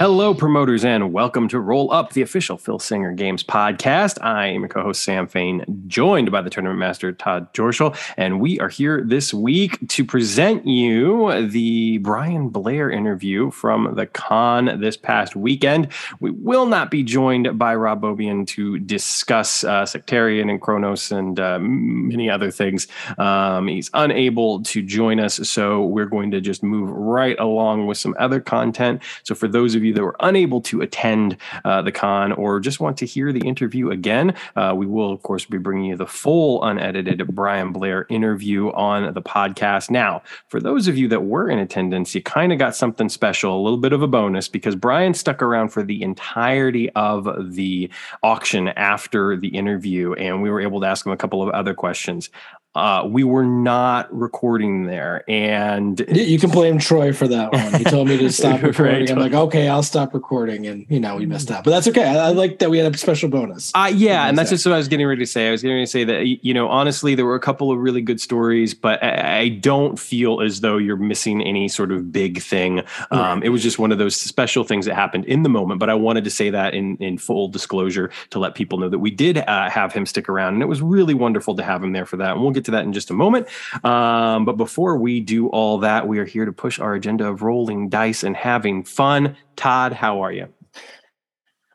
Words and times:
Hello, 0.00 0.32
promoters, 0.32 0.82
and 0.82 1.12
welcome 1.12 1.46
to 1.48 1.60
Roll 1.60 1.92
Up, 1.92 2.14
the 2.14 2.22
official 2.22 2.56
Phil 2.56 2.78
Singer 2.78 3.12
Games 3.12 3.44
podcast. 3.44 4.16
I 4.24 4.46
am 4.46 4.62
your 4.62 4.68
co 4.70 4.82
host, 4.82 5.04
Sam 5.04 5.26
Fain, 5.26 5.62
joined 5.88 6.32
by 6.32 6.40
the 6.40 6.48
tournament 6.48 6.78
master, 6.78 7.12
Todd 7.12 7.52
Dorschel, 7.52 7.94
and 8.16 8.40
we 8.40 8.58
are 8.60 8.70
here 8.70 9.04
this 9.04 9.34
week 9.34 9.76
to 9.88 10.02
present 10.02 10.66
you 10.66 11.46
the 11.46 11.98
Brian 11.98 12.48
Blair 12.48 12.90
interview 12.90 13.50
from 13.50 13.94
the 13.94 14.06
con 14.06 14.80
this 14.80 14.96
past 14.96 15.36
weekend. 15.36 15.88
We 16.18 16.30
will 16.30 16.64
not 16.64 16.90
be 16.90 17.02
joined 17.02 17.58
by 17.58 17.74
Rob 17.74 18.00
Beaubien 18.00 18.46
to 18.46 18.78
discuss 18.78 19.64
uh, 19.64 19.84
Sectarian 19.84 20.48
and 20.48 20.62
Kronos 20.62 21.12
and 21.12 21.38
uh, 21.38 21.58
many 21.60 22.30
other 22.30 22.50
things. 22.50 22.88
Um, 23.18 23.68
he's 23.68 23.90
unable 23.92 24.62
to 24.62 24.80
join 24.80 25.20
us, 25.20 25.46
so 25.46 25.84
we're 25.84 26.06
going 26.06 26.30
to 26.30 26.40
just 26.40 26.62
move 26.62 26.88
right 26.88 27.38
along 27.38 27.86
with 27.86 27.98
some 27.98 28.14
other 28.18 28.40
content. 28.40 29.02
So, 29.24 29.34
for 29.34 29.46
those 29.46 29.74
of 29.74 29.84
you 29.84 29.89
that 29.92 30.02
were 30.02 30.16
unable 30.20 30.60
to 30.62 30.80
attend 30.80 31.36
uh, 31.64 31.82
the 31.82 31.92
con 31.92 32.32
or 32.32 32.60
just 32.60 32.80
want 32.80 32.96
to 32.98 33.06
hear 33.06 33.32
the 33.32 33.46
interview 33.46 33.90
again, 33.90 34.34
uh, 34.56 34.74
we 34.76 34.86
will, 34.86 35.12
of 35.12 35.22
course, 35.22 35.44
be 35.44 35.58
bringing 35.58 35.86
you 35.86 35.96
the 35.96 36.06
full 36.06 36.62
unedited 36.64 37.26
Brian 37.34 37.72
Blair 37.72 38.06
interview 38.08 38.70
on 38.72 39.12
the 39.14 39.22
podcast. 39.22 39.90
Now, 39.90 40.22
for 40.48 40.60
those 40.60 40.88
of 40.88 40.96
you 40.96 41.08
that 41.08 41.24
were 41.24 41.48
in 41.48 41.58
attendance, 41.58 42.14
you 42.14 42.22
kind 42.22 42.52
of 42.52 42.58
got 42.58 42.76
something 42.76 43.08
special, 43.08 43.58
a 43.58 43.62
little 43.62 43.78
bit 43.78 43.92
of 43.92 44.02
a 44.02 44.08
bonus, 44.08 44.48
because 44.48 44.74
Brian 44.74 45.14
stuck 45.14 45.42
around 45.42 45.70
for 45.70 45.82
the 45.82 46.02
entirety 46.02 46.90
of 46.90 47.54
the 47.54 47.90
auction 48.22 48.68
after 48.68 49.36
the 49.36 49.48
interview, 49.48 50.12
and 50.14 50.42
we 50.42 50.50
were 50.50 50.60
able 50.60 50.80
to 50.80 50.86
ask 50.86 51.06
him 51.06 51.12
a 51.12 51.16
couple 51.16 51.42
of 51.42 51.48
other 51.50 51.74
questions 51.74 52.30
uh, 52.74 53.04
we 53.04 53.24
were 53.24 53.44
not 53.44 54.12
recording 54.16 54.86
there. 54.86 55.24
And 55.28 55.98
you 56.08 56.38
can 56.38 56.50
blame 56.50 56.78
Troy 56.78 57.12
for 57.12 57.26
that 57.26 57.52
one. 57.52 57.74
He 57.74 57.84
told 57.84 58.06
me 58.08 58.16
to 58.18 58.30
stop 58.32 58.62
recording. 58.62 59.00
right. 59.00 59.10
I'm 59.10 59.18
like, 59.18 59.32
okay, 59.32 59.68
I'll 59.68 59.82
stop 59.82 60.14
recording. 60.14 60.66
And, 60.66 60.86
you 60.88 61.00
know, 61.00 61.16
we 61.16 61.26
messed 61.26 61.50
up. 61.50 61.64
But 61.64 61.72
that's 61.72 61.88
okay. 61.88 62.04
I, 62.04 62.28
I 62.28 62.28
like 62.28 62.60
that 62.60 62.70
we 62.70 62.78
had 62.78 62.92
a 62.92 62.96
special 62.96 63.28
bonus. 63.28 63.72
Uh, 63.74 63.90
yeah. 63.92 64.28
And 64.28 64.38
that's 64.38 64.50
just 64.50 64.64
what 64.64 64.72
I 64.72 64.78
was 64.78 64.86
getting 64.86 65.06
ready 65.06 65.20
to 65.20 65.26
say. 65.26 65.48
I 65.48 65.50
was 65.50 65.62
getting 65.62 65.76
ready 65.76 65.86
to 65.86 65.90
say 65.90 66.04
that, 66.04 66.44
you 66.44 66.54
know, 66.54 66.68
honestly, 66.68 67.16
there 67.16 67.26
were 67.26 67.34
a 67.34 67.40
couple 67.40 67.72
of 67.72 67.78
really 67.78 68.02
good 68.02 68.20
stories, 68.20 68.72
but 68.72 69.02
I, 69.02 69.38
I 69.38 69.48
don't 69.48 69.98
feel 69.98 70.40
as 70.40 70.60
though 70.60 70.76
you're 70.76 70.96
missing 70.96 71.42
any 71.42 71.66
sort 71.66 71.90
of 71.90 72.12
big 72.12 72.40
thing. 72.40 72.80
Um, 73.10 73.18
right. 73.40 73.44
It 73.44 73.48
was 73.48 73.64
just 73.64 73.80
one 73.80 73.90
of 73.90 73.98
those 73.98 74.14
special 74.14 74.62
things 74.62 74.86
that 74.86 74.94
happened 74.94 75.24
in 75.24 75.42
the 75.42 75.48
moment. 75.48 75.80
But 75.80 75.90
I 75.90 75.94
wanted 75.94 76.22
to 76.22 76.30
say 76.30 76.50
that 76.50 76.74
in, 76.74 76.96
in 76.98 77.18
full 77.18 77.48
disclosure 77.48 78.12
to 78.30 78.38
let 78.38 78.54
people 78.54 78.78
know 78.78 78.88
that 78.88 79.00
we 79.00 79.10
did 79.10 79.38
uh, 79.38 79.68
have 79.68 79.92
him 79.92 80.06
stick 80.06 80.28
around. 80.28 80.54
And 80.54 80.62
it 80.62 80.66
was 80.66 80.80
really 80.80 81.14
wonderful 81.14 81.56
to 81.56 81.64
have 81.64 81.82
him 81.82 81.92
there 81.92 82.06
for 82.06 82.16
that. 82.18 82.32
And 82.32 82.40
we'll 82.40 82.52
get 82.52 82.59
get 82.60 82.66
to 82.66 82.70
that 82.72 82.84
in 82.84 82.92
just 82.92 83.10
a 83.10 83.14
moment. 83.14 83.48
Um, 83.84 84.44
but 84.44 84.56
before 84.56 84.96
we 84.96 85.20
do 85.20 85.48
all 85.48 85.78
that, 85.78 86.06
we 86.06 86.18
are 86.18 86.24
here 86.24 86.44
to 86.44 86.52
push 86.52 86.78
our 86.78 86.94
agenda 86.94 87.26
of 87.26 87.42
rolling 87.42 87.88
dice 87.88 88.22
and 88.22 88.36
having 88.36 88.84
fun. 88.84 89.36
Todd, 89.56 89.92
how 89.92 90.20
are 90.22 90.32
you? 90.32 90.48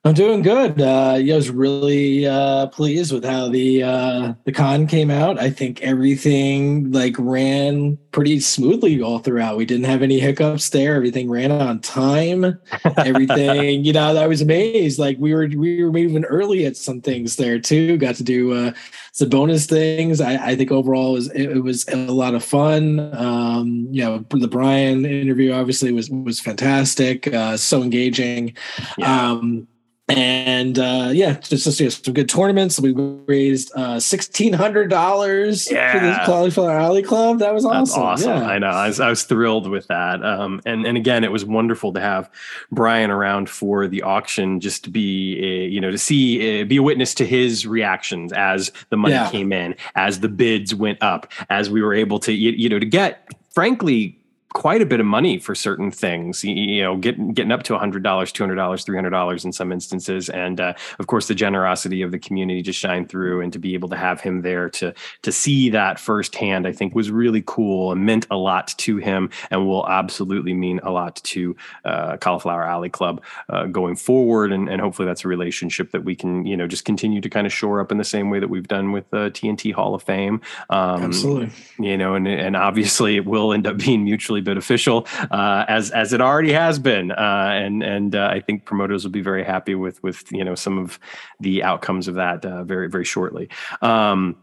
I'm 0.05 0.13
doing 0.13 0.43
good. 0.43 0.79
Uh, 0.79 1.17
yeah, 1.19 1.33
I 1.33 1.37
was 1.37 1.49
really 1.49 2.27
uh, 2.27 2.67
pleased 2.67 3.11
with 3.11 3.25
how 3.25 3.49
the 3.49 3.81
uh, 3.81 4.33
the 4.43 4.51
con 4.51 4.85
came 4.85 5.09
out. 5.09 5.39
I 5.39 5.49
think 5.49 5.81
everything 5.81 6.91
like 6.91 7.15
ran 7.17 7.97
pretty 8.11 8.39
smoothly 8.39 9.01
all 9.01 9.17
throughout. 9.17 9.57
We 9.57 9.65
didn't 9.65 9.85
have 9.85 10.03
any 10.03 10.19
hiccups 10.19 10.69
there. 10.69 10.93
Everything 10.93 11.27
ran 11.27 11.51
on 11.51 11.79
time. 11.79 12.59
Everything, 12.99 13.83
you 13.85 13.93
know, 13.93 14.15
I 14.15 14.27
was 14.27 14.41
amazed. 14.41 14.99
Like 14.99 15.17
we 15.17 15.33
were 15.33 15.47
we 15.47 15.83
were 15.83 15.91
moving 15.91 16.23
early 16.25 16.67
at 16.67 16.77
some 16.77 17.01
things 17.01 17.37
there 17.37 17.57
too. 17.57 17.97
Got 17.97 18.13
to 18.17 18.23
do 18.23 18.53
uh, 18.53 18.73
some 19.11 19.29
bonus 19.29 19.65
things. 19.65 20.21
I, 20.21 20.35
I 20.35 20.55
think 20.55 20.71
overall 20.71 21.13
it 21.13 21.13
was 21.13 21.31
it, 21.31 21.63
was 21.63 21.87
a 21.87 21.95
lot 21.95 22.35
of 22.35 22.43
fun. 22.43 23.11
Um, 23.15 23.87
you 23.89 24.03
know, 24.03 24.23
the 24.29 24.47
Brian 24.47 25.03
interview 25.03 25.51
obviously 25.51 25.91
was 25.91 26.11
was 26.11 26.39
fantastic. 26.39 27.33
Uh, 27.33 27.57
so 27.57 27.81
engaging. 27.81 28.55
Yeah. 28.99 29.31
Um, 29.31 29.67
and 30.07 30.77
uh, 30.77 31.09
yeah, 31.11 31.33
just, 31.39 31.63
just 31.63 31.79
you 31.79 31.87
know, 31.87 31.89
some 31.89 32.13
good 32.13 32.29
tournaments. 32.29 32.79
We 32.79 32.93
raised 32.93 33.71
uh, 33.75 33.99
sixteen 33.99 34.53
hundred 34.53 34.89
dollars 34.89 35.71
yeah. 35.71 35.91
for 35.91 35.99
the 35.99 36.25
Cauliflower 36.25 36.77
Alley 36.77 37.01
Club. 37.01 37.39
That 37.39 37.55
was 37.55 37.65
awesome. 37.65 38.03
awesome. 38.03 38.29
Yeah. 38.29 38.47
I 38.47 38.59
know. 38.59 38.67
I 38.67 38.87
was, 38.87 38.99
I 38.99 39.09
was 39.09 39.23
thrilled 39.23 39.67
with 39.67 39.87
that. 39.87 40.23
Um, 40.23 40.61
and 40.63 40.85
and 40.85 40.95
again, 40.95 41.23
it 41.23 41.31
was 41.31 41.43
wonderful 41.43 41.91
to 41.93 41.99
have 41.99 42.29
Brian 42.71 43.09
around 43.09 43.49
for 43.49 43.87
the 43.87 44.03
auction, 44.03 44.59
just 44.59 44.83
to 44.83 44.91
be 44.91 45.39
a, 45.43 45.67
you 45.67 45.81
know 45.81 45.89
to 45.89 45.97
see 45.97 46.63
be 46.65 46.77
a 46.77 46.83
witness 46.83 47.15
to 47.15 47.25
his 47.25 47.65
reactions 47.65 48.31
as 48.31 48.71
the 48.89 48.97
money 48.97 49.15
yeah. 49.15 49.31
came 49.31 49.51
in, 49.51 49.75
as 49.95 50.19
the 50.19 50.29
bids 50.29 50.75
went 50.75 51.01
up, 51.01 51.31
as 51.49 51.71
we 51.71 51.81
were 51.81 51.95
able 51.95 52.19
to 52.19 52.31
you, 52.31 52.51
you 52.51 52.69
know 52.69 52.77
to 52.77 52.85
get 52.85 53.27
frankly 53.55 54.19
quite 54.53 54.81
a 54.81 54.85
bit 54.85 55.01
of 55.01 55.05
money 55.05 55.37
for 55.37 55.53
certain 55.53 55.91
things, 55.91 56.41
you 56.41 56.81
know, 56.81 56.95
getting 56.95 57.33
getting 57.33 57.51
up 57.51 57.63
to 57.63 57.73
$100, 57.73 58.01
$200, 58.01 58.55
$300 58.55 59.45
in 59.45 59.51
some 59.51 59.71
instances. 59.71 60.29
And 60.29 60.61
uh, 60.61 60.73
of 60.97 61.07
course, 61.07 61.27
the 61.27 61.35
generosity 61.35 62.01
of 62.01 62.11
the 62.11 62.19
community 62.19 62.63
to 62.63 62.71
shine 62.71 63.05
through 63.05 63.41
and 63.41 63.51
to 63.51 63.59
be 63.59 63.73
able 63.73 63.89
to 63.89 63.97
have 63.97 64.21
him 64.21 64.43
there 64.43 64.69
to, 64.69 64.93
to 65.23 65.31
see 65.33 65.69
that 65.71 65.99
firsthand, 65.99 66.65
I 66.65 66.71
think 66.71 66.95
was 66.95 67.11
really 67.11 67.43
cool 67.45 67.91
and 67.91 68.05
meant 68.05 68.27
a 68.31 68.37
lot 68.37 68.73
to 68.77 68.95
him 68.95 69.29
and 69.51 69.67
will 69.67 69.85
absolutely 69.89 70.53
mean 70.53 70.79
a 70.83 70.89
lot 70.91 71.17
to 71.17 71.55
uh, 71.83 72.15
Cauliflower 72.17 72.63
Alley 72.63 72.89
Club 72.89 73.21
uh, 73.49 73.65
going 73.65 73.97
forward. 73.97 74.53
And, 74.53 74.69
and 74.69 74.79
hopefully 74.79 75.05
that's 75.05 75.25
a 75.25 75.27
relationship 75.27 75.91
that 75.91 76.05
we 76.05 76.15
can, 76.15 76.45
you 76.45 76.55
know, 76.55 76.65
just 76.65 76.85
continue 76.85 77.19
to 77.19 77.29
kind 77.29 77.45
of 77.45 77.51
shore 77.51 77.81
up 77.81 77.91
in 77.91 77.97
the 77.97 78.05
same 78.05 78.29
way 78.29 78.39
that 78.39 78.49
we've 78.49 78.69
done 78.69 78.93
with 78.93 79.09
the 79.09 79.31
TNT 79.31 79.73
Hall 79.73 79.95
of 79.95 80.03
Fame. 80.03 80.39
Um, 80.69 81.03
absolutely. 81.03 81.49
You 81.77 81.97
know, 81.97 82.15
and, 82.15 82.25
and 82.25 82.55
obviously 82.55 83.17
it 83.17 83.25
will 83.25 83.51
end 83.51 83.67
up 83.67 83.77
being 83.77 84.05
mutually 84.05 84.44
beneficial 84.45 85.05
uh, 85.31 85.65
as 85.67 85.91
as 85.91 86.13
it 86.13 86.21
already 86.21 86.53
has 86.53 86.79
been, 86.79 87.11
uh, 87.11 87.49
and 87.51 87.83
and 87.83 88.15
uh, 88.15 88.29
I 88.31 88.39
think 88.39 88.63
promoters 88.63 89.03
will 89.03 89.11
be 89.11 89.21
very 89.21 89.43
happy 89.43 89.75
with 89.75 90.01
with 90.01 90.31
you 90.31 90.45
know 90.45 90.55
some 90.55 90.77
of 90.77 90.97
the 91.41 91.63
outcomes 91.63 92.07
of 92.07 92.15
that 92.15 92.45
uh, 92.45 92.63
very 92.63 92.89
very 92.89 93.05
shortly. 93.05 93.49
Um, 93.81 94.37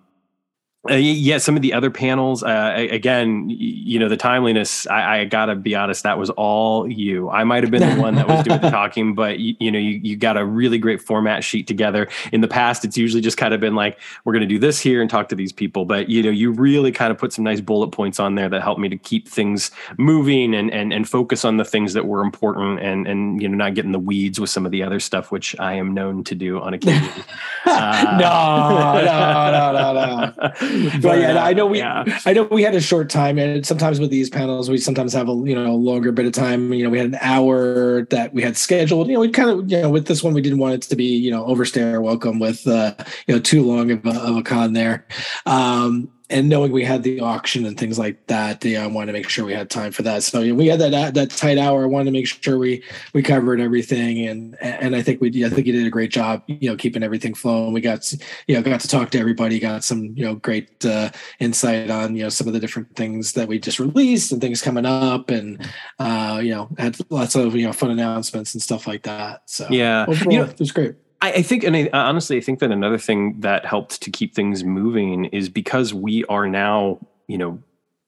uh, 0.91 0.95
yeah, 0.95 1.39
some 1.39 1.55
of 1.55 1.63
the 1.63 1.73
other 1.73 1.93
panels, 1.93 2.43
uh, 2.43 2.75
again, 2.77 3.49
you 3.49 4.01
know, 4.01 4.09
the 4.09 4.17
timeliness. 4.17 4.85
I, 4.89 5.21
I, 5.21 5.25
gotta 5.27 5.55
be 5.55 5.77
honest, 5.77 6.03
that 6.03 6.19
was 6.19 6.29
all 6.31 6.91
you. 6.91 7.31
I 7.31 7.45
might 7.45 7.63
have 7.63 7.71
been 7.71 7.89
the 7.89 8.03
one 8.03 8.17
that 8.17 8.27
was 8.27 8.43
doing 8.43 8.61
the 8.61 8.71
talking, 8.71 9.15
but 9.15 9.39
you, 9.39 9.55
you, 9.61 9.71
know, 9.71 9.79
you, 9.79 10.01
you 10.03 10.17
got 10.17 10.37
a 10.37 10.45
really 10.45 10.79
great 10.79 11.01
format 11.01 11.45
sheet 11.45 11.69
together. 11.69 12.09
In 12.33 12.41
the 12.41 12.49
past, 12.49 12.85
it's 12.85 12.99
usually 12.99 13.21
just 13.21 13.37
kind 13.37 13.55
of 13.55 13.61
been 13.61 13.77
like, 13.77 14.01
we're 14.25 14.33
going 14.33 14.41
to 14.41 14.49
do 14.49 14.59
this 14.59 14.81
here 14.81 15.01
and 15.01 15.09
talk 15.09 15.29
to 15.29 15.37
these 15.37 15.53
people. 15.53 15.85
But 15.85 16.09
you 16.09 16.21
know, 16.21 16.31
you 16.31 16.51
really 16.51 16.91
kind 16.91 17.13
of 17.13 17.19
put 17.19 17.33
some 17.33 17.45
nice 17.45 17.61
bullet 17.61 17.93
points 17.93 18.19
on 18.19 18.35
there 18.35 18.49
that 18.49 18.61
helped 18.61 18.81
me 18.81 18.89
to 18.89 18.97
keep 18.97 19.29
things 19.29 19.71
moving 19.99 20.53
and 20.53 20.69
and 20.73 20.93
and 20.93 21.09
focus 21.09 21.45
on 21.45 21.59
the 21.59 21.65
things 21.65 21.93
that 21.93 22.07
were 22.07 22.23
important 22.23 22.81
and 22.81 23.07
and 23.07 23.41
you 23.41 23.49
know, 23.49 23.57
not 23.57 23.75
get 23.75 23.85
in 23.85 23.93
the 23.93 24.01
weeds 24.01 24.41
with 24.41 24.51
some 24.51 24.67
of 24.67 24.73
the 24.73 24.83
other 24.83 24.99
stuff, 24.99 25.31
which 25.31 25.55
I 25.61 25.75
am 25.75 25.95
known 25.95 26.25
to 26.25 26.35
do 26.35 26.61
on 26.61 26.75
occasion. 26.75 27.09
uh, 27.67 28.17
no, 28.19 29.01
no, 29.01 29.53
no, 29.53 29.93
no, 29.93 30.49
no. 30.59 30.69
but 31.01 31.21
yeah, 31.21 31.33
uh, 31.33 31.45
I 31.45 31.53
know 31.53 31.67
we 31.67 31.79
yeah. 31.79 32.05
I 32.25 32.33
know 32.33 32.45
we 32.45 32.63
had 32.63 32.75
a 32.75 32.81
short 32.81 33.11
time, 33.11 33.39
and 33.39 33.65
sometimes 33.67 34.01
with 34.01 34.11
these 34.11 34.31
panels, 34.31 34.71
we 34.71 34.79
sometimes 34.79 35.13
have 35.13 35.29
a 35.29 35.33
you 35.33 35.55
know 35.55 35.75
longer 35.75 36.13
bit 36.13 36.27
of 36.27 36.33
time. 36.33 36.73
You 36.73 36.85
know, 36.85 36.91
we 36.91 36.99
had 36.99 37.09
an 37.09 37.19
hour 37.21 38.05
that 38.07 38.33
we 38.33 38.43
had 38.43 38.57
scheduled. 38.57 39.09
You 39.09 39.15
know, 39.15 39.21
we 39.21 39.31
kind 39.31 39.51
of 39.51 39.71
you 39.71 39.83
know 39.83 39.91
with 39.91 40.07
this 40.07 40.23
one, 40.23 40.35
we 40.35 40.41
didn't 40.41 40.59
want 40.59 40.75
it 40.75 40.83
to 40.83 40.97
be 40.97 41.05
you 41.05 41.31
know 41.31 41.45
overstay 41.45 41.93
our 41.93 42.01
welcome 42.01 42.39
with 42.39 42.67
uh, 42.67 42.95
you 43.27 43.35
know 43.35 43.41
too 43.41 43.63
long 43.63 43.91
of 43.91 44.05
a, 44.07 44.11
of 44.11 44.37
a 44.37 44.43
con 44.43 44.73
there. 44.73 45.07
Um, 45.47 46.11
and 46.33 46.49
knowing 46.49 46.73
we 46.73 46.85
had 46.85 47.03
the 47.03 47.21
auction 47.21 47.67
and 47.67 47.79
things 47.79 47.99
like 47.99 48.27
that, 48.27 48.65
yeah, 48.65 48.83
I 48.83 48.87
wanted 48.87 49.09
to 49.09 49.13
make 49.13 49.29
sure 49.29 49.45
we 49.45 49.53
had 49.53 49.69
time 49.69 49.93
for 49.93 50.03
that. 50.03 50.23
So 50.23 50.43
know, 50.43 50.55
we 50.55 50.67
had 50.67 50.81
that 50.81 51.15
that 51.15 51.31
tight 51.31 51.59
hour. 51.59 51.83
I 51.83 51.87
wanted 51.87 52.07
to 52.07 52.11
make 52.13 52.27
sure 52.27 52.59
we 52.59 52.83
we 53.13 53.23
covered 53.23 53.61
everything, 53.61 54.27
and 54.27 54.57
and 54.63 54.97
I 54.97 55.03
think 55.03 55.21
we 55.21 55.45
I 55.45 55.51
think 55.51 55.67
you 55.67 55.73
did 55.73 55.87
a 55.87 55.91
great 55.91 56.11
job, 56.11 56.43
you 56.47 56.71
know, 56.71 56.77
keeping 56.77 57.03
everything 57.03 57.35
flowing. 57.35 57.73
We 57.73 57.81
got 57.81 58.11
you 58.47 58.57
know 58.57 58.63
got 58.63 58.81
to 58.81 58.89
talk 58.89 59.11
to 59.11 59.19
everybody, 59.19 59.59
got 59.59 59.85
some 59.85 60.15
you 60.17 60.25
know 60.25 60.37
great 60.37 60.85
uh, 60.85 61.11
insight 61.39 61.91
on 61.91 62.17
you 62.17 62.25
know 62.25 62.29
some 62.31 62.47
of 62.47 62.55
the 62.55 62.61
different 62.61 62.97
things 62.97 63.35
that 63.35 63.47
we 63.47 63.59
just 63.59 63.79
released 63.79 64.33
and 64.33 64.41
things 64.41 64.63
coming 64.63 64.87
up, 64.87 65.31
and 65.31 65.69
uh, 65.99 66.41
you 66.43 66.51
know 66.55 66.69
had 66.79 66.97
lots 67.11 67.35
of 67.35 67.55
you 67.55 67.67
know 67.67 67.73
fun 67.73 67.91
announcements 67.91 68.55
and 68.55 68.63
stuff 68.63 68.87
like 68.87 69.03
that. 69.03 69.43
So 69.47 69.67
yeah, 69.71 70.07
overall, 70.09 70.33
you 70.33 70.39
know, 70.39 70.45
it 70.47 70.59
was 70.59 70.73
great. 70.73 70.95
I, 71.23 71.33
I 71.33 71.43
think, 71.43 71.65
and 71.65 71.77
I, 71.77 71.89
honestly, 71.93 72.37
I 72.37 72.41
think 72.41 72.59
that 72.59 72.71
another 72.71 72.99
thing 72.99 73.41
that 73.41 73.65
helped 73.65 74.03
to 74.03 74.11
keep 74.11 74.35
things 74.35 74.65
moving 74.65 75.27
is 75.27 75.49
because 75.49 75.95
we 75.95 76.25
are 76.25 76.49
now, 76.49 76.99
you 77.29 77.39
know, 77.39 77.63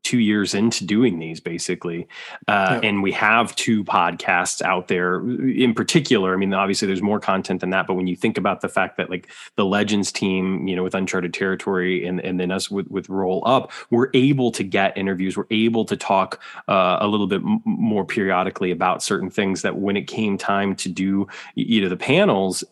two 0.05 0.19
years 0.19 0.55
into 0.55 0.84
doing 0.84 1.19
these 1.19 1.40
basically 1.40 2.06
uh, 2.46 2.78
yeah. 2.82 2.88
and 2.88 3.02
we 3.02 3.11
have 3.11 3.56
two 3.56 3.82
podcasts 3.84 4.61
out 4.61 4.87
there 4.87 5.19
in 5.49 5.72
particular 5.72 6.34
i 6.34 6.37
mean 6.37 6.52
obviously 6.52 6.87
there's 6.87 7.00
more 7.00 7.19
content 7.19 7.62
than 7.62 7.70
that 7.70 7.87
but 7.87 7.94
when 7.94 8.06
you 8.06 8.14
think 8.14 8.37
about 8.37 8.61
the 8.61 8.69
fact 8.69 8.99
that 8.99 9.08
like 9.08 9.31
the 9.56 9.64
legends 9.64 10.12
team 10.12 10.69
you 10.69 10.76
know 10.76 10.82
with 10.82 10.94
uncharted 10.94 11.32
territory 11.32 12.06
and, 12.06 12.20
and 12.20 12.38
then 12.38 12.50
us 12.50 12.70
with, 12.70 12.87
with 12.88 13.08
roll 13.08 13.43
up 13.46 13.72
we're 13.90 14.11
able 14.12 14.52
to 14.52 14.62
get 14.62 14.96
interviews 14.96 15.38
we're 15.38 15.46
able 15.50 15.87
to 15.87 15.96
talk 15.96 16.38
uh, 16.69 16.99
a 17.00 17.08
little 17.08 17.26
bit 17.26 17.40
m- 17.40 17.62
more 17.64 18.05
periodically 18.05 18.70
about 18.70 19.02
certain 19.02 19.31
things 19.31 19.62
that 19.62 19.78
when 19.78 19.96
it 19.96 20.06
came 20.06 20.37
time 20.37 20.76
to 20.76 20.90
do 20.90 21.26
you 21.55 21.81
know 21.81 21.88
the 21.88 21.96
panels 21.96 22.62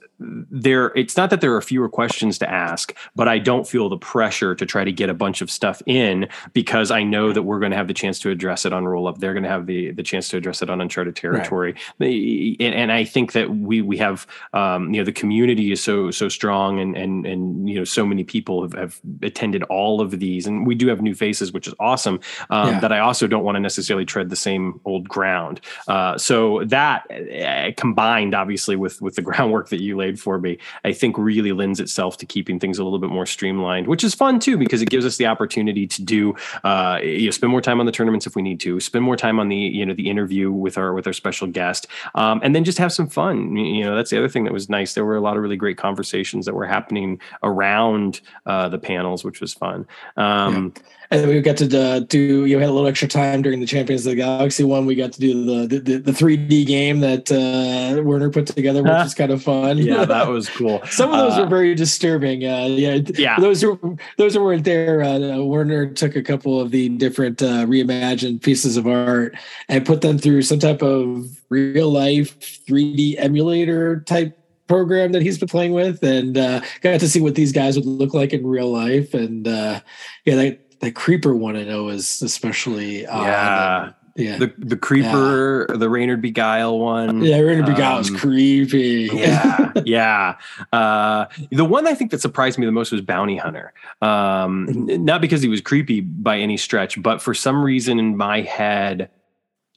there 0.50 0.92
it's 0.96 1.16
not 1.16 1.30
that 1.30 1.40
there 1.40 1.54
are 1.54 1.62
fewer 1.62 1.88
questions 1.88 2.38
to 2.38 2.48
ask 2.50 2.94
but 3.14 3.28
i 3.28 3.38
don't 3.38 3.66
feel 3.66 3.88
the 3.88 3.96
pressure 3.96 4.54
to 4.54 4.66
try 4.66 4.84
to 4.84 4.92
get 4.92 5.08
a 5.08 5.14
bunch 5.14 5.40
of 5.40 5.50
stuff 5.50 5.82
in 5.86 6.28
because 6.52 6.90
i 6.90 7.02
know 7.02 7.32
that 7.32 7.42
we're 7.42 7.58
going 7.58 7.70
to 7.70 7.76
have 7.76 7.88
the 7.88 7.94
chance 7.94 8.18
to 8.18 8.30
address 8.30 8.64
it 8.64 8.72
on 8.72 8.86
roll 8.86 9.06
up 9.06 9.18
they're 9.18 9.32
going 9.32 9.42
to 9.42 9.48
have 9.48 9.66
the 9.66 9.90
the 9.92 10.02
chance 10.02 10.28
to 10.28 10.36
address 10.36 10.62
it 10.62 10.70
on 10.70 10.80
uncharted 10.80 11.16
territory 11.16 11.74
right. 11.98 12.56
and, 12.60 12.74
and, 12.74 12.92
i 12.92 13.04
think 13.04 13.32
that 13.32 13.50
we 13.50 13.80
we 13.80 13.96
have 13.96 14.26
um, 14.52 14.92
you 14.92 15.00
know 15.00 15.04
the 15.04 15.12
community 15.12 15.72
is 15.72 15.82
so 15.82 16.10
so 16.10 16.28
strong 16.28 16.78
and 16.78 16.96
and 16.96 17.26
and 17.26 17.68
you 17.68 17.74
know 17.74 17.84
so 17.84 18.04
many 18.04 18.24
people 18.24 18.62
have, 18.62 18.72
have 18.74 19.00
attended 19.22 19.62
all 19.64 20.00
of 20.00 20.18
these 20.18 20.46
and 20.46 20.66
we 20.66 20.74
do 20.74 20.88
have 20.88 21.00
new 21.00 21.14
faces 21.14 21.52
which 21.52 21.66
is 21.66 21.74
awesome 21.80 22.20
um, 22.50 22.68
yeah. 22.68 22.80
that 22.80 22.92
i 22.92 22.98
also 22.98 23.26
don't 23.26 23.44
want 23.44 23.56
to 23.56 23.60
necessarily 23.60 24.04
tread 24.04 24.30
the 24.30 24.36
same 24.36 24.80
old 24.84 25.08
ground 25.08 25.60
uh, 25.88 26.16
so 26.18 26.62
that 26.64 27.04
uh, 27.10 27.70
combined 27.76 28.34
obviously 28.34 28.76
with 28.76 29.00
with 29.00 29.14
the 29.14 29.22
groundwork 29.32 29.68
that 29.68 29.80
you 29.80 29.96
laid 29.96 30.11
for 30.18 30.38
me, 30.38 30.58
I 30.84 30.92
think 30.92 31.18
really 31.18 31.52
lends 31.52 31.80
itself 31.80 32.16
to 32.18 32.26
keeping 32.26 32.58
things 32.58 32.78
a 32.78 32.84
little 32.84 32.98
bit 32.98 33.10
more 33.10 33.26
streamlined, 33.26 33.86
which 33.86 34.04
is 34.04 34.14
fun 34.14 34.38
too 34.38 34.56
because 34.56 34.82
it 34.82 34.90
gives 34.90 35.04
us 35.04 35.16
the 35.16 35.26
opportunity 35.26 35.86
to 35.86 36.02
do 36.02 36.34
uh, 36.64 36.98
you 37.02 37.26
know 37.26 37.30
spend 37.30 37.50
more 37.50 37.60
time 37.60 37.80
on 37.80 37.86
the 37.86 37.92
tournaments 37.92 38.26
if 38.26 38.36
we 38.36 38.42
need 38.42 38.60
to, 38.60 38.80
spend 38.80 39.04
more 39.04 39.16
time 39.16 39.38
on 39.38 39.48
the 39.48 39.56
you 39.56 39.84
know 39.84 39.94
the 39.94 40.08
interview 40.08 40.50
with 40.50 40.78
our 40.78 40.92
with 40.92 41.06
our 41.06 41.12
special 41.12 41.46
guest, 41.46 41.86
um, 42.14 42.40
and 42.42 42.54
then 42.54 42.64
just 42.64 42.78
have 42.78 42.92
some 42.92 43.08
fun. 43.08 43.56
You 43.56 43.84
know 43.84 43.94
that's 43.94 44.10
the 44.10 44.18
other 44.18 44.28
thing 44.28 44.44
that 44.44 44.52
was 44.52 44.68
nice. 44.68 44.94
There 44.94 45.04
were 45.04 45.16
a 45.16 45.20
lot 45.20 45.36
of 45.36 45.42
really 45.42 45.56
great 45.56 45.76
conversations 45.76 46.46
that 46.46 46.54
were 46.54 46.66
happening 46.66 47.20
around 47.42 48.20
uh, 48.46 48.68
the 48.68 48.78
panels, 48.78 49.24
which 49.24 49.40
was 49.40 49.54
fun. 49.54 49.86
Um, 50.16 50.72
yeah 50.76 50.82
and 51.12 51.28
we 51.28 51.40
got 51.42 51.58
to 51.58 51.78
uh, 51.78 52.00
do 52.00 52.46
you 52.46 52.56
know, 52.56 52.60
had 52.60 52.70
a 52.70 52.72
little 52.72 52.88
extra 52.88 53.06
time 53.06 53.42
during 53.42 53.60
the 53.60 53.66
Champions 53.66 54.06
of 54.06 54.10
the 54.10 54.16
Galaxy 54.16 54.64
one. 54.64 54.86
We 54.86 54.94
got 54.94 55.12
to 55.12 55.20
do 55.20 55.66
the 55.66 55.78
the, 55.78 55.98
the 55.98 56.12
3D 56.12 56.66
game 56.66 57.00
that 57.00 57.30
uh, 57.30 58.02
Werner 58.02 58.30
put 58.30 58.46
together, 58.46 58.82
which 58.82 59.06
is 59.06 59.14
kind 59.14 59.30
of 59.30 59.42
fun. 59.42 59.78
Yeah, 59.78 60.04
that 60.06 60.28
was 60.28 60.48
cool. 60.48 60.82
Some 60.86 61.12
of 61.12 61.18
those 61.18 61.38
uh, 61.38 61.42
were 61.42 61.48
very 61.48 61.74
disturbing. 61.74 62.44
Uh, 62.44 62.66
yeah, 62.66 63.00
yeah. 63.14 63.38
Those 63.38 63.60
who 63.60 63.98
those 64.16 64.34
who 64.34 64.42
weren't 64.42 64.64
there, 64.64 65.02
uh, 65.02 65.38
Werner 65.42 65.90
took 65.92 66.16
a 66.16 66.22
couple 66.22 66.60
of 66.60 66.70
the 66.70 66.88
different 66.88 67.42
uh, 67.42 67.66
reimagined 67.66 68.42
pieces 68.42 68.78
of 68.78 68.86
art 68.86 69.36
and 69.68 69.84
put 69.84 70.00
them 70.00 70.18
through 70.18 70.42
some 70.42 70.58
type 70.58 70.82
of 70.82 71.26
real 71.50 71.90
life 71.90 72.40
3D 72.66 73.16
emulator 73.18 74.00
type 74.00 74.38
program 74.68 75.12
that 75.12 75.20
he's 75.20 75.38
been 75.38 75.48
playing 75.48 75.72
with 75.72 76.02
and 76.02 76.38
uh, 76.38 76.60
got 76.80 76.98
to 76.98 77.08
see 77.08 77.20
what 77.20 77.34
these 77.34 77.52
guys 77.52 77.76
would 77.76 77.84
look 77.84 78.14
like 78.14 78.32
in 78.32 78.46
real 78.46 78.72
life 78.72 79.12
and 79.12 79.46
uh, 79.46 79.78
yeah 80.24 80.34
that 80.34 80.71
the 80.82 80.92
creeper 80.92 81.34
one 81.34 81.56
I 81.56 81.64
know 81.64 81.88
is 81.88 82.20
especially 82.22 83.02
yeah. 83.02 83.84
And, 83.84 83.94
yeah. 84.14 84.36
The 84.36 84.52
the 84.58 84.76
creeper, 84.76 85.64
yeah. 85.70 85.76
the 85.76 85.88
Reynard 85.88 86.20
Beguile 86.20 86.78
one. 86.78 87.22
Yeah, 87.22 87.38
Reynard 87.38 87.64
Beguile 87.64 88.00
is 88.00 88.10
um, 88.10 88.18
creepy. 88.18 89.08
Yeah, 89.10 89.72
yeah. 89.86 90.36
Uh, 90.70 91.26
the 91.50 91.64
one 91.64 91.86
I 91.86 91.94
think 91.94 92.10
that 92.10 92.20
surprised 92.20 92.58
me 92.58 92.66
the 92.66 92.72
most 92.72 92.92
was 92.92 93.00
Bounty 93.00 93.38
Hunter. 93.38 93.72
Um, 94.02 94.66
not 95.02 95.22
because 95.22 95.40
he 95.40 95.48
was 95.48 95.62
creepy 95.62 96.02
by 96.02 96.38
any 96.38 96.58
stretch, 96.58 97.00
but 97.00 97.22
for 97.22 97.32
some 97.32 97.64
reason 97.64 97.98
in 97.98 98.14
my 98.16 98.42
head, 98.42 99.08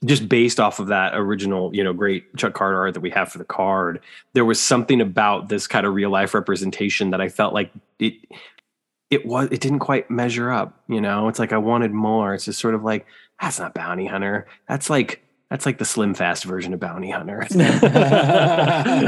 just 0.04 0.28
based 0.28 0.60
off 0.60 0.80
of 0.80 0.88
that 0.88 1.14
original, 1.14 1.74
you 1.74 1.82
know, 1.82 1.94
great 1.94 2.36
Chuck 2.36 2.52
Carter 2.52 2.78
art 2.78 2.92
that 2.92 3.00
we 3.00 3.10
have 3.10 3.32
for 3.32 3.38
the 3.38 3.44
card, 3.44 4.00
there 4.34 4.44
was 4.44 4.60
something 4.60 5.00
about 5.00 5.48
this 5.48 5.66
kind 5.66 5.86
of 5.86 5.94
real 5.94 6.10
life 6.10 6.34
representation 6.34 7.10
that 7.10 7.22
I 7.22 7.30
felt 7.30 7.54
like 7.54 7.70
it 7.98 8.14
it 9.10 9.24
was 9.24 9.48
it 9.50 9.60
didn't 9.60 9.78
quite 9.78 10.10
measure 10.10 10.50
up 10.50 10.82
you 10.88 11.00
know? 11.00 11.28
It's 11.28 11.38
like 11.38 11.52
i 11.52 11.58
wanted 11.58 11.92
more. 11.92 12.34
It's 12.34 12.44
just 12.44 12.60
sort 12.60 12.74
of 12.74 12.82
like 12.84 13.06
that's 13.40 13.58
not 13.58 13.74
bounty 13.74 14.06
hunter. 14.06 14.46
That's 14.68 14.88
like 14.88 15.22
that's 15.50 15.64
like 15.64 15.78
the 15.78 15.84
slim 15.84 16.12
fast 16.12 16.44
version 16.44 16.74
of 16.74 16.80
bounty 16.80 17.10
hunter. 17.10 17.46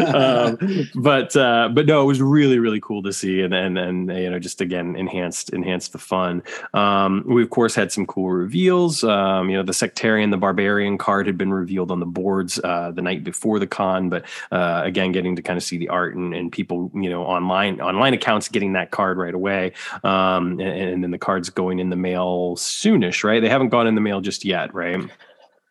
Um, 0.09 0.59
but 0.95 1.37
uh, 1.37 1.69
but 1.73 1.87
no 1.87 2.03
it 2.03 2.07
was 2.07 2.21
really 2.21 2.59
really 2.59 2.81
cool 2.81 3.03
to 3.03 3.13
see 3.13 3.41
and 3.43 3.55
and 3.55 3.79
and 3.79 4.09
you 4.11 4.31
know 4.31 4.39
just 4.39 4.61
again 4.61 4.97
enhanced 4.97 5.51
enhanced 5.51 5.93
the 5.93 5.99
fun. 5.99 6.43
Um, 6.75 7.25
we 7.27 7.43
of 7.43 7.51
course 7.51 7.75
had 7.75 7.93
some 7.93 8.07
cool 8.07 8.31
reveals. 8.31 9.05
Um, 9.05 9.51
you 9.51 9.57
know 9.57 9.63
the 9.63 9.73
sectarian 9.73 10.31
the 10.31 10.37
barbarian 10.37 10.99
card 10.99 11.27
had 11.27 11.37
been 11.37 11.53
revealed 11.53 11.91
on 11.91 12.01
the 12.01 12.07
boards 12.07 12.59
uh, 12.63 12.91
the 12.93 13.03
night 13.03 13.25
before 13.25 13.59
the 13.59 13.67
con 13.67 14.09
but 14.09 14.25
uh, 14.51 14.83
again 14.85 15.13
getting 15.13 15.37
to 15.37 15.43
kind 15.43 15.57
of 15.57 15.63
see 15.63 15.77
the 15.77 15.89
art 15.89 16.15
and, 16.15 16.35
and 16.35 16.53
people 16.53 16.91
you 16.95 17.11
know 17.11 17.23
online 17.25 17.81
online 17.81 18.15
accounts 18.15 18.49
getting 18.49 18.73
that 18.75 18.91
card 18.91 19.19
right 19.19 19.35
away. 19.35 19.73
Um, 20.05 20.61
and, 20.61 20.61
and 20.61 21.05
then 21.05 21.11
the 21.11 21.19
cards 21.19 21.51
going 21.51 21.79
in 21.79 21.91
the 21.91 21.97
mail 21.97 22.57
soonish 22.57 23.25
right? 23.25 23.41
They 23.41 23.49
haven't 23.49 23.71
gone 23.71 23.87
in 23.87 23.95
the 23.95 24.01
mail 24.01 24.21
just 24.21 24.45
yet 24.45 24.75
right 24.75 25.09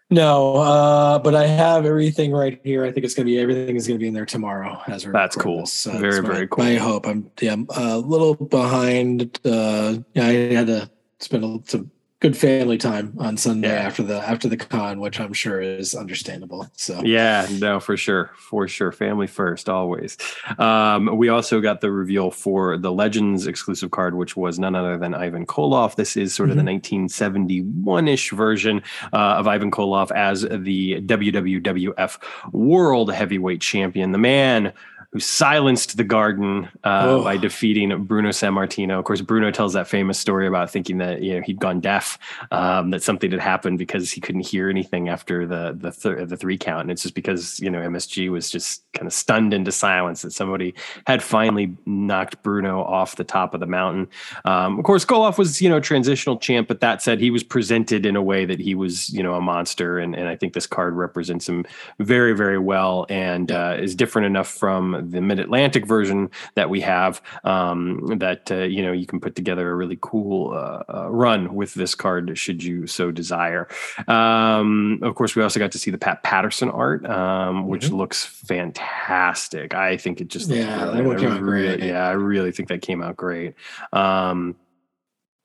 no, 0.09 0.56
uh, 0.57 1.19
but 1.19 1.36
I 1.36 1.48
have 1.48 1.86
everything 1.86 2.31
right 2.31 2.59
here. 2.63 2.86
I 2.86 2.92
think 2.92 3.06
it's 3.06 3.13
gonna 3.13 3.25
be 3.25 3.39
everything 3.39 3.75
is 3.75 3.88
gonna 3.88 4.00
be 4.00 4.07
in 4.07 4.13
there 4.13 4.25
tomorrow. 4.25 4.81
As 4.88 5.06
we're 5.06 5.12
that's 5.12 5.36
cool. 5.36 5.62
This. 5.62 5.88
Uh, 5.88 5.98
very 5.98 6.21
very 6.21 6.42
my, 6.42 6.48
cool. 6.48 6.63
I 6.63 6.75
hope 6.75 7.07
I'm 7.07 7.31
yeah 7.42 7.54
I'm 7.54 7.68
a 7.75 7.98
little 7.98 8.36
behind. 8.36 9.39
Uh, 9.45 9.98
yeah, 10.13 10.27
I 10.27 10.33
had 10.54 10.68
to 10.68 10.89
spend 11.19 11.68
some 11.68 11.92
good 12.19 12.35
family 12.35 12.79
time 12.79 13.13
on 13.19 13.37
Sunday 13.37 13.67
yeah. 13.67 13.81
after 13.81 14.01
the 14.01 14.17
after 14.17 14.47
the 14.47 14.57
con, 14.57 14.99
which 14.99 15.19
I'm 15.19 15.33
sure 15.33 15.61
is 15.61 15.93
understandable. 15.93 16.67
So 16.73 17.01
yeah, 17.03 17.47
no, 17.59 17.79
for 17.79 17.95
sure, 17.95 18.31
for 18.35 18.67
sure, 18.67 18.91
family 18.91 19.27
first 19.27 19.69
always. 19.69 20.17
Um, 20.57 21.17
we 21.17 21.29
also 21.29 21.61
got 21.61 21.81
the 21.81 21.91
reveal 21.91 22.31
for 22.31 22.77
the 22.77 22.91
Legends 22.91 23.45
exclusive 23.45 23.91
card, 23.91 24.15
which 24.15 24.35
was 24.35 24.57
none 24.57 24.75
other 24.75 24.97
than 24.97 25.13
Ivan 25.13 25.45
Koloff. 25.45 25.95
This 25.95 26.17
is 26.17 26.33
sort 26.33 26.49
of 26.49 26.57
mm-hmm. 26.57 26.65
the 26.65 27.07
1971ish 27.07 28.31
version 28.35 28.81
uh, 29.13 29.35
of 29.37 29.47
Ivan 29.47 29.69
Koloff 29.69 30.11
as 30.11 30.41
the 30.41 31.01
WWF 31.01 32.17
World 32.51 33.13
Heavyweight 33.13 33.61
Champion, 33.61 34.11
the 34.11 34.17
man 34.17 34.73
who 35.13 35.19
silenced 35.19 35.95
the 35.95 36.04
garden 36.04 36.68
uh, 36.83 37.24
by 37.24 37.38
defeating 37.38 38.04
Bruno 38.04 38.30
Sammartino. 38.30 39.00
Of 39.00 39.06
course, 39.06 39.21
Bruno 39.21 39.51
tells 39.51 39.74
that 39.74 39.88
famous 39.88 40.19
story 40.19 40.48
about 40.48 40.69
thinking 40.69 40.98
that 40.98 41.21
you 41.21 41.36
know 41.36 41.42
he'd 41.42 41.59
gone 41.59 41.80
deaf, 41.80 42.19
um, 42.51 42.89
that 42.89 43.01
something 43.04 43.31
had 43.31 43.39
happened 43.39 43.77
because 43.77 44.12
he 44.12 44.19
couldn't 44.19 44.45
hear 44.45 44.69
anything 44.69 45.07
after 45.07 45.45
the 45.45 45.77
the 45.80 45.92
th- 45.92 46.27
the 46.27 46.36
three 46.36 46.57
count, 46.57 46.81
and 46.81 46.92
it's 46.92 47.04
just 47.04 47.15
because 47.15 47.59
you 47.59 47.69
know 47.69 47.80
MSG 47.80 48.30
was 48.30 48.50
just 48.50 48.83
kind 48.94 49.07
of 49.07 49.13
stunned 49.13 49.54
into 49.54 49.71
silence 49.71 50.24
that 50.24 50.31
somebody 50.31 50.74
had 51.06 51.24
finally 51.24 51.75
knocked 51.86 52.44
Bruno 52.44 52.83
off 52.83 53.15
the 53.15 53.24
top 53.24 53.54
of 53.54 53.62
the 53.62 53.68
mountain. 53.68 54.09
Um, 54.44 54.77
of 54.77 54.83
course, 54.83 55.06
Koloff 55.06 55.38
was 55.38 55.62
you 55.62 55.69
know 55.69 55.80
transitional 55.80 56.38
champ, 56.38 56.68
but 56.68 56.81
that 56.81 57.01
said, 57.01 57.21
he 57.21 57.31
was 57.31 57.44
presented 57.44 58.06
in 58.06 58.18
a 58.18 58.21
way 58.21 58.44
that 58.44 58.59
he 58.59 58.75
was 58.75 59.09
you 59.12 59.24
know 59.24 59.36
a 59.36 59.42
monster, 59.42 60.00
and 60.00 60.15
and 60.15 60.27
I 60.27 60.36
think 60.36 60.51
this 60.51 60.68
card 60.68 60.95
represents 60.95 61.48
him 61.48 61.65
very 62.00 62.33
very 62.33 62.59
well 62.59 63.06
and 63.09 63.51
uh, 63.51 63.77
is 63.80 63.95
different 63.95 64.25
enough 64.25 64.48
from 64.48 64.96
the 65.01 65.21
Mid 65.21 65.39
Atlantic 65.39 65.85
version 65.85 66.30
that 66.56 66.69
we 66.69 66.81
have. 66.81 67.21
Um, 67.44 68.18
that 68.18 68.51
uh, 68.51 68.63
you 68.63 68.83
know 68.83 68.92
you 68.92 69.06
can 69.06 69.19
put 69.19 69.35
together 69.35 69.69
a 69.69 69.75
really 69.75 69.97
cool 70.01 70.54
uh, 70.54 70.83
uh, 70.94 71.09
run 71.09 71.54
with 71.54 71.73
this 71.73 71.95
card 71.95 72.37
should 72.37 72.63
you 72.63 72.87
so 72.87 73.11
desire. 73.11 73.68
Um, 74.07 74.99
of 75.01 75.16
course, 75.16 75.35
we 75.35 75.44
also 75.44 75.59
got 75.59 75.71
to 75.71 75.80
see 75.80 75.92
the 75.92 75.97
Pat 75.97 76.23
Patterson 76.23 76.69
art, 76.69 77.06
um, 77.06 77.68
which 77.68 77.85
mm-hmm. 77.85 77.97
looks 77.97 78.25
fantastic. 78.25 79.73
I 79.73 79.97
think 79.97 80.21
it 80.21 80.27
just 80.27 80.49
yeah, 80.49 80.92
really, 80.97 81.39
really, 81.39 81.87
yeah, 81.87 82.07
I 82.07 82.11
really 82.11 82.51
think 82.51 82.69
that 82.69 82.81
came 82.81 83.01
out 83.01 83.18
great. 83.18 83.56
Um, 83.94 84.56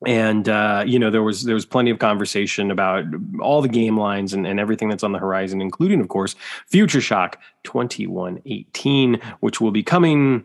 and 0.07 0.49
uh, 0.49 0.85
you 0.87 0.99
know 0.99 1.11
there 1.11 1.23
was 1.23 1.45
there 1.45 1.55
was 1.55 1.67
plenty 1.67 1.91
of 1.91 1.99
conversation 1.99 2.71
about 2.71 3.05
all 3.41 3.63
the 3.63 3.69
game 3.69 3.97
lines 3.99 4.33
and, 4.33 4.47
and 4.47 4.59
everything 4.59 4.89
that's 4.89 5.03
on 5.03 5.13
the 5.13 5.19
horizon 5.19 5.61
including 5.61 6.01
of 6.01 6.09
course 6.09 6.35
future 6.67 7.01
shock 7.01 7.41
2118 7.65 9.21
which 9.41 9.61
will 9.61 9.71
be 9.71 9.83
coming 9.83 10.45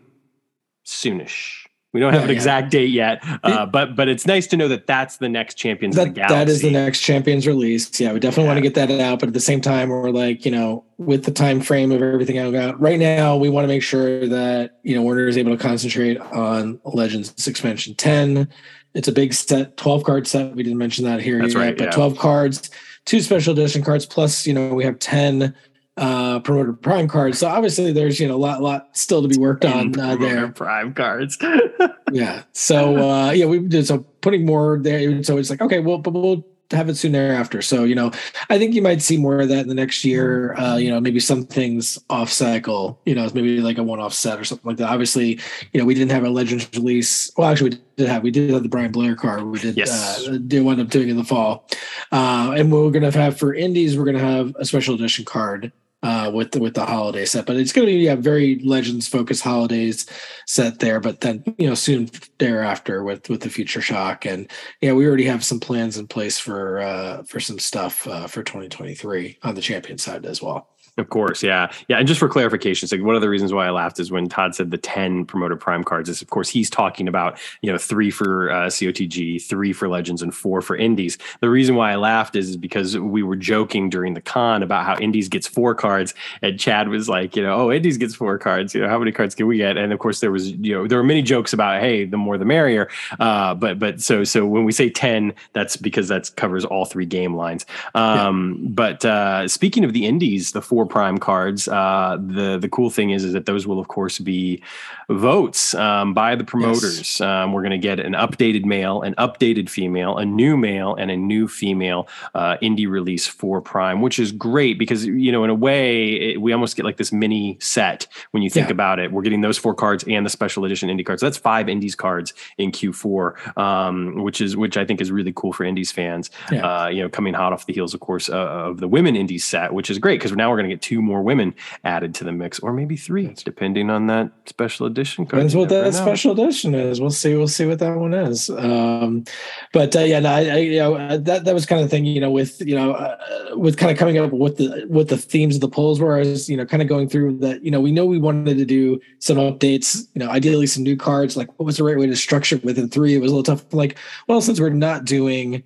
soonish 0.84 1.68
we 1.94 2.00
don't 2.00 2.12
have 2.12 2.22
yeah, 2.22 2.28
an 2.28 2.34
exact 2.34 2.66
yeah. 2.66 2.80
date 2.80 2.90
yet, 2.90 3.24
uh, 3.42 3.64
but 3.64 3.96
but 3.96 4.08
it's 4.08 4.26
nice 4.26 4.46
to 4.48 4.58
know 4.58 4.68
that 4.68 4.86
that's 4.86 5.16
the 5.16 5.28
next 5.28 5.54
Champions 5.54 5.96
that, 5.96 6.08
of 6.08 6.14
the 6.14 6.20
Galaxy. 6.20 6.34
That 6.34 6.48
is 6.50 6.60
the 6.60 6.70
next 6.70 7.00
Champions 7.00 7.46
release. 7.46 7.98
Yeah, 7.98 8.12
we 8.12 8.20
definitely 8.20 8.44
yeah. 8.44 8.48
want 8.48 8.58
to 8.58 8.70
get 8.70 8.74
that 8.74 9.00
out, 9.00 9.20
but 9.20 9.28
at 9.28 9.32
the 9.32 9.40
same 9.40 9.62
time, 9.62 9.88
we're 9.88 10.10
like, 10.10 10.44
you 10.44 10.50
know, 10.50 10.84
with 10.98 11.24
the 11.24 11.30
time 11.30 11.62
frame 11.62 11.90
of 11.90 12.02
everything 12.02 12.36
out 12.36 12.78
right 12.78 12.98
now, 12.98 13.36
we 13.36 13.48
want 13.48 13.64
to 13.64 13.68
make 13.68 13.82
sure 13.82 14.28
that 14.28 14.78
you 14.82 14.94
know 14.94 15.00
Werner 15.00 15.28
is 15.28 15.38
able 15.38 15.56
to 15.56 15.62
concentrate 15.62 16.18
on 16.18 16.78
Legends 16.84 17.48
expansion 17.48 17.94
ten 17.94 18.50
it's 18.94 19.08
a 19.08 19.12
big 19.12 19.34
set, 19.34 19.76
12 19.76 20.04
card 20.04 20.26
set. 20.26 20.54
We 20.54 20.62
didn't 20.62 20.78
mention 20.78 21.04
that 21.04 21.20
here. 21.20 21.40
That's 21.40 21.54
yet, 21.54 21.60
right. 21.60 21.78
But 21.78 21.84
yeah. 21.84 21.90
12 21.90 22.18
cards, 22.18 22.70
two 23.04 23.20
special 23.20 23.52
edition 23.52 23.82
cards, 23.82 24.06
plus, 24.06 24.46
you 24.46 24.54
know, 24.54 24.74
we 24.74 24.84
have 24.84 24.98
10 24.98 25.54
uh 25.96 26.38
promoter 26.40 26.72
prime 26.72 27.08
cards. 27.08 27.40
So 27.40 27.48
obviously 27.48 27.92
there's, 27.92 28.20
you 28.20 28.28
know, 28.28 28.36
a 28.36 28.38
lot, 28.38 28.62
lot 28.62 28.96
still 28.96 29.20
to 29.20 29.26
be 29.26 29.36
worked 29.36 29.64
on 29.64 29.98
uh, 29.98 30.14
there. 30.14 30.46
Prime 30.48 30.94
cards. 30.94 31.36
yeah. 32.12 32.44
So 32.52 33.10
uh 33.10 33.32
yeah, 33.32 33.46
we 33.46 33.58
did 33.58 33.86
so 33.86 33.98
putting 34.20 34.46
more 34.46 34.78
there. 34.80 35.24
So 35.24 35.38
it's 35.38 35.50
like, 35.50 35.60
okay, 35.60 35.80
well, 35.80 35.98
but 35.98 36.12
we'll 36.12 36.46
have 36.70 36.88
it 36.88 36.96
soon 36.96 37.12
thereafter. 37.12 37.62
So, 37.62 37.84
you 37.84 37.94
know, 37.94 38.10
I 38.50 38.58
think 38.58 38.74
you 38.74 38.82
might 38.82 39.00
see 39.00 39.16
more 39.16 39.40
of 39.40 39.48
that 39.48 39.60
in 39.60 39.68
the 39.68 39.74
next 39.74 40.04
year. 40.04 40.54
Uh, 40.54 40.76
you 40.76 40.90
know, 40.90 41.00
maybe 41.00 41.20
some 41.20 41.46
things 41.46 41.98
off 42.10 42.30
cycle, 42.30 43.00
you 43.06 43.14
know, 43.14 43.28
maybe 43.34 43.60
like 43.60 43.78
a 43.78 43.82
one 43.82 44.00
off 44.00 44.12
set 44.12 44.38
or 44.38 44.44
something 44.44 44.68
like 44.68 44.76
that. 44.78 44.90
Obviously, 44.90 45.40
you 45.72 45.80
know, 45.80 45.84
we 45.84 45.94
didn't 45.94 46.10
have 46.10 46.24
a 46.24 46.30
Legends 46.30 46.68
release. 46.74 47.30
Well, 47.36 47.48
actually, 47.48 47.70
we 47.70 47.80
did 47.96 48.08
have, 48.08 48.22
we 48.22 48.30
did 48.30 48.50
have 48.50 48.62
the 48.62 48.68
Brian 48.68 48.92
Blair 48.92 49.16
card. 49.16 49.44
We 49.44 49.58
did, 49.58 49.76
yes. 49.76 50.26
uh, 50.26 50.38
did 50.46 50.66
up 50.66 50.88
doing 50.88 51.08
in 51.08 51.16
the 51.16 51.24
fall. 51.24 51.66
Uh, 52.12 52.52
and 52.56 52.70
we're 52.70 52.90
going 52.90 53.10
to 53.10 53.18
have 53.18 53.38
for 53.38 53.54
indies, 53.54 53.96
we're 53.96 54.04
going 54.04 54.18
to 54.18 54.22
have 54.22 54.54
a 54.58 54.64
special 54.64 54.94
edition 54.94 55.24
card 55.24 55.72
uh, 56.02 56.30
with 56.32 56.52
the 56.52 56.60
with 56.60 56.74
the 56.74 56.86
holiday 56.86 57.24
set. 57.24 57.46
But 57.46 57.56
it's 57.56 57.72
going 57.72 57.86
to 57.86 57.92
be 57.92 58.08
a 58.08 58.16
very 58.16 58.60
legends 58.60 59.08
focused 59.08 59.42
holidays 59.42 60.06
set 60.46 60.78
there. 60.78 61.00
But 61.00 61.20
then 61.20 61.42
you 61.58 61.68
know 61.68 61.74
soon 61.74 62.10
thereafter 62.38 63.02
with 63.02 63.28
with 63.28 63.42
the 63.42 63.50
Future 63.50 63.80
Shock 63.80 64.26
and 64.26 64.50
yeah, 64.80 64.92
we 64.92 65.06
already 65.06 65.24
have 65.24 65.44
some 65.44 65.60
plans 65.60 65.98
in 65.98 66.06
place 66.06 66.38
for 66.38 66.80
uh, 66.80 67.22
for 67.24 67.40
some 67.40 67.58
stuff 67.58 68.06
uh, 68.06 68.26
for 68.26 68.42
2023 68.42 69.38
on 69.42 69.54
the 69.54 69.60
champion 69.60 69.98
side 69.98 70.26
as 70.26 70.42
well. 70.42 70.68
Of 70.98 71.10
course, 71.10 71.44
yeah, 71.44 71.70
yeah. 71.86 71.98
And 71.98 72.08
just 72.08 72.18
for 72.18 72.28
clarification, 72.28 72.88
so 72.88 72.96
one 72.98 73.14
of 73.14 73.22
the 73.22 73.28
reasons 73.28 73.52
why 73.52 73.68
I 73.68 73.70
laughed 73.70 74.00
is 74.00 74.10
when 74.10 74.28
Todd 74.28 74.56
said 74.56 74.72
the 74.72 74.78
ten 74.78 75.24
promoter 75.24 75.54
prime 75.54 75.84
cards 75.84 76.08
is, 76.08 76.20
of 76.20 76.28
course, 76.28 76.48
he's 76.48 76.68
talking 76.68 77.06
about 77.06 77.38
you 77.62 77.70
know 77.70 77.78
three 77.78 78.10
for 78.10 78.50
uh, 78.50 78.66
COTG, 78.66 79.40
three 79.42 79.72
for 79.72 79.88
Legends, 79.88 80.22
and 80.22 80.34
four 80.34 80.60
for 80.60 80.76
Indies. 80.76 81.16
The 81.40 81.48
reason 81.48 81.76
why 81.76 81.92
I 81.92 81.96
laughed 81.96 82.34
is, 82.34 82.56
because 82.56 82.98
we 82.98 83.22
were 83.22 83.36
joking 83.36 83.88
during 83.90 84.14
the 84.14 84.20
con 84.20 84.62
about 84.64 84.84
how 84.84 84.96
Indies 84.98 85.28
gets 85.28 85.46
four 85.46 85.72
cards, 85.72 86.14
and 86.42 86.58
Chad 86.58 86.88
was 86.88 87.08
like, 87.08 87.36
you 87.36 87.44
know, 87.44 87.54
oh, 87.54 87.72
Indies 87.72 87.96
gets 87.96 88.16
four 88.16 88.36
cards. 88.36 88.74
You 88.74 88.82
know, 88.82 88.88
how 88.88 88.98
many 88.98 89.12
cards 89.12 89.36
can 89.36 89.46
we 89.46 89.58
get? 89.58 89.76
And 89.76 89.92
of 89.92 90.00
course, 90.00 90.18
there 90.18 90.32
was 90.32 90.50
you 90.50 90.74
know 90.74 90.88
there 90.88 90.98
were 90.98 91.04
many 91.04 91.22
jokes 91.22 91.52
about 91.52 91.80
hey, 91.80 92.06
the 92.06 92.16
more 92.16 92.36
the 92.38 92.44
merrier. 92.44 92.88
Uh, 93.20 93.54
but 93.54 93.78
but 93.78 94.00
so 94.00 94.24
so 94.24 94.44
when 94.44 94.64
we 94.64 94.72
say 94.72 94.90
ten, 94.90 95.32
that's 95.52 95.76
because 95.76 96.08
that 96.08 96.34
covers 96.34 96.64
all 96.64 96.84
three 96.84 97.06
game 97.06 97.36
lines. 97.36 97.64
Um, 97.94 98.58
yeah. 98.60 98.68
But 98.70 99.04
uh, 99.04 99.46
speaking 99.46 99.84
of 99.84 99.92
the 99.92 100.04
Indies, 100.04 100.50
the 100.50 100.62
four 100.62 100.87
prime 100.88 101.18
cards. 101.18 101.68
Uh, 101.68 102.16
the 102.20 102.58
the 102.58 102.68
cool 102.68 102.90
thing 102.90 103.10
is 103.10 103.24
is 103.24 103.32
that 103.32 103.46
those 103.46 103.66
will 103.66 103.78
of 103.78 103.88
course 103.88 104.18
be 104.18 104.62
votes 105.08 105.74
um, 105.74 106.14
by 106.14 106.34
the 106.34 106.44
promoters. 106.44 106.98
Yes. 106.98 107.20
Um, 107.20 107.52
we're 107.52 107.62
going 107.62 107.70
to 107.70 107.78
get 107.78 107.98
an 108.00 108.12
updated 108.12 108.64
male, 108.64 109.02
an 109.02 109.14
updated 109.14 109.70
female, 109.70 110.18
a 110.18 110.24
new 110.24 110.56
male, 110.56 110.94
and 110.94 111.10
a 111.10 111.16
new 111.16 111.48
female 111.48 112.08
uh, 112.34 112.56
indie 112.62 112.88
release 112.88 113.26
for 113.26 113.60
Prime, 113.60 114.02
which 114.02 114.18
is 114.18 114.32
great 114.32 114.78
because 114.78 115.04
you 115.06 115.32
know 115.32 115.44
in 115.44 115.50
a 115.50 115.54
way 115.54 116.12
it, 116.14 116.40
we 116.40 116.52
almost 116.52 116.76
get 116.76 116.84
like 116.84 116.96
this 116.96 117.12
mini 117.12 117.56
set 117.60 118.06
when 118.32 118.42
you 118.42 118.50
think 118.50 118.68
yeah. 118.68 118.72
about 118.72 118.98
it. 118.98 119.12
We're 119.12 119.22
getting 119.22 119.40
those 119.40 119.58
four 119.58 119.74
cards 119.74 120.04
and 120.08 120.26
the 120.26 120.30
special 120.30 120.64
edition 120.64 120.88
indie 120.88 121.04
cards. 121.04 121.20
So 121.20 121.26
that's 121.26 121.38
five 121.38 121.68
indies 121.68 121.94
cards 121.94 122.34
in 122.58 122.72
Q4, 122.72 123.56
um, 123.56 124.22
which 124.22 124.40
is 124.40 124.56
which 124.56 124.76
I 124.76 124.84
think 124.84 125.00
is 125.00 125.10
really 125.10 125.32
cool 125.34 125.52
for 125.52 125.64
indies 125.64 125.92
fans. 125.92 126.30
Yeah. 126.50 126.66
Uh, 126.66 126.88
you 126.88 127.02
know, 127.02 127.08
coming 127.08 127.34
hot 127.34 127.52
off 127.52 127.66
the 127.66 127.72
heels, 127.72 127.94
of 127.94 128.00
course, 128.00 128.28
uh, 128.28 128.36
of 128.36 128.80
the 128.80 128.88
women 128.88 129.16
indies 129.16 129.44
set, 129.44 129.72
which 129.72 129.90
is 129.90 129.98
great 129.98 130.18
because 130.18 130.32
now 130.32 130.50
we're 130.50 130.56
going 130.56 130.68
to 130.68 130.74
get 130.74 130.77
two 130.80 131.02
more 131.02 131.22
women 131.22 131.54
added 131.84 132.14
to 132.16 132.24
the 132.24 132.32
mix, 132.32 132.58
or 132.60 132.72
maybe 132.72 132.96
three, 132.96 133.26
that's 133.26 133.42
depending 133.42 133.90
on 133.90 134.06
that 134.06 134.30
special 134.46 134.86
edition 134.86 135.26
card. 135.26 135.40
Depends 135.40 135.56
what 135.56 135.68
that 135.70 135.84
know. 135.84 135.90
special 135.90 136.32
edition 136.32 136.74
is. 136.74 137.00
We'll 137.00 137.10
see. 137.10 137.34
We'll 137.34 137.48
see 137.48 137.66
what 137.66 137.78
that 137.78 137.96
one 137.96 138.14
is. 138.14 138.50
Um, 138.50 139.24
but 139.72 139.94
uh, 139.96 140.00
yeah, 140.00 140.20
no, 140.20 140.30
I, 140.30 140.40
I, 140.40 140.56
you 140.58 140.78
know 140.78 140.94
uh, 140.94 141.16
that 141.18 141.44
that 141.44 141.54
was 141.54 141.66
kind 141.66 141.80
of 141.80 141.88
the 141.88 141.90
thing. 141.90 142.04
You 142.04 142.20
know, 142.20 142.30
with 142.30 142.60
you 142.60 142.74
know, 142.74 142.92
uh, 142.92 143.56
with 143.56 143.76
kind 143.76 143.92
of 143.92 143.98
coming 143.98 144.18
up 144.18 144.32
with 144.32 144.56
the 144.56 144.86
with 144.88 145.08
the 145.08 145.16
themes 145.16 145.54
of 145.54 145.60
the 145.60 145.68
polls, 145.68 146.00
were. 146.00 146.16
I 146.16 146.20
was 146.20 146.48
you 146.48 146.56
know 146.56 146.66
kind 146.66 146.82
of 146.82 146.88
going 146.88 147.08
through 147.08 147.38
that. 147.38 147.64
You 147.64 147.70
know, 147.70 147.80
we 147.80 147.92
know 147.92 148.06
we 148.06 148.18
wanted 148.18 148.58
to 148.58 148.64
do 148.64 149.00
some 149.18 149.36
updates. 149.36 150.06
You 150.14 150.20
know, 150.20 150.30
ideally 150.30 150.66
some 150.66 150.82
new 150.82 150.96
cards. 150.96 151.36
Like, 151.36 151.48
what 151.58 151.66
was 151.66 151.76
the 151.76 151.84
right 151.84 151.98
way 151.98 152.06
to 152.06 152.16
structure 152.16 152.60
within 152.62 152.88
three? 152.88 153.14
It 153.14 153.20
was 153.20 153.30
a 153.30 153.34
little 153.34 153.56
tough. 153.56 153.72
Like, 153.72 153.98
well, 154.26 154.40
since 154.40 154.60
we're 154.60 154.70
not 154.70 155.04
doing 155.04 155.62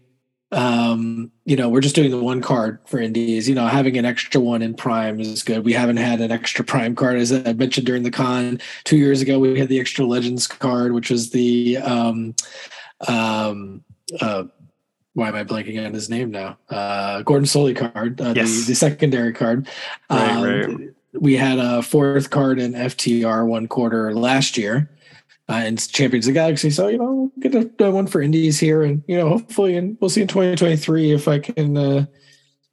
um, 0.53 1.33
you 1.47 1.57
know, 1.57 1.71
we're 1.71 1.81
just 1.81 1.95
doing 1.95 2.11
the 2.11 2.23
one 2.23 2.43
card 2.43 2.79
for 2.85 2.99
indies. 2.99 3.49
You 3.49 3.55
know, 3.55 3.67
having 3.67 3.97
an 3.97 4.05
extra 4.05 4.41
one 4.41 4.61
in 4.61 4.75
prime 4.75 5.19
is 5.19 5.43
good. 5.43 5.65
We 5.65 5.73
haven't 5.73 5.97
had 5.97 6.21
an 6.21 6.31
extra 6.31 6.63
prime 6.65 6.95
card, 6.95 7.17
as 7.17 7.33
I 7.33 7.55
mentioned 7.55 7.87
during 7.87 8.03
the 8.03 8.11
con 8.11 8.61
two 8.85 8.99
years 8.99 9.23
ago. 9.23 9.39
We 9.39 9.59
had 9.59 9.71
the 9.71 9.81
extra 9.81 10.05
legends 10.05 10.47
card, 10.47 10.93
which 10.93 11.11
was 11.11 11.31
the 11.31 11.79
um, 11.79 12.35
um, 13.09 13.83
uh, 14.21 14.45
why 15.15 15.29
am 15.29 15.35
I 15.35 15.45
blanking 15.45 15.85
on 15.85 15.95
his 15.95 16.11
name 16.11 16.31
now? 16.31 16.59
Uh, 16.69 17.23
Gordon 17.23 17.47
Solie 17.47 17.77
card, 17.77 18.21
uh, 18.21 18.35
yes. 18.37 18.51
the, 18.51 18.69
the 18.69 18.75
secondary 18.75 19.33
card. 19.33 19.69
Right, 20.11 20.31
um, 20.31 20.45
right. 20.45 20.91
We 21.15 21.37
had 21.37 21.59
a 21.59 21.83
fourth 21.83 22.31
card 22.31 22.59
in 22.59 22.73
FTR 22.73 23.47
one 23.47 23.69
quarter 23.69 24.15
last 24.15 24.57
year 24.57 24.91
uh, 25.53 25.57
and 25.57 25.93
Champions 25.93 26.27
of 26.27 26.35
the 26.35 26.41
Galaxy. 26.41 26.71
So 26.71 26.89
you 26.89 26.99
know, 26.99 27.31
get 27.41 27.55
a, 27.55 27.71
a, 27.85 27.91
one 27.91 28.07
for 28.07 28.23
Indies 28.23 28.59
here, 28.59 28.83
and 28.83 29.05
you 29.07 29.17
know, 29.17 29.29
hopefully, 29.29 29.77
and 29.77 29.99
we'll 30.01 30.09
see 30.09 30.23
in 30.23 30.29
2023 30.29 31.13
if 31.13 31.29
I 31.29 31.39
can 31.39 31.77
uh, 31.77 32.07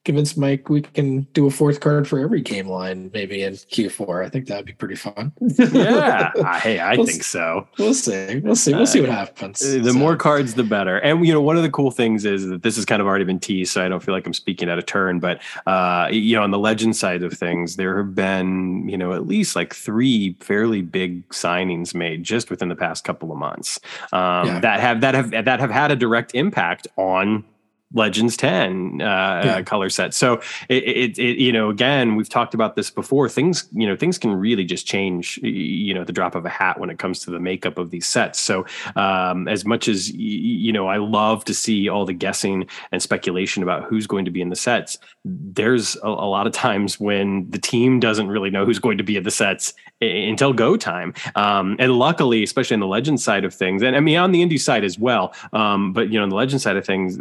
convince 0.10 0.36
Mike 0.36 0.70
we 0.70 0.82
can 0.82 1.22
do 1.34 1.46
a 1.46 1.52
fourth 1.52 1.82
card 1.82 2.08
for 2.08 2.18
every 2.18 2.42
game 2.42 2.68
line, 2.68 3.12
maybe 3.14 3.44
in 3.44 3.54
Q4. 3.54 4.26
I 4.26 4.30
think 4.30 4.48
that'd 4.48 4.66
be 4.66 4.74
pretty 4.74 4.96
fun. 4.96 5.32
yeah, 5.40 6.32
hey, 6.62 6.80
I 6.80 6.96
we'll 6.96 7.06
think 7.06 7.24
so. 7.24 7.68
We'll 7.78 7.94
see. 7.94 8.40
We'll 8.40 8.56
see. 8.56 8.74
We'll 8.74 8.88
see 8.88 9.02
what 9.02 9.12
happens. 9.12 9.62
Uh, 9.62 9.84
the 9.84 9.92
so. 9.92 10.00
more 10.00 10.16
cards, 10.16 10.56
the 10.56 10.64
better. 10.64 10.98
And 10.98 11.24
you 11.28 11.32
know, 11.32 11.42
one 11.42 11.58
of 11.58 11.64
the 11.64 11.70
cool 11.70 11.92
things 11.92 12.26
is 12.26 12.48
that 12.48 12.64
this 12.64 12.76
has 12.76 12.86
kind 12.86 13.02
of 13.02 13.08
already 13.08 13.24
been 13.24 13.40
teased, 13.40 13.72
so 13.72 13.86
I 13.86 13.88
don't 13.88 14.02
feel 14.02 14.16
like 14.16 14.26
I'm 14.26 14.34
speaking 14.34 14.68
out 14.68 14.80
of 14.80 14.88
turn. 14.88 15.20
But 15.20 15.42
uh, 15.68 16.08
you 16.12 16.36
know, 16.36 16.42
on 16.42 16.50
the 16.50 16.58
legend 16.58 16.96
side 16.96 17.22
of 17.22 17.32
things, 17.32 17.76
there 17.76 17.96
have 17.98 18.16
been 18.16 18.90
you 18.90 18.98
know 18.98 19.14
at 19.14 19.28
least 19.28 19.56
like 19.56 19.76
three 19.76 20.36
fairly 20.40 20.82
big 20.82 21.28
signings 21.30 21.94
made 21.94 22.24
just 22.24 22.50
within 22.50 22.68
the 22.68 22.76
past 22.76 23.04
couple 23.04 23.32
of 23.32 23.38
months 23.38 23.80
um, 24.12 24.48
yeah. 24.48 24.60
that 24.62 24.80
have 24.80 25.02
that 25.02 25.14
have 25.14 25.30
that 25.30 25.60
have 25.60 25.70
had 25.70 25.92
a 25.92 25.96
direct 25.96 26.34
impact 26.34 26.88
on 26.98 27.46
Legends 27.94 28.38
10 28.38 29.02
uh, 29.02 29.06
yeah. 29.44 29.62
color 29.64 29.90
set. 29.90 30.14
So 30.14 30.42
it, 30.70 30.84
it, 30.84 31.18
it, 31.18 31.38
you 31.40 31.52
know, 31.52 31.70
again, 31.70 32.16
we've 32.16 32.30
talked 32.30 32.54
about 32.54 32.76
this 32.76 32.92
before. 32.92 33.28
Things, 33.28 33.68
you 33.72 33.88
know, 33.88 33.96
things 33.96 34.20
can 34.20 34.36
really 34.36 34.64
just 34.64 34.86
change, 34.86 35.38
you 35.42 35.94
know, 35.96 36.04
the 36.04 36.14
drop 36.14 36.36
of 36.36 36.46
a 36.46 36.50
hat 36.50 36.80
when 36.80 36.92
it 36.92 37.00
comes 37.00 37.20
to 37.22 37.32
the 37.32 37.40
makeup 37.40 37.80
of 37.80 37.90
these 37.90 38.06
sets. 38.06 38.40
So 38.40 38.66
um, 38.96 39.48
as 39.48 39.66
much 39.66 39.88
as, 39.88 40.12
you 40.12 40.72
know, 40.72 40.88
I 40.88 40.98
love 40.98 41.46
to 41.46 41.54
see 41.54 41.90
all 41.90 42.06
the 42.06 42.14
guessing 42.14 42.68
and 42.92 43.02
speculation 43.02 43.64
about 43.64 43.86
who's 43.86 44.06
going 44.06 44.26
to 44.26 44.32
be 44.32 44.42
in 44.42 44.50
the 44.50 44.56
sets, 44.56 45.00
there's 45.26 45.96
a, 45.98 46.08
a 46.08 46.30
lot 46.30 46.46
of 46.46 46.54
times 46.54 47.00
when 47.00 47.50
the 47.50 47.60
team 47.60 48.00
doesn't 48.00 48.28
really 48.28 48.52
know 48.52 48.66
who's 48.66 48.80
going 48.80 49.00
to 49.00 49.04
be 49.04 49.18
in 49.18 49.24
the 49.24 49.32
sets 49.32 49.74
until 50.00 50.54
go 50.54 50.78
time. 50.78 51.14
Um, 51.36 51.76
and 51.80 51.94
luckily, 51.94 52.44
especially 52.44 52.76
on 52.76 52.82
the 52.82 52.88
legend 52.88 53.20
side 53.20 53.46
of 53.46 53.54
things, 53.54 53.82
and 53.82 53.96
I 53.96 54.00
mean, 54.00 54.18
on 54.18 54.32
the 54.32 54.46
indie 54.46 54.60
side 54.60 54.84
as 54.84 55.00
well, 55.00 55.34
um, 55.54 55.92
but, 55.92 56.12
you 56.12 56.20
know, 56.20 56.24
on 56.24 56.30
the 56.30 56.36
legend 56.36 56.62
side 56.62 56.78
of 56.78 56.86
things, 56.86 57.18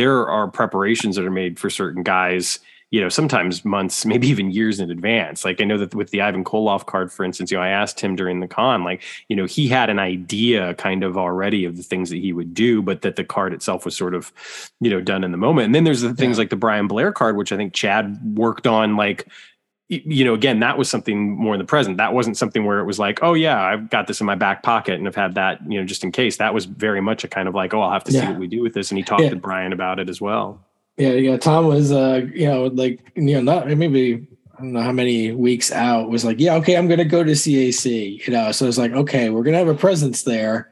there 0.00 0.26
are 0.26 0.48
preparations 0.48 1.16
that 1.16 1.26
are 1.26 1.30
made 1.30 1.58
for 1.58 1.68
certain 1.68 2.02
guys 2.02 2.58
you 2.92 3.00
know, 3.00 3.08
sometimes 3.08 3.64
months, 3.64 4.04
maybe 4.12 4.26
even 4.26 4.50
years 4.50 4.80
in 4.80 4.90
advance. 4.90 5.44
Like 5.44 5.60
I 5.60 5.64
know 5.64 5.78
that 5.78 5.94
with 5.94 6.10
the 6.10 6.22
Ivan 6.22 6.42
Koloff 6.42 6.86
card, 6.86 7.12
for 7.12 7.24
instance, 7.24 7.50
you 7.50 7.56
know, 7.56 7.62
I 7.62 7.68
asked 7.68 8.00
him 8.00 8.16
during 8.16 8.40
the 8.40 8.48
con, 8.48 8.82
like, 8.82 9.02
you 9.28 9.36
know, 9.36 9.44
he 9.44 9.68
had 9.68 9.90
an 9.90 9.98
idea 9.98 10.74
kind 10.74 11.04
of 11.04 11.16
already 11.16 11.64
of 11.64 11.76
the 11.76 11.84
things 11.84 12.10
that 12.10 12.16
he 12.16 12.32
would 12.32 12.52
do, 12.52 12.82
but 12.82 13.02
that 13.02 13.14
the 13.14 13.22
card 13.22 13.52
itself 13.52 13.84
was 13.84 13.96
sort 13.96 14.12
of, 14.14 14.32
you 14.80 14.90
know, 14.90 15.00
done 15.00 15.22
in 15.22 15.30
the 15.30 15.38
moment. 15.38 15.66
And 15.66 15.74
then 15.74 15.84
there's 15.84 16.00
the 16.00 16.14
things 16.14 16.36
yeah. 16.36 16.42
like 16.42 16.50
the 16.50 16.56
Brian 16.56 16.88
Blair 16.88 17.12
card, 17.12 17.36
which 17.36 17.52
I 17.52 17.56
think 17.56 17.74
Chad 17.74 18.36
worked 18.36 18.66
on 18.66 18.96
like 18.96 19.28
you 19.90 20.24
know, 20.24 20.34
again, 20.34 20.60
that 20.60 20.78
was 20.78 20.88
something 20.88 21.30
more 21.30 21.52
in 21.54 21.58
the 21.58 21.64
present. 21.64 21.96
That 21.96 22.14
wasn't 22.14 22.36
something 22.36 22.64
where 22.64 22.78
it 22.78 22.84
was 22.84 23.00
like, 23.00 23.18
oh 23.22 23.34
yeah, 23.34 23.60
I've 23.60 23.90
got 23.90 24.06
this 24.06 24.20
in 24.20 24.26
my 24.26 24.36
back 24.36 24.62
pocket 24.62 24.94
and 24.94 25.08
I've 25.08 25.16
had 25.16 25.34
that, 25.34 25.58
you 25.68 25.80
know, 25.80 25.84
just 25.84 26.04
in 26.04 26.12
case. 26.12 26.36
That 26.36 26.54
was 26.54 26.64
very 26.64 27.00
much 27.00 27.24
a 27.24 27.28
kind 27.28 27.48
of 27.48 27.56
like, 27.56 27.74
oh, 27.74 27.82
I'll 27.82 27.90
have 27.90 28.04
to 28.04 28.12
yeah. 28.12 28.20
see 28.20 28.26
what 28.28 28.38
we 28.38 28.46
do 28.46 28.62
with 28.62 28.72
this. 28.72 28.92
And 28.92 28.98
he 28.98 29.02
talked 29.02 29.24
yeah. 29.24 29.30
to 29.30 29.36
Brian 29.36 29.72
about 29.72 29.98
it 29.98 30.08
as 30.08 30.20
well. 30.20 30.64
Yeah, 30.96 31.14
yeah. 31.14 31.36
Tom 31.38 31.66
was, 31.66 31.90
uh, 31.90 32.26
you 32.32 32.46
know, 32.46 32.66
like, 32.66 33.00
you 33.16 33.34
know, 33.34 33.42
not 33.42 33.66
maybe 33.66 34.28
I 34.56 34.62
don't 34.62 34.74
know 34.74 34.82
how 34.82 34.92
many 34.92 35.32
weeks 35.32 35.72
out 35.72 36.08
was 36.08 36.24
like, 36.24 36.38
yeah, 36.38 36.54
okay, 36.56 36.76
I'm 36.76 36.86
going 36.86 36.98
to 36.98 37.04
go 37.04 37.24
to 37.24 37.32
CAC. 37.32 38.26
You 38.26 38.32
know, 38.32 38.52
so 38.52 38.66
it's 38.66 38.78
like, 38.78 38.92
okay, 38.92 39.28
we're 39.30 39.42
going 39.42 39.54
to 39.54 39.58
have 39.58 39.68
a 39.68 39.74
presence 39.74 40.22
there 40.22 40.69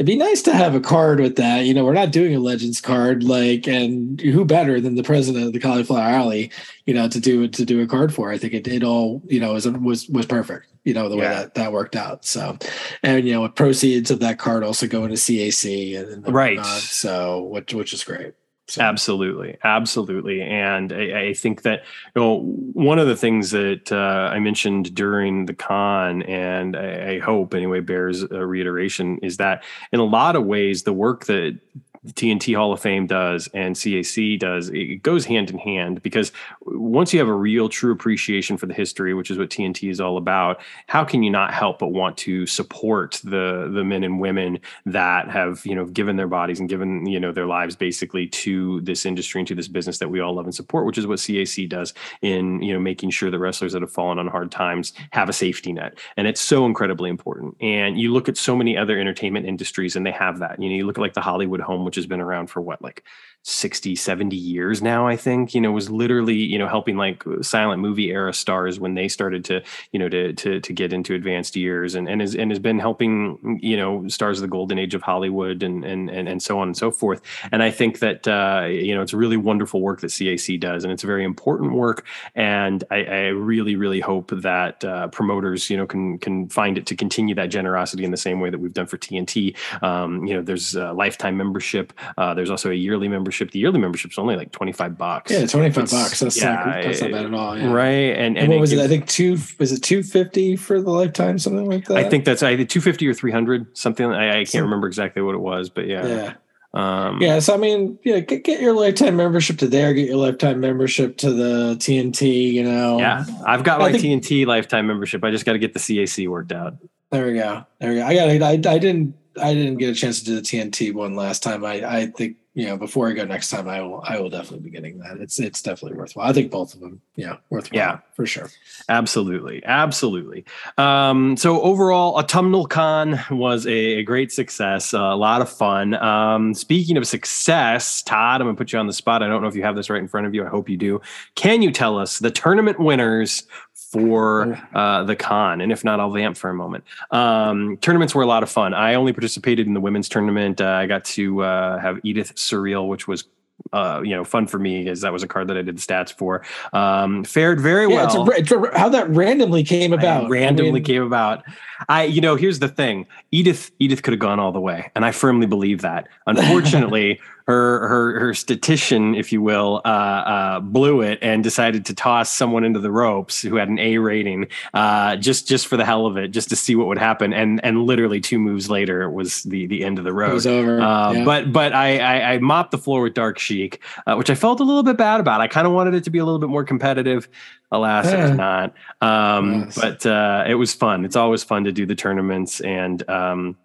it'd 0.00 0.06
be 0.06 0.16
nice 0.16 0.40
to 0.40 0.54
have 0.54 0.74
a 0.74 0.80
card 0.80 1.20
with 1.20 1.36
that. 1.36 1.66
You 1.66 1.74
know, 1.74 1.84
we're 1.84 1.92
not 1.92 2.10
doing 2.10 2.34
a 2.34 2.40
Legends 2.40 2.80
card, 2.80 3.22
like, 3.22 3.68
and 3.68 4.18
who 4.18 4.46
better 4.46 4.80
than 4.80 4.94
the 4.94 5.02
president 5.02 5.44
of 5.44 5.52
the 5.52 5.60
Cauliflower 5.60 6.00
Alley, 6.00 6.50
you 6.86 6.94
know, 6.94 7.06
to 7.06 7.20
do 7.20 7.46
to 7.46 7.64
do 7.66 7.82
a 7.82 7.86
card 7.86 8.14
for? 8.14 8.32
I 8.32 8.38
think 8.38 8.54
it, 8.54 8.66
it 8.66 8.82
all, 8.82 9.22
you 9.26 9.38
know, 9.38 9.52
was 9.52 9.68
was 9.68 10.08
was 10.08 10.24
perfect. 10.24 10.68
You 10.84 10.94
know, 10.94 11.10
the 11.10 11.16
way 11.16 11.24
that 11.24 11.54
that 11.54 11.74
worked 11.74 11.96
out. 11.96 12.24
So, 12.24 12.56
and 13.02 13.28
you 13.28 13.34
know, 13.34 13.46
proceeds 13.50 14.10
of 14.10 14.20
that 14.20 14.38
card 14.38 14.64
also 14.64 14.86
go 14.86 15.04
into 15.04 15.16
CAC 15.16 15.98
and, 16.00 16.24
and 16.24 16.34
right. 16.34 16.64
So, 16.64 17.42
which 17.42 17.74
which 17.74 17.92
is 17.92 18.02
great. 18.02 18.32
So. 18.70 18.82
Absolutely, 18.82 19.56
absolutely, 19.64 20.42
and 20.42 20.92
I, 20.92 21.20
I, 21.28 21.34
think 21.34 21.62
that 21.62 21.82
you 22.14 22.22
know 22.22 22.40
one 22.72 23.00
of 23.00 23.08
the 23.08 23.16
things 23.16 23.50
that 23.50 23.90
uh, 23.90 24.30
I 24.32 24.38
mentioned 24.38 24.94
during 24.94 25.46
the 25.46 25.54
con, 25.54 26.22
and 26.22 26.76
I, 26.76 27.14
I 27.14 27.18
hope 27.18 27.52
anyway 27.52 27.80
bears 27.80 28.22
a 28.22 28.46
reiteration, 28.46 29.18
is 29.22 29.38
that 29.38 29.64
in 29.92 29.98
a 29.98 30.04
lot 30.04 30.36
of 30.36 30.44
ways 30.44 30.84
the 30.84 30.92
work 30.92 31.24
that 31.24 31.58
TNT 32.06 32.56
Hall 32.56 32.72
of 32.72 32.80
Fame 32.80 33.06
does 33.06 33.48
and 33.52 33.76
CAC 33.76 34.38
does, 34.38 34.70
it 34.70 35.02
goes 35.02 35.26
hand 35.26 35.50
in 35.50 35.58
hand 35.58 36.02
because 36.02 36.32
once 36.62 37.12
you 37.12 37.18
have 37.18 37.28
a 37.28 37.34
real 37.34 37.68
true 37.68 37.92
appreciation 37.92 38.56
for 38.56 38.66
the 38.66 38.72
history, 38.72 39.12
which 39.12 39.30
is 39.30 39.36
what 39.36 39.50
TNT 39.50 39.90
is 39.90 40.00
all 40.00 40.16
about, 40.16 40.60
how 40.86 41.04
can 41.04 41.22
you 41.22 41.30
not 41.30 41.52
help 41.52 41.78
but 41.78 41.88
want 41.88 42.16
to 42.18 42.46
support 42.46 43.20
the 43.22 43.70
the 43.72 43.84
men 43.84 44.02
and 44.02 44.18
women 44.18 44.58
that 44.86 45.28
have, 45.28 45.64
you 45.66 45.74
know, 45.74 45.84
given 45.84 46.16
their 46.16 46.26
bodies 46.26 46.58
and 46.58 46.70
given, 46.70 47.04
you 47.04 47.20
know, 47.20 47.32
their 47.32 47.46
lives 47.46 47.76
basically 47.76 48.26
to 48.28 48.80
this 48.80 49.04
industry 49.04 49.40
and 49.40 49.48
to 49.48 49.54
this 49.54 49.68
business 49.68 49.98
that 49.98 50.08
we 50.08 50.20
all 50.20 50.34
love 50.34 50.46
and 50.46 50.54
support, 50.54 50.86
which 50.86 50.96
is 50.96 51.06
what 51.06 51.18
CAC 51.18 51.68
does 51.68 51.92
in, 52.22 52.62
you 52.62 52.72
know, 52.72 52.80
making 52.80 53.10
sure 53.10 53.30
that 53.30 53.38
wrestlers 53.38 53.74
that 53.74 53.82
have 53.82 53.92
fallen 53.92 54.18
on 54.18 54.26
hard 54.26 54.50
times 54.50 54.94
have 55.10 55.28
a 55.28 55.34
safety 55.34 55.72
net. 55.72 55.98
And 56.16 56.26
it's 56.26 56.40
so 56.40 56.64
incredibly 56.64 57.10
important. 57.10 57.56
And 57.60 58.00
you 58.00 58.10
look 58.10 58.28
at 58.28 58.38
so 58.38 58.56
many 58.56 58.74
other 58.76 58.98
entertainment 58.98 59.44
industries 59.44 59.96
and 59.96 60.06
they 60.06 60.12
have 60.12 60.38
that. 60.38 60.60
You 60.62 60.70
know, 60.70 60.76
you 60.76 60.86
look 60.86 60.96
at 60.96 61.02
like 61.02 61.14
the 61.14 61.20
Hollywood 61.20 61.60
home 61.60 61.89
which 61.90 61.96
has 61.96 62.06
been 62.06 62.20
around 62.20 62.46
for 62.46 62.60
what 62.60 62.80
like 62.80 63.02
60 63.42 63.96
70 63.96 64.36
years 64.36 64.82
now 64.82 65.06
i 65.06 65.16
think 65.16 65.54
you 65.54 65.62
know 65.62 65.72
was 65.72 65.88
literally 65.88 66.34
you 66.34 66.58
know 66.58 66.68
helping 66.68 66.98
like 66.98 67.24
silent 67.40 67.80
movie 67.80 68.10
era 68.10 68.34
stars 68.34 68.78
when 68.78 68.94
they 68.94 69.08
started 69.08 69.42
to 69.46 69.62
you 69.92 69.98
know 69.98 70.10
to 70.10 70.34
to, 70.34 70.60
to 70.60 70.72
get 70.74 70.92
into 70.92 71.14
advanced 71.14 71.56
years 71.56 71.94
and 71.94 72.06
and 72.06 72.20
has, 72.20 72.34
and 72.34 72.50
has 72.50 72.58
been 72.58 72.78
helping 72.78 73.58
you 73.62 73.78
know 73.78 74.06
stars 74.08 74.38
of 74.38 74.42
the 74.42 74.48
golden 74.48 74.78
age 74.78 74.94
of 74.94 75.00
hollywood 75.00 75.62
and 75.62 75.86
and 75.86 76.10
and, 76.10 76.28
and 76.28 76.42
so 76.42 76.58
on 76.58 76.68
and 76.68 76.76
so 76.76 76.90
forth. 76.90 77.22
And 77.50 77.62
i 77.62 77.70
think 77.70 78.00
that 78.00 78.28
uh, 78.28 78.66
you 78.66 78.94
know 78.94 79.00
it's 79.00 79.14
really 79.14 79.38
wonderful 79.38 79.80
work 79.80 80.02
that 80.02 80.08
cac 80.08 80.60
does 80.60 80.84
and 80.84 80.92
it's 80.92 81.02
very 81.02 81.24
important 81.24 81.72
work 81.72 82.04
and 82.34 82.84
i, 82.90 83.04
I 83.04 83.26
really 83.28 83.74
really 83.74 84.00
hope 84.00 84.32
that 84.42 84.84
uh, 84.84 85.08
promoters 85.08 85.70
you 85.70 85.78
know 85.78 85.86
can 85.86 86.18
can 86.18 86.50
find 86.50 86.76
it 86.76 86.84
to 86.86 86.94
continue 86.94 87.34
that 87.36 87.46
generosity 87.46 88.04
in 88.04 88.10
the 88.10 88.18
same 88.18 88.38
way 88.40 88.50
that 88.50 88.58
we've 88.58 88.74
done 88.74 88.86
for 88.86 88.98
tnt 88.98 89.56
um, 89.82 90.26
you 90.26 90.34
know 90.34 90.42
there's 90.42 90.74
lifetime 90.74 91.38
membership 91.38 91.94
uh, 92.18 92.34
there's 92.34 92.50
also 92.50 92.70
a 92.70 92.74
yearly 92.74 93.08
membership 93.08 93.29
membership, 93.30 93.52
the 93.52 93.60
yearly 93.60 93.78
membership's 93.78 94.18
only 94.18 94.36
like 94.36 94.50
25 94.50 94.98
bucks. 94.98 95.30
Yeah, 95.30 95.46
25 95.46 95.84
it's, 95.84 95.92
bucks. 95.92 96.20
That's, 96.20 96.36
yeah, 96.36 96.64
like, 96.64 96.84
that's 96.84 97.00
not 97.00 97.12
bad 97.12 97.26
at 97.26 97.34
all. 97.34 97.56
Yeah. 97.56 97.72
Right. 97.72 97.88
And, 97.88 98.36
and, 98.36 98.38
and 98.38 98.48
what 98.50 98.60
was 98.60 98.72
it, 98.72 98.80
I 98.80 98.88
think 98.88 99.06
two, 99.06 99.38
was 99.58 99.72
it 99.72 99.82
250 99.82 100.56
for 100.56 100.80
the 100.80 100.90
lifetime, 100.90 101.38
something 101.38 101.66
like 101.66 101.86
that? 101.86 101.96
I 101.96 102.08
think 102.08 102.24
that's 102.24 102.42
either 102.42 102.64
250 102.64 103.06
or 103.06 103.14
300, 103.14 103.78
something. 103.78 104.06
I, 104.06 104.40
I 104.40 104.44
can't 104.44 104.64
remember 104.64 104.88
exactly 104.88 105.22
what 105.22 105.34
it 105.34 105.40
was, 105.40 105.70
but 105.70 105.86
yeah. 105.86 106.06
Yeah. 106.06 106.32
Um, 106.72 107.20
yeah, 107.20 107.40
so 107.40 107.52
I 107.52 107.56
mean, 107.56 107.98
yeah, 108.04 108.20
get, 108.20 108.44
get, 108.44 108.60
your 108.60 108.74
lifetime 108.74 109.16
membership 109.16 109.58
to 109.58 109.66
there, 109.66 109.92
get 109.92 110.06
your 110.06 110.18
lifetime 110.18 110.60
membership 110.60 111.16
to 111.16 111.32
the 111.32 111.74
TNT, 111.80 112.52
you 112.52 112.62
know. 112.62 112.96
Yeah, 113.00 113.24
I've 113.44 113.64
got 113.64 113.80
my 113.80 113.90
think, 113.90 114.04
TNT 114.24 114.46
lifetime 114.46 114.86
membership. 114.86 115.24
I 115.24 115.32
just 115.32 115.44
got 115.44 115.54
to 115.54 115.58
get 115.58 115.74
the 115.74 115.80
CAC 115.80 116.28
worked 116.28 116.52
out. 116.52 116.74
There 117.10 117.26
we 117.26 117.34
go. 117.34 117.66
There 117.80 117.90
we 117.90 117.96
go. 117.96 118.06
I 118.06 118.14
got. 118.14 118.28
I, 118.28 118.72
I 118.72 118.78
didn't. 118.78 119.16
I 119.42 119.52
didn't 119.52 119.78
get 119.78 119.90
a 119.90 119.94
chance 119.94 120.20
to 120.20 120.26
do 120.26 120.36
the 120.36 120.42
TNT 120.42 120.94
one 120.94 121.16
last 121.16 121.42
time. 121.42 121.64
I 121.64 121.84
I 121.84 122.06
think 122.06 122.36
you 122.60 122.66
know, 122.66 122.76
before 122.76 123.08
I 123.08 123.12
go 123.12 123.24
next 123.24 123.48
time, 123.48 123.70
I 123.70 123.80
will 123.80 124.04
I 124.06 124.20
will 124.20 124.28
definitely 124.28 124.68
be 124.68 124.70
getting 124.70 124.98
that. 124.98 125.16
It's 125.16 125.40
it's 125.40 125.62
definitely 125.62 125.96
worthwhile. 125.96 126.28
I 126.28 126.34
think 126.34 126.50
both 126.50 126.74
of 126.74 126.80
them, 126.80 127.00
yeah, 127.16 127.36
worthwhile. 127.48 127.78
Yeah, 127.78 127.98
for 128.12 128.26
sure. 128.26 128.50
Absolutely, 128.90 129.64
absolutely. 129.64 130.44
Um, 130.76 131.38
so 131.38 131.62
overall, 131.62 132.18
Autumnal 132.18 132.66
Con 132.66 133.18
was 133.30 133.66
a, 133.66 133.70
a 133.70 134.02
great 134.02 134.30
success, 134.30 134.92
uh, 134.92 134.98
a 134.98 135.16
lot 135.16 135.40
of 135.40 135.48
fun. 135.48 135.94
Um, 135.94 136.52
speaking 136.52 136.98
of 136.98 137.06
success, 137.06 138.02
Todd, 138.02 138.42
I'm 138.42 138.46
gonna 138.46 138.58
put 138.58 138.74
you 138.74 138.78
on 138.78 138.86
the 138.86 138.92
spot. 138.92 139.22
I 139.22 139.28
don't 139.28 139.40
know 139.40 139.48
if 139.48 139.56
you 139.56 139.62
have 139.62 139.74
this 139.74 139.88
right 139.88 140.02
in 140.02 140.08
front 140.08 140.26
of 140.26 140.34
you. 140.34 140.44
I 140.44 140.48
hope 140.48 140.68
you 140.68 140.76
do. 140.76 141.00
Can 141.36 141.62
you 141.62 141.70
tell 141.70 141.96
us 141.96 142.18
the 142.18 142.30
tournament 142.30 142.78
winners 142.78 143.44
for 143.90 144.60
uh, 144.72 145.02
the 145.02 145.16
con. 145.16 145.60
And 145.60 145.72
if 145.72 145.84
not, 145.84 145.98
I'll 145.98 146.12
vamp 146.12 146.36
for 146.36 146.48
a 146.48 146.54
moment. 146.54 146.84
Um, 147.10 147.76
tournaments 147.78 148.14
were 148.14 148.22
a 148.22 148.26
lot 148.26 148.42
of 148.42 148.50
fun. 148.50 148.72
I 148.72 148.94
only 148.94 149.12
participated 149.12 149.66
in 149.66 149.74
the 149.74 149.80
women's 149.80 150.08
tournament. 150.08 150.60
Uh, 150.60 150.68
I 150.68 150.86
got 150.86 151.04
to 151.06 151.42
uh, 151.42 151.78
have 151.78 151.98
Edith 152.04 152.36
Surreal, 152.36 152.88
which 152.88 153.08
was 153.08 153.24
uh, 153.72 154.00
you 154.02 154.16
know, 154.16 154.24
fun 154.24 154.46
for 154.46 154.58
me 154.58 154.84
because 154.84 155.00
that 155.02 155.12
was 155.12 155.22
a 155.22 155.28
card 155.28 155.48
that 155.48 155.56
I 155.56 155.62
did 155.62 155.76
the 155.76 155.80
stats 155.80 156.12
for. 156.12 156.42
Um, 156.72 157.24
fared 157.24 157.60
very 157.60 157.88
yeah, 157.88 157.96
well. 157.96 158.28
It's 158.28 158.52
a, 158.52 158.56
it's 158.56 158.74
a, 158.74 158.78
how 158.78 158.88
that 158.90 159.10
randomly 159.10 159.64
came 159.64 159.92
about. 159.92 160.24
I 160.24 160.28
randomly 160.28 160.70
I 160.70 160.74
mean, 160.74 160.84
came 160.84 161.02
about. 161.02 161.44
I, 161.88 162.04
you 162.04 162.20
know, 162.20 162.36
here's 162.36 162.58
the 162.58 162.68
thing. 162.68 163.06
Edith, 163.30 163.70
Edith 163.78 164.02
could 164.02 164.12
have 164.12 164.20
gone 164.20 164.38
all 164.38 164.52
the 164.52 164.60
way, 164.60 164.90
and 164.94 165.04
I 165.04 165.12
firmly 165.12 165.46
believe 165.46 165.80
that. 165.82 166.08
Unfortunately, 166.26 167.20
her 167.50 167.88
her 167.88 168.20
her 168.20 168.34
statistician, 168.34 169.14
if 169.14 169.32
you 169.32 169.42
will, 169.42 169.80
uh, 169.84 169.88
uh, 169.88 170.60
blew 170.60 171.00
it 171.00 171.18
and 171.20 171.42
decided 171.42 171.84
to 171.86 171.94
toss 171.94 172.30
someone 172.30 172.62
into 172.64 172.78
the 172.78 172.92
ropes 172.92 173.42
who 173.42 173.56
had 173.56 173.68
an 173.68 173.78
A 173.78 173.98
rating, 173.98 174.46
uh, 174.72 175.16
just 175.16 175.48
just 175.48 175.66
for 175.66 175.76
the 175.76 175.84
hell 175.84 176.06
of 176.06 176.16
it, 176.16 176.28
just 176.28 176.48
to 176.50 176.56
see 176.56 176.76
what 176.76 176.86
would 176.86 176.98
happen. 176.98 177.32
And 177.32 177.62
and 177.64 177.82
literally 177.82 178.20
two 178.20 178.38
moves 178.38 178.70
later 178.70 179.02
it 179.02 179.10
was 179.10 179.42
the 179.42 179.66
the 179.66 179.84
end 179.84 179.98
of 179.98 180.04
the 180.04 180.12
road. 180.12 180.30
It 180.30 180.34
was 180.34 180.46
over. 180.46 180.80
Uh, 180.80 181.12
yeah. 181.12 181.24
But 181.24 181.52
but 181.52 181.72
I, 181.72 181.98
I, 181.98 182.32
I 182.32 182.38
mopped 182.38 182.70
the 182.70 182.78
floor 182.78 183.02
with 183.02 183.14
Dark 183.14 183.38
Sheik, 183.38 183.82
uh, 184.06 184.14
which 184.14 184.30
I 184.30 184.34
felt 184.34 184.60
a 184.60 184.64
little 184.64 184.84
bit 184.84 184.96
bad 184.96 185.20
about. 185.20 185.40
I 185.40 185.48
kind 185.48 185.66
of 185.66 185.72
wanted 185.72 185.94
it 185.94 186.04
to 186.04 186.10
be 186.10 186.18
a 186.18 186.24
little 186.24 186.40
bit 186.40 186.50
more 186.50 186.64
competitive. 186.64 187.28
Alas, 187.72 188.06
yeah. 188.06 188.18
it 188.18 188.28
was 188.28 188.36
not. 188.36 188.74
Um, 189.00 189.54
yes. 189.64 189.78
But 189.78 190.06
uh, 190.06 190.44
it 190.46 190.54
was 190.54 190.74
fun. 190.74 191.04
It's 191.04 191.16
always 191.16 191.44
fun 191.44 191.64
to 191.64 191.72
do 191.72 191.86
the 191.86 191.94
tournaments 191.94 192.60
and. 192.60 193.08
Um, 193.08 193.56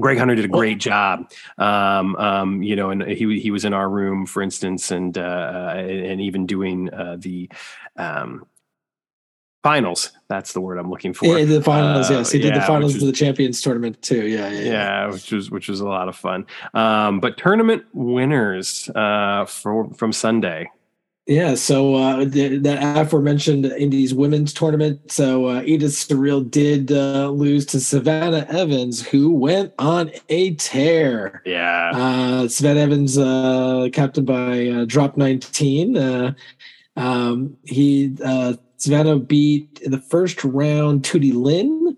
Greg 0.00 0.18
Hunter 0.18 0.34
did 0.34 0.44
a 0.44 0.48
great 0.48 0.78
job, 0.78 1.30
um, 1.56 2.16
um, 2.16 2.62
you 2.64 2.74
know, 2.74 2.90
and 2.90 3.02
he 3.02 3.38
he 3.38 3.52
was 3.52 3.64
in 3.64 3.72
our 3.72 3.88
room, 3.88 4.26
for 4.26 4.42
instance, 4.42 4.90
and 4.90 5.16
uh, 5.16 5.74
and 5.76 6.20
even 6.20 6.46
doing 6.46 6.92
uh, 6.92 7.16
the 7.16 7.48
um, 7.96 8.44
finals. 9.62 10.12
That's 10.28 10.52
the 10.52 10.60
word 10.60 10.78
I'm 10.78 10.90
looking 10.90 11.14
for. 11.14 11.38
Yeah, 11.38 11.44
the 11.44 11.62
finals. 11.62 12.10
Uh, 12.10 12.14
yes, 12.14 12.32
he 12.32 12.38
did 12.38 12.54
the 12.54 12.60
finals 12.60 12.94
was, 12.94 13.02
of 13.02 13.06
the 13.06 13.12
Champions 13.12 13.60
Tournament 13.60 14.00
too. 14.02 14.26
Yeah, 14.26 14.50
yeah, 14.50 14.60
yeah, 14.60 14.70
yeah, 14.70 15.10
which 15.10 15.32
was 15.32 15.50
which 15.50 15.68
was 15.68 15.80
a 15.80 15.86
lot 15.86 16.08
of 16.08 16.16
fun. 16.16 16.46
Um, 16.74 17.20
but 17.20 17.36
tournament 17.36 17.84
winners 17.92 18.88
uh, 18.94 19.46
for 19.46 19.92
from 19.94 20.12
Sunday. 20.12 20.70
Yeah, 21.26 21.54
so 21.54 21.94
uh, 21.94 22.24
the, 22.26 22.58
that 22.58 22.98
aforementioned 22.98 23.64
Indies 23.64 24.12
women's 24.12 24.52
tournament. 24.52 25.10
So 25.10 25.46
uh, 25.46 25.62
Edith 25.64 25.92
Surreal 25.92 26.50
did 26.50 26.92
uh, 26.92 27.30
lose 27.30 27.64
to 27.66 27.80
Savannah 27.80 28.46
Evans, 28.50 29.06
who 29.06 29.32
went 29.32 29.72
on 29.78 30.10
a 30.28 30.54
tear. 30.56 31.40
Yeah, 31.46 31.92
uh, 31.94 32.48
Savannah 32.48 32.80
Evans, 32.80 33.16
uh, 33.16 33.88
captained 33.92 34.26
by 34.26 34.68
uh, 34.68 34.84
Drop 34.84 35.16
19. 35.16 35.96
Uh, 35.96 36.34
um, 36.96 37.56
he 37.64 38.14
uh, 38.22 38.54
Savannah 38.76 39.18
beat 39.18 39.80
in 39.82 39.92
the 39.92 40.00
first 40.00 40.44
round 40.44 41.04
Tootie 41.04 41.32
Lynn. 41.34 41.96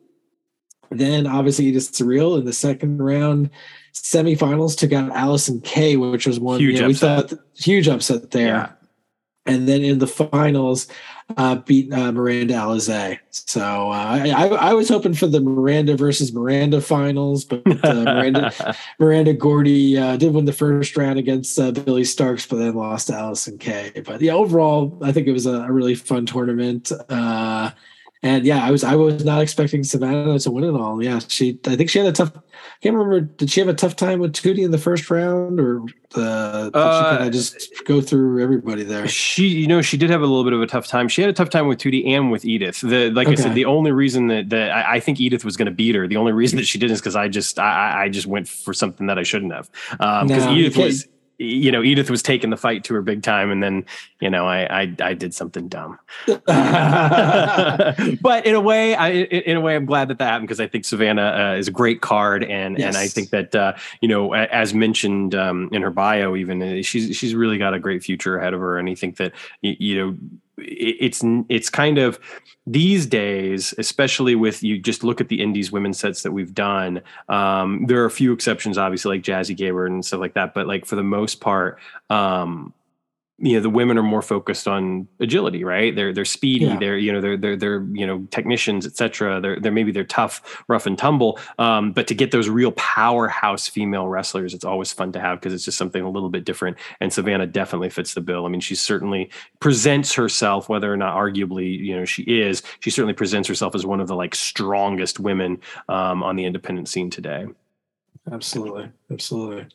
Then 0.91 1.27
obviously 1.27 1.67
Edith 1.67 1.93
Surreal 1.93 2.39
in 2.39 2.45
the 2.45 2.53
second 2.53 3.03
round 3.03 3.51
semifinals 3.93 4.77
took 4.77 4.93
out 4.93 5.11
Allison 5.13 5.61
Kay, 5.63 5.97
which 5.97 6.27
was 6.27 6.39
one 6.39 6.61
huge 6.61 6.77
you 6.77 6.83
know, 6.83 6.91
upset. 6.91 7.31
we 7.31 7.37
thought 7.37 7.45
huge 7.57 7.89
upset 7.89 8.31
there. 8.31 8.76
And 9.47 9.69
then 9.69 9.83
in 9.83 9.99
the 9.99 10.07
finals 10.07 10.89
uh, 11.37 11.57
beat 11.57 11.93
uh, 11.93 12.13
Miranda 12.13 12.55
Alizé. 12.55 13.19
So 13.31 13.91
uh, 13.91 14.21
I, 14.25 14.49
I, 14.49 14.73
was 14.75 14.89
hoping 14.89 15.13
for 15.13 15.27
the 15.27 15.41
Miranda 15.41 15.97
versus 15.97 16.33
Miranda 16.33 16.81
finals, 16.81 17.45
but 17.45 17.63
uh, 17.85 18.05
Miranda 18.05 18.77
Miranda 18.99 19.33
Gordy 19.33 19.99
uh, 19.99 20.17
did 20.17 20.33
win 20.33 20.45
the 20.45 20.53
first 20.53 20.97
round 20.97 21.19
against 21.19 21.59
uh, 21.59 21.73
Billie 21.73 22.03
Starkz, 22.03 22.49
but 22.49 22.57
then 22.57 22.75
lost 22.75 23.09
to 23.09 23.15
Allison 23.15 23.59
Kay. 23.59 23.93
But 24.05 24.21
yeah, 24.21 24.33
overall, 24.33 24.99
I 25.03 25.11
think 25.13 25.27
it 25.27 25.33
was 25.33 25.47
a, 25.47 25.63
a 25.63 25.73
really 25.73 25.97
fun 25.97 26.27
tournament. 26.27 26.93
and 27.11 28.45
yeah, 28.47 28.65
I 28.65 28.71
was 28.71 28.85
I 28.85 28.95
was 28.95 29.25
not 29.25 29.43
expecting 29.43 29.83
Savannah 29.83 30.39
to 30.39 30.51
win 30.51 30.65
it 30.65 30.79
all. 30.79 31.03
Yeah, 31.03 31.19
she 31.27 31.59
I 31.67 31.75
think 31.75 31.91
she 31.91 31.99
had 31.99 32.09
a 32.09 32.13
tough 32.13 32.33
can't 32.83 32.95
remember. 32.95 33.21
Did 33.21 33.51
she 33.51 33.61
have 33.61 33.69
a 33.69 33.75
tough 33.75 33.97
time 33.97 34.19
with 34.19 34.33
Tootie 34.33 34.65
in 34.65 34.71
the 34.71 34.79
first 34.79 35.11
round, 35.11 35.59
or 35.59 35.83
uh, 36.15 36.65
did 36.65 36.77
uh, 36.77 37.11
she 37.11 37.17
kind 37.17 37.27
of 37.27 37.33
just 37.33 37.85
go 37.85 38.01
through 38.01 38.43
everybody 38.43 38.83
there? 38.83 39.09
She, 39.09 39.49
you 39.49 39.67
know, 39.67 39.83
she 39.83 39.97
did 39.97 40.11
have 40.11 40.21
a 40.21 40.27
little 40.27 40.45
bit 40.45 40.53
of 40.53 40.61
a 40.61 40.67
tough 40.67 40.87
time. 40.87 41.09
She 41.09 41.23
had 41.23 41.31
a 41.31 41.33
tough 41.33 41.51
time 41.51 41.69
with 41.69 41.79
Tootie 41.79 42.07
and 42.07 42.31
with 42.31 42.45
Edith. 42.45 42.81
The 42.81 43.11
like 43.11 43.29
okay. 43.29 43.41
I 43.41 43.43
said, 43.43 43.55
the 43.55 43.65
only 43.65 43.93
reason 43.93 44.27
that 44.29 44.51
that 44.51 44.71
I, 44.71 44.97
I 44.97 45.01
think 45.01 45.21
Edith 45.21 45.45
was 45.45 45.57
going 45.57 45.67
to 45.67 45.73
beat 45.73 45.95
her, 45.95 46.07
the 46.07 46.17
only 46.17 46.33
reason 46.33 46.59
that 46.59 46.67
she 46.67 46.79
didn't 46.79 46.95
is 46.95 47.01
because 47.01 47.17
I 47.17 47.29
just 47.29 47.59
I, 47.59 48.05
I 48.05 48.09
just 48.09 48.27
went 48.27 48.49
for 48.49 48.75
something 48.75 49.07
that 49.07 49.19
I 49.19 49.23
shouldn't 49.23 49.53
have. 49.53 49.71
Because 49.91 50.23
um, 50.23 50.29
no, 50.29 50.53
Edith 50.53 50.77
was 50.77 51.09
you 51.39 51.71
know, 51.71 51.83
Edith 51.83 52.11
was 52.11 52.23
taking 52.23 52.51
the 52.51 52.57
fight 52.57 52.85
to 52.85 52.95
her 52.95 53.03
big 53.03 53.23
time, 53.23 53.51
and 53.51 53.63
then 53.63 53.85
you 54.21 54.31
know, 54.31 54.47
I 54.47 54.83
I, 54.83 54.95
I 55.01 55.15
did 55.15 55.35
something 55.35 55.69
dumb. 55.69 55.99
but 56.27 56.47
in 58.47 58.55
a 58.55 58.61
way, 58.61 58.95
I 58.95 59.11
in 59.11 59.57
a 59.57 59.61
way, 59.61 59.77
I'm 59.77 59.87
glad 59.87 60.09
that 60.09 60.19
that 60.19 60.25
happened 60.25 60.49
because 60.49 60.61
I 60.61 60.67
think 60.67 60.85
Savannah 60.85 61.53
uh, 61.53 61.59
is 61.59 61.69
a 61.69 61.73
great 61.73 62.01
card, 62.01 62.45
and 62.45 62.79
yes. 62.79 62.89
and 62.89 62.97
I 62.97 63.09
think 63.09 63.31
that 63.31 63.55
uh, 63.55 63.75
you 64.01 64.09
know, 64.09 64.33
as 64.35 64.73
mentioned 64.75 65.35
um, 65.35 65.69
in 65.73 65.83
her 65.83 65.91
bio, 65.91 66.37
even 66.37 66.63
uh, 66.63 66.83
she's 66.83 67.17
she's 67.17 67.35
really 67.35 67.59
got 67.59 67.75
a 67.75 67.79
great 67.79 68.03
future 68.03 68.39
ahead 68.39 68.55
of 68.55 68.61
her, 68.61 68.79
and 68.79 68.89
I 68.89 68.95
think 68.95 69.17
that 69.17 69.33
you, 69.61 69.77
you 69.79 69.97
know 69.99 70.17
it's 70.59 71.23
it's 71.49 71.71
kind 71.71 71.99
of 71.99 72.19
these 72.67 73.07
days, 73.07 73.75
especially 73.79 74.35
with 74.35 74.63
you 74.63 74.79
just 74.79 75.05
look 75.05 75.21
at 75.21 75.29
the 75.29 75.41
indies 75.41 75.71
women's 75.71 75.99
sets 75.99 76.23
that 76.23 76.33
we've 76.33 76.55
done. 76.55 77.01
Um, 77.29 77.87
there 77.87 78.03
are 78.03 78.07
a 78.07 78.11
few 78.11 78.33
exceptions, 78.33 78.79
obviously, 78.79 79.17
like 79.17 79.25
Jazzy 79.25 79.57
Gabert 79.57 79.87
and 79.87 80.05
stuff 80.05 80.21
like 80.21 80.35
that. 80.35 80.55
But 80.55 80.67
like 80.67 80.85
for 80.85 80.97
the 80.97 81.03
most 81.03 81.41
part, 81.41 81.79
um, 82.11 82.73
you 83.39 83.53
know 83.53 83.61
the 83.61 83.71
women 83.71 83.99
are 83.99 84.03
more 84.03 84.23
focused 84.23 84.67
on 84.67 85.07
agility 85.21 85.63
right? 85.63 85.95
They're 85.95 86.13
they're 86.13 86.25
speedy 86.25 86.67
yeah. 86.67 86.79
they're 86.79 86.97
you 86.97 87.13
know 87.13 87.21
they're 87.21 87.37
they're 87.37 87.57
they're 87.57 87.87
you 87.93 88.07
know 88.07 88.27
technicians 88.31 88.87
etc 88.87 89.41
they're 89.41 89.61
they're 89.61 89.73
maybe 89.73 89.93
they're 89.93 90.05
tough 90.05 90.65
rough 90.69 90.87
and 90.87 90.97
tumble. 90.97 91.39
Um, 91.59 91.93
but 91.93 92.07
to 92.07 92.15
get 92.15 92.31
those 92.31 92.49
real 92.49 92.73
powerhouse 92.73 93.69
female 93.69 94.09
wrestlers 94.09 94.55
it's 94.55 94.65
always 94.65 94.93
fun 94.93 95.13
to 95.13 95.21
have 95.21 95.39
because 95.39 95.53
it's 95.53 95.65
just 95.65 95.77
something 95.77 96.03
a 96.03 96.09
little 96.09 96.31
bit 96.31 96.45
different. 96.45 96.79
And 97.01 97.13
savannah 97.13 97.47
definitely 97.47 97.91
fits 97.91 98.15
the 98.15 98.23
bill. 98.23 98.47
I 98.47 98.49
mean 98.49 98.61
she 98.61 98.75
certainly 98.75 99.31
presents 99.61 100.15
herself 100.15 100.69
whether 100.69 100.91
or 100.91 100.97
not 100.97 101.15
arguably 101.15 101.79
you 101.79 101.95
know 101.95 102.07
she 102.07 102.23
is 102.23 102.63
she 102.81 102.91
certainly 102.91 103.15
presents 103.15 103.49
herself 103.49 103.75
as 103.75 103.85
one 103.85 104.01
of 104.01 104.09
the 104.09 104.17
like 104.17 104.35
strongest 104.35 105.21
women 105.21 105.59
um, 105.91 106.23
on 106.23 106.37
the 106.37 106.47
independent 106.47 106.89
scene 106.89 107.11
today 107.11 107.47
Absolutely. 108.33 108.89
Absolutely. 109.11 109.67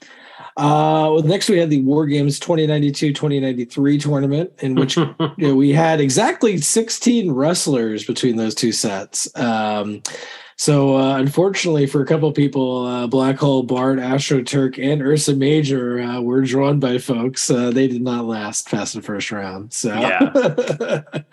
Uh, 0.57 1.07
well, 1.13 1.23
next 1.23 1.49
we 1.49 1.57
had 1.57 1.69
the 1.69 1.81
War 1.83 2.05
Games 2.05 2.39
2092 2.39 3.13
2093 3.13 3.97
tournament, 3.97 4.51
in 4.59 4.75
which 4.75 4.97
you 4.97 5.15
know, 5.37 5.55
we 5.55 5.71
had 5.71 6.01
exactly 6.01 6.57
16 6.57 7.31
wrestlers 7.31 8.05
between 8.05 8.35
those 8.35 8.53
two 8.53 8.71
sets. 8.71 9.29
Um, 9.37 10.01
So 10.61 10.95
uh, 10.95 11.17
unfortunately 11.17 11.87
for 11.87 12.03
a 12.03 12.05
couple 12.05 12.31
people, 12.31 12.85
uh, 12.85 13.07
Black 13.07 13.39
Hole 13.39 13.63
Bart, 13.63 13.97
Astro 13.97 14.43
Turk, 14.43 14.77
and 14.77 15.01
Ursa 15.01 15.35
Major 15.35 15.99
uh, 15.99 16.21
were 16.21 16.43
drawn 16.43 16.79
by 16.79 16.99
folks. 16.99 17.49
Uh, 17.49 17.71
they 17.71 17.87
did 17.87 18.03
not 18.03 18.25
last 18.25 18.69
past 18.69 18.93
the 18.93 19.01
first 19.01 19.31
round. 19.31 19.73
So, 19.73 19.91
yeah. 19.91 21.01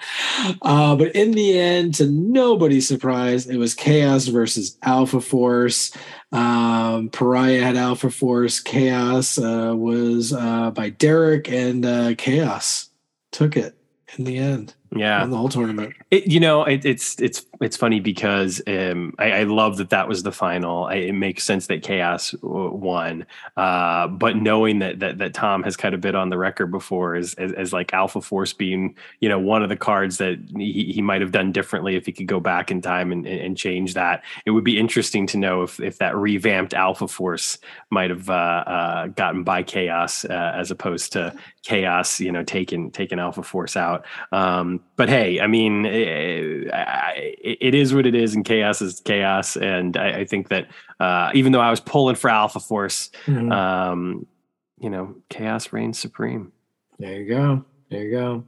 Uh, 0.63 0.97
but 0.97 1.15
in 1.15 1.33
the 1.33 1.59
end, 1.59 1.95
to 1.97 2.07
nobody's 2.07 2.89
surprise, 2.89 3.47
it 3.47 3.57
was 3.57 3.75
Chaos 3.75 4.27
versus 4.29 4.79
Alpha 4.83 5.21
Force. 5.21 5.93
Um, 6.33 7.11
Pariah 7.11 7.63
had 7.63 7.77
Alpha 7.77 8.11
Force. 8.11 8.61
Chaos 8.61 9.37
uh, 9.37 9.75
was 9.77 10.33
by 10.33 10.91
Derek, 10.91 11.51
and 11.51 12.17
Chaos 12.17 12.89
took 13.31 13.57
it 13.57 13.77
in 14.17 14.25
the 14.25 14.39
end. 14.39 14.75
Yeah, 14.95 15.23
in 15.23 15.31
the 15.31 15.37
whole 15.37 15.51
tournament. 15.51 15.95
It, 16.11 16.29
you 16.29 16.41
know, 16.41 16.65
it, 16.65 16.85
it's 16.85 17.21
it's 17.21 17.45
it's 17.61 17.77
funny 17.77 18.01
because 18.01 18.63
um, 18.67 19.15
I, 19.19 19.33
I, 19.33 19.43
love 19.45 19.79
that 19.79 19.91
that 19.91 20.09
was 20.09 20.23
the 20.23 20.33
final. 20.33 20.85
I, 20.85 20.95
it 20.95 21.13
makes 21.13 21.45
sense 21.45 21.67
that 21.67 21.83
Chaos 21.83 22.35
won, 22.43 23.27
uh, 23.57 24.07
but 24.09 24.37
knowing 24.37 24.79
that 24.79 25.01
that 25.01 25.19
that 25.19 25.35
Tom 25.35 25.63
has 25.65 25.77
kind 25.77 25.95
of 25.95 26.01
been 26.01 26.15
on 26.15 26.29
the 26.29 26.39
record 26.39 26.71
before 26.71 27.17
as, 27.17 27.35
as, 27.35 27.53
as 27.53 27.73
like 27.73 27.93
Alpha 27.93 28.21
Force 28.21 28.53
being 28.53 28.97
you 29.21 29.29
know 29.29 29.39
one 29.39 29.63
of 29.63 29.69
the 29.69 29.77
cards 29.77 30.19
that 30.19 30.39
he, 30.57 30.93
he 30.95 31.03
might 31.03 31.21
have 31.21 31.33
done 31.33 31.51
differently 31.53 31.97
if 31.97 32.07
he 32.07 32.13
could 32.13 32.27
go 32.27 32.41
back 32.41 32.71
in 32.71 32.81
time 32.81 33.11
and, 33.11 33.27
and 33.27 33.57
change 33.57 33.95
that. 33.95 34.23
It 34.47 34.53
would 34.53 34.65
be 34.65 34.79
interesting 34.79 35.27
to 35.29 35.37
know 35.37 35.63
if 35.63 35.81
if 35.81 35.99
that 35.99 36.17
revamped 36.17 36.75
Alpha 36.75 37.09
Force 37.09 37.59
might 37.91 38.11
have 38.11 38.31
uh, 38.31 38.33
uh, 38.67 39.07
gotten 39.09 39.43
by 39.43 39.63
Chaos 39.63 40.25
uh, 40.25 40.53
as 40.55 40.71
opposed 40.71 41.13
to 41.15 41.35
Chaos, 41.65 42.21
you 42.21 42.33
know, 42.33 42.45
taking 42.45 42.91
taking 42.91 43.19
Alpha 43.19 43.43
Force 43.43 43.77
out. 43.77 44.07
Um, 44.33 44.81
but 44.97 45.09
hey, 45.09 45.41
I 45.41 45.47
mean, 45.47 45.85
it, 45.87 46.69
it 47.61 47.75
is 47.75 47.95
what 47.95 48.07
it 48.07 48.15
is, 48.15 48.35
and 48.35 48.45
chaos 48.45 48.83
is 48.83 49.01
chaos. 49.01 49.57
And 49.57 49.97
I, 49.97 50.21
I 50.21 50.25
think 50.25 50.49
that 50.49 50.69
uh, 51.01 51.31
even 51.35 51.53
though 51.53 51.61
I 51.61 51.71
was 51.71 51.81
pulling 51.81 52.17
for 52.17 52.31
Alpha 52.31 52.61
Force, 52.61 53.11
mm-hmm. 53.27 53.53
um, 53.53 54.27
you 54.81 54.91
know, 54.91 55.17
chaos 55.29 55.73
reigns 55.73 55.99
supreme. 55.99 56.53
There 56.99 57.21
you 57.21 57.29
go. 57.29 57.65
There 57.91 58.03
you 58.03 58.11
go. 58.11 58.45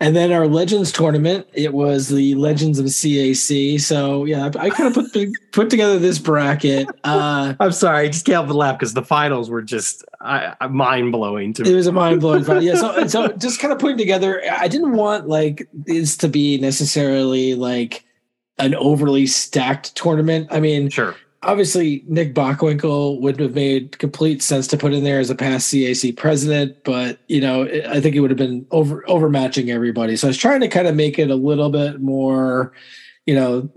And 0.00 0.14
then 0.14 0.32
our 0.32 0.46
Legends 0.46 0.92
tournament, 0.92 1.46
it 1.52 1.72
was 1.72 2.08
the 2.08 2.34
Legends 2.34 2.78
of 2.78 2.86
CAC. 2.86 3.80
So 3.80 4.24
yeah, 4.24 4.50
I, 4.56 4.66
I 4.66 4.70
kind 4.70 4.88
of 4.88 4.94
put 4.94 5.12
the, 5.12 5.34
put 5.52 5.70
together 5.70 5.98
this 5.98 6.18
bracket. 6.18 6.88
Uh, 7.04 7.54
I'm 7.60 7.72
sorry, 7.72 8.06
I 8.06 8.08
just 8.08 8.26
can't 8.26 8.34
help 8.34 8.48
but 8.48 8.56
laugh 8.56 8.78
because 8.78 8.94
the 8.94 9.02
finals 9.02 9.48
were 9.48 9.62
just 9.62 10.04
mind 10.70 11.12
blowing 11.12 11.52
to 11.54 11.62
me. 11.62 11.72
It 11.72 11.74
was 11.74 11.86
a 11.86 11.92
mind 11.92 12.20
blowing 12.20 12.44
final. 12.44 12.62
Yeah, 12.62 12.74
so 12.74 13.06
so 13.06 13.28
just 13.38 13.60
kind 13.60 13.72
of 13.72 13.78
putting 13.78 13.98
together. 13.98 14.42
I 14.50 14.68
didn't 14.68 14.92
want 14.92 15.28
like 15.28 15.68
this 15.72 16.16
to 16.18 16.28
be 16.28 16.58
necessarily 16.58 17.54
like 17.54 18.04
an 18.58 18.74
overly 18.74 19.26
stacked 19.26 19.94
tournament. 19.96 20.48
I 20.50 20.60
mean, 20.60 20.90
sure 20.90 21.16
obviously 21.42 22.04
Nick 22.06 22.34
Bockwinkel 22.34 23.20
would 23.20 23.38
have 23.40 23.54
made 23.54 23.98
complete 23.98 24.42
sense 24.42 24.66
to 24.68 24.76
put 24.76 24.92
in 24.92 25.04
there 25.04 25.20
as 25.20 25.30
a 25.30 25.34
past 25.34 25.72
CAC 25.72 26.16
president, 26.16 26.82
but 26.84 27.18
you 27.28 27.40
know, 27.40 27.64
I 27.88 28.00
think 28.00 28.16
it 28.16 28.20
would 28.20 28.30
have 28.30 28.38
been 28.38 28.66
over 28.70 29.02
overmatching 29.02 29.70
everybody. 29.70 30.16
So 30.16 30.28
I 30.28 30.30
was 30.30 30.38
trying 30.38 30.60
to 30.60 30.68
kind 30.68 30.86
of 30.86 30.94
make 30.94 31.18
it 31.18 31.30
a 31.30 31.34
little 31.34 31.70
bit 31.70 32.00
more 32.00 32.72
you 33.26 33.34
know, 33.34 33.68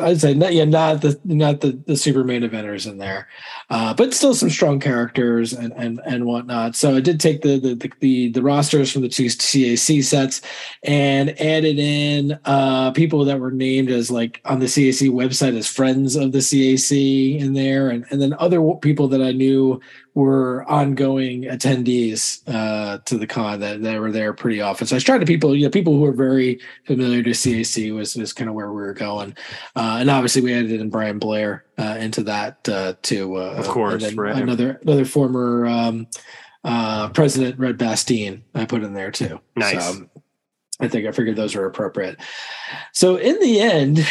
I'd 0.00 0.20
say 0.20 0.32
not 0.32 0.54
yeah, 0.54 0.64
not 0.64 1.00
the 1.00 1.18
not 1.24 1.60
the 1.60 1.72
the 1.86 1.96
super 1.96 2.22
main 2.22 2.42
eventers 2.42 2.88
in 2.88 2.98
there, 2.98 3.28
uh, 3.68 3.92
but 3.94 4.14
still 4.14 4.32
some 4.32 4.48
strong 4.48 4.78
characters 4.78 5.52
and 5.52 5.72
and 5.72 6.00
and 6.06 6.24
whatnot. 6.24 6.76
So 6.76 6.94
I 6.94 7.00
did 7.00 7.18
take 7.18 7.42
the 7.42 7.58
the 7.58 7.92
the, 7.98 8.30
the 8.30 8.42
rosters 8.42 8.92
from 8.92 9.02
the 9.02 9.08
two 9.08 9.24
CAC 9.24 10.04
sets 10.04 10.40
and 10.84 11.30
added 11.40 11.80
in 11.80 12.38
uh, 12.44 12.92
people 12.92 13.24
that 13.24 13.40
were 13.40 13.50
named 13.50 13.90
as 13.90 14.08
like 14.08 14.40
on 14.44 14.60
the 14.60 14.66
CAC 14.66 15.10
website 15.10 15.56
as 15.56 15.66
friends 15.66 16.14
of 16.14 16.30
the 16.30 16.38
CAC 16.38 17.40
in 17.40 17.54
there, 17.54 17.90
and 17.90 18.04
and 18.10 18.22
then 18.22 18.34
other 18.38 18.62
people 18.74 19.08
that 19.08 19.20
I 19.20 19.32
knew 19.32 19.80
were 20.14 20.62
ongoing 20.68 21.44
attendees 21.44 22.42
uh, 22.46 22.98
to 23.06 23.16
the 23.16 23.26
con 23.26 23.60
that, 23.60 23.82
that 23.82 23.98
were 23.98 24.12
there 24.12 24.34
pretty 24.34 24.60
often. 24.60 24.86
So 24.86 24.94
I 24.94 24.98
was 24.98 25.04
trying 25.04 25.20
to 25.20 25.26
people, 25.26 25.56
you 25.56 25.64
know, 25.64 25.70
people 25.70 25.96
who 25.96 26.04
are 26.04 26.12
very 26.12 26.60
familiar 26.84 27.22
to 27.22 27.30
CAC 27.30 27.94
was 27.94 28.14
was 28.14 28.32
kind 28.32 28.50
of 28.50 28.54
where 28.54 28.70
we 28.70 28.82
were 28.82 28.92
going, 28.92 29.34
uh, 29.74 29.96
and 30.00 30.10
obviously 30.10 30.42
we 30.42 30.52
added 30.52 30.72
in 30.72 30.90
Brian 30.90 31.18
Blair 31.18 31.64
uh, 31.78 31.96
into 31.98 32.22
that 32.24 32.68
uh, 32.68 32.94
too. 33.02 33.36
Uh, 33.36 33.54
of 33.56 33.68
course, 33.68 34.12
right. 34.12 34.36
another 34.36 34.78
another 34.82 35.06
former 35.06 35.66
um, 35.66 36.06
uh, 36.64 37.08
president, 37.08 37.58
Red 37.58 37.78
Bastien, 37.78 38.44
I 38.54 38.66
put 38.66 38.82
in 38.82 38.92
there 38.92 39.10
too. 39.10 39.40
Nice. 39.56 39.96
So, 39.96 40.08
I 40.80 40.88
think 40.88 41.06
I 41.06 41.12
figured 41.12 41.36
those 41.36 41.54
were 41.54 41.66
appropriate. 41.66 42.18
So 42.92 43.16
in 43.16 43.38
the 43.38 43.60
end, 43.60 44.04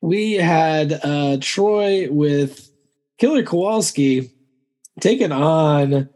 we 0.00 0.32
had 0.32 1.40
Troy 1.40 2.10
with 2.10 2.68
Killer 3.18 3.44
Kowalski 3.44 4.33
taking 5.00 5.32
on 5.32 6.08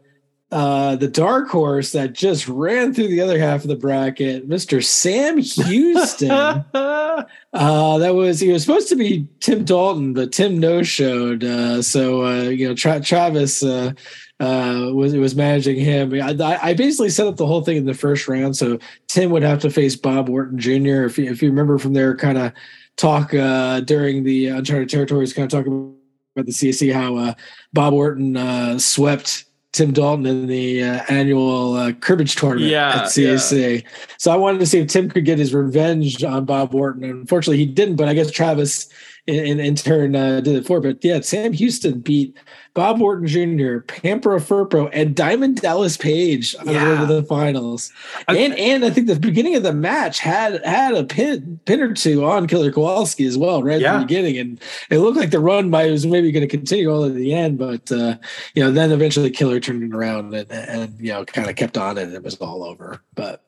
uh, 0.51 0.95
the 0.95 1.07
dark 1.07 1.47
horse 1.47 1.91
that 1.91 2.13
just 2.13 2.47
ran 2.47 2.91
through 2.93 3.07
the 3.07 3.21
other 3.21 3.37
half 3.37 3.61
of 3.61 3.67
the 3.67 3.75
bracket, 3.75 4.49
Mr. 4.49 4.83
Sam 4.83 5.37
Houston. 5.37 6.31
uh, 6.73 7.23
that 7.53 8.15
was 8.15 8.39
he 8.39 8.51
was 8.51 8.63
supposed 8.63 8.89
to 8.89 8.95
be 8.95 9.27
Tim 9.41 9.63
Dalton, 9.63 10.13
but 10.13 10.31
Tim 10.31 10.57
no 10.57 10.81
showed. 10.81 11.43
Uh, 11.43 11.83
so 11.83 12.25
uh, 12.25 12.43
you 12.43 12.67
know, 12.67 12.73
Tra- 12.73 12.99
Travis 12.99 13.61
uh, 13.61 13.91
uh, 14.39 14.89
was 14.91 15.13
was 15.13 15.35
managing 15.35 15.77
him. 15.77 16.13
I, 16.15 16.59
I, 16.63 16.73
basically 16.73 17.09
set 17.09 17.27
up 17.27 17.35
the 17.35 17.45
whole 17.45 17.61
thing 17.61 17.77
in 17.77 17.85
the 17.85 17.93
first 17.93 18.27
round, 18.27 18.57
so 18.57 18.79
Tim 19.07 19.29
would 19.29 19.43
have 19.43 19.59
to 19.59 19.69
face 19.69 19.95
Bob 19.95 20.29
Orton 20.29 20.57
Jr. 20.57 21.03
If 21.03 21.19
you, 21.19 21.29
if 21.29 21.43
you 21.43 21.49
remember 21.49 21.77
from 21.77 21.93
their 21.93 22.15
kind 22.15 22.39
of 22.39 22.53
talk 22.95 23.29
during 23.31 24.23
the 24.23 24.47
Uncharted 24.47 24.89
Territories, 24.89 25.31
kind 25.33 25.45
of 25.45 25.51
talking 25.51 25.98
about 26.39 26.45
the 26.45 26.51
CAC 26.51 26.93
how 26.93 27.17
uh, 27.17 27.33
Bob 27.73 27.93
Orton 27.93 28.37
uh, 28.37 28.79
swept 28.79 29.45
Tim 29.71 29.93
Dalton 29.93 30.25
in 30.25 30.47
the 30.47 30.83
uh, 30.83 31.03
annual 31.09 31.75
uh, 31.75 31.91
cribbage 31.93 32.35
tournament 32.35 32.71
yeah, 32.71 32.89
at 32.89 33.05
CAC. 33.05 33.83
Yeah. 33.83 33.89
So 34.17 34.31
I 34.31 34.35
wanted 34.35 34.59
to 34.59 34.65
see 34.65 34.79
if 34.79 34.87
Tim 34.87 35.09
could 35.09 35.25
get 35.25 35.37
his 35.37 35.53
revenge 35.53 36.23
on 36.23 36.45
Bob 36.45 36.73
Orton. 36.73 37.03
Unfortunately, 37.03 37.57
he 37.57 37.67
didn't. 37.67 37.95
But 37.95 38.07
I 38.07 38.13
guess 38.15 38.31
Travis, 38.31 38.89
in, 39.29 39.75
turn, 39.75 40.15
uh, 40.15 40.41
did 40.41 40.55
it 40.55 40.65
for. 40.65 40.79
But 40.79 41.03
yeah, 41.03 41.21
Sam 41.21 41.53
Houston 41.53 41.99
beat 41.99 42.37
Bob 42.73 43.01
Orton 43.01 43.27
Jr., 43.27 43.79
Pampero 43.79 44.39
Firpo, 44.39 44.89
and 44.93 45.15
Diamond 45.15 45.61
Dallas 45.61 45.97
Page 45.97 46.55
on 46.59 46.67
yeah. 46.67 47.05
the 47.05 47.23
finals. 47.23 47.91
And 48.27 48.53
and 48.53 48.85
I 48.85 48.89
think 48.89 49.07
the 49.07 49.19
beginning 49.19 49.55
of 49.55 49.63
the 49.63 49.73
match 49.73 50.19
had 50.19 50.63
had 50.65 50.93
a 50.93 51.03
pin 51.03 51.59
pin 51.65 51.81
or 51.81 51.93
two 51.93 52.25
on 52.25 52.47
Killer 52.47 52.71
Kowalski 52.71 53.25
as 53.25 53.37
well, 53.37 53.63
right 53.63 53.81
yeah. 53.81 53.95
at 53.95 53.99
the 53.99 54.05
beginning. 54.05 54.37
And 54.37 54.61
it 54.89 54.99
looked 54.99 55.17
like 55.17 55.31
the 55.31 55.39
run 55.39 55.69
by 55.69 55.89
was 55.89 56.05
maybe 56.05 56.31
going 56.31 56.47
to 56.47 56.57
continue 56.57 56.89
all 56.89 57.05
at 57.05 57.15
the 57.15 57.33
end, 57.33 57.57
but 57.57 57.91
uh, 57.91 58.15
you 58.53 58.63
know, 58.63 58.71
then 58.71 58.91
eventually 58.91 59.29
Killer 59.29 59.59
turned 59.59 59.83
it 59.83 59.95
around 59.95 60.33
and, 60.33 60.51
and 60.51 60.99
you 60.99 61.11
know, 61.11 61.25
kind 61.25 61.49
of 61.49 61.55
kept 61.55 61.77
on 61.77 61.97
it 61.97 62.03
and 62.03 62.13
it 62.13 62.23
was 62.23 62.35
all 62.37 62.63
over. 62.63 63.01
But 63.15 63.43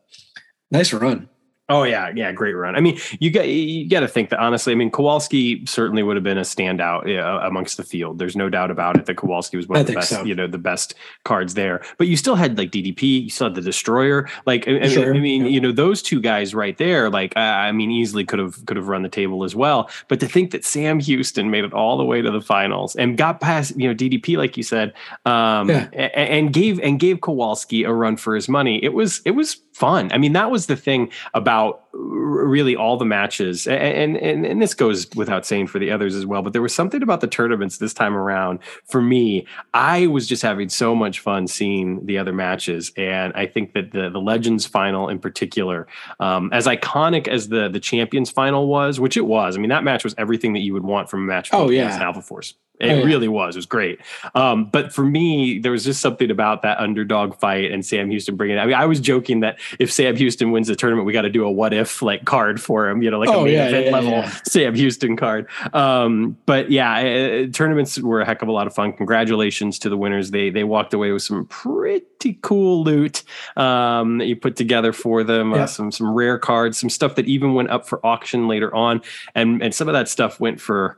nice 0.71 0.93
run. 0.93 1.29
Oh 1.71 1.83
yeah, 1.83 2.11
yeah, 2.13 2.31
great 2.33 2.53
run. 2.53 2.75
I 2.75 2.81
mean, 2.81 2.99
you 3.19 3.31
got 3.31 3.47
you 3.47 3.87
got 3.89 4.01
to 4.01 4.07
think 4.07 4.29
that 4.29 4.39
honestly. 4.39 4.73
I 4.73 4.75
mean, 4.75 4.91
Kowalski 4.91 5.65
certainly 5.65 6.03
would 6.03 6.17
have 6.17 6.23
been 6.23 6.37
a 6.37 6.41
standout 6.41 7.07
uh, 7.07 7.47
amongst 7.47 7.77
the 7.77 7.83
field. 7.83 8.19
There's 8.19 8.35
no 8.35 8.49
doubt 8.49 8.71
about 8.71 8.97
it 8.97 9.05
that 9.05 9.15
Kowalski 9.15 9.55
was 9.55 9.67
one 9.67 9.79
of 9.79 9.87
the 9.87 9.93
best, 9.93 10.09
so. 10.09 10.23
you 10.23 10.35
know, 10.35 10.47
the 10.47 10.57
best 10.57 10.95
cards 11.23 11.53
there. 11.53 11.81
But 11.97 12.07
you 12.07 12.17
still 12.17 12.35
had 12.35 12.57
like 12.57 12.71
DDP, 12.71 13.23
you 13.23 13.29
still 13.29 13.47
had 13.47 13.55
the 13.55 13.61
Destroyer. 13.61 14.29
Like, 14.45 14.67
I, 14.67 14.89
sure. 14.89 15.15
I 15.15 15.19
mean, 15.19 15.43
yeah. 15.43 15.49
you 15.49 15.61
know, 15.61 15.71
those 15.71 16.01
two 16.01 16.19
guys 16.19 16.53
right 16.53 16.77
there. 16.77 17.09
Like, 17.09 17.35
I 17.37 17.71
mean, 17.71 17.89
easily 17.89 18.25
could 18.25 18.39
have 18.39 18.65
could 18.65 18.75
have 18.75 18.89
run 18.89 19.03
the 19.03 19.09
table 19.09 19.45
as 19.45 19.55
well. 19.55 19.89
But 20.09 20.19
to 20.19 20.27
think 20.27 20.51
that 20.51 20.65
Sam 20.65 20.99
Houston 20.99 21.49
made 21.51 21.63
it 21.63 21.73
all 21.73 21.97
the 21.97 22.05
way 22.05 22.21
to 22.21 22.31
the 22.31 22.41
finals 22.41 22.95
and 22.97 23.17
got 23.17 23.39
past, 23.39 23.77
you 23.79 23.87
know, 23.87 23.95
DDP, 23.95 24.37
like 24.37 24.57
you 24.57 24.63
said, 24.63 24.93
um, 25.25 25.69
yeah. 25.69 25.87
and, 25.93 26.29
and 26.29 26.53
gave 26.53 26.79
and 26.81 26.99
gave 26.99 27.21
Kowalski 27.21 27.85
a 27.85 27.93
run 27.93 28.17
for 28.17 28.35
his 28.35 28.49
money. 28.49 28.83
It 28.83 28.93
was 28.93 29.21
it 29.23 29.31
was 29.31 29.61
fun. 29.73 30.11
I 30.11 30.17
mean, 30.17 30.33
that 30.33 30.51
was 30.51 30.67
the 30.67 30.75
thing 30.75 31.11
about 31.33 31.85
really 31.93 32.75
all 32.75 32.97
the 32.97 33.05
matches, 33.05 33.67
and, 33.67 34.17
and 34.17 34.45
and 34.45 34.61
this 34.61 34.73
goes 34.73 35.07
without 35.15 35.45
saying 35.45 35.67
for 35.67 35.79
the 35.79 35.91
others 35.91 36.15
as 36.15 36.25
well. 36.25 36.41
But 36.41 36.53
there 36.53 36.61
was 36.61 36.73
something 36.73 37.01
about 37.01 37.21
the 37.21 37.27
tournaments 37.27 37.77
this 37.77 37.93
time 37.93 38.15
around. 38.15 38.59
For 38.85 39.01
me, 39.01 39.45
I 39.73 40.07
was 40.07 40.27
just 40.27 40.41
having 40.41 40.69
so 40.69 40.95
much 40.95 41.19
fun 41.19 41.47
seeing 41.47 42.05
the 42.05 42.17
other 42.17 42.33
matches, 42.33 42.91
and 42.97 43.33
I 43.33 43.45
think 43.45 43.73
that 43.73 43.91
the 43.91 44.09
the 44.09 44.21
Legends 44.21 44.65
final 44.65 45.09
in 45.09 45.19
particular, 45.19 45.87
um, 46.19 46.49
as 46.53 46.65
iconic 46.67 47.27
as 47.27 47.49
the 47.49 47.69
the 47.69 47.79
Champions 47.79 48.29
final 48.29 48.67
was, 48.67 48.99
which 48.99 49.17
it 49.17 49.25
was. 49.25 49.57
I 49.57 49.59
mean, 49.59 49.69
that 49.69 49.83
match 49.83 50.03
was 50.03 50.15
everything 50.17 50.53
that 50.53 50.59
you 50.59 50.73
would 50.73 50.83
want 50.83 51.09
from 51.09 51.23
a 51.23 51.25
match. 51.25 51.49
Oh 51.51 51.69
yeah, 51.69 51.97
Alpha 52.01 52.21
Force. 52.21 52.55
It 52.81 52.91
oh, 52.91 52.95
yeah. 52.97 53.03
really 53.03 53.27
was. 53.27 53.55
It 53.55 53.59
was 53.59 53.65
great. 53.65 53.99
Um, 54.33 54.65
but 54.65 54.91
for 54.91 55.05
me, 55.05 55.59
there 55.59 55.71
was 55.71 55.83
just 55.83 56.01
something 56.01 56.31
about 56.31 56.63
that 56.63 56.79
underdog 56.79 57.35
fight 57.39 57.71
and 57.71 57.85
Sam 57.85 58.09
Houston 58.09 58.35
bringing 58.35 58.57
it. 58.57 58.59
I 58.59 58.65
mean, 58.65 58.75
I 58.75 58.85
was 58.85 58.99
joking 58.99 59.41
that 59.41 59.59
if 59.79 59.91
Sam 59.91 60.15
Houston 60.15 60.51
wins 60.51 60.67
the 60.67 60.75
tournament, 60.75 61.05
we 61.05 61.13
got 61.13 61.21
to 61.21 61.29
do 61.29 61.45
a 61.45 61.51
what 61.51 61.73
if 61.73 62.01
like 62.01 62.25
card 62.25 62.59
for 62.59 62.89
him, 62.89 63.03
you 63.03 63.11
know, 63.11 63.19
like 63.19 63.29
oh, 63.29 63.41
a 63.41 63.45
main 63.45 63.53
yeah, 63.53 63.67
event 63.67 63.85
yeah, 63.85 63.91
level 63.91 64.31
Sam 64.45 64.73
Houston 64.73 65.15
card. 65.15 65.47
Um, 65.73 66.37
but 66.45 66.71
yeah, 66.71 66.93
uh, 66.93 67.51
tournaments 67.51 67.99
were 67.99 68.21
a 68.21 68.25
heck 68.25 68.41
of 68.41 68.47
a 68.47 68.51
lot 68.51 68.65
of 68.65 68.73
fun. 68.73 68.93
Congratulations 68.93 69.77
to 69.79 69.89
the 69.89 69.97
winners. 69.97 70.31
They 70.31 70.49
they 70.49 70.63
walked 70.63 70.93
away 70.93 71.11
with 71.11 71.21
some 71.21 71.45
pretty 71.45 72.39
cool 72.41 72.83
loot 72.83 73.23
um, 73.55 74.17
that 74.17 74.25
you 74.25 74.35
put 74.35 74.55
together 74.55 74.91
for 74.91 75.23
them. 75.23 75.53
Uh, 75.53 75.67
some 75.67 75.91
some 75.91 76.11
rare 76.11 76.39
cards, 76.39 76.79
some 76.79 76.89
stuff 76.89 77.15
that 77.15 77.27
even 77.27 77.53
went 77.53 77.69
up 77.69 77.87
for 77.87 78.03
auction 78.05 78.47
later 78.47 78.73
on, 78.73 79.01
and 79.35 79.61
and 79.61 79.75
some 79.75 79.87
of 79.87 79.93
that 79.93 80.09
stuff 80.09 80.39
went 80.39 80.59
for 80.59 80.97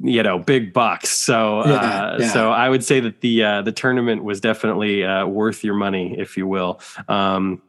you 0.00 0.22
know 0.22 0.38
big 0.38 0.72
bucks 0.72 1.10
so 1.10 1.64
yeah, 1.66 1.74
uh, 1.74 2.16
yeah. 2.20 2.28
so 2.32 2.50
i 2.50 2.68
would 2.68 2.84
say 2.84 3.00
that 3.00 3.20
the 3.20 3.42
uh, 3.42 3.62
the 3.62 3.72
tournament 3.72 4.24
was 4.24 4.40
definitely 4.40 5.04
uh, 5.04 5.26
worth 5.26 5.62
your 5.62 5.74
money 5.74 6.14
if 6.18 6.36
you 6.36 6.46
will 6.46 6.80
um, 7.08 7.62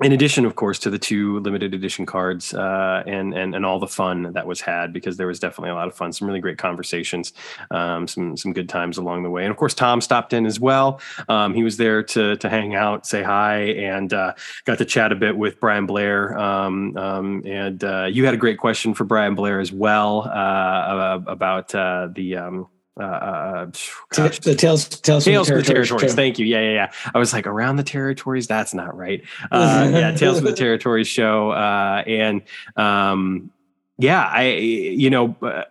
in 0.00 0.12
addition, 0.12 0.44
of 0.44 0.54
course, 0.54 0.78
to 0.80 0.90
the 0.90 0.98
two 0.98 1.40
limited 1.40 1.74
edition 1.74 2.06
cards 2.06 2.54
uh, 2.54 3.02
and 3.06 3.34
and 3.34 3.54
and 3.54 3.66
all 3.66 3.80
the 3.80 3.88
fun 3.88 4.32
that 4.32 4.46
was 4.46 4.60
had, 4.60 4.92
because 4.92 5.16
there 5.16 5.26
was 5.26 5.40
definitely 5.40 5.70
a 5.70 5.74
lot 5.74 5.88
of 5.88 5.94
fun, 5.94 6.12
some 6.12 6.28
really 6.28 6.40
great 6.40 6.58
conversations, 6.58 7.32
um, 7.72 8.06
some 8.06 8.36
some 8.36 8.52
good 8.52 8.68
times 8.68 8.96
along 8.96 9.24
the 9.24 9.30
way, 9.30 9.42
and 9.42 9.50
of 9.50 9.56
course, 9.56 9.74
Tom 9.74 10.00
stopped 10.00 10.32
in 10.32 10.46
as 10.46 10.60
well. 10.60 11.00
Um, 11.28 11.52
he 11.52 11.64
was 11.64 11.78
there 11.78 12.02
to 12.04 12.36
to 12.36 12.48
hang 12.48 12.76
out, 12.76 13.06
say 13.06 13.24
hi, 13.24 13.58
and 13.58 14.12
uh, 14.12 14.34
got 14.64 14.78
to 14.78 14.84
chat 14.84 15.10
a 15.10 15.16
bit 15.16 15.36
with 15.36 15.58
Brian 15.58 15.86
Blair. 15.86 16.38
Um, 16.38 16.96
um 16.96 17.42
and 17.44 17.82
uh, 17.82 18.04
you 18.04 18.24
had 18.24 18.34
a 18.34 18.38
great 18.38 18.58
question 18.58 18.94
for 18.94 19.04
Brian 19.04 19.34
Blair 19.34 19.58
as 19.58 19.72
well 19.72 20.28
uh, 20.28 21.20
about 21.26 21.74
uh, 21.74 22.08
the 22.14 22.36
um, 22.36 22.68
uh, 22.98 23.02
uh 23.02 23.64
gosh. 24.10 24.38
the 24.40 24.54
tales 24.54 24.88
tales, 24.88 25.24
tales 25.24 25.48
from 25.48 25.58
the 25.58 25.62
territories. 25.62 25.88
territories. 25.88 26.14
Thank 26.14 26.38
you. 26.38 26.46
Yeah, 26.46 26.60
yeah, 26.60 26.72
yeah. 26.72 26.92
I 27.14 27.18
was 27.18 27.32
like 27.32 27.46
around 27.46 27.76
the 27.76 27.82
territories. 27.82 28.46
That's 28.46 28.74
not 28.74 28.96
right. 28.96 29.22
Uh, 29.50 29.90
yeah, 29.92 30.12
tales 30.12 30.38
from 30.38 30.46
the 30.46 30.52
territories 30.52 31.08
show, 31.08 31.50
uh, 31.50 32.02
and 32.06 32.42
um, 32.76 33.50
yeah, 33.98 34.24
I 34.24 34.50
you 34.52 35.10
know, 35.10 35.36
uh, 35.42 35.64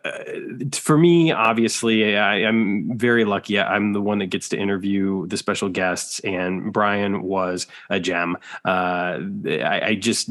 for 0.74 0.98
me, 0.98 1.32
obviously, 1.32 2.18
I, 2.18 2.42
am 2.42 2.98
very 2.98 3.24
lucky. 3.24 3.60
I'm 3.60 3.94
the 3.94 4.02
one 4.02 4.20
that 4.20 4.28
gets 4.28 4.50
to 4.50 4.58
interview 4.58 5.28
the 5.28 5.38
special 5.38 5.70
guests, 5.70 6.20
and 6.22 6.74
Brian 6.74 7.24
was 7.24 7.68
a 7.90 8.00
gem. 8.00 8.38
Uh, 8.66 9.20
I, 9.46 9.82
I 9.86 9.96
just 9.96 10.30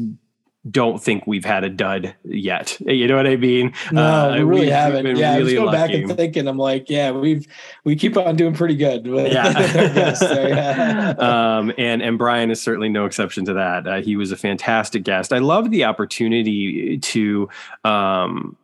don't 0.69 1.01
think 1.01 1.25
we've 1.27 1.45
had 1.45 1.63
a 1.63 1.69
dud 1.69 2.15
yet. 2.23 2.77
You 2.81 3.07
know 3.07 3.15
what 3.15 3.27
I 3.27 3.35
mean? 3.35 3.73
No, 3.91 4.03
uh, 4.03 4.35
we 4.35 4.43
really 4.43 4.69
haven't. 4.69 5.05
Yeah, 5.05 5.11
really 5.11 5.23
I 5.23 5.39
was 5.39 5.53
going 5.53 5.65
lucky. 5.67 5.77
back 5.77 6.09
and 6.09 6.17
thinking, 6.17 6.47
I'm 6.47 6.57
like, 6.57 6.89
yeah, 6.89 7.11
we've 7.11 7.47
we 7.83 7.95
keep 7.95 8.17
on 8.17 8.35
doing 8.35 8.53
pretty 8.53 8.75
good. 8.75 9.05
yeah. 9.05 10.13
so, 10.13 10.47
yeah. 10.47 11.13
um, 11.57 11.71
and 11.77 12.01
and 12.01 12.17
Brian 12.17 12.51
is 12.51 12.61
certainly 12.61 12.89
no 12.89 13.05
exception 13.05 13.45
to 13.45 13.53
that. 13.53 13.87
Uh, 13.87 14.01
he 14.01 14.15
was 14.15 14.31
a 14.31 14.37
fantastic 14.37 15.03
guest. 15.03 15.33
I 15.33 15.39
love 15.39 15.71
the 15.71 15.85
opportunity 15.85 16.97
to. 16.97 17.49
Um, 17.83 18.57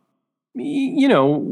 you 0.54 1.08
know, 1.08 1.42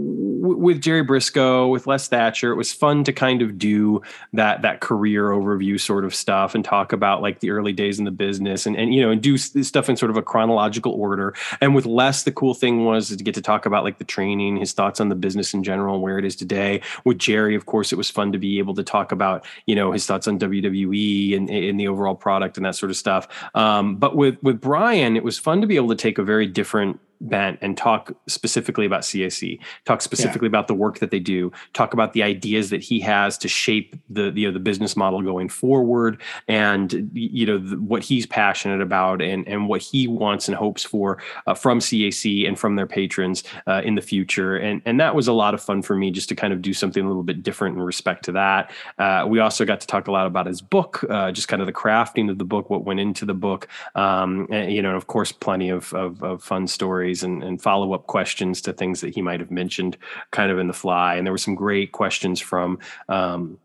with 0.42 0.80
Jerry 0.80 1.04
Brisco, 1.04 1.70
with 1.70 1.86
Les 1.86 2.06
Thatcher, 2.06 2.52
it 2.52 2.56
was 2.56 2.72
fun 2.72 3.02
to 3.04 3.12
kind 3.12 3.42
of 3.42 3.58
do 3.58 4.00
that 4.32 4.62
that 4.62 4.80
career 4.80 5.30
overview 5.30 5.78
sort 5.78 6.04
of 6.04 6.14
stuff 6.14 6.54
and 6.54 6.64
talk 6.64 6.92
about 6.92 7.20
like 7.20 7.40
the 7.40 7.50
early 7.50 7.72
days 7.72 7.98
in 7.98 8.04
the 8.04 8.12
business 8.12 8.64
and 8.64 8.76
and 8.76 8.94
you 8.94 9.00
know 9.00 9.10
and 9.10 9.20
do 9.20 9.36
stuff 9.36 9.88
in 9.88 9.96
sort 9.96 10.10
of 10.10 10.16
a 10.16 10.22
chronological 10.22 10.92
order. 10.92 11.34
And 11.60 11.74
with 11.74 11.84
Les, 11.84 12.22
the 12.22 12.32
cool 12.32 12.54
thing 12.54 12.84
was 12.84 13.08
to 13.16 13.22
get 13.22 13.34
to 13.34 13.42
talk 13.42 13.66
about 13.66 13.82
like 13.82 13.98
the 13.98 14.04
training, 14.04 14.56
his 14.56 14.72
thoughts 14.72 15.00
on 15.00 15.08
the 15.08 15.14
business 15.16 15.52
in 15.52 15.64
general, 15.64 16.00
where 16.00 16.18
it 16.18 16.24
is 16.24 16.36
today. 16.36 16.80
With 17.04 17.18
Jerry, 17.18 17.56
of 17.56 17.66
course, 17.66 17.92
it 17.92 17.96
was 17.96 18.10
fun 18.10 18.30
to 18.32 18.38
be 18.38 18.58
able 18.58 18.74
to 18.74 18.84
talk 18.84 19.10
about 19.10 19.44
you 19.66 19.74
know 19.74 19.90
his 19.90 20.06
thoughts 20.06 20.28
on 20.28 20.38
WWE 20.38 21.36
and 21.36 21.50
in 21.50 21.76
the 21.76 21.88
overall 21.88 22.14
product 22.14 22.56
and 22.56 22.66
that 22.66 22.76
sort 22.76 22.90
of 22.90 22.96
stuff. 22.96 23.26
Um, 23.54 23.96
but 23.96 24.16
with 24.16 24.40
with 24.42 24.60
Brian, 24.60 25.16
it 25.16 25.24
was 25.24 25.40
fun 25.40 25.60
to 25.60 25.66
be 25.66 25.74
able 25.74 25.88
to 25.88 25.96
take 25.96 26.18
a 26.18 26.22
very 26.22 26.46
different 26.46 27.00
bent 27.22 27.58
and 27.62 27.76
talk 27.76 28.12
specifically 28.26 28.86
about 28.86 29.02
CAC, 29.02 29.58
talk 29.84 30.02
specifically 30.02 30.46
yeah. 30.46 30.50
about 30.50 30.68
the 30.68 30.74
work 30.74 30.98
that 30.98 31.10
they 31.10 31.18
do, 31.18 31.52
talk 31.72 31.92
about 31.92 32.12
the 32.12 32.22
ideas 32.22 32.70
that 32.70 32.82
he 32.82 33.00
has 33.00 33.38
to 33.38 33.48
shape 33.48 33.96
the 34.10 34.32
you 34.34 34.46
know 34.46 34.52
the 34.52 34.60
business 34.60 34.96
model 34.96 35.22
going 35.22 35.48
forward, 35.48 36.20
and 36.48 37.10
you 37.12 37.46
know 37.46 37.58
the, 37.58 37.76
what 37.76 38.02
he's 38.02 38.26
passionate 38.26 38.80
about 38.80 39.22
and 39.22 39.46
and 39.48 39.68
what 39.68 39.80
he 39.80 40.06
wants 40.06 40.48
and 40.48 40.56
hopes 40.56 40.84
for 40.84 41.18
uh, 41.46 41.54
from 41.54 41.78
CAC 41.78 42.46
and 42.46 42.58
from 42.58 42.76
their 42.76 42.86
patrons 42.86 43.44
uh, 43.66 43.82
in 43.84 43.94
the 43.94 44.02
future. 44.02 44.56
And 44.56 44.82
and 44.84 45.00
that 45.00 45.14
was 45.14 45.28
a 45.28 45.32
lot 45.32 45.54
of 45.54 45.62
fun 45.62 45.82
for 45.82 45.96
me 45.96 46.10
just 46.10 46.28
to 46.30 46.34
kind 46.34 46.52
of 46.52 46.62
do 46.62 46.74
something 46.74 47.04
a 47.04 47.06
little 47.06 47.22
bit 47.22 47.42
different 47.42 47.76
in 47.76 47.82
respect 47.82 48.24
to 48.24 48.32
that. 48.32 48.70
Uh, 48.98 49.26
we 49.28 49.38
also 49.38 49.64
got 49.64 49.80
to 49.80 49.86
talk 49.86 50.08
a 50.08 50.12
lot 50.12 50.26
about 50.26 50.46
his 50.46 50.60
book, 50.60 51.04
uh, 51.08 51.30
just 51.30 51.48
kind 51.48 51.62
of 51.62 51.66
the 51.66 51.72
crafting 51.72 52.30
of 52.30 52.38
the 52.38 52.44
book, 52.44 52.70
what 52.70 52.84
went 52.84 53.00
into 53.00 53.24
the 53.24 53.34
book, 53.34 53.68
um, 53.94 54.46
and, 54.50 54.72
you 54.72 54.82
know, 54.82 54.88
and 54.88 54.96
of 54.96 55.06
course, 55.06 55.32
plenty 55.32 55.68
of, 55.68 55.92
of, 55.94 56.22
of 56.22 56.42
fun 56.42 56.66
stories 56.66 57.11
and, 57.20 57.42
and 57.42 57.60
follow 57.60 57.92
up 57.92 58.06
questions 58.06 58.62
to 58.62 58.72
things 58.72 59.00
that 59.00 59.14
he 59.14 59.22
might 59.22 59.40
have 59.40 59.50
mentioned 59.50 59.96
kind 60.30 60.50
of 60.50 60.58
in 60.58 60.68
the 60.68 60.72
fly. 60.72 61.16
And 61.16 61.26
there 61.26 61.32
were 61.32 61.38
some 61.38 61.54
great 61.54 61.92
questions 61.92 62.40
from, 62.40 62.78
um, 63.08 63.58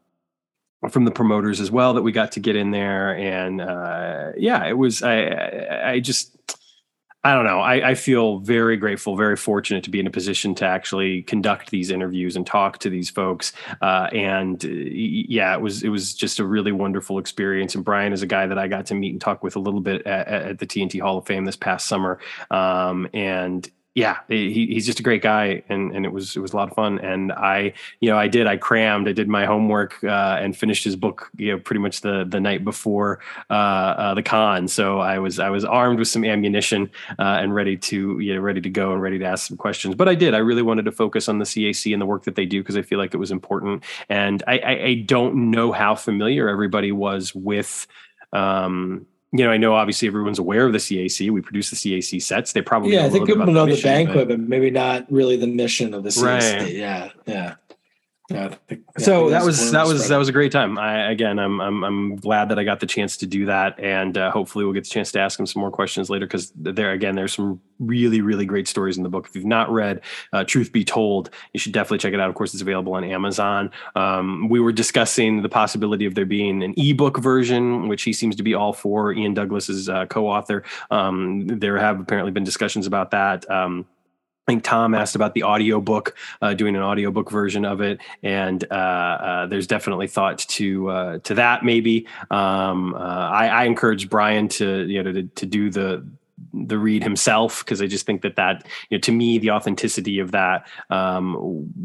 from 0.90 1.06
the 1.06 1.12
promoters 1.12 1.60
as 1.60 1.72
well 1.72 1.94
that 1.94 2.04
we 2.04 2.12
got 2.12 2.34
to 2.34 2.40
get 2.40 2.56
in 2.56 2.72
there. 2.72 3.18
And 3.18 3.62
uh, 3.62 4.32
yeah, 4.38 4.66
it 4.66 4.78
was, 4.78 5.02
I, 5.02 5.92
I 5.94 6.00
just, 6.00 6.37
I 7.24 7.34
don't 7.34 7.46
know. 7.46 7.60
I, 7.60 7.90
I, 7.90 7.96
feel 7.96 8.40
very 8.40 8.78
grateful, 8.78 9.18
very 9.18 9.36
fortunate 9.36 9.84
to 9.84 9.90
be 9.90 10.00
in 10.00 10.08
a 10.08 10.12
position 10.12 10.56
to 10.56 10.66
actually 10.66 11.24
conduct 11.24 11.72
these 11.72 11.90
interviews 11.90 12.36
and 12.36 12.46
talk 12.46 12.78
to 12.80 12.90
these 12.90 13.10
folks. 13.10 13.52
Uh, 13.82 14.08
and 14.14 14.64
uh, 14.64 14.68
yeah, 14.70 15.54
it 15.54 15.60
was 15.60 15.84
it 15.84 15.90
was 15.90 16.14
just 16.14 16.40
a 16.40 16.46
really 16.46 16.72
wonderful 16.72 17.18
experience. 17.18 17.76
And 17.76 17.84
Brian 17.84 18.14
is 18.14 18.22
a 18.22 18.28
guy 18.28 18.46
that 18.46 18.58
I 18.58 18.68
got 18.68 18.86
to 18.88 18.96
meet 18.96 19.12
and 19.12 19.20
talk 19.20 19.44
with 19.44 19.56
a 19.56 19.60
little 19.60 19.82
bit 19.82 20.06
at, 20.06 20.28
at 20.28 20.60
the 20.60 20.68
TNT 20.68 21.02
Hall 21.02 21.18
of 21.18 21.26
Fame 21.26 21.44
this 21.44 21.58
past 21.58 21.88
summer. 21.88 22.20
Um, 22.52 23.10
and 23.14 23.70
yeah, 23.98 24.18
he, 24.28 24.68
he's 24.68 24.86
just 24.86 25.00
a 25.00 25.04
great 25.04 25.24
guy, 25.24 25.64
and 25.70 25.92
and 25.92 26.06
it 26.06 26.14
was 26.14 26.36
it 26.36 26.40
was 26.40 26.54
a 26.54 26.56
lot 26.56 26.70
of 26.70 26.76
fun. 26.76 27.00
And 27.00 27.32
I, 27.32 27.74
you 28.00 28.12
know, 28.12 28.16
I 28.16 28.28
did 28.28 28.46
I 28.46 28.56
crammed, 28.56 29.10
I 29.10 29.12
did 29.12 29.28
my 29.28 29.48
homework, 29.48 30.04
uh, 30.04 30.38
and 30.40 30.56
finished 30.56 30.84
his 30.84 30.96
book, 30.96 31.32
you 31.36 31.52
know, 31.52 31.58
pretty 31.58 31.80
much 31.80 32.02
the 32.02 32.24
the 32.24 32.40
night 32.40 32.64
before 32.64 33.22
uh, 33.50 33.54
uh, 33.54 34.14
the 34.14 34.22
con. 34.22 34.68
So 34.68 35.00
I 35.00 35.18
was 35.18 35.40
I 35.40 35.50
was 35.50 35.66
armed 35.66 35.98
with 35.98 36.10
some 36.10 36.24
ammunition 36.24 36.92
uh, 37.18 37.40
and 37.42 37.56
ready 37.56 37.76
to 37.76 38.20
you 38.20 38.36
know 38.36 38.40
ready 38.40 38.62
to 38.62 38.70
go 38.70 38.94
and 38.94 39.02
ready 39.02 39.18
to 39.18 39.26
ask 39.26 39.48
some 39.48 39.58
questions. 39.58 39.96
But 39.96 40.08
I 40.08 40.14
did. 40.14 40.36
I 40.36 40.40
really 40.40 40.62
wanted 40.62 40.86
to 40.86 40.92
focus 40.92 41.28
on 41.28 41.40
the 41.40 41.46
CAC 41.46 41.92
and 41.92 42.00
the 42.00 42.06
work 42.06 42.26
that 42.26 42.36
they 42.36 42.46
do 42.46 42.62
because 42.62 42.78
I 42.78 42.84
feel 42.84 43.00
like 43.00 43.16
it 43.16 43.18
was 43.18 43.32
important. 43.32 43.84
And 44.10 44.44
I, 44.46 44.60
I, 44.60 44.84
I 44.84 44.94
don't 45.08 45.50
know 45.50 45.72
how 45.72 45.96
familiar 45.96 46.50
everybody 46.50 46.92
was 46.92 47.34
with. 47.34 47.88
Um, 48.32 49.08
you 49.34 49.44
know, 49.44 49.52
I 49.52 49.58
know 49.58 49.76
obviously 49.76 50.08
everyone's 50.08 50.40
aware 50.40 50.66
of 50.66 50.72
the 50.72 50.78
CAC. 50.78 51.30
We 51.32 51.42
produce 51.42 51.70
the 51.70 51.76
CAC 51.76 52.22
sets. 52.22 52.54
They 52.54 52.62
probably 52.62 52.94
yeah, 52.94 53.06
I 53.06 53.10
think 53.10 53.28
people 53.28 53.46
know 53.48 53.66
the, 53.66 53.82
banquet, 53.82 54.28
but, 54.28 54.40
but, 54.40 54.40
maybe 54.40 54.70
not 54.70 55.06
really 55.12 55.36
the 55.36 55.48
mission 55.48 55.94
of 55.94 56.04
the 56.04 56.10
CAC. 56.10 56.24
Right. 56.24 56.74
Yeah, 56.74 57.10
yeah. 57.26 57.56
Yeah, 58.30 58.56
so 58.98 59.30
that 59.30 59.46
was 59.46 59.72
that 59.72 59.88
was 59.88 60.10
that 60.10 60.18
was 60.18 60.28
a 60.28 60.34
great 60.34 60.52
time. 60.52 60.78
I 60.78 61.10
again, 61.12 61.40
I'm 61.40 61.62
I'm 61.62 61.82
I'm 61.86 62.16
glad 62.18 62.50
that 62.50 62.60
I 62.60 62.66
got 62.66 62.82
the 62.82 62.86
chance 62.86 63.16
to 63.18 63.26
do 63.26 63.46
that, 63.46 63.80
and 63.80 64.18
uh, 64.18 64.32
hopefully 64.32 64.66
we'll 64.66 64.74
get 64.74 64.84
the 64.84 64.90
chance 64.90 65.14
to 65.14 65.20
ask 65.20 65.40
him 65.40 65.46
some 65.46 65.62
more 65.62 65.72
questions 65.72 66.10
later 66.10 66.26
because 66.26 66.52
there 66.54 66.92
again, 66.92 67.16
there's 67.16 67.34
some 67.34 67.62
really 67.80 68.20
really 68.20 68.46
great 68.46 68.68
stories 68.68 68.98
in 68.98 69.04
the 69.04 69.10
book. 69.10 69.28
If 69.30 69.36
you've 69.36 69.46
not 69.46 69.72
read 69.72 70.02
uh, 70.34 70.44
Truth 70.44 70.74
Be 70.74 70.84
Told, 70.84 71.30
you 71.54 71.60
should 71.62 71.72
definitely 71.72 72.00
check 72.00 72.14
it 72.14 72.20
out. 72.20 72.28
Of 72.28 72.36
course, 72.36 72.54
it's 72.54 72.62
available 72.62 72.96
on 72.96 73.06
Amazon. 73.06 73.72
Um, 73.96 74.50
we 74.50 74.60
were 74.60 74.74
discussing 74.74 75.42
the 75.42 75.50
possibility 75.50 76.06
of 76.06 76.16
there 76.16 76.26
being 76.26 76.64
an 76.64 76.74
ebook 76.76 77.20
version, 77.20 77.88
which 77.88 78.04
he 78.04 78.12
seems 78.12 78.36
to 78.36 78.44
be 78.44 78.54
all 78.54 78.74
for. 78.74 79.14
Ian 79.14 79.36
Douglas 79.36 79.70
is 79.70 79.88
uh, 79.88 80.06
co-author. 80.08 80.64
Um, 80.92 81.48
there 81.48 81.78
have 81.78 82.02
apparently 82.02 82.34
been 82.34 82.44
discussions 82.44 82.88
about 82.88 83.12
that. 83.12 83.50
Um, 83.50 83.86
I 84.48 84.54
think 84.54 84.64
Tom 84.64 84.96
asked 84.96 85.16
about 85.16 85.34
the 85.34 85.44
audiobook, 85.44 86.16
uh, 86.42 86.54
doing 86.54 86.78
an 86.78 86.82
audiobook 86.82 87.30
version 87.30 87.66
of 87.66 87.82
it, 87.82 88.00
and 88.24 88.64
uh, 88.72 88.74
uh, 88.74 89.46
there's 89.48 89.68
definitely 89.68 90.08
thought 90.08 90.38
to 90.38 90.90
uh, 90.90 91.18
to 91.20 91.34
that. 91.34 91.66
Maybe 91.66 92.08
um, 92.32 92.94
uh, 92.94 92.98
I, 92.98 93.48
I 93.48 93.64
encourage 93.66 94.10
Brian 94.10 94.48
to 94.50 94.86
you 94.88 95.04
know 95.04 95.12
to, 95.12 95.24
to 95.24 95.46
do 95.46 95.70
the 95.70 96.08
the 96.54 96.78
read 96.78 97.04
himself 97.04 97.64
because 97.66 97.82
I 97.82 97.88
just 97.88 98.06
think 98.06 98.22
that 98.22 98.36
that 98.36 98.66
you 98.90 98.98
know 98.98 99.02
to 99.02 99.12
me 99.12 99.38
the 99.38 99.52
authenticity 99.52 100.20
of 100.20 100.32
that 100.32 100.68
um, 100.90 101.36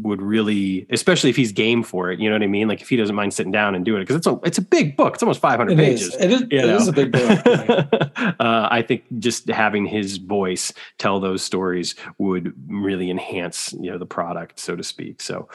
would 0.01 0.21
really 0.21 0.85
especially 0.91 1.29
if 1.29 1.35
he's 1.35 1.51
game 1.51 1.83
for 1.83 2.11
it 2.11 2.19
you 2.19 2.29
know 2.29 2.35
what 2.35 2.43
I 2.43 2.47
mean? 2.47 2.67
Like 2.67 2.81
if 2.81 2.89
he 2.89 2.95
doesn't 2.95 3.15
mind 3.15 3.33
sitting 3.33 3.51
down 3.51 3.75
and 3.75 3.83
doing 3.83 4.01
it 4.01 4.05
because 4.05 4.17
it's 4.17 4.27
a 4.27 4.39
it's 4.43 4.57
a 4.57 4.61
big 4.61 4.95
book 4.95 5.15
it's 5.15 5.23
almost 5.23 5.41
500 5.41 5.71
it 5.71 5.77
pages 5.77 6.07
is. 6.09 6.15
it 6.15 6.31
is 6.31 6.41
it 6.43 6.65
is 6.65 6.87
a 6.87 6.93
big 6.93 7.11
book 7.11 7.39
uh, 8.39 8.67
I 8.69 8.83
think 8.87 9.03
just 9.19 9.47
having 9.49 9.85
his 9.85 10.17
voice 10.17 10.71
tell 10.99 11.19
those 11.19 11.41
stories 11.41 11.95
would 12.17 12.53
really 12.67 13.09
enhance 13.09 13.73
you 13.79 13.89
know 13.89 13.97
the 13.97 14.05
product 14.05 14.59
so 14.59 14.75
to 14.75 14.83
speak 14.83 15.21
so 15.21 15.49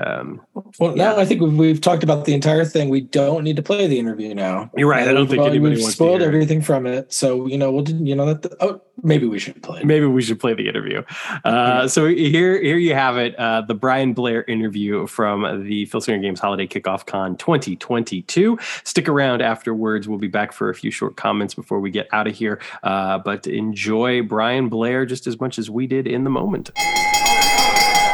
um, 0.00 0.40
well 0.78 0.96
yeah. 0.96 1.10
now 1.10 1.18
I 1.18 1.24
think 1.24 1.40
we've, 1.40 1.56
we've, 1.56 1.80
talked 1.80 2.02
about 2.02 2.26
the 2.26 2.34
entire 2.34 2.64
thing. 2.64 2.90
We 2.90 3.00
don't 3.00 3.42
need 3.42 3.56
to 3.56 3.62
play 3.62 3.86
the 3.86 3.98
interview 3.98 4.34
now. 4.34 4.70
You're 4.76 4.88
right 4.88 5.08
I 5.08 5.12
don't 5.12 5.28
think 5.28 5.42
anybody 5.42 5.76
we've 5.76 5.84
spoiled 5.84 6.22
everything 6.22 6.60
from 6.62 6.86
it 6.86 7.12
so 7.12 7.46
you 7.46 7.56
know 7.56 7.70
we'll 7.70 7.88
you 7.88 8.14
know 8.14 8.26
that 8.26 8.39
oh, 8.60 8.80
maybe 9.02 9.26
we 9.26 9.38
should 9.38 9.62
play. 9.62 9.82
Maybe 9.82 10.06
we 10.06 10.22
should 10.22 10.40
play 10.40 10.54
the 10.54 10.68
interview. 10.68 11.02
Uh, 11.44 11.88
so 11.88 12.06
here, 12.06 12.60
here 12.60 12.76
you 12.76 12.94
have 12.94 13.16
it, 13.16 13.38
uh, 13.38 13.62
the 13.62 13.74
Brian 13.74 14.12
Blair 14.12 14.44
interview 14.44 15.06
from 15.06 15.66
the 15.66 15.86
Phil 15.86 16.00
Singer 16.00 16.18
Games 16.18 16.40
Holiday 16.40 16.66
Kickoff 16.66 17.06
Con 17.06 17.36
2022. 17.36 18.58
Stick 18.84 19.08
around 19.08 19.42
afterwards. 19.42 20.08
We'll 20.08 20.18
be 20.18 20.28
back 20.28 20.52
for 20.52 20.70
a 20.70 20.74
few 20.74 20.90
short 20.90 21.16
comments 21.16 21.54
before 21.54 21.80
we 21.80 21.90
get 21.90 22.08
out 22.12 22.26
of 22.26 22.34
here. 22.34 22.60
Uh, 22.82 23.18
but 23.18 23.46
enjoy 23.46 24.22
Brian 24.22 24.68
Blair 24.68 25.06
just 25.06 25.26
as 25.26 25.40
much 25.40 25.58
as 25.58 25.70
we 25.70 25.86
did 25.86 26.06
in 26.06 26.24
the 26.24 26.30
moment 26.30 26.70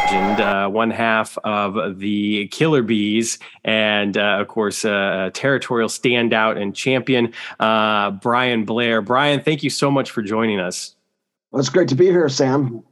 legend, 0.06 0.40
uh, 0.40 0.68
one 0.68 0.90
half 0.90 1.36
of 1.38 1.98
the 1.98 2.46
Killer 2.48 2.82
Bees, 2.82 3.38
and 3.64 4.16
uh, 4.16 4.38
of 4.40 4.48
course, 4.48 4.84
uh, 4.84 5.30
territorial 5.34 5.88
standout 5.88 6.60
and 6.60 6.74
champion, 6.74 7.32
uh, 7.58 8.12
Brian 8.12 8.64
Blair. 8.64 9.02
Brian, 9.02 9.42
thank 9.42 9.62
you 9.62 9.70
so 9.70 9.90
much 9.90 10.10
for 10.10 10.22
joining 10.22 10.60
us. 10.60 10.94
Well, 11.50 11.60
it's 11.60 11.68
great 11.68 11.88
to 11.88 11.94
be 11.94 12.06
here, 12.06 12.28
Sam. 12.28 12.84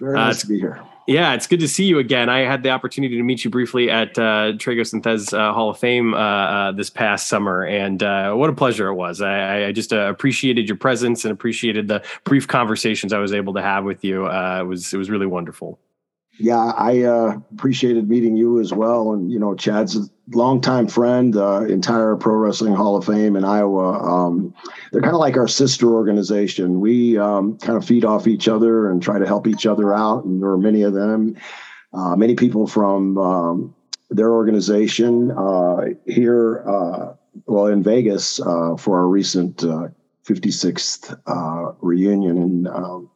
Very 0.00 0.16
nice 0.16 0.38
uh, 0.38 0.40
to 0.40 0.46
be 0.48 0.58
here. 0.58 0.82
Yeah, 1.06 1.34
it's 1.34 1.46
good 1.46 1.60
to 1.60 1.68
see 1.68 1.84
you 1.84 1.98
again. 1.98 2.28
I 2.28 2.40
had 2.40 2.62
the 2.62 2.70
opportunity 2.70 3.16
to 3.16 3.22
meet 3.22 3.44
you 3.44 3.50
briefly 3.50 3.90
at 3.90 4.18
uh, 4.18 4.52
Tragos 4.54 4.92
and 4.92 5.02
Thesz 5.02 5.32
uh, 5.32 5.52
Hall 5.52 5.70
of 5.70 5.78
Fame 5.78 6.14
uh, 6.14 6.18
uh 6.18 6.72
this 6.72 6.90
past 6.90 7.26
summer, 7.26 7.64
and 7.64 8.02
uh, 8.02 8.34
what 8.34 8.50
a 8.50 8.52
pleasure 8.52 8.88
it 8.88 8.94
was. 8.94 9.20
I, 9.20 9.66
I 9.66 9.72
just 9.72 9.92
uh, 9.92 10.08
appreciated 10.08 10.68
your 10.68 10.76
presence 10.76 11.24
and 11.24 11.32
appreciated 11.32 11.88
the 11.88 12.04
brief 12.24 12.48
conversations 12.48 13.12
I 13.12 13.18
was 13.18 13.32
able 13.32 13.54
to 13.54 13.62
have 13.62 13.84
with 13.84 14.04
you. 14.04 14.26
it 14.26 14.66
was 14.66 14.92
it 14.92 14.96
was 14.96 15.10
really 15.10 15.26
wonderful 15.26 15.78
yeah, 16.40 16.72
I 16.76 17.02
uh, 17.02 17.38
appreciated 17.52 18.08
meeting 18.08 18.34
you 18.34 18.60
as 18.60 18.72
well. 18.72 19.12
And, 19.12 19.30
you 19.30 19.38
know, 19.38 19.54
Chad's 19.54 19.96
a 19.96 20.08
longtime 20.30 20.88
friend, 20.88 21.36
uh, 21.36 21.66
entire 21.66 22.16
Pro 22.16 22.34
Wrestling 22.34 22.74
Hall 22.74 22.96
of 22.96 23.04
Fame 23.04 23.36
in 23.36 23.44
Iowa. 23.44 24.02
Um, 24.02 24.54
they're 24.90 25.02
kind 25.02 25.14
of 25.14 25.20
like 25.20 25.36
our 25.36 25.48
sister 25.48 25.92
organization. 25.92 26.80
We 26.80 27.18
um, 27.18 27.58
kind 27.58 27.76
of 27.76 27.84
feed 27.84 28.06
off 28.06 28.26
each 28.26 28.48
other 28.48 28.90
and 28.90 29.02
try 29.02 29.18
to 29.18 29.26
help 29.26 29.46
each 29.46 29.66
other 29.66 29.94
out. 29.94 30.24
And 30.24 30.42
there 30.42 30.50
are 30.50 30.58
many 30.58 30.82
of 30.82 30.94
them, 30.94 31.36
uh, 31.92 32.16
many 32.16 32.34
people 32.34 32.66
from 32.66 33.18
um, 33.18 33.74
their 34.08 34.32
organization 34.32 35.32
uh, 35.32 35.88
here, 36.06 36.64
uh, 36.66 37.12
well, 37.46 37.66
in 37.66 37.82
Vegas 37.82 38.40
uh, 38.40 38.76
for 38.78 38.98
our 38.98 39.08
recent 39.08 39.58
56th 39.58 41.18
reunion. 41.82 42.38
And, 42.38 42.68
um, 42.68 43.10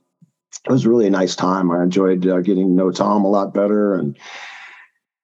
it 0.66 0.72
was 0.72 0.86
really 0.86 1.06
a 1.06 1.10
nice 1.10 1.36
time. 1.36 1.70
I 1.70 1.82
enjoyed 1.82 2.26
uh, 2.26 2.40
getting 2.40 2.68
to 2.68 2.72
know 2.72 2.90
Tom 2.90 3.24
a 3.24 3.30
lot 3.30 3.54
better, 3.54 3.94
and 3.94 4.16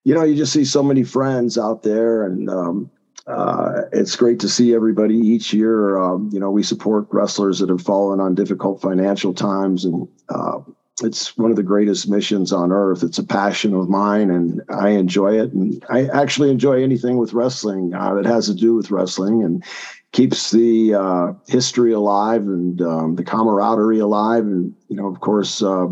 you 0.05 0.15
know, 0.15 0.25
you 0.25 0.35
just 0.35 0.53
see 0.53 0.65
so 0.65 0.83
many 0.83 1.03
friends 1.05 1.59
out 1.59 1.83
there, 1.83 2.25
and 2.25 2.49
um, 2.49 2.91
uh, 3.27 3.83
it's 3.93 4.17
great 4.17 4.41
to 4.41 4.49
see 4.49 4.75
everybody 4.75 5.17
each 5.17 5.53
year. 5.53 5.99
Um, 5.99 6.31
you 6.33 6.41
know, 6.41 6.51
we 6.51 6.63
support 6.63 7.07
wrestlers 7.11 7.59
that 7.59 7.69
have 7.69 7.83
fallen 7.83 8.21
on 8.21 8.35
difficult 8.35 8.81
financial 8.81 9.35
times, 9.35 9.85
and 9.85 10.09
uh, 10.29 10.61
it's 11.03 11.37
one 11.37 11.51
of 11.51 11.57
the 11.57 11.63
greatest 11.63 12.09
missions 12.09 12.53
on 12.53 12.73
earth. 12.73 13.03
It's 13.03 13.19
a 13.19 13.25
passion 13.25 13.75
of 13.75 13.89
mine, 13.89 14.31
and 14.31 14.63
I 14.69 14.91
enjoy 14.91 15.39
it. 15.39 15.53
And 15.53 15.85
I 15.91 16.07
actually 16.09 16.51
enjoy 16.51 16.83
anything 16.83 17.19
with 17.19 17.33
wrestling 17.33 17.95
uh, 17.95 18.15
that 18.15 18.27
has 18.27 18.47
to 18.47 18.55
do 18.55 18.75
with 18.75 18.91
wrestling. 18.91 19.43
And 19.43 19.65
keeps 20.13 20.51
the 20.51 20.95
uh, 20.95 21.33
history 21.47 21.93
alive 21.93 22.43
and 22.43 22.81
um, 22.83 23.15
the 23.15 23.25
camaraderie 23.25 24.01
alive. 24.01 24.45
And, 24.45 24.75
you 24.89 24.97
know, 24.97 25.07
of 25.07 25.21
course, 25.21 25.63
uh, 25.63 25.87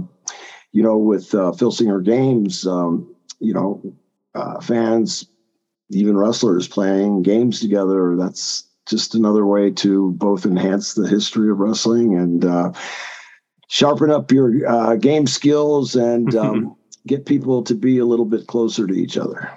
you 0.73 0.83
know, 0.83 0.99
with 0.99 1.35
uh, 1.35 1.53
Filsinger 1.53 2.05
Games, 2.05 2.67
um, 2.67 3.15
you 3.41 3.55
know, 3.55 3.83
uh, 4.35 4.61
fans, 4.61 5.27
even 5.91 6.17
wrestlers 6.17 6.69
playing 6.69 7.23
games 7.23 7.61
together, 7.61 8.17
that's 8.17 8.65
just 8.87 9.15
another 9.15 9.47
way 9.47 9.71
to 9.71 10.13
both 10.13 10.47
enhance 10.47 10.95
the 10.95 11.07
history 11.07 11.51
of 11.51 11.59
wrestling 11.59 12.17
and 12.17 12.45
uh, 12.45 12.73
sharpen 13.69 14.11
up 14.11 14.33
your 14.33 14.67
uh, 14.69 14.97
game 14.97 15.27
skills 15.27 15.95
and 15.95 16.35
um, 16.35 16.77
get 17.07 17.27
people 17.27 17.63
to 17.63 17.75
be 17.75 17.99
a 17.99 18.05
little 18.05 18.25
bit 18.25 18.47
closer 18.47 18.87
to 18.87 18.95
each 18.95 19.17
other. 19.17 19.51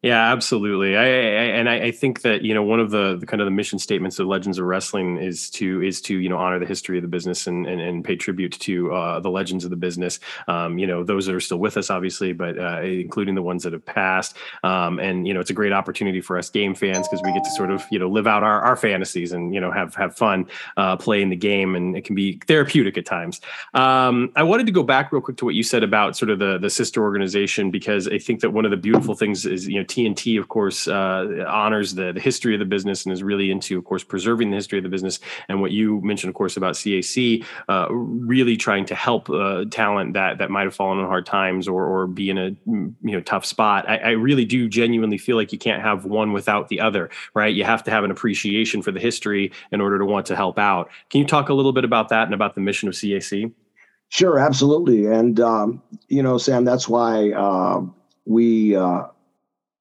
Yeah, 0.00 0.30
absolutely. 0.30 0.96
I, 0.96 1.02
I 1.02 1.06
and 1.06 1.68
I, 1.68 1.74
I, 1.86 1.90
think 1.90 2.22
that 2.22 2.42
you 2.42 2.54
know 2.54 2.62
one 2.62 2.78
of 2.78 2.92
the, 2.92 3.16
the, 3.16 3.26
kind 3.26 3.40
of 3.40 3.46
the 3.46 3.50
mission 3.50 3.80
statements 3.80 4.20
of 4.20 4.28
Legends 4.28 4.56
of 4.56 4.64
Wrestling 4.64 5.16
is 5.16 5.50
to 5.50 5.82
is 5.82 6.00
to 6.02 6.16
you 6.16 6.28
know 6.28 6.36
honor 6.36 6.60
the 6.60 6.66
history 6.66 6.98
of 6.98 7.02
the 7.02 7.08
business 7.08 7.48
and 7.48 7.66
and, 7.66 7.80
and 7.80 8.04
pay 8.04 8.14
tribute 8.14 8.52
to 8.60 8.92
uh, 8.94 9.18
the 9.18 9.28
legends 9.28 9.64
of 9.64 9.70
the 9.70 9.76
business. 9.76 10.20
Um, 10.46 10.78
you 10.78 10.86
know 10.86 11.02
those 11.02 11.26
that 11.26 11.34
are 11.34 11.40
still 11.40 11.58
with 11.58 11.76
us, 11.76 11.90
obviously, 11.90 12.32
but 12.32 12.56
uh, 12.56 12.82
including 12.82 13.34
the 13.34 13.42
ones 13.42 13.64
that 13.64 13.72
have 13.72 13.84
passed. 13.84 14.36
Um, 14.62 15.00
and 15.00 15.26
you 15.26 15.34
know 15.34 15.40
it's 15.40 15.50
a 15.50 15.54
great 15.54 15.72
opportunity 15.72 16.20
for 16.20 16.38
us 16.38 16.48
game 16.48 16.76
fans 16.76 17.08
because 17.08 17.20
we 17.24 17.32
get 17.32 17.42
to 17.42 17.50
sort 17.50 17.72
of 17.72 17.84
you 17.90 17.98
know 17.98 18.08
live 18.08 18.28
out 18.28 18.44
our, 18.44 18.60
our 18.60 18.76
fantasies 18.76 19.32
and 19.32 19.52
you 19.52 19.60
know 19.60 19.72
have 19.72 19.96
have 19.96 20.16
fun 20.16 20.46
uh, 20.76 20.96
playing 20.96 21.30
the 21.30 21.36
game, 21.36 21.74
and 21.74 21.96
it 21.96 22.04
can 22.04 22.14
be 22.14 22.40
therapeutic 22.46 22.96
at 22.96 23.04
times. 23.04 23.40
Um, 23.74 24.30
I 24.36 24.44
wanted 24.44 24.66
to 24.66 24.72
go 24.72 24.84
back 24.84 25.10
real 25.10 25.22
quick 25.22 25.38
to 25.38 25.44
what 25.44 25.56
you 25.56 25.64
said 25.64 25.82
about 25.82 26.16
sort 26.16 26.30
of 26.30 26.38
the 26.38 26.56
the 26.56 26.70
sister 26.70 27.02
organization 27.02 27.72
because 27.72 28.06
I 28.06 28.18
think 28.18 28.42
that 28.42 28.50
one 28.50 28.64
of 28.64 28.70
the 28.70 28.76
beautiful 28.76 29.16
things 29.16 29.44
is 29.44 29.66
you 29.66 29.80
know 29.80 29.87
TNT, 29.88 30.38
of 30.38 30.48
course, 30.48 30.86
uh, 30.86 31.44
honors 31.48 31.94
the, 31.94 32.12
the 32.12 32.20
history 32.20 32.54
of 32.54 32.60
the 32.60 32.66
business 32.66 33.04
and 33.04 33.12
is 33.12 33.22
really 33.22 33.50
into, 33.50 33.78
of 33.78 33.84
course, 33.84 34.04
preserving 34.04 34.50
the 34.50 34.56
history 34.56 34.78
of 34.78 34.82
the 34.82 34.88
business. 34.88 35.18
And 35.48 35.60
what 35.60 35.70
you 35.70 36.00
mentioned, 36.02 36.28
of 36.28 36.34
course, 36.34 36.56
about 36.56 36.74
CAC, 36.74 37.44
uh, 37.68 37.86
really 37.90 38.56
trying 38.56 38.84
to 38.86 38.94
help 38.94 39.28
uh, 39.30 39.64
talent 39.70 40.14
that 40.14 40.38
that 40.38 40.50
might 40.50 40.64
have 40.64 40.74
fallen 40.74 40.98
on 40.98 41.06
hard 41.06 41.26
times 41.26 41.66
or 41.66 41.84
or 41.84 42.06
be 42.06 42.30
in 42.30 42.38
a 42.38 42.50
you 42.66 42.94
know 43.02 43.20
tough 43.20 43.44
spot. 43.44 43.88
I, 43.88 43.96
I 43.98 44.10
really 44.10 44.44
do 44.44 44.68
genuinely 44.68 45.18
feel 45.18 45.36
like 45.36 45.52
you 45.52 45.58
can't 45.58 45.82
have 45.82 46.04
one 46.04 46.32
without 46.32 46.68
the 46.68 46.80
other, 46.80 47.10
right? 47.34 47.54
You 47.54 47.64
have 47.64 47.82
to 47.84 47.90
have 47.90 48.04
an 48.04 48.10
appreciation 48.10 48.82
for 48.82 48.92
the 48.92 49.00
history 49.00 49.52
in 49.72 49.80
order 49.80 49.98
to 49.98 50.04
want 50.04 50.26
to 50.26 50.36
help 50.36 50.58
out. 50.58 50.90
Can 51.10 51.20
you 51.20 51.26
talk 51.26 51.48
a 51.48 51.54
little 51.54 51.72
bit 51.72 51.84
about 51.84 52.08
that 52.10 52.24
and 52.24 52.34
about 52.34 52.54
the 52.54 52.60
mission 52.60 52.88
of 52.88 52.94
CAC? 52.94 53.52
Sure, 54.10 54.38
absolutely. 54.38 55.06
And, 55.06 55.38
um, 55.40 55.82
you 56.08 56.22
know, 56.22 56.38
Sam, 56.38 56.64
that's 56.64 56.88
why 56.88 57.32
uh, 57.32 57.82
we 58.24 58.74
uh, 58.74 59.04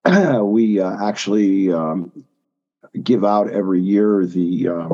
we 0.44 0.80
uh, 0.80 1.06
actually 1.06 1.72
um, 1.72 2.12
give 3.04 3.26
out 3.26 3.50
every 3.50 3.82
year 3.82 4.26
the, 4.26 4.68
uh, 4.68 4.90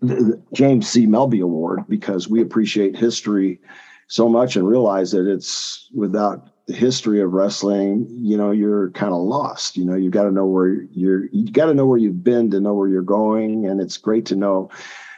the, 0.00 0.42
James 0.52 0.88
C. 0.88 1.06
Melby 1.06 1.42
Award 1.42 1.84
because 1.88 2.28
we 2.28 2.40
appreciate 2.40 2.96
history 2.96 3.60
so 4.08 4.28
much 4.28 4.56
and 4.56 4.66
realize 4.66 5.10
that 5.12 5.26
it's 5.26 5.88
without 5.94 6.52
the 6.66 6.74
history 6.74 7.20
of 7.20 7.32
wrestling, 7.32 8.06
you 8.10 8.36
know, 8.36 8.50
you're 8.50 8.90
kind 8.90 9.12
of 9.12 9.20
lost. 9.20 9.76
You 9.76 9.84
know, 9.84 9.94
you 9.94 10.10
got 10.10 10.24
to 10.24 10.30
know 10.30 10.46
where 10.46 10.82
you're, 10.92 11.26
you 11.32 11.50
got 11.50 11.66
to 11.66 11.74
know 11.74 11.86
where 11.86 11.98
you've 11.98 12.22
been 12.22 12.50
to 12.50 12.60
know 12.60 12.74
where 12.74 12.88
you're 12.88 13.02
going. 13.02 13.66
And 13.66 13.80
it's 13.80 13.96
great 13.96 14.26
to 14.26 14.36
know 14.36 14.70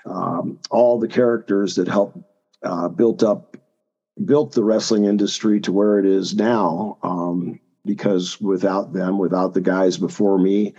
um, 0.07 0.59
all 0.71 0.99
the 0.99 1.09
characters 1.09 1.75
that 1.77 1.89
help 1.89 2.19
uh, 2.63 2.89
built 2.89 3.23
up, 3.23 3.57
built 4.25 4.53
the 4.53 4.65
wrestling 4.65 5.05
industry 5.05 5.61
to 5.61 5.73
where 5.73 5.99
it 5.99 6.07
is 6.07 6.35
now. 6.35 6.99
Um, 7.03 7.61
because 7.85 8.41
without 8.41 8.93
them, 8.93 9.19
without 9.19 9.55
the 9.55 9.61
guys 9.61 9.97
before 9.97 10.39
me, 10.39 10.75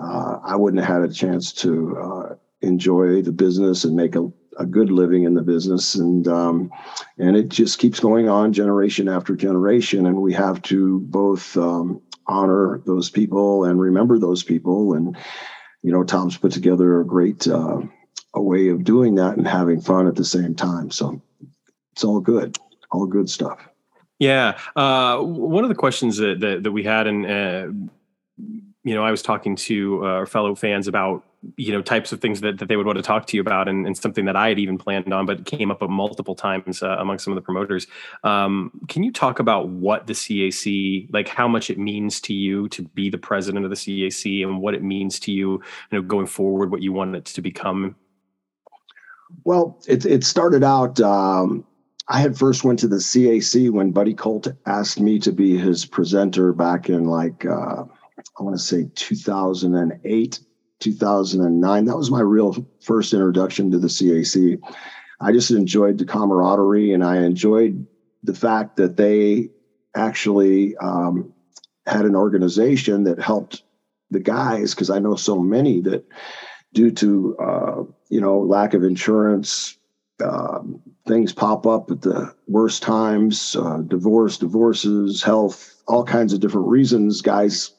uh, 0.00 0.38
I 0.44 0.56
wouldn't 0.56 0.84
have 0.84 1.02
had 1.02 1.10
a 1.10 1.12
chance 1.12 1.52
to 1.54 1.96
uh, 1.98 2.34
enjoy 2.60 3.22
the 3.22 3.32
business 3.32 3.84
and 3.84 3.96
make 3.96 4.14
a, 4.14 4.30
a, 4.58 4.66
good 4.66 4.90
living 4.90 5.24
in 5.24 5.34
the 5.34 5.42
business. 5.42 5.94
And 5.94 6.28
um, 6.28 6.70
and 7.18 7.36
it 7.36 7.48
just 7.48 7.78
keeps 7.78 8.00
going 8.00 8.28
on 8.28 8.52
generation 8.52 9.08
after 9.08 9.34
generation, 9.34 10.06
and 10.06 10.22
we 10.22 10.32
have 10.34 10.62
to 10.62 11.00
both 11.00 11.56
um, 11.56 12.00
honor 12.26 12.80
those 12.86 13.10
people 13.10 13.64
and 13.64 13.80
remember 13.80 14.18
those 14.18 14.42
people. 14.42 14.94
And 14.94 15.16
you 15.82 15.92
know, 15.92 16.04
Tom's 16.04 16.36
put 16.36 16.52
together 16.52 17.00
a 17.00 17.06
great 17.06 17.48
uh, 17.48 17.80
a 18.34 18.42
way 18.42 18.68
of 18.68 18.84
doing 18.84 19.16
that 19.16 19.36
and 19.36 19.46
having 19.46 19.80
fun 19.80 20.06
at 20.06 20.14
the 20.14 20.24
same 20.24 20.54
time. 20.54 20.90
So 20.90 21.20
it's 21.92 22.04
all 22.04 22.20
good, 22.20 22.56
all 22.92 23.06
good 23.06 23.28
stuff. 23.28 23.69
Yeah, 24.20 24.58
uh, 24.76 25.18
one 25.18 25.64
of 25.64 25.70
the 25.70 25.74
questions 25.74 26.18
that 26.18 26.40
that, 26.40 26.62
that 26.62 26.72
we 26.72 26.84
had, 26.84 27.06
and 27.06 27.26
uh, 27.26 27.68
you 28.84 28.94
know, 28.94 29.02
I 29.02 29.10
was 29.10 29.22
talking 29.22 29.56
to 29.56 30.04
uh, 30.04 30.08
our 30.08 30.26
fellow 30.26 30.54
fans 30.54 30.86
about 30.86 31.24
you 31.56 31.72
know 31.72 31.80
types 31.80 32.12
of 32.12 32.20
things 32.20 32.42
that, 32.42 32.58
that 32.58 32.68
they 32.68 32.76
would 32.76 32.84
want 32.84 32.98
to 32.98 33.02
talk 33.02 33.26
to 33.28 33.36
you 33.38 33.40
about, 33.40 33.66
and, 33.66 33.86
and 33.86 33.96
something 33.96 34.26
that 34.26 34.36
I 34.36 34.50
had 34.50 34.58
even 34.58 34.76
planned 34.76 35.10
on, 35.10 35.24
but 35.24 35.46
came 35.46 35.70
up 35.70 35.80
multiple 35.88 36.34
times 36.34 36.82
uh, 36.82 36.96
among 36.98 37.18
some 37.18 37.32
of 37.32 37.36
the 37.36 37.40
promoters. 37.40 37.86
Um, 38.22 38.82
can 38.88 39.02
you 39.02 39.10
talk 39.10 39.38
about 39.38 39.70
what 39.70 40.06
the 40.06 40.12
CAC, 40.12 41.08
like 41.14 41.26
how 41.26 41.48
much 41.48 41.70
it 41.70 41.78
means 41.78 42.20
to 42.20 42.34
you 42.34 42.68
to 42.68 42.82
be 42.82 43.08
the 43.08 43.18
president 43.18 43.64
of 43.64 43.70
the 43.70 43.76
CAC, 43.76 44.42
and 44.42 44.60
what 44.60 44.74
it 44.74 44.82
means 44.82 45.18
to 45.20 45.32
you, 45.32 45.52
you 45.52 45.62
know, 45.92 46.02
going 46.02 46.26
forward, 46.26 46.70
what 46.70 46.82
you 46.82 46.92
want 46.92 47.16
it 47.16 47.24
to 47.24 47.40
become? 47.40 47.96
Well, 49.44 49.80
it 49.88 50.04
it 50.04 50.24
started 50.24 50.62
out. 50.62 51.00
Um, 51.00 51.64
I 52.10 52.18
had 52.18 52.36
first 52.36 52.64
went 52.64 52.80
to 52.80 52.88
the 52.88 52.96
CAC 52.96 53.70
when 53.70 53.92
Buddy 53.92 54.14
Colt 54.14 54.48
asked 54.66 54.98
me 54.98 55.20
to 55.20 55.30
be 55.30 55.56
his 55.56 55.86
presenter 55.86 56.52
back 56.52 56.90
in 56.90 57.04
like 57.04 57.46
uh, 57.46 57.84
I 58.38 58.42
want 58.42 58.56
to 58.56 58.62
say 58.62 58.90
2008, 58.96 60.40
2009. 60.80 61.84
That 61.84 61.96
was 61.96 62.10
my 62.10 62.20
real 62.20 62.66
first 62.80 63.14
introduction 63.14 63.70
to 63.70 63.78
the 63.78 63.86
CAC. 63.86 64.60
I 65.20 65.30
just 65.30 65.52
enjoyed 65.52 65.98
the 65.98 66.04
camaraderie 66.04 66.92
and 66.92 67.04
I 67.04 67.18
enjoyed 67.18 67.86
the 68.24 68.34
fact 68.34 68.76
that 68.76 68.96
they 68.96 69.50
actually 69.94 70.76
um, 70.78 71.32
had 71.86 72.06
an 72.06 72.16
organization 72.16 73.04
that 73.04 73.20
helped 73.20 73.62
the 74.10 74.20
guys 74.20 74.74
because 74.74 74.90
I 74.90 74.98
know 74.98 75.14
so 75.14 75.38
many 75.38 75.80
that 75.82 76.04
due 76.74 76.90
to 76.90 77.36
uh, 77.38 77.82
you 78.08 78.20
know 78.20 78.40
lack 78.40 78.74
of 78.74 78.82
insurance 78.82 79.76
um, 80.20 80.80
things 81.06 81.32
pop 81.32 81.66
up 81.66 81.90
at 81.90 82.02
the 82.02 82.34
worst 82.46 82.82
times 82.82 83.56
uh, 83.56 83.78
divorce 83.78 84.38
divorces 84.38 85.22
health 85.22 85.82
all 85.88 86.04
kinds 86.04 86.32
of 86.32 86.40
different 86.40 86.68
reasons. 86.68 87.20
Guys 87.20 87.72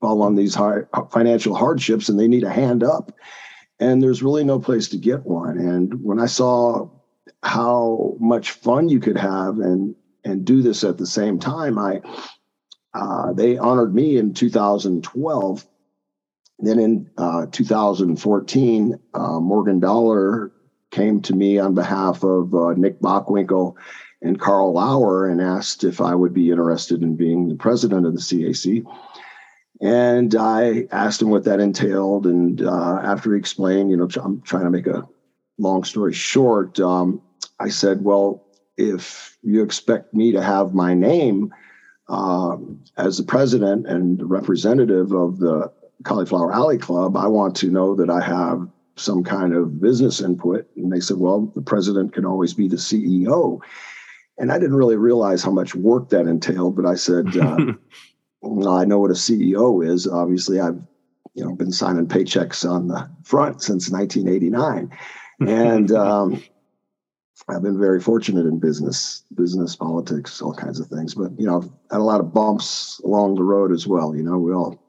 fall 0.00 0.22
on 0.22 0.34
these 0.34 0.54
high, 0.54 0.80
financial 1.10 1.54
hardships 1.54 2.08
and 2.08 2.20
they 2.20 2.28
need 2.28 2.44
a 2.44 2.50
hand 2.50 2.84
up. 2.84 3.12
And 3.80 4.02
there's 4.02 4.22
really 4.22 4.44
no 4.44 4.58
place 4.58 4.88
to 4.90 4.98
get 4.98 5.24
one. 5.24 5.58
And 5.58 6.02
when 6.02 6.20
i 6.20 6.26
saw 6.26 6.88
how 7.42 8.16
much 8.18 8.50
fun 8.52 8.88
you 8.88 9.00
could 9.00 9.16
have 9.16 9.58
and 9.58 9.94
and 10.24 10.44
do 10.44 10.62
this 10.62 10.82
at 10.84 10.98
the 10.98 11.06
same 11.06 11.38
time 11.38 11.78
i 11.78 12.00
uh, 12.94 13.32
they 13.34 13.58
honored 13.58 13.94
me 13.94 14.16
in 14.16 14.32
2012 14.32 15.66
then 16.58 16.78
in 16.78 17.10
uh, 17.18 17.46
2014 17.52 18.98
uh, 19.14 19.40
morgan 19.40 19.80
dollar 19.80 20.50
came 20.96 21.20
to 21.20 21.36
me 21.36 21.58
on 21.58 21.74
behalf 21.74 22.24
of 22.24 22.54
uh, 22.54 22.72
Nick 22.72 23.00
Bockwinkel 23.00 23.74
and 24.22 24.40
Karl 24.40 24.72
Lauer 24.72 25.28
and 25.28 25.42
asked 25.42 25.84
if 25.84 26.00
I 26.00 26.14
would 26.14 26.32
be 26.32 26.50
interested 26.50 27.02
in 27.02 27.16
being 27.16 27.48
the 27.48 27.54
president 27.54 28.06
of 28.06 28.14
the 28.14 28.20
CAC. 28.20 28.82
And 29.82 30.34
I 30.34 30.86
asked 30.90 31.20
him 31.20 31.28
what 31.28 31.44
that 31.44 31.60
entailed. 31.60 32.26
And 32.26 32.62
uh, 32.62 33.00
after 33.02 33.34
he 33.34 33.38
explained, 33.38 33.90
you 33.90 33.98
know, 33.98 34.08
I'm 34.24 34.40
trying 34.40 34.64
to 34.64 34.70
make 34.70 34.86
a 34.86 35.06
long 35.58 35.84
story 35.84 36.14
short, 36.14 36.80
um, 36.80 37.20
I 37.60 37.68
said, 37.68 38.02
well, 38.02 38.46
if 38.78 39.36
you 39.42 39.62
expect 39.62 40.14
me 40.14 40.32
to 40.32 40.42
have 40.42 40.72
my 40.72 40.94
name 40.94 41.52
uh, 42.08 42.56
as 42.96 43.18
the 43.18 43.24
president 43.24 43.86
and 43.86 44.30
representative 44.30 45.12
of 45.12 45.40
the 45.40 45.70
Cauliflower 46.04 46.54
Alley 46.54 46.78
Club, 46.78 47.18
I 47.18 47.26
want 47.26 47.54
to 47.56 47.70
know 47.70 47.94
that 47.96 48.08
I 48.08 48.22
have 48.22 48.66
some 48.96 49.22
kind 49.22 49.54
of 49.54 49.80
business 49.80 50.20
input. 50.20 50.66
And 50.76 50.92
they 50.92 51.00
said, 51.00 51.18
well, 51.18 51.52
the 51.54 51.62
president 51.62 52.12
can 52.12 52.24
always 52.24 52.54
be 52.54 52.68
the 52.68 52.76
CEO. 52.76 53.60
And 54.38 54.50
I 54.50 54.58
didn't 54.58 54.76
really 54.76 54.96
realize 54.96 55.42
how 55.42 55.50
much 55.50 55.74
work 55.74 56.08
that 56.10 56.26
entailed, 56.26 56.76
but 56.76 56.86
I 56.86 56.94
said, 56.94 57.36
uh, 57.36 57.72
well, 58.42 58.74
I 58.74 58.84
know 58.84 58.98
what 58.98 59.10
a 59.10 59.14
CEO 59.14 59.86
is. 59.86 60.06
Obviously, 60.06 60.60
I've 60.60 60.80
you 61.34 61.44
know 61.44 61.54
been 61.54 61.72
signing 61.72 62.06
paychecks 62.06 62.68
on 62.68 62.88
the 62.88 63.08
front 63.22 63.62
since 63.62 63.90
1989, 63.90 64.90
and 65.40 65.92
um, 65.92 66.42
I've 67.48 67.62
been 67.62 67.78
very 67.78 68.00
fortunate 68.00 68.46
in 68.46 68.58
business, 68.58 69.24
business, 69.34 69.76
politics, 69.76 70.42
all 70.42 70.54
kinds 70.54 70.80
of 70.80 70.88
things. 70.88 71.14
But 71.14 71.38
you 71.38 71.46
know, 71.46 71.58
I've 71.58 71.70
had 71.90 72.00
a 72.00 72.04
lot 72.04 72.20
of 72.20 72.32
bumps 72.32 73.00
along 73.04 73.36
the 73.36 73.42
road 73.42 73.72
as 73.72 73.86
well. 73.86 74.14
You 74.14 74.22
know, 74.22 74.38
we 74.38 74.52
all 74.52 74.82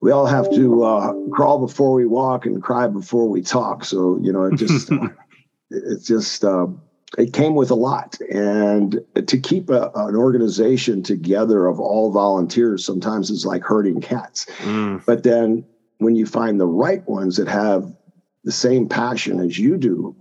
we 0.00 0.10
all 0.10 0.26
have 0.26 0.50
to 0.50 0.82
uh, 0.82 1.12
crawl 1.32 1.58
before 1.58 1.92
we 1.92 2.06
walk 2.06 2.46
and 2.46 2.62
cry 2.62 2.86
before 2.86 3.28
we 3.28 3.42
talk. 3.42 3.84
So 3.84 4.18
you 4.20 4.32
know, 4.32 4.44
it 4.44 4.56
just 4.56 4.90
it 5.70 6.02
just 6.04 6.44
uh, 6.44 6.66
it 7.16 7.32
came 7.32 7.54
with 7.54 7.70
a 7.70 7.74
lot, 7.74 8.18
and 8.30 9.00
to 9.14 9.38
keep 9.38 9.70
a, 9.70 9.90
an 9.94 10.16
organization 10.16 11.02
together 11.02 11.66
of 11.66 11.80
all 11.80 12.12
volunteers 12.12 12.84
sometimes 12.84 13.30
is 13.30 13.46
like 13.46 13.62
herding 13.62 14.00
cats. 14.00 14.46
Mm. 14.60 15.04
But 15.06 15.22
then 15.22 15.64
when 15.98 16.14
you 16.14 16.26
find 16.26 16.60
the 16.60 16.66
right 16.66 17.06
ones 17.08 17.36
that 17.36 17.48
have 17.48 17.90
the 18.44 18.52
same 18.52 18.88
passion 18.88 19.40
as 19.40 19.58
you 19.58 19.78
do 19.78 20.14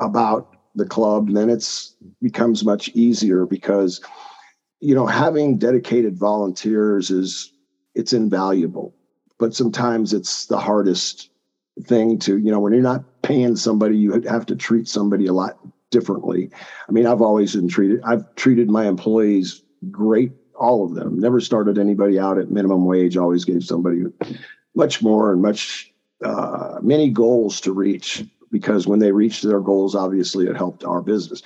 about 0.00 0.56
the 0.74 0.86
club, 0.86 1.30
then 1.30 1.48
it's 1.48 1.94
becomes 2.20 2.64
much 2.64 2.88
easier 2.90 3.46
because 3.46 4.00
you 4.80 4.94
know 4.94 5.06
having 5.06 5.58
dedicated 5.58 6.18
volunteers 6.18 7.10
is 7.10 7.52
it's 7.94 8.12
invaluable 8.12 8.94
but 9.42 9.56
sometimes 9.56 10.12
it's 10.12 10.46
the 10.46 10.56
hardest 10.56 11.28
thing 11.82 12.16
to 12.16 12.38
you 12.38 12.52
know 12.52 12.60
when 12.60 12.72
you're 12.72 12.80
not 12.80 13.02
paying 13.22 13.56
somebody 13.56 13.98
you 13.98 14.12
have 14.22 14.46
to 14.46 14.54
treat 14.54 14.86
somebody 14.86 15.26
a 15.26 15.32
lot 15.32 15.58
differently. 15.90 16.48
I 16.88 16.92
mean 16.92 17.06
i've 17.06 17.20
always 17.20 17.56
been 17.56 17.66
treated 17.66 18.00
i've 18.04 18.24
treated 18.36 18.70
my 18.70 18.86
employees 18.86 19.64
great 19.90 20.30
all 20.54 20.84
of 20.84 20.94
them. 20.94 21.18
Never 21.18 21.40
started 21.40 21.76
anybody 21.76 22.20
out 22.20 22.38
at 22.38 22.52
minimum 22.52 22.84
wage 22.84 23.16
always 23.16 23.44
gave 23.44 23.64
somebody 23.64 24.04
much 24.76 25.02
more 25.02 25.32
and 25.32 25.42
much 25.42 25.92
uh, 26.24 26.78
many 26.80 27.10
goals 27.10 27.60
to 27.62 27.72
reach 27.72 28.24
because 28.52 28.86
when 28.86 29.00
they 29.00 29.10
reached 29.10 29.42
their 29.42 29.58
goals 29.58 29.96
obviously 29.96 30.46
it 30.46 30.56
helped 30.56 30.84
our 30.84 31.02
business. 31.02 31.42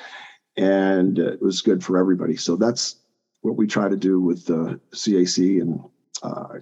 And 0.59 1.19
it 1.19 1.41
was 1.41 1.63
good 1.63 1.83
for 1.83 1.97
everybody. 1.97 2.37
So 2.37 2.57
that's 2.57 2.97
what 3.41 3.57
we 3.57 3.67
try 3.67 3.89
to 3.89 3.97
do 3.97 4.21
with 4.21 4.45
the 4.45 4.79
cac 4.93 5.39
and 5.39 5.81
uh, 6.23 6.59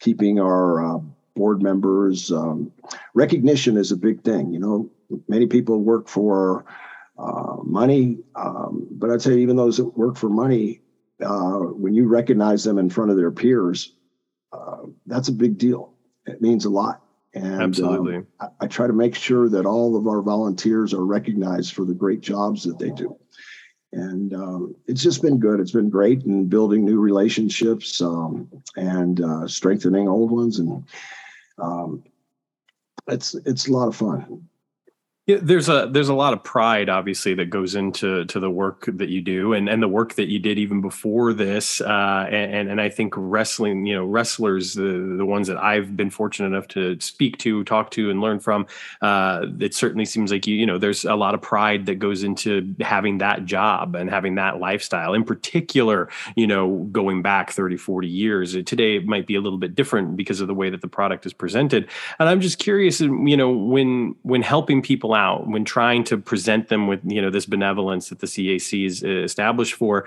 keeping 0.00 0.40
our 0.40 0.84
uh, 0.84 0.98
board 1.34 1.62
members. 1.62 2.30
Um, 2.32 2.72
recognition 3.14 3.76
is 3.76 3.92
a 3.92 3.96
big 3.96 4.22
thing. 4.22 4.52
You 4.52 4.58
know, 4.58 4.90
many 5.28 5.46
people 5.46 5.80
work 5.80 6.08
for 6.08 6.64
uh, 7.18 7.56
money, 7.62 8.18
um, 8.34 8.86
but 8.90 9.10
I'd 9.10 9.22
say 9.22 9.38
even 9.38 9.56
those 9.56 9.78
that 9.78 9.96
work 9.96 10.16
for 10.16 10.28
money, 10.28 10.80
uh, 11.24 11.58
when 11.58 11.94
you 11.94 12.06
recognize 12.06 12.64
them 12.64 12.78
in 12.78 12.90
front 12.90 13.10
of 13.10 13.16
their 13.16 13.30
peers, 13.30 13.94
uh, 14.52 14.84
that's 15.06 15.28
a 15.28 15.32
big 15.32 15.58
deal. 15.58 15.94
It 16.26 16.42
means 16.42 16.64
a 16.64 16.70
lot. 16.70 17.02
And 17.34 17.62
Absolutely. 17.62 18.16
Um, 18.16 18.26
I, 18.40 18.48
I 18.60 18.66
try 18.66 18.86
to 18.86 18.92
make 18.92 19.14
sure 19.14 19.48
that 19.48 19.66
all 19.66 19.96
of 19.96 20.06
our 20.06 20.22
volunteers 20.22 20.94
are 20.94 21.04
recognized 21.04 21.74
for 21.74 21.84
the 21.84 21.94
great 21.94 22.20
jobs 22.20 22.64
that 22.64 22.78
they 22.78 22.90
do 22.90 23.16
and 23.92 24.34
um, 24.34 24.74
it's 24.86 25.02
just 25.02 25.22
been 25.22 25.38
good. 25.38 25.60
It's 25.60 25.72
been 25.72 25.90
great 25.90 26.24
and 26.24 26.48
building 26.48 26.84
new 26.84 27.00
relationships 27.00 28.00
um, 28.00 28.48
and 28.76 29.20
uh, 29.20 29.48
strengthening 29.48 30.08
old 30.08 30.30
ones, 30.30 30.58
and 30.58 30.84
um, 31.58 32.04
it's 33.06 33.34
it's 33.34 33.68
a 33.68 33.72
lot 33.72 33.88
of 33.88 33.96
fun. 33.96 34.48
Yeah, 35.28 35.36
there's 35.42 35.68
a 35.68 35.86
there's 35.92 36.08
a 36.08 36.14
lot 36.14 36.32
of 36.32 36.42
pride, 36.42 36.88
obviously, 36.88 37.34
that 37.34 37.50
goes 37.50 37.74
into 37.74 38.24
to 38.24 38.40
the 38.40 38.48
work 38.48 38.86
that 38.88 39.10
you 39.10 39.20
do, 39.20 39.52
and 39.52 39.68
and 39.68 39.82
the 39.82 39.86
work 39.86 40.14
that 40.14 40.28
you 40.28 40.38
did 40.38 40.58
even 40.58 40.80
before 40.80 41.34
this. 41.34 41.82
Uh, 41.82 42.26
and 42.30 42.70
and 42.70 42.80
I 42.80 42.88
think 42.88 43.12
wrestling, 43.14 43.84
you 43.84 43.94
know, 43.94 44.06
wrestlers, 44.06 44.72
the 44.72 45.16
the 45.18 45.26
ones 45.26 45.46
that 45.48 45.58
I've 45.58 45.94
been 45.98 46.08
fortunate 46.08 46.46
enough 46.46 46.66
to 46.68 46.98
speak 47.00 47.36
to, 47.40 47.62
talk 47.64 47.90
to, 47.90 48.08
and 48.08 48.22
learn 48.22 48.40
from, 48.40 48.66
uh, 49.02 49.44
it 49.60 49.74
certainly 49.74 50.06
seems 50.06 50.32
like 50.32 50.46
you 50.46 50.56
you 50.56 50.64
know 50.64 50.78
there's 50.78 51.04
a 51.04 51.14
lot 51.14 51.34
of 51.34 51.42
pride 51.42 51.84
that 51.84 51.96
goes 51.96 52.22
into 52.22 52.74
having 52.80 53.18
that 53.18 53.44
job 53.44 53.96
and 53.96 54.08
having 54.08 54.36
that 54.36 54.60
lifestyle. 54.60 55.12
In 55.12 55.24
particular, 55.24 56.08
you 56.36 56.46
know, 56.46 56.88
going 56.90 57.20
back 57.20 57.50
30, 57.50 57.76
40 57.76 58.08
years. 58.08 58.54
Today 58.64 58.96
it 58.96 59.04
might 59.04 59.26
be 59.26 59.34
a 59.34 59.42
little 59.42 59.58
bit 59.58 59.74
different 59.74 60.16
because 60.16 60.40
of 60.40 60.48
the 60.48 60.54
way 60.54 60.70
that 60.70 60.80
the 60.80 60.88
product 60.88 61.26
is 61.26 61.34
presented. 61.34 61.86
And 62.18 62.30
I'm 62.30 62.40
just 62.40 62.58
curious, 62.58 63.02
you 63.02 63.36
know, 63.36 63.50
when 63.50 64.14
when 64.22 64.40
helping 64.40 64.80
people 64.80 65.17
out 65.18 65.48
when 65.48 65.64
trying 65.64 66.04
to 66.04 66.16
present 66.16 66.68
them 66.68 66.86
with 66.86 67.00
you 67.04 67.20
know 67.20 67.30
this 67.30 67.46
benevolence 67.46 68.08
that 68.08 68.20
the 68.20 68.26
CAC 68.26 68.86
is 68.86 69.02
uh, 69.04 69.08
established 69.08 69.74
for. 69.74 70.06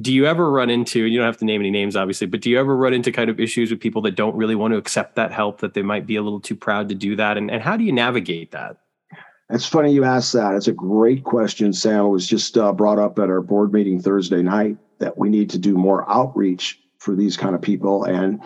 Do 0.00 0.12
you 0.12 0.26
ever 0.26 0.50
run 0.50 0.70
into? 0.70 1.04
You 1.04 1.18
don't 1.18 1.26
have 1.26 1.36
to 1.38 1.44
name 1.44 1.60
any 1.60 1.70
names, 1.70 1.94
obviously, 1.94 2.26
but 2.26 2.40
do 2.40 2.50
you 2.50 2.58
ever 2.58 2.76
run 2.76 2.94
into 2.94 3.12
kind 3.12 3.30
of 3.30 3.38
issues 3.38 3.70
with 3.70 3.80
people 3.80 4.02
that 4.02 4.16
don't 4.16 4.34
really 4.34 4.54
want 4.54 4.72
to 4.72 4.78
accept 4.78 5.16
that 5.16 5.32
help, 5.32 5.60
that 5.60 5.74
they 5.74 5.82
might 5.82 6.06
be 6.06 6.16
a 6.16 6.22
little 6.22 6.40
too 6.40 6.56
proud 6.56 6.88
to 6.88 6.94
do 6.94 7.14
that, 7.16 7.36
and, 7.36 7.50
and 7.50 7.62
how 7.62 7.76
do 7.76 7.84
you 7.84 7.92
navigate 7.92 8.50
that? 8.52 8.78
It's 9.50 9.66
funny 9.66 9.92
you 9.92 10.02
asked 10.02 10.32
that. 10.32 10.54
It's 10.54 10.66
a 10.66 10.72
great 10.72 11.22
question, 11.22 11.72
Sam. 11.72 12.06
It 12.06 12.08
was 12.08 12.26
just 12.26 12.58
uh, 12.58 12.72
brought 12.72 12.98
up 12.98 13.20
at 13.20 13.30
our 13.30 13.42
board 13.42 13.72
meeting 13.72 14.00
Thursday 14.00 14.42
night 14.42 14.76
that 14.98 15.16
we 15.16 15.28
need 15.28 15.50
to 15.50 15.58
do 15.58 15.76
more 15.76 16.10
outreach 16.10 16.80
for 16.98 17.14
these 17.14 17.36
kind 17.36 17.54
of 17.54 17.62
people 17.62 18.04
and 18.04 18.40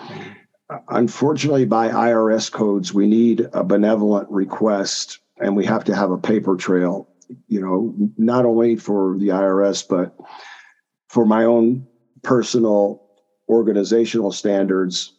uh, 0.69 0.79
unfortunately 0.89 1.65
by 1.65 1.89
irs 1.89 2.51
codes 2.51 2.93
we 2.93 3.07
need 3.07 3.49
a 3.53 3.65
benevolent 3.65 4.29
request 4.31 5.21
and 5.41 5.57
we 5.57 5.65
have 5.65 5.85
to 5.85 5.95
have 5.95 6.11
a 6.11 6.19
paper 6.19 6.57
trail 6.57 7.09
you 7.49 7.61
know 7.61 7.95
not 8.17 8.45
only 8.45 8.77
for 8.77 9.17
the 9.19 9.29
irs 9.29 9.85
but 9.89 10.13
for 11.09 11.25
my 11.27 11.45
own 11.45 11.87
personal 12.23 13.01
organizational 13.49 14.33
standards 14.33 15.13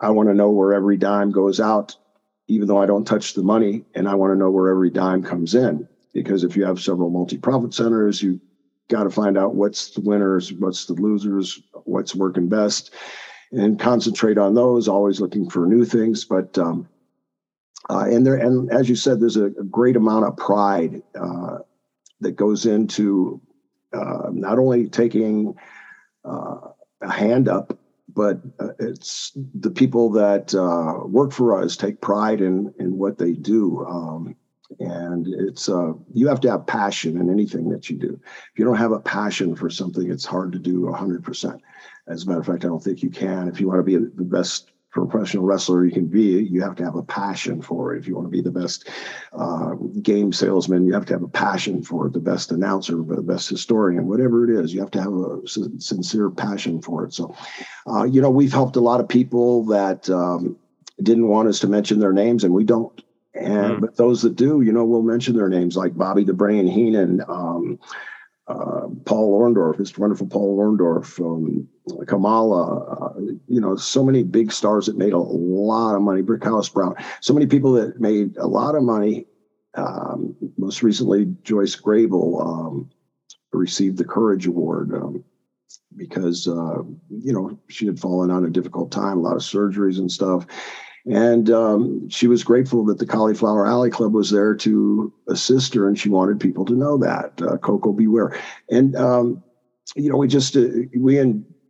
i 0.00 0.10
want 0.10 0.28
to 0.28 0.34
know 0.34 0.50
where 0.50 0.72
every 0.72 0.96
dime 0.96 1.30
goes 1.30 1.60
out 1.60 1.96
even 2.48 2.66
though 2.68 2.78
i 2.78 2.86
don't 2.86 3.06
touch 3.06 3.34
the 3.34 3.42
money 3.42 3.84
and 3.94 4.08
i 4.08 4.14
want 4.14 4.32
to 4.32 4.38
know 4.38 4.50
where 4.50 4.68
every 4.68 4.90
dime 4.90 5.22
comes 5.22 5.54
in. 5.54 5.86
Because 6.14 6.42
if 6.42 6.56
you 6.56 6.64
have 6.64 6.80
several 6.80 7.10
multi-profit 7.10 7.74
centers 7.74 8.22
you 8.22 8.40
got 8.88 9.04
to 9.04 9.10
find 9.10 9.36
out 9.36 9.54
what's 9.54 9.90
the 9.90 10.00
winners 10.00 10.52
what's 10.54 10.86
the 10.86 10.94
losers 10.94 11.60
what's 11.84 12.14
working 12.14 12.48
best 12.48 12.92
and 13.52 13.78
concentrate 13.78 14.38
on 14.38 14.54
those 14.54 14.88
always 14.88 15.20
looking 15.20 15.48
for 15.48 15.66
new 15.66 15.84
things. 15.84 16.24
But 16.24 16.56
um, 16.58 16.86
uh, 17.88 18.04
and 18.06 18.26
there, 18.26 18.36
and 18.36 18.70
as 18.70 18.88
you 18.88 18.96
said, 18.96 19.20
there's 19.20 19.36
a, 19.36 19.46
a 19.46 19.64
great 19.64 19.96
amount 19.96 20.26
of 20.26 20.36
pride 20.36 21.02
uh, 21.18 21.58
that 22.20 22.32
goes 22.32 22.66
into 22.66 23.40
uh, 23.92 24.28
not 24.30 24.58
only 24.58 24.88
taking 24.88 25.54
uh, 26.24 26.58
a 27.00 27.10
hand 27.10 27.48
up, 27.48 27.78
but 28.14 28.40
uh, 28.58 28.70
it's 28.78 29.32
the 29.54 29.70
people 29.70 30.10
that 30.10 30.54
uh, 30.54 31.06
work 31.06 31.32
for 31.32 31.60
us 31.62 31.76
take 31.76 32.00
pride 32.00 32.40
in 32.40 32.72
in 32.78 32.98
what 32.98 33.16
they 33.16 33.32
do. 33.32 33.84
Um, 33.86 34.36
and 34.80 35.26
it's 35.26 35.68
you 36.12 36.28
have 36.28 36.40
to 36.40 36.50
have 36.50 36.66
passion 36.66 37.18
in 37.18 37.30
anything 37.30 37.70
that 37.70 37.88
you 37.88 37.96
do. 37.96 38.20
If 38.52 38.58
you 38.58 38.66
don't 38.66 38.76
have 38.76 38.92
a 38.92 39.00
passion 39.00 39.56
for 39.56 39.70
something, 39.70 40.10
it's 40.10 40.26
hard 40.26 40.52
to 40.52 40.58
do 40.58 40.80
100%. 40.82 41.58
As 42.06 42.24
a 42.24 42.26
matter 42.26 42.40
of 42.40 42.46
fact, 42.46 42.66
I 42.66 42.68
don't 42.68 42.82
think 42.82 43.02
you 43.02 43.08
can. 43.08 43.48
If 43.48 43.60
you 43.60 43.68
want 43.68 43.78
to 43.78 43.82
be 43.82 43.96
the 43.96 44.24
best 44.24 44.72
professional 45.06 45.44
wrestler 45.44 45.84
you 45.84 45.92
can 45.92 46.06
be, 46.06 46.42
you 46.42 46.62
have 46.62 46.76
to 46.76 46.84
have 46.84 46.96
a 46.96 47.02
passion 47.02 47.62
for 47.62 47.94
it. 47.94 47.98
If 47.98 48.08
you 48.08 48.14
want 48.14 48.26
to 48.26 48.30
be 48.30 48.40
the 48.40 48.50
best 48.50 48.88
uh, 49.32 49.74
game 50.02 50.32
salesman, 50.32 50.86
you 50.86 50.94
have 50.94 51.06
to 51.06 51.12
have 51.12 51.22
a 51.22 51.28
passion 51.28 51.82
for 51.82 52.06
it. 52.06 52.12
The 52.12 52.20
best 52.20 52.52
announcer, 52.52 52.96
the 52.96 53.22
best 53.22 53.48
historian, 53.48 54.06
whatever 54.06 54.44
it 54.44 54.50
is, 54.50 54.72
you 54.72 54.80
have 54.80 54.90
to 54.92 55.02
have 55.02 55.12
a 55.12 55.46
sincere 55.80 56.30
passion 56.30 56.80
for 56.82 57.04
it. 57.04 57.14
So, 57.14 57.34
uh, 57.86 58.04
you 58.04 58.20
know, 58.20 58.30
we've 58.30 58.52
helped 58.52 58.76
a 58.76 58.80
lot 58.80 59.00
of 59.00 59.08
people 59.08 59.64
that 59.66 60.08
um, 60.10 60.56
didn't 61.02 61.28
want 61.28 61.48
us 61.48 61.60
to 61.60 61.68
mention 61.68 62.00
their 62.00 62.12
names, 62.12 62.44
and 62.44 62.52
we 62.52 62.64
don't. 62.64 63.02
And 63.34 63.76
mm. 63.76 63.80
but 63.80 63.96
those 63.96 64.22
that 64.22 64.36
do, 64.36 64.62
you 64.62 64.72
know, 64.72 64.84
we'll 64.84 65.02
mention 65.02 65.36
their 65.36 65.48
names, 65.48 65.76
like 65.76 65.96
Bobby 65.96 66.24
the 66.24 66.32
Brain 66.32 66.66
Heenan. 66.66 67.22
Um, 67.28 67.78
uh, 68.48 68.88
Paul 69.04 69.38
Orndorff, 69.40 69.76
Mr. 69.76 69.98
Wonderful 69.98 70.26
Paul 70.26 70.58
Orndorff, 70.58 71.20
um, 71.20 71.68
Kamala, 72.06 72.84
uh, 72.84 73.20
you 73.46 73.60
know, 73.60 73.76
so 73.76 74.02
many 74.02 74.22
big 74.22 74.52
stars 74.52 74.86
that 74.86 74.96
made 74.96 75.12
a 75.12 75.18
lot 75.18 75.94
of 75.94 76.02
money. 76.02 76.22
Brickhouse 76.22 76.72
Brown, 76.72 76.94
so 77.20 77.34
many 77.34 77.46
people 77.46 77.72
that 77.72 78.00
made 78.00 78.36
a 78.38 78.46
lot 78.46 78.74
of 78.74 78.82
money. 78.82 79.26
Um, 79.74 80.34
most 80.56 80.82
recently, 80.82 81.26
Joyce 81.42 81.76
Grable, 81.76 82.44
um, 82.44 82.90
received 83.52 83.98
the 83.98 84.04
Courage 84.04 84.46
Award 84.46 84.94
um, 84.94 85.24
because 85.96 86.48
uh, 86.48 86.82
you 87.10 87.32
know 87.32 87.58
she 87.68 87.86
had 87.86 88.00
fallen 88.00 88.30
on 88.30 88.44
a 88.44 88.50
difficult 88.50 88.90
time, 88.90 89.18
a 89.18 89.20
lot 89.20 89.36
of 89.36 89.42
surgeries 89.42 89.98
and 89.98 90.10
stuff. 90.10 90.46
And 91.10 91.50
um, 91.50 92.08
she 92.10 92.26
was 92.26 92.44
grateful 92.44 92.84
that 92.86 92.98
the 92.98 93.06
Cauliflower 93.06 93.66
Alley 93.66 93.90
Club 93.90 94.12
was 94.12 94.30
there 94.30 94.54
to 94.56 95.12
assist 95.28 95.72
her, 95.74 95.88
and 95.88 95.98
she 95.98 96.10
wanted 96.10 96.38
people 96.38 96.64
to 96.66 96.74
know 96.74 96.98
that 96.98 97.40
uh, 97.40 97.56
Coco 97.58 97.92
beware. 97.92 98.38
And 98.70 98.94
um, 98.94 99.42
you 99.96 100.10
know, 100.10 100.18
we 100.18 100.28
just 100.28 100.54
uh, 100.54 100.66
we 100.94 101.18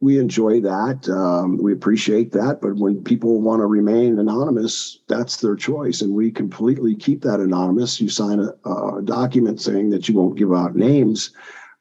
we 0.01 0.19
enjoy 0.19 0.61
that. 0.63 1.09
Um, 1.09 1.57
we 1.59 1.73
appreciate 1.73 2.33
that. 2.33 2.61
But 2.61 2.77
when 2.77 3.03
people 3.05 3.41
want 3.41 3.61
to 3.61 3.67
remain 3.67 4.19
anonymous, 4.19 4.99
that's 5.09 5.37
their 5.37 5.55
choice, 5.55 6.03
and 6.03 6.15
we 6.15 6.33
completely 6.33 6.97
keep 6.97 7.23
that 7.23 7.39
anonymous. 7.39 8.01
You 8.01 8.09
sign 8.09 8.41
a, 8.41 8.69
a 8.69 9.03
document 9.03 9.61
saying 9.61 9.91
that 9.91 10.09
you 10.09 10.17
won't 10.17 10.39
give 10.39 10.53
out 10.53 10.75
names 10.75 11.31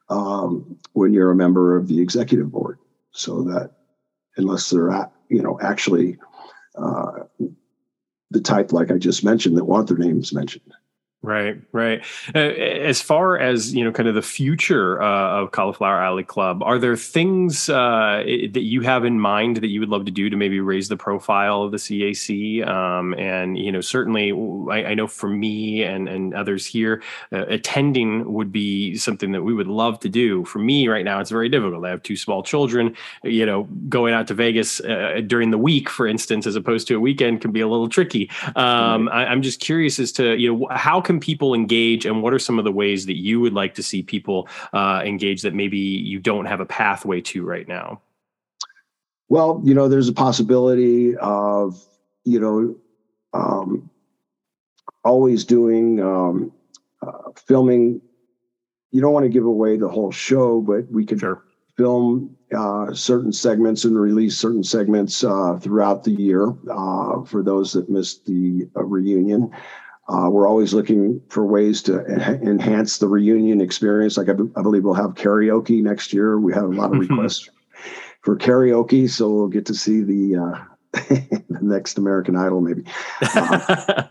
um, 0.09 0.77
when 0.93 1.11
you're 1.11 1.31
a 1.31 1.35
member 1.35 1.75
of 1.75 1.87
the 1.87 1.99
executive 1.99 2.51
board, 2.51 2.77
so 3.11 3.41
that 3.43 3.71
unless 4.35 4.69
they're 4.69 4.91
at, 4.91 5.11
you 5.29 5.41
know 5.41 5.59
actually 5.59 6.19
Uh, 6.77 7.23
the 8.29 8.41
type 8.41 8.71
like 8.73 8.91
I 8.91 8.97
just 8.97 9.23
mentioned 9.23 9.57
that 9.57 9.65
want 9.65 9.87
their 9.87 9.97
names 9.97 10.33
mentioned. 10.33 10.73
Right, 11.23 11.59
right. 11.71 12.05
Uh, 12.35 12.37
as 12.37 13.01
far 13.01 13.39
as 13.39 13.73
you 13.73 13.83
know, 13.83 13.91
kind 13.91 14.07
of 14.07 14.13
the 14.13 14.21
future 14.21 15.01
uh, 15.01 15.41
of 15.41 15.51
Cauliflower 15.51 15.99
Alley 15.99 16.23
Club, 16.23 16.61
are 16.61 16.77
there 16.77 16.95
things 16.95 17.69
uh, 17.69 18.23
that 18.23 18.61
you 18.61 18.81
have 18.81 19.03
in 19.03 19.19
mind 19.19 19.57
that 19.57 19.67
you 19.67 19.79
would 19.79 19.89
love 19.89 20.05
to 20.05 20.11
do 20.11 20.29
to 20.29 20.37
maybe 20.37 20.59
raise 20.59 20.89
the 20.89 20.95
profile 20.95 21.63
of 21.63 21.71
the 21.71 21.77
CAC? 21.77 22.65
Um, 22.67 23.15
and 23.15 23.57
you 23.57 23.71
know, 23.71 23.81
certainly, 23.81 24.31
I, 24.71 24.91
I, 24.91 24.93
know 24.93 25.07
for 25.07 25.27
me 25.27 25.83
and 25.83 26.07
and 26.07 26.35
others 26.35 26.67
here, 26.67 27.01
uh, 27.33 27.47
attending 27.47 28.31
would 28.31 28.51
be 28.51 28.95
something 28.95 29.31
that 29.31 29.41
we 29.41 29.55
would 29.55 29.67
love 29.67 29.99
to 30.01 30.09
do. 30.09 30.45
For 30.45 30.59
me, 30.59 30.87
right 30.87 31.03
now, 31.03 31.19
it's 31.19 31.31
very 31.31 31.49
difficult. 31.49 31.83
I 31.83 31.89
have 31.89 32.03
two 32.03 32.15
small 32.15 32.43
children. 32.43 32.95
You 33.23 33.47
know, 33.47 33.63
going 33.89 34.13
out 34.13 34.27
to 34.27 34.35
Vegas 34.35 34.81
uh, 34.81 35.21
during 35.25 35.49
the 35.49 35.57
week, 35.57 35.89
for 35.89 36.05
instance, 36.05 36.45
as 36.45 36.55
opposed 36.55 36.87
to 36.89 36.95
a 36.95 36.99
weekend, 36.99 37.41
can 37.41 37.51
be 37.51 37.61
a 37.61 37.67
little 37.67 37.89
tricky. 37.89 38.29
Um, 38.55 39.09
I, 39.09 39.25
I'm 39.25 39.41
just 39.41 39.59
curious 39.59 39.97
as 39.97 40.11
to 40.11 40.37
you 40.37 40.53
know 40.55 40.67
how 40.69 41.01
can 41.07 41.19
people 41.21 41.53
engage 41.53 42.05
and 42.05 42.21
what 42.21 42.33
are 42.33 42.39
some 42.39 42.59
of 42.59 42.65
the 42.65 42.71
ways 42.71 43.05
that 43.05 43.15
you 43.15 43.39
would 43.39 43.53
like 43.53 43.73
to 43.75 43.81
see 43.81 44.03
people 44.03 44.47
uh, 44.73 45.01
engage 45.05 45.41
that 45.41 45.55
maybe 45.55 45.77
you 45.77 46.19
don't 46.19 46.45
have 46.45 46.59
a 46.59 46.65
pathway 46.65 47.21
to 47.21 47.45
right 47.45 47.67
now? 47.67 48.01
Well 49.29 49.61
you 49.63 49.73
know 49.73 49.87
there's 49.87 50.09
a 50.09 50.13
possibility 50.13 51.15
of 51.15 51.81
you 52.25 52.39
know 52.41 52.75
um, 53.33 53.89
always 55.05 55.45
doing 55.45 56.01
um, 56.01 56.51
uh, 57.01 57.31
filming. 57.47 58.01
You 58.91 58.99
don't 59.01 59.13
want 59.13 59.23
to 59.23 59.29
give 59.29 59.45
away 59.45 59.77
the 59.77 59.87
whole 59.87 60.11
show 60.11 60.59
but 60.59 60.91
we 60.91 61.05
could 61.05 61.21
sure. 61.21 61.41
film 61.77 62.35
uh, 62.53 62.93
certain 62.93 63.31
segments 63.31 63.85
and 63.85 63.97
release 63.97 64.37
certain 64.37 64.63
segments 64.63 65.23
uh, 65.23 65.57
throughout 65.61 66.03
the 66.03 66.11
year 66.11 66.53
uh, 66.69 67.23
for 67.23 67.43
those 67.43 67.71
that 67.73 67.89
missed 67.89 68.25
the 68.25 68.67
uh, 68.75 68.83
reunion 68.83 69.53
uh, 70.09 70.29
we're 70.29 70.47
always 70.47 70.73
looking 70.73 71.21
for 71.29 71.45
ways 71.45 71.81
to 71.83 72.03
en- 72.07 72.47
enhance 72.47 72.97
the 72.97 73.07
reunion 73.07 73.59
experience. 73.59 74.17
Like 74.17 74.29
I, 74.29 74.33
b- 74.33 74.49
I 74.55 74.61
believe 74.61 74.83
we'll 74.83 74.93
have 74.93 75.15
karaoke 75.15 75.81
next 75.83 76.13
year. 76.13 76.39
We 76.39 76.53
have 76.53 76.63
a 76.63 76.67
lot 76.67 76.93
of 76.93 76.99
requests 76.99 77.49
for 78.21 78.37
karaoke, 78.37 79.09
so 79.09 79.29
we'll 79.29 79.47
get 79.47 79.65
to 79.65 79.73
see 79.73 80.01
the, 80.01 80.35
uh, 80.37 80.63
the 80.93 81.59
next 81.61 81.97
American 81.97 82.37
Idol 82.37 82.61
maybe 82.61 82.83
uh, 83.21 84.03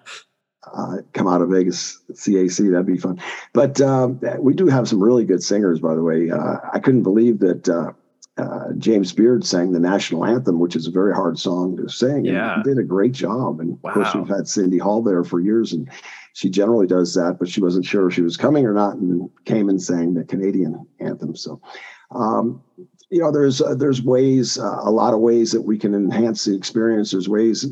uh 0.74 0.97
come 1.14 1.28
out 1.28 1.40
of 1.40 1.49
Vegas 1.49 1.99
CAC. 2.12 2.70
That'd 2.70 2.86
be 2.86 2.99
fun. 2.99 3.18
But 3.55 3.80
um, 3.80 4.20
we 4.38 4.53
do 4.53 4.66
have 4.66 4.88
some 4.88 5.03
really 5.03 5.24
good 5.24 5.42
singers, 5.42 5.80
by 5.80 5.94
the 5.94 6.03
way. 6.03 6.30
Uh, 6.30 6.59
I 6.72 6.78
couldn't 6.78 7.05
believe 7.05 7.38
that 7.38 7.97
uh, 8.39 8.72
James 8.76 9.12
Beard 9.12 9.45
sang 9.45 9.72
the 9.72 9.80
national 9.80 10.24
anthem, 10.24 10.59
which 10.59 10.76
is 10.76 10.87
a 10.87 10.91
very 10.91 11.14
hard 11.14 11.39
song 11.39 11.76
to 11.76 11.89
sing. 11.89 12.26
Yeah. 12.26 12.57
he 12.57 12.62
did 12.62 12.78
a 12.78 12.82
great 12.82 13.12
job. 13.12 13.61
And 13.61 13.78
wow. 13.82 13.91
of 13.91 13.95
course, 13.95 14.14
we've 14.14 14.28
had 14.28 14.47
Cindy 14.47 14.78
Hall 14.78 15.03
there 15.03 15.24
for 15.24 15.41
years, 15.41 15.72
and 15.72 15.89
she 16.34 16.51
generally 16.51 16.87
does 16.87 17.14
that, 17.14 17.37
but 17.39 17.49
she 17.49 17.62
wasn't 17.62 17.87
sure 17.87 18.09
if 18.09 18.14
she 18.14 18.20
was 18.20 18.37
coming 18.37 18.66
or 18.66 18.74
not, 18.74 18.97
and 18.97 19.30
came 19.47 19.68
and 19.70 19.80
sang 19.80 20.14
the 20.14 20.24
Canadian 20.24 20.87
anthem. 21.01 21.34
So, 21.34 21.62
um, 22.11 22.62
you 23.09 23.20
know, 23.20 23.32
there's 23.32 23.62
uh, 23.62 23.74
there's 23.74 24.03
ways, 24.03 24.59
uh, 24.59 24.80
a 24.82 24.91
lot 24.91 25.14
of 25.14 25.20
ways 25.20 25.53
that 25.53 25.62
we 25.62 25.78
can 25.78 25.95
enhance 25.95 26.45
the 26.45 26.55
experience. 26.55 27.12
There's 27.12 27.28
ways. 27.28 27.66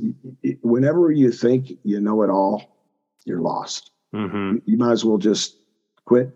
Whenever 0.63 1.11
you 1.11 1.31
think 1.31 1.73
you 1.83 2.01
know 2.01 2.23
it 2.23 2.31
all, 2.31 2.79
you're 3.27 3.43
lost. 3.43 3.91
Mm-hmm. 4.15 4.59
You 4.65 4.79
might 4.79 4.93
as 4.93 5.05
well 5.05 5.19
just 5.19 5.59
quit 6.07 6.31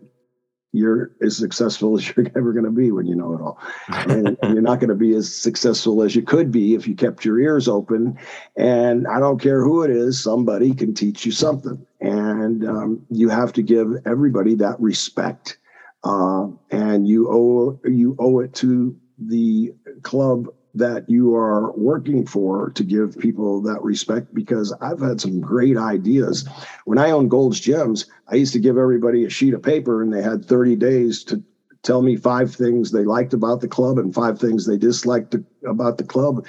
you're 0.71 1.11
as 1.21 1.37
successful 1.37 1.97
as 1.97 2.07
you're 2.07 2.27
ever 2.35 2.53
going 2.53 2.65
to 2.65 2.71
be 2.71 2.91
when 2.91 3.05
you 3.05 3.15
know 3.15 3.33
it 3.33 3.41
all. 3.41 3.59
And, 3.87 4.37
you're 4.43 4.61
not 4.61 4.79
going 4.79 4.89
to 4.89 4.95
be 4.95 5.15
as 5.15 5.33
successful 5.33 6.01
as 6.03 6.15
you 6.15 6.21
could 6.21 6.51
be 6.51 6.75
if 6.75 6.87
you 6.87 6.95
kept 6.95 7.25
your 7.25 7.39
ears 7.39 7.67
open. 7.67 8.17
And 8.57 9.07
I 9.07 9.19
don't 9.19 9.39
care 9.39 9.63
who 9.63 9.83
it 9.83 9.91
is, 9.91 10.21
somebody 10.21 10.73
can 10.73 10.93
teach 10.93 11.25
you 11.25 11.31
something. 11.31 11.85
And 12.01 12.67
um, 12.67 13.05
you 13.09 13.29
have 13.29 13.53
to 13.53 13.61
give 13.61 13.89
everybody 14.05 14.55
that 14.55 14.79
respect. 14.79 15.57
Uh, 16.03 16.47
and 16.71 17.07
you 17.07 17.29
owe 17.29 17.77
you 17.83 18.15
owe 18.19 18.39
it 18.39 18.53
to 18.55 18.95
the 19.17 19.73
club 20.01 20.47
that 20.75 21.09
you 21.09 21.35
are 21.35 21.71
working 21.71 22.25
for 22.25 22.69
to 22.71 22.83
give 22.83 23.17
people 23.17 23.61
that 23.61 23.81
respect 23.81 24.33
because 24.33 24.73
I've 24.81 24.99
had 24.99 25.19
some 25.19 25.41
great 25.41 25.77
ideas. 25.77 26.47
When 26.85 26.97
I 26.97 27.11
owned 27.11 27.31
Gold's 27.31 27.59
Gyms, 27.59 28.05
I 28.27 28.35
used 28.35 28.53
to 28.53 28.59
give 28.59 28.77
everybody 28.77 29.25
a 29.25 29.29
sheet 29.29 29.53
of 29.53 29.63
paper 29.63 30.01
and 30.01 30.13
they 30.13 30.21
had 30.21 30.45
30 30.45 30.75
days 30.75 31.23
to 31.25 31.43
tell 31.81 32.01
me 32.01 32.15
five 32.15 32.53
things 32.53 32.91
they 32.91 33.03
liked 33.03 33.33
about 33.33 33.61
the 33.61 33.67
club 33.67 33.97
and 33.97 34.13
five 34.13 34.39
things 34.39 34.65
they 34.65 34.77
disliked 34.77 35.35
about 35.65 35.97
the 35.97 36.03
club 36.03 36.45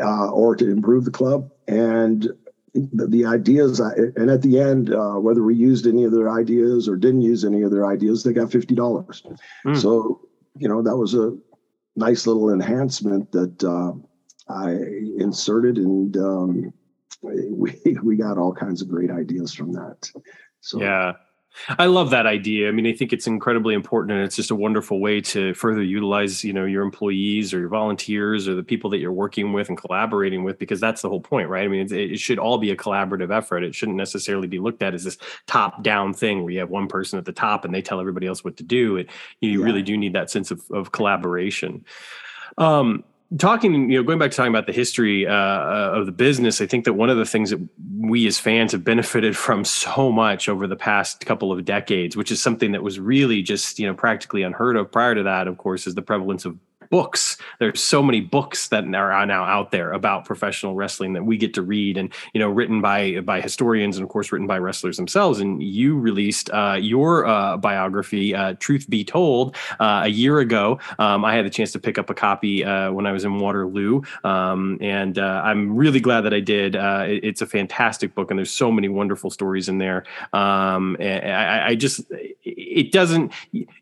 uh, 0.00 0.30
or 0.30 0.56
to 0.56 0.70
improve 0.70 1.04
the 1.04 1.10
club. 1.10 1.50
And 1.68 2.28
the, 2.74 3.06
the 3.06 3.26
ideas, 3.26 3.80
and 3.80 4.30
at 4.30 4.42
the 4.42 4.60
end, 4.60 4.94
uh, 4.94 5.14
whether 5.14 5.42
we 5.42 5.54
used 5.54 5.86
any 5.86 6.04
of 6.04 6.12
their 6.12 6.30
ideas 6.30 6.88
or 6.88 6.96
didn't 6.96 7.22
use 7.22 7.44
any 7.44 7.62
of 7.62 7.70
their 7.70 7.86
ideas, 7.86 8.22
they 8.22 8.32
got 8.32 8.48
$50. 8.48 9.36
Mm. 9.66 9.80
So, 9.80 10.20
you 10.56 10.68
know, 10.68 10.82
that 10.82 10.96
was 10.96 11.14
a 11.14 11.36
nice 11.96 12.26
little 12.26 12.52
enhancement 12.52 13.30
that 13.32 13.64
uh, 13.64 13.92
I 14.52 14.72
inserted, 15.22 15.76
and 15.78 16.16
um, 16.16 16.72
we 17.22 17.74
we 18.02 18.16
got 18.16 18.38
all 18.38 18.52
kinds 18.52 18.82
of 18.82 18.88
great 18.88 19.10
ideas 19.10 19.54
from 19.54 19.72
that. 19.72 20.10
So 20.60 20.80
yeah. 20.80 21.12
I 21.78 21.86
love 21.86 22.10
that 22.10 22.26
idea. 22.26 22.68
I 22.68 22.72
mean, 22.72 22.86
I 22.86 22.92
think 22.92 23.12
it's 23.12 23.26
incredibly 23.26 23.74
important, 23.74 24.16
and 24.16 24.24
it's 24.24 24.36
just 24.36 24.50
a 24.50 24.54
wonderful 24.54 25.00
way 25.00 25.20
to 25.22 25.52
further 25.54 25.82
utilize, 25.82 26.44
you 26.44 26.52
know, 26.52 26.64
your 26.64 26.82
employees 26.82 27.52
or 27.52 27.58
your 27.58 27.68
volunteers 27.68 28.48
or 28.48 28.54
the 28.54 28.62
people 28.62 28.88
that 28.90 28.98
you're 28.98 29.12
working 29.12 29.52
with 29.52 29.68
and 29.68 29.76
collaborating 29.76 30.44
with, 30.44 30.58
because 30.58 30.80
that's 30.80 31.02
the 31.02 31.08
whole 31.08 31.20
point, 31.20 31.48
right? 31.48 31.64
I 31.64 31.68
mean, 31.68 31.80
it, 31.80 31.92
it 31.92 32.20
should 32.20 32.38
all 32.38 32.58
be 32.58 32.70
a 32.70 32.76
collaborative 32.76 33.30
effort. 33.30 33.64
It 33.64 33.74
shouldn't 33.74 33.98
necessarily 33.98 34.46
be 34.46 34.58
looked 34.58 34.82
at 34.82 34.94
as 34.94 35.04
this 35.04 35.18
top-down 35.46 36.14
thing 36.14 36.42
where 36.42 36.52
you 36.52 36.60
have 36.60 36.70
one 36.70 36.88
person 36.88 37.18
at 37.18 37.24
the 37.24 37.32
top 37.32 37.64
and 37.64 37.74
they 37.74 37.82
tell 37.82 38.00
everybody 38.00 38.26
else 38.26 38.44
what 38.44 38.56
to 38.56 38.62
do. 38.62 38.96
It, 38.96 39.10
you 39.40 39.60
yeah. 39.60 39.64
really 39.64 39.82
do 39.82 39.96
need 39.96 40.14
that 40.14 40.30
sense 40.30 40.50
of, 40.50 40.62
of 40.70 40.92
collaboration. 40.92 41.84
Um, 42.58 43.04
talking 43.38 43.90
you 43.90 43.96
know 43.96 44.02
going 44.02 44.18
back 44.18 44.30
to 44.32 44.36
talking 44.36 44.50
about 44.50 44.66
the 44.66 44.72
history 44.72 45.26
uh, 45.26 45.32
uh, 45.32 45.92
of 45.94 46.06
the 46.06 46.12
business 46.12 46.60
i 46.60 46.66
think 46.66 46.84
that 46.84 46.94
one 46.94 47.08
of 47.08 47.16
the 47.16 47.24
things 47.24 47.50
that 47.50 47.68
we 47.98 48.26
as 48.26 48.40
fans 48.40 48.72
have 48.72 48.82
benefited 48.82 49.36
from 49.36 49.64
so 49.64 50.10
much 50.10 50.48
over 50.48 50.66
the 50.66 50.76
past 50.76 51.24
couple 51.24 51.52
of 51.52 51.64
decades 51.64 52.16
which 52.16 52.32
is 52.32 52.42
something 52.42 52.72
that 52.72 52.82
was 52.82 52.98
really 52.98 53.40
just 53.40 53.78
you 53.78 53.86
know 53.86 53.94
practically 53.94 54.42
unheard 54.42 54.76
of 54.76 54.90
prior 54.90 55.14
to 55.14 55.22
that 55.22 55.46
of 55.46 55.58
course 55.58 55.86
is 55.86 55.94
the 55.94 56.02
prevalence 56.02 56.44
of 56.44 56.58
books. 56.90 57.36
There's 57.58 57.82
so 57.82 58.02
many 58.02 58.20
books 58.20 58.68
that 58.68 58.84
are 58.84 59.26
now 59.26 59.44
out 59.44 59.70
there 59.70 59.92
about 59.92 60.24
professional 60.24 60.74
wrestling 60.74 61.12
that 61.14 61.24
we 61.24 61.36
get 61.36 61.54
to 61.54 61.62
read, 61.62 61.96
and 61.96 62.12
you 62.34 62.40
know, 62.40 62.50
written 62.50 62.80
by 62.80 63.20
by 63.20 63.40
historians 63.40 63.96
and 63.96 64.04
of 64.04 64.10
course 64.10 64.32
written 64.32 64.46
by 64.46 64.58
wrestlers 64.58 64.96
themselves. 64.96 65.40
And 65.40 65.62
you 65.62 65.98
released 65.98 66.50
uh, 66.50 66.76
your 66.80 67.26
uh, 67.26 67.56
biography, 67.56 68.34
uh, 68.34 68.54
"Truth 68.58 68.90
Be 68.90 69.04
Told," 69.04 69.56
uh, 69.78 70.02
a 70.04 70.08
year 70.08 70.40
ago. 70.40 70.78
Um, 70.98 71.24
I 71.24 71.34
had 71.34 71.46
the 71.46 71.50
chance 71.50 71.72
to 71.72 71.78
pick 71.78 71.96
up 71.96 72.10
a 72.10 72.14
copy 72.14 72.64
uh, 72.64 72.92
when 72.92 73.06
I 73.06 73.12
was 73.12 73.24
in 73.24 73.38
Waterloo, 73.38 74.02
um, 74.24 74.76
and 74.80 75.18
uh, 75.18 75.42
I'm 75.44 75.76
really 75.76 76.00
glad 76.00 76.22
that 76.22 76.34
I 76.34 76.40
did. 76.40 76.74
It, 76.74 77.24
it's 77.24 77.40
a 77.40 77.46
fantastic 77.46 78.14
book, 78.14 78.30
and 78.30 78.38
there's 78.38 78.50
so 78.50 78.72
many 78.72 78.88
wonderful 78.88 79.30
stories 79.30 79.68
in 79.68 79.78
there. 79.78 80.04
Um, 80.32 80.96
I, 81.00 81.68
I, 81.68 81.74
just, 81.76 82.00
it 82.42 82.90
doesn't. 82.90 83.32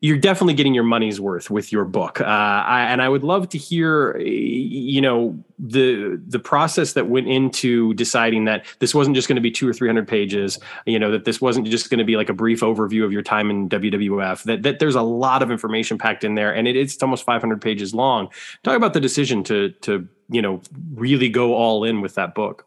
You're 0.00 0.18
definitely 0.18 0.54
getting 0.54 0.74
your 0.74 0.84
money's 0.84 1.20
worth 1.20 1.50
with 1.50 1.72
your 1.72 1.84
book. 1.84 2.20
I, 2.20 2.97
and 2.98 3.04
I 3.04 3.08
would 3.08 3.22
love 3.22 3.48
to 3.50 3.58
hear, 3.58 4.18
you 4.18 5.00
know, 5.00 5.38
the 5.56 6.20
the 6.26 6.40
process 6.40 6.94
that 6.94 7.08
went 7.08 7.28
into 7.28 7.94
deciding 7.94 8.46
that 8.46 8.66
this 8.80 8.92
wasn't 8.92 9.14
just 9.14 9.28
going 9.28 9.36
to 9.36 9.40
be 9.40 9.52
two 9.52 9.68
or 9.68 9.72
three 9.72 9.88
hundred 9.88 10.08
pages. 10.08 10.58
You 10.84 10.98
know, 10.98 11.12
that 11.12 11.24
this 11.24 11.40
wasn't 11.40 11.68
just 11.68 11.90
going 11.90 11.98
to 11.98 12.04
be 12.04 12.16
like 12.16 12.28
a 12.28 12.32
brief 12.32 12.58
overview 12.60 13.04
of 13.04 13.12
your 13.12 13.22
time 13.22 13.50
in 13.50 13.68
WWF. 13.68 14.42
That 14.42 14.64
that 14.64 14.80
there's 14.80 14.96
a 14.96 15.02
lot 15.02 15.44
of 15.44 15.52
information 15.52 15.96
packed 15.96 16.24
in 16.24 16.34
there, 16.34 16.52
and 16.52 16.66
it, 16.66 16.74
it's 16.74 17.00
almost 17.00 17.24
five 17.24 17.40
hundred 17.40 17.62
pages 17.62 17.94
long. 17.94 18.30
Talk 18.64 18.76
about 18.76 18.94
the 18.94 19.00
decision 19.00 19.44
to 19.44 19.70
to 19.82 20.08
you 20.28 20.42
know 20.42 20.60
really 20.94 21.28
go 21.28 21.54
all 21.54 21.84
in 21.84 22.00
with 22.00 22.16
that 22.16 22.34
book. 22.34 22.66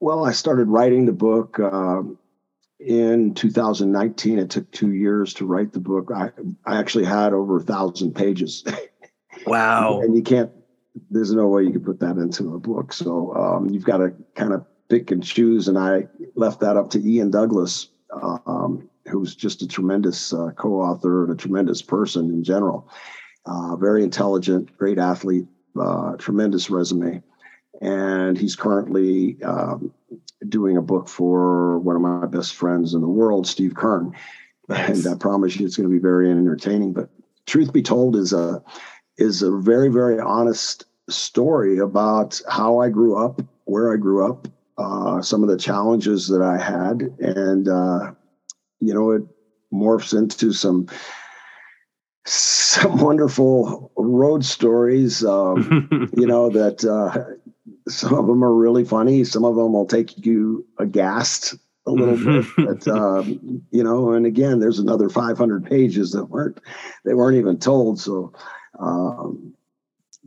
Well, 0.00 0.24
I 0.24 0.32
started 0.32 0.68
writing 0.68 1.04
the 1.04 1.12
book. 1.12 1.60
Uh, 1.60 2.04
in 2.86 3.34
2019. 3.34 4.38
It 4.38 4.50
took 4.50 4.70
two 4.70 4.92
years 4.92 5.34
to 5.34 5.46
write 5.46 5.72
the 5.72 5.80
book. 5.80 6.10
I, 6.14 6.30
I 6.66 6.78
actually 6.78 7.04
had 7.04 7.32
over 7.32 7.58
a 7.58 7.62
thousand 7.62 8.14
pages. 8.14 8.64
Wow. 9.46 10.02
and 10.02 10.14
you 10.14 10.22
can't, 10.22 10.52
there's 11.10 11.32
no 11.32 11.48
way 11.48 11.62
you 11.62 11.72
can 11.72 11.82
put 11.82 11.98
that 12.00 12.16
into 12.16 12.54
a 12.54 12.60
book. 12.60 12.92
So 12.92 13.34
um, 13.34 13.70
you've 13.70 13.84
got 13.84 13.96
to 13.96 14.12
kind 14.36 14.52
of 14.52 14.64
pick 14.88 15.10
and 15.10 15.22
choose. 15.22 15.68
And 15.68 15.78
I 15.78 16.06
left 16.36 16.60
that 16.60 16.76
up 16.76 16.90
to 16.90 17.00
Ian 17.02 17.30
Douglas, 17.30 17.88
um, 18.12 18.88
who's 19.08 19.34
just 19.34 19.62
a 19.62 19.66
tremendous 19.66 20.32
uh, 20.32 20.50
co 20.56 20.74
author 20.74 21.24
and 21.24 21.32
a 21.32 21.36
tremendous 21.36 21.82
person 21.82 22.26
in 22.26 22.44
general. 22.44 22.88
Uh, 23.46 23.74
very 23.76 24.04
intelligent, 24.04 24.76
great 24.76 24.98
athlete, 24.98 25.46
uh, 25.80 26.16
tremendous 26.18 26.70
resume. 26.70 27.22
And 27.80 28.38
he's 28.38 28.54
currently 28.54 29.42
um, 29.42 29.92
doing 30.48 30.76
a 30.76 30.82
book 30.82 31.08
for 31.08 31.78
one 31.78 31.96
of 31.96 32.02
my 32.02 32.26
best 32.26 32.54
friends 32.54 32.94
in 32.94 33.00
the 33.00 33.08
world, 33.08 33.46
Steve 33.46 33.74
Keirn. 33.74 34.12
Nice. 34.68 35.04
And 35.04 35.14
I 35.14 35.18
promise 35.18 35.56
you 35.56 35.66
it's 35.66 35.76
going 35.76 35.88
to 35.88 35.94
be 35.94 36.00
very 36.00 36.30
entertaining. 36.30 36.92
But 36.92 37.10
truth 37.46 37.72
be 37.72 37.82
told, 37.82 38.16
is 38.16 38.32
a 38.32 38.62
is 39.18 39.42
a 39.42 39.50
very, 39.50 39.88
very 39.88 40.18
honest 40.18 40.84
story 41.08 41.78
about 41.78 42.40
how 42.48 42.78
I 42.78 42.88
grew 42.88 43.16
up, 43.16 43.42
where 43.64 43.92
I 43.92 43.96
grew 43.96 44.24
up, 44.24 44.48
uh, 44.78 45.20
some 45.20 45.42
of 45.42 45.48
the 45.48 45.58
challenges 45.58 46.28
that 46.28 46.42
I 46.42 46.58
had, 46.58 47.02
and 47.18 47.68
uh, 47.68 48.12
you 48.80 48.94
know, 48.94 49.10
it 49.10 49.22
morphs 49.72 50.16
into 50.16 50.52
some 50.52 50.86
some 52.24 52.98
wonderful 52.98 53.92
road 53.96 54.44
stories. 54.44 55.24
Um, 55.24 56.10
you 56.16 56.26
know 56.26 56.50
that 56.50 56.84
uh, 56.84 57.34
some 57.92 58.14
of 58.14 58.26
them 58.26 58.42
are 58.44 58.54
really 58.54 58.84
funny. 58.84 59.24
Some 59.24 59.44
of 59.44 59.56
them 59.56 59.72
will 59.72 59.86
take 59.86 60.24
you 60.24 60.66
aghast 60.78 61.54
a 61.86 61.90
little 61.90 62.16
bit. 62.16 62.46
But 62.56 62.88
um, 62.88 63.62
you 63.70 63.82
know, 63.82 64.12
and 64.12 64.26
again, 64.26 64.60
there's 64.60 64.78
another 64.78 65.08
500 65.08 65.64
pages 65.64 66.12
that 66.12 66.26
weren't 66.26 66.58
they 67.04 67.14
weren't 67.14 67.38
even 67.38 67.58
told. 67.58 68.00
So. 68.00 68.32
Um, 68.78 69.54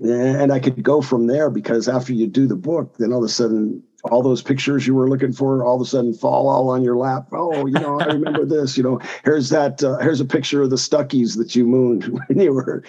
and 0.01 0.51
I 0.51 0.59
could 0.59 0.83
go 0.83 1.01
from 1.01 1.27
there 1.27 1.49
because 1.49 1.87
after 1.87 2.13
you 2.13 2.27
do 2.27 2.47
the 2.47 2.55
book, 2.55 2.97
then 2.97 3.13
all 3.13 3.19
of 3.19 3.29
a 3.29 3.29
sudden, 3.29 3.81
all 4.03 4.21
those 4.21 4.41
pictures 4.41 4.85
you 4.85 4.93
were 4.93 5.09
looking 5.09 5.31
for, 5.31 5.63
all 5.63 5.75
of 5.75 5.81
a 5.81 5.85
sudden 5.85 6.13
fall 6.13 6.49
all 6.49 6.69
on 6.69 6.83
your 6.83 6.97
lap. 6.97 7.27
Oh, 7.31 7.65
you 7.65 7.73
know, 7.73 7.99
I 7.99 8.05
remember 8.07 8.45
this. 8.45 8.77
You 8.77 8.83
know, 8.83 8.99
here's 9.23 9.49
that. 9.49 9.83
Uh, 9.83 9.97
here's 9.99 10.19
a 10.19 10.25
picture 10.25 10.63
of 10.63 10.69
the 10.69 10.75
Stuckies 10.75 11.37
that 11.37 11.55
you 11.55 11.65
mooned 11.65 12.03
when 12.27 12.39
you 12.39 12.53
were 12.53 12.83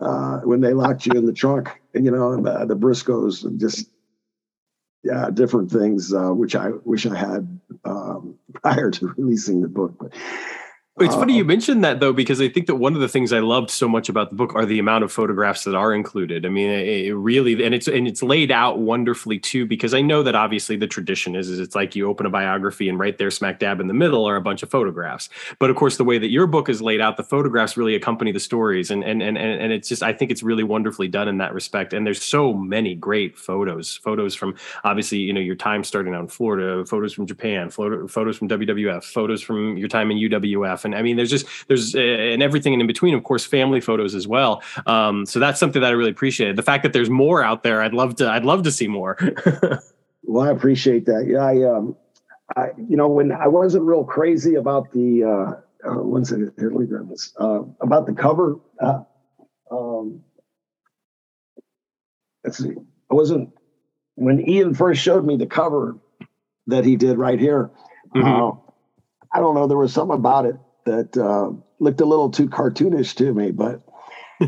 uh, 0.00 0.38
when 0.40 0.60
they 0.60 0.72
locked 0.72 1.06
you 1.06 1.12
in 1.18 1.26
the 1.26 1.32
trunk. 1.32 1.68
You 1.94 2.10
know, 2.10 2.40
the, 2.40 2.66
the 2.66 2.76
Briscoes, 2.76 3.58
just 3.58 3.90
yeah, 5.02 5.30
different 5.32 5.70
things 5.70 6.12
uh, 6.12 6.30
which 6.30 6.54
I 6.54 6.70
wish 6.84 7.06
I 7.06 7.16
had 7.16 7.60
um, 7.84 8.38
prior 8.54 8.90
to 8.90 9.14
releasing 9.16 9.60
the 9.62 9.68
book. 9.68 9.94
But 9.98 10.14
it's 11.00 11.14
funny 11.14 11.34
you 11.34 11.44
mentioned 11.44 11.82
that 11.84 12.00
though, 12.00 12.12
because 12.12 12.38
I 12.42 12.50
think 12.50 12.66
that 12.66 12.76
one 12.76 12.94
of 12.94 13.00
the 13.00 13.08
things 13.08 13.32
I 13.32 13.38
loved 13.38 13.70
so 13.70 13.88
much 13.88 14.10
about 14.10 14.28
the 14.28 14.36
book 14.36 14.54
are 14.54 14.66
the 14.66 14.78
amount 14.78 15.04
of 15.04 15.10
photographs 15.10 15.64
that 15.64 15.74
are 15.74 15.94
included. 15.94 16.44
I 16.44 16.50
mean, 16.50 16.68
it 16.68 17.12
really, 17.12 17.64
and 17.64 17.74
it's 17.74 17.88
and 17.88 18.06
it's 18.06 18.22
laid 18.22 18.50
out 18.50 18.78
wonderfully 18.78 19.38
too. 19.38 19.64
Because 19.64 19.94
I 19.94 20.02
know 20.02 20.22
that 20.22 20.34
obviously 20.34 20.76
the 20.76 20.86
tradition 20.86 21.34
is 21.34 21.48
is 21.48 21.60
it's 21.60 21.74
like 21.74 21.96
you 21.96 22.06
open 22.08 22.26
a 22.26 22.30
biography 22.30 22.90
and 22.90 22.98
right 22.98 23.16
there, 23.16 23.30
smack 23.30 23.58
dab 23.58 23.80
in 23.80 23.86
the 23.86 23.94
middle, 23.94 24.26
are 24.26 24.36
a 24.36 24.42
bunch 24.42 24.62
of 24.62 24.70
photographs. 24.70 25.30
But 25.58 25.70
of 25.70 25.76
course, 25.76 25.96
the 25.96 26.04
way 26.04 26.18
that 26.18 26.28
your 26.28 26.46
book 26.46 26.68
is 26.68 26.82
laid 26.82 27.00
out, 27.00 27.16
the 27.16 27.24
photographs 27.24 27.74
really 27.78 27.94
accompany 27.94 28.30
the 28.30 28.40
stories, 28.40 28.90
and 28.90 29.02
and 29.02 29.22
and 29.22 29.38
and 29.38 29.72
it's 29.72 29.88
just 29.88 30.02
I 30.02 30.12
think 30.12 30.30
it's 30.30 30.42
really 30.42 30.64
wonderfully 30.64 31.08
done 31.08 31.26
in 31.26 31.38
that 31.38 31.54
respect. 31.54 31.94
And 31.94 32.06
there's 32.06 32.22
so 32.22 32.52
many 32.52 32.94
great 32.94 33.38
photos, 33.38 33.96
photos 33.96 34.34
from 34.34 34.56
obviously 34.84 35.18
you 35.18 35.32
know 35.32 35.40
your 35.40 35.56
time 35.56 35.84
starting 35.84 36.14
out 36.14 36.20
in 36.20 36.28
Florida, 36.28 36.84
photos 36.84 37.14
from 37.14 37.24
Japan, 37.26 37.70
photos 37.70 38.36
from 38.36 38.48
WWF, 38.50 39.04
photos 39.04 39.40
from 39.40 39.78
your 39.78 39.88
time 39.88 40.10
in 40.10 40.18
UWF 40.18 40.81
and 40.84 40.94
I 40.94 41.02
mean, 41.02 41.16
there's 41.16 41.30
just 41.30 41.46
there's 41.68 41.94
uh, 41.94 42.00
and 42.00 42.42
everything 42.42 42.78
in 42.78 42.86
between, 42.86 43.14
of 43.14 43.24
course, 43.24 43.44
family 43.44 43.80
photos 43.80 44.14
as 44.14 44.26
well. 44.26 44.62
Um, 44.86 45.26
so 45.26 45.38
that's 45.38 45.58
something 45.58 45.80
that 45.80 45.88
I 45.88 45.92
really 45.92 46.10
appreciated. 46.10 46.56
The 46.56 46.62
fact 46.62 46.82
that 46.82 46.92
there's 46.92 47.10
more 47.10 47.42
out 47.42 47.62
there, 47.62 47.82
I'd 47.82 47.94
love 47.94 48.16
to 48.16 48.28
I'd 48.28 48.44
love 48.44 48.62
to 48.64 48.70
see 48.70 48.88
more. 48.88 49.16
well, 50.22 50.48
I 50.48 50.50
appreciate 50.50 51.06
that. 51.06 51.26
Yeah, 51.26 51.44
I 51.44 51.62
um, 51.64 51.96
I 52.56 52.68
you 52.88 52.96
know 52.96 53.08
when 53.08 53.32
I 53.32 53.48
wasn't 53.48 53.84
real 53.84 54.04
crazy 54.04 54.54
about 54.54 54.92
the 54.92 55.24
uh, 55.24 55.88
uh 55.88 56.02
one 56.02 56.24
second 56.24 56.52
here, 56.58 56.70
let 56.70 56.80
me 56.80 56.86
grab 56.86 57.08
this 57.08 57.32
uh, 57.40 57.62
about 57.80 58.06
the 58.06 58.12
cover. 58.12 58.58
Uh, 58.80 59.02
um, 59.70 60.22
let's 62.44 62.58
see, 62.58 62.72
I 63.10 63.14
wasn't 63.14 63.50
when 64.14 64.46
Ian 64.48 64.74
first 64.74 65.00
showed 65.00 65.24
me 65.24 65.36
the 65.36 65.46
cover 65.46 65.96
that 66.66 66.84
he 66.84 66.96
did 66.96 67.18
right 67.18 67.38
here. 67.38 67.70
Mm-hmm. 68.14 68.26
Uh, 68.26 68.72
I 69.32 69.40
don't 69.40 69.54
know. 69.54 69.66
There 69.66 69.78
was 69.78 69.92
something 69.92 70.16
about 70.16 70.46
it 70.46 70.56
that 70.84 71.16
uh, 71.16 71.50
looked 71.78 72.00
a 72.00 72.04
little 72.04 72.30
too 72.30 72.48
cartoonish 72.48 73.14
to 73.16 73.32
me. 73.32 73.50
But 73.50 73.82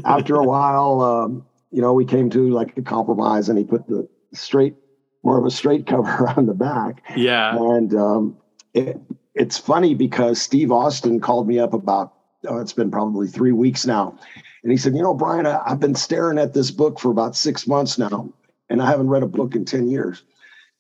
after 0.05 0.37
a 0.37 0.45
while, 0.45 1.01
um, 1.01 1.47
you 1.71 1.81
know, 1.81 1.93
we 1.93 2.05
came 2.05 2.31
to 2.31 2.51
like 2.51 2.77
a 2.77 2.83
compromise, 2.83 3.49
and 3.49 3.59
he 3.59 3.65
put 3.65 3.87
the 3.89 4.09
straight, 4.33 4.75
more 5.23 5.39
of 5.39 5.45
a 5.45 5.51
straight 5.51 5.87
cover 5.89 6.29
on 6.29 6.47
the 6.47 6.55
back. 6.55 7.03
Yeah, 7.17 7.57
and 7.57 7.95
um, 7.95 8.37
it, 8.73 9.01
it's 9.35 9.59
funny 9.59 9.95
because 9.95 10.41
Steve 10.41 10.71
Austin 10.71 11.21
called 11.21 11.49
me 11.49 11.59
up 11.59 11.75
about 11.75 12.15
oh, 12.47 12.59
it's 12.59 12.75
been 12.75 12.91
probably 12.91 13.27
three 13.27 13.53
weeks 13.53 13.87
now, 13.87 14.19
and 14.63 14.71
he 14.71 14.79
said, 14.79 14.95
you 14.95 15.03
know, 15.03 15.15
Brian, 15.15 15.47
I, 15.47 15.61
I've 15.67 15.81
been 15.81 15.95
staring 15.95 16.39
at 16.39 16.55
this 16.55 16.71
book 16.71 17.01
for 17.01 17.11
about 17.11 17.37
six 17.37 17.67
months 17.67 17.99
now, 17.99 18.33
and 18.69 18.83
I 18.83 18.87
haven't 18.87 19.09
read 19.09 19.23
a 19.23 19.29
book 19.29 19.55
in 19.55 19.65
ten 19.65 19.89
years. 19.89 20.23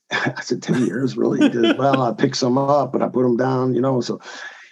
I 0.11 0.41
said, 0.43 0.63
10 0.63 0.87
years, 0.87 1.17
really? 1.17 1.41
He 1.41 1.49
did, 1.49 1.79
well, 1.79 2.03
I 2.03 2.13
picked 2.13 2.37
some 2.37 2.59
up, 2.59 2.93
but 2.93 3.03
I 3.03 3.09
put 3.09 3.23
them 3.23 3.37
down, 3.37 3.75
you 3.75 3.81
know. 3.81 4.01
So 4.01 4.21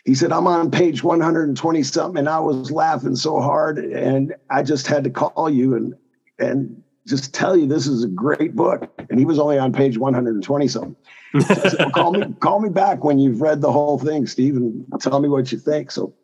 he 0.05 0.15
said, 0.15 0.33
I'm 0.33 0.47
on 0.47 0.71
page 0.71 1.03
120 1.03 1.83
something, 1.85 2.19
and 2.19 2.29
I 2.29 2.41
was 2.41 2.71
laughing 2.71 3.17
so 3.17 3.41
hard, 3.41 3.79
and 3.79 4.35
I 4.51 4.63
just 4.63 4.87
had 4.87 5.05
to 5.05 5.11
call 5.11 5.49
you 5.49 5.75
and 5.75 5.95
and 6.39 6.83
just 7.07 7.35
tell 7.35 7.57
you 7.57 7.67
this 7.67 7.87
is 7.87 8.05
a 8.05 8.09
great 8.09 8.55
book. 8.55 8.91
And 9.11 9.19
he 9.19 9.25
was 9.25 9.39
only 9.39 9.59
on 9.59 9.73
page 9.73 9.99
120 9.99 10.69
something. 10.69 10.97
So 11.41 11.55
said, 11.55 11.79
well, 11.79 11.91
call 11.91 12.13
me, 12.13 12.35
call 12.41 12.61
me 12.61 12.69
back 12.69 13.05
when 13.05 13.19
you've 13.19 13.41
read 13.41 13.61
the 13.61 13.73
whole 13.73 13.99
thing, 13.99 14.27
Steve, 14.27 14.57
and 14.57 14.85
tell 15.01 15.21
me 15.21 15.29
what 15.29 15.51
you 15.51 15.59
think. 15.59 15.91
So 15.91 16.15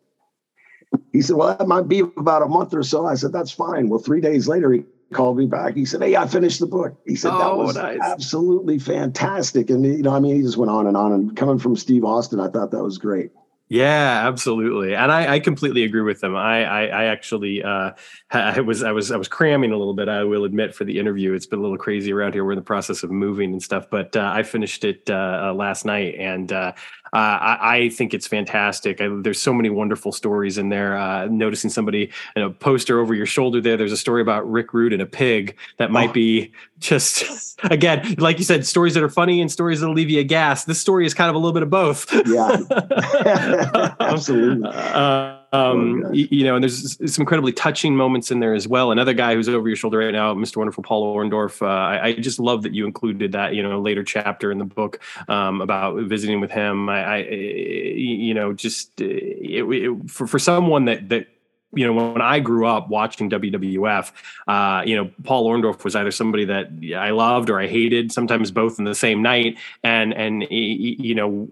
he 1.11 1.21
said, 1.21 1.35
Well, 1.35 1.55
that 1.55 1.67
might 1.67 1.87
be 1.87 1.99
about 1.99 2.43
a 2.43 2.47
month 2.47 2.73
or 2.73 2.83
so. 2.83 3.05
I 3.05 3.15
said, 3.15 3.31
That's 3.31 3.51
fine. 3.51 3.89
Well, 3.89 3.99
three 3.99 4.21
days 4.21 4.47
later, 4.47 4.71
he 4.71 4.83
called 5.13 5.37
me 5.37 5.47
back. 5.47 5.75
He 5.75 5.85
said, 5.85 6.01
Hey, 6.01 6.15
I 6.15 6.27
finished 6.27 6.59
the 6.59 6.67
book. 6.67 6.99
He 7.05 7.15
said, 7.15 7.31
That 7.31 7.51
oh, 7.51 7.57
was 7.57 7.75
nice. 7.75 7.99
absolutely 8.01 8.79
fantastic. 8.79 9.69
And, 9.69 9.85
you 9.85 10.03
know, 10.03 10.13
I 10.13 10.19
mean, 10.19 10.35
he 10.35 10.41
just 10.41 10.57
went 10.57 10.71
on 10.71 10.87
and 10.87 10.97
on. 10.97 11.11
And 11.13 11.35
coming 11.35 11.59
from 11.59 11.75
Steve 11.75 12.03
Austin, 12.05 12.39
I 12.39 12.49
thought 12.49 12.71
that 12.71 12.83
was 12.83 12.97
great. 12.97 13.31
Yeah, 13.71 14.27
absolutely, 14.27 14.95
and 14.95 15.11
I, 15.11 15.35
I 15.35 15.39
completely 15.39 15.83
agree 15.83 16.01
with 16.01 16.21
them. 16.21 16.35
I, 16.35 16.63
I, 16.63 16.85
I 16.85 17.03
actually, 17.05 17.61
uh, 17.61 17.91
I 18.31 18.61
was, 18.61 18.81
I 18.81 18.91
was, 18.91 19.11
I 19.11 19.15
was 19.15 19.27
cramming 19.27 19.71
a 19.71 19.77
little 19.77 19.93
bit. 19.93 20.09
I 20.09 20.23
will 20.23 20.43
admit 20.43 20.73
for 20.73 20.85
the 20.85 20.97
interview, 20.97 21.33
it's 21.33 21.45
been 21.45 21.59
a 21.59 21.61
little 21.61 21.77
crazy 21.77 22.11
around 22.11 22.33
here. 22.33 22.43
We're 22.43 22.53
in 22.53 22.57
the 22.57 22.63
process 22.63 23.03
of 23.03 23.11
moving 23.11 23.51
and 23.51 23.61
stuff, 23.61 23.87
but 23.91 24.15
uh, 24.15 24.31
I 24.33 24.41
finished 24.41 24.85
it 24.85 25.07
uh, 25.07 25.49
uh 25.49 25.53
last 25.53 25.85
night, 25.85 26.15
and 26.15 26.51
uh, 27.13 27.17
I, 27.17 27.77
I, 27.77 27.89
think 27.89 28.13
it's 28.13 28.27
fantastic. 28.27 29.01
I, 29.01 29.07
there's 29.21 29.41
so 29.41 29.53
many 29.53 29.69
wonderful 29.69 30.11
stories 30.11 30.57
in 30.57 30.69
there. 30.69 30.97
Uh, 30.97 31.25
noticing 31.25 31.69
somebody 31.69 32.11
in 32.35 32.41
a 32.41 32.49
poster 32.49 32.99
over 32.99 33.13
your 33.13 33.25
shoulder 33.25 33.61
there. 33.61 33.77
There's 33.77 33.91
a 33.91 33.97
story 33.97 34.21
about 34.21 34.49
Rick 34.49 34.73
Rude 34.73 34.93
and 34.93 35.01
a 35.01 35.05
pig 35.05 35.57
that 35.77 35.91
might 35.91 36.11
oh. 36.11 36.13
be 36.13 36.51
just 36.79 37.59
again, 37.63 38.15
like 38.17 38.37
you 38.37 38.45
said, 38.45 38.65
stories 38.65 38.93
that 38.93 39.03
are 39.03 39.09
funny 39.09 39.41
and 39.41 39.51
stories 39.51 39.79
that'll 39.79 39.95
leave 39.95 40.09
you 40.09 40.19
a 40.19 40.23
gas. 40.23 40.65
This 40.65 40.79
story 40.79 41.05
is 41.05 41.13
kind 41.13 41.29
of 41.29 41.35
a 41.35 41.39
little 41.39 41.53
bit 41.53 41.63
of 41.63 41.69
both. 41.69 42.11
Yeah, 42.27 42.57
absolutely. 43.99 44.69
Uh, 44.69 45.38
um, 45.51 46.03
oh, 46.05 46.11
you, 46.11 46.27
you, 46.29 46.43
know, 46.43 46.55
and 46.55 46.63
there's 46.63 46.97
some 47.13 47.23
incredibly 47.23 47.51
touching 47.51 47.95
moments 47.95 48.31
in 48.31 48.39
there 48.39 48.53
as 48.53 48.67
well. 48.67 48.91
Another 48.91 49.13
guy 49.13 49.33
who's 49.33 49.49
over 49.49 49.67
your 49.67 49.75
shoulder 49.75 49.99
right 49.99 50.11
now, 50.11 50.33
Mr. 50.33 50.57
Wonderful 50.57 50.83
Paul 50.83 51.15
Orndorff. 51.15 51.61
Uh, 51.61 51.65
I, 51.65 52.03
I, 52.07 52.13
just 52.13 52.39
love 52.39 52.63
that 52.63 52.73
you 52.73 52.85
included 52.85 53.31
that, 53.31 53.55
you 53.55 53.63
know, 53.63 53.79
later 53.81 54.03
chapter 54.03 54.51
in 54.51 54.59
the 54.59 54.65
book 54.65 54.99
um, 55.27 55.61
about 55.61 55.97
visiting 56.03 56.39
with 56.39 56.51
him. 56.51 56.89
I, 56.89 57.03
I 57.03 57.17
you 57.17 58.33
know, 58.33 58.53
just 58.53 59.01
uh, 59.01 59.05
it, 59.05 59.63
it, 59.63 60.09
for 60.09 60.27
for 60.27 60.39
someone 60.39 60.85
that 60.85 61.09
that 61.09 61.27
you 61.73 61.85
know, 61.85 61.93
when 61.93 62.21
I 62.21 62.39
grew 62.39 62.65
up 62.65 62.89
watching 62.89 63.29
WWF, 63.29 64.11
uh, 64.47 64.83
you 64.85 64.95
know, 64.95 65.11
Paul 65.23 65.47
Orndorff 65.47 65.83
was 65.83 65.95
either 65.95 66.11
somebody 66.11 66.45
that 66.45 66.69
I 66.97 67.11
loved 67.11 67.49
or 67.49 67.59
I 67.59 67.67
hated, 67.67 68.11
sometimes 68.11 68.49
both 68.49 68.79
in 68.79 68.85
the 68.85 68.95
same 68.95 69.21
night. 69.21 69.57
And, 69.83 70.13
and, 70.13 70.47
you 70.49 71.13
know, 71.13 71.47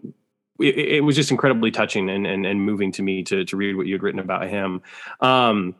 it, 0.59 0.77
it, 0.77 1.01
was 1.01 1.15
just 1.15 1.31
incredibly 1.31 1.71
touching 1.71 2.09
and, 2.09 2.25
and, 2.25 2.45
and 2.45 2.61
moving 2.61 2.91
to 2.93 3.01
me 3.01 3.23
to, 3.23 3.45
to 3.45 3.57
read 3.57 3.75
what 3.75 3.87
you'd 3.87 4.03
written 4.03 4.19
about 4.19 4.47
him. 4.47 4.81
Um, 5.21 5.75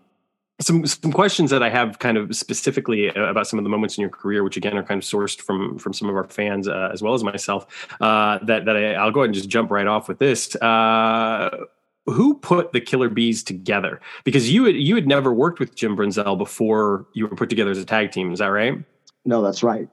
some 0.60 0.86
some 0.88 1.12
questions 1.12 1.52
that 1.52 1.62
I 1.62 1.70
have 1.70 2.00
kind 2.00 2.18
of 2.18 2.36
specifically 2.36 3.10
about 3.10 3.48
some 3.48 3.60
of 3.60 3.64
the 3.64 3.70
moments 3.70 3.98
in 3.98 4.02
your 4.02 4.10
career, 4.10 4.44
which 4.44 4.58
again 4.58 4.76
are 4.78 4.84
kind 4.84 5.02
of 5.02 5.08
sourced 5.08 5.40
from 5.40 5.78
from 5.78 5.94
some 5.94 6.10
of 6.10 6.16
our 6.16 6.24
fans 6.28 6.68
uh, 6.68 6.90
as 6.92 7.02
well 7.02 7.14
as 7.14 7.24
myself. 7.24 7.68
Uh, 8.02 8.40
that 8.44 8.66
that 8.66 8.76
I, 8.76 9.04
will 9.04 9.12
go 9.12 9.22
ahead 9.22 9.28
and 9.28 9.36
just 9.36 9.50
jump 9.50 9.70
right 9.70 9.88
off 9.88 10.08
with 10.08 10.20
this. 10.20 10.56
Uh, 10.56 11.66
who 12.08 12.36
put 12.36 12.72
the 12.72 12.82
Killer 12.82 13.10
Bees 13.10 13.44
together? 13.44 14.02
Because 14.24 14.52
you 14.52 14.66
had 14.66 14.76
you 14.76 14.96
had 14.96 15.08
never 15.08 15.32
worked 15.32 15.60
with 15.60 15.76
Jim 15.76 15.96
Brunzell 15.96 16.38
before 16.38 17.06
you 17.14 17.28
were 17.28 17.36
put 17.36 17.50
together 17.50 17.72
as 17.72 17.78
a 17.78 17.86
tag 17.86 18.12
team. 18.12 18.32
Is 18.32 18.40
that 18.40 18.48
right? 18.48 18.84
No, 19.26 19.44
that's 19.44 19.62
right. 19.62 19.88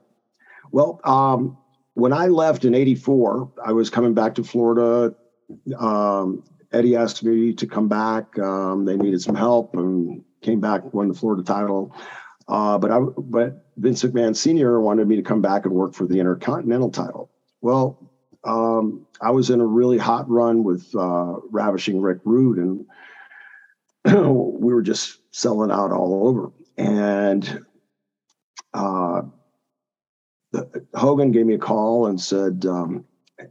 Well, 0.71 1.01
um, 1.05 1.59
when 1.95 2.13
I 2.13 2.27
left 2.27 2.65
in 2.65 2.75
'84, 2.75 3.53
I 3.65 3.73
was 3.73 3.91
coming 3.91 4.15
back 4.15 4.35
to 4.37 4.45
Florida, 4.45 5.15
um, 5.79 6.43
Eddie 6.73 6.97
asked 6.97 7.23
me 7.23 7.53
to 7.55 7.67
come 7.67 7.89
back. 7.89 8.39
Um, 8.39 8.85
they 8.85 8.97
needed 8.97 9.23
some 9.23 9.35
help 9.35 9.75
and 9.75 10.25
came 10.43 10.61
back, 10.61 10.93
won 10.93 11.09
the 11.09 11.15
Florida 11.15 11.43
title. 11.43 11.95
Uh, 12.49 12.79
but 12.79 12.91
I, 12.91 12.99
but 13.01 13.67
Vince 13.77 14.03
McMahon 14.03 14.37
Sr. 14.37 14.81
wanted 14.81 15.09
me 15.09 15.17
to 15.17 15.23
come 15.23 15.41
back 15.41 15.65
and 15.65 15.75
work 15.75 15.95
for 15.95 16.07
the 16.07 16.19
Intercontinental 16.19 16.91
title. 16.91 17.31
Well, 17.61 18.11
um, 18.43 19.07
I 19.23 19.31
was 19.31 19.51
in 19.51 19.61
a 19.61 19.67
really 19.67 19.99
hot 19.99 20.29
run 20.29 20.65
with 20.65 20.95
uh, 20.95 21.37
Ravishing 21.51 22.01
Rick 22.01 22.19
Rude, 22.25 22.59
and 22.59 22.87
we 24.61 24.75
were 24.75 24.83
just 24.83 25.19
selling 25.31 25.71
out 25.71 25.93
all 25.93 26.29
over. 26.29 26.53
And 26.77 27.65
uh, 28.75 29.23
the, 30.55 30.87
Hogan 30.95 31.33
gave 31.33 31.47
me 31.47 31.55
a 31.55 31.59
call 31.59 32.07
and 32.07 32.21
said, 32.21 32.65
um, 32.67 33.05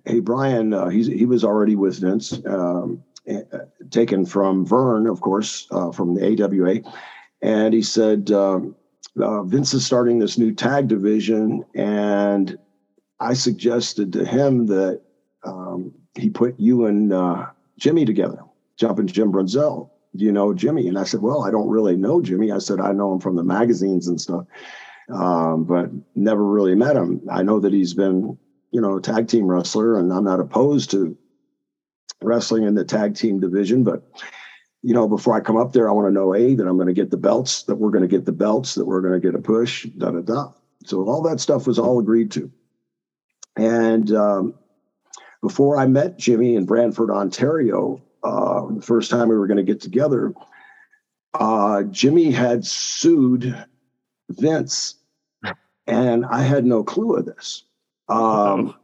"Hey, 0.06 0.20
Brian, 0.20 0.74
uh, 0.74 0.90
he 0.90 1.26
was 1.26 1.44
already 1.44 1.76
with 1.76 2.00
Vince, 2.00 2.42
um, 2.46 3.04
taken 3.90 4.26
from 4.26 4.66
Verne, 4.66 5.08
of 5.08 5.22
course, 5.22 5.68
uh, 5.72 5.92
from 5.92 6.16
the 6.16 6.26
AWA, 6.26 6.82
and 7.42 7.74
he 7.74 7.82
said." 7.82 8.32
Um, 8.32 8.76
uh, 9.22 9.44
Vince 9.44 9.76
is 9.76 9.86
starting 9.86 10.18
this 10.18 10.40
new 10.40 10.52
tag 10.52 10.88
division, 10.88 11.64
and 11.76 12.58
I 13.20 13.34
suggested 13.34 14.12
to 14.14 14.26
him 14.26 14.66
that 14.68 15.02
um, 15.44 15.94
he 16.16 16.30
put 16.30 16.60
you 16.60 16.86
and 16.86 17.14
uh, 17.14 17.46
Jimmy 17.78 18.06
together, 18.06 18.40
Jumping 18.78 19.08
Jim 19.08 19.32
Brunzell. 19.32 19.90
Do 20.16 20.26
you 20.26 20.32
know 20.32 20.54
Jimmy? 20.54 20.88
And 20.88 20.98
I 20.98 21.04
said, 21.04 21.22
Well, 21.22 21.44
I 21.44 21.52
don't 21.52 21.70
really 21.70 21.96
know 21.96 22.22
Jimmy. 22.22 22.52
I 22.52 22.60
said, 22.60 22.80
I 22.80 22.92
know 22.92 23.14
him 23.14 23.20
from 23.20 23.36
the 23.36 23.44
magazines 23.44 24.08
and 24.08 24.20
stuff, 24.20 24.46
um, 25.12 25.64
but 25.66 25.90
never 26.16 26.44
really 26.44 26.76
met 26.76 26.96
him. 26.96 27.22
I 27.30 27.44
know 27.44 27.60
that 27.60 27.74
he's 27.74 27.94
been, 27.94 28.38
you 28.72 28.82
know, 28.82 29.00
tag 29.00 29.28
team 29.28 29.46
wrestler, 29.46 30.00
and 30.00 30.12
I'm 30.12 30.24
not 30.24 30.40
opposed 30.40 30.92
to 30.92 31.18
wrestling 32.22 32.64
in 32.64 32.76
the 32.76 32.86
tag 32.86 33.16
team 33.16 33.40
division, 33.40 33.84
but 33.84 34.04
you 34.84 34.94
know, 34.94 35.08
before 35.08 35.34
I 35.34 35.40
come 35.40 35.56
up 35.56 35.72
there, 35.72 35.90
I 35.90 35.94
want 35.94 36.08
to 36.10 36.14
know 36.14 36.36
A, 36.36 36.56
that 36.56 36.68
I'm 36.68 36.76
going 36.76 36.88
to 36.88 36.94
get 36.94 37.10
the 37.10 37.18
belts, 37.18 37.64
that 37.64 37.76
we're 37.76 37.90
going 37.90 38.02
to 38.02 38.08
get 38.08 38.26
the 38.26 38.34
belts, 38.34 38.76
that 38.76 38.86
we're 38.86 39.02
going 39.02 39.14
to 39.14 39.26
get 39.26 39.34
a 39.34 39.42
push, 39.42 39.86
da 39.86 40.12
da 40.12 40.20
da. 40.20 40.52
So 40.86 41.08
all 41.08 41.22
that 41.24 41.40
stuff 41.40 41.66
was 41.66 41.80
all 41.80 42.00
agreed 42.00 42.32
to. 42.32 42.52
And 43.56 44.12
um, 44.12 44.56
before 45.42 45.78
I 45.78 45.86
met 45.86 46.18
Jimmy 46.18 46.56
in 46.56 46.66
Brantford, 46.66 47.12
Ontario, 47.12 48.02
uh, 48.24 48.66
the 48.74 48.82
first 48.82 49.10
time 49.10 49.30
we 49.30 49.38
were 49.38 49.48
going 49.48 49.58
to 49.58 49.64
get 49.64 49.80
together, 49.80 50.34
uh, 51.34 51.84
Jimmy 51.84 52.32
had 52.32 52.66
sued 52.66 53.56
Vince, 54.30 54.96
and 55.88 56.26
I 56.26 56.42
had 56.42 56.66
no 56.66 56.84
clue 56.84 57.16
of 57.16 57.26
this. 57.26 57.64
Um, 58.10 58.76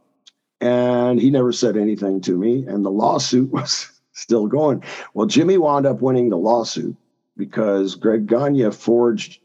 and 0.60 1.20
he 1.20 1.30
never 1.30 1.52
said 1.52 1.76
anything 1.76 2.20
to 2.22 2.36
me, 2.36 2.66
and 2.66 2.84
the 2.84 2.90
lawsuit 2.90 3.50
was 3.52 3.90
still 4.12 4.46
going. 4.46 4.82
Well, 5.14 5.26
Jimmy 5.26 5.58
wound 5.58 5.86
up 5.86 6.02
winning 6.02 6.28
the 6.28 6.36
lawsuit 6.36 6.96
because 7.36 7.94
Greg 7.94 8.26
Gagne 8.26 8.70
forged 8.72 9.40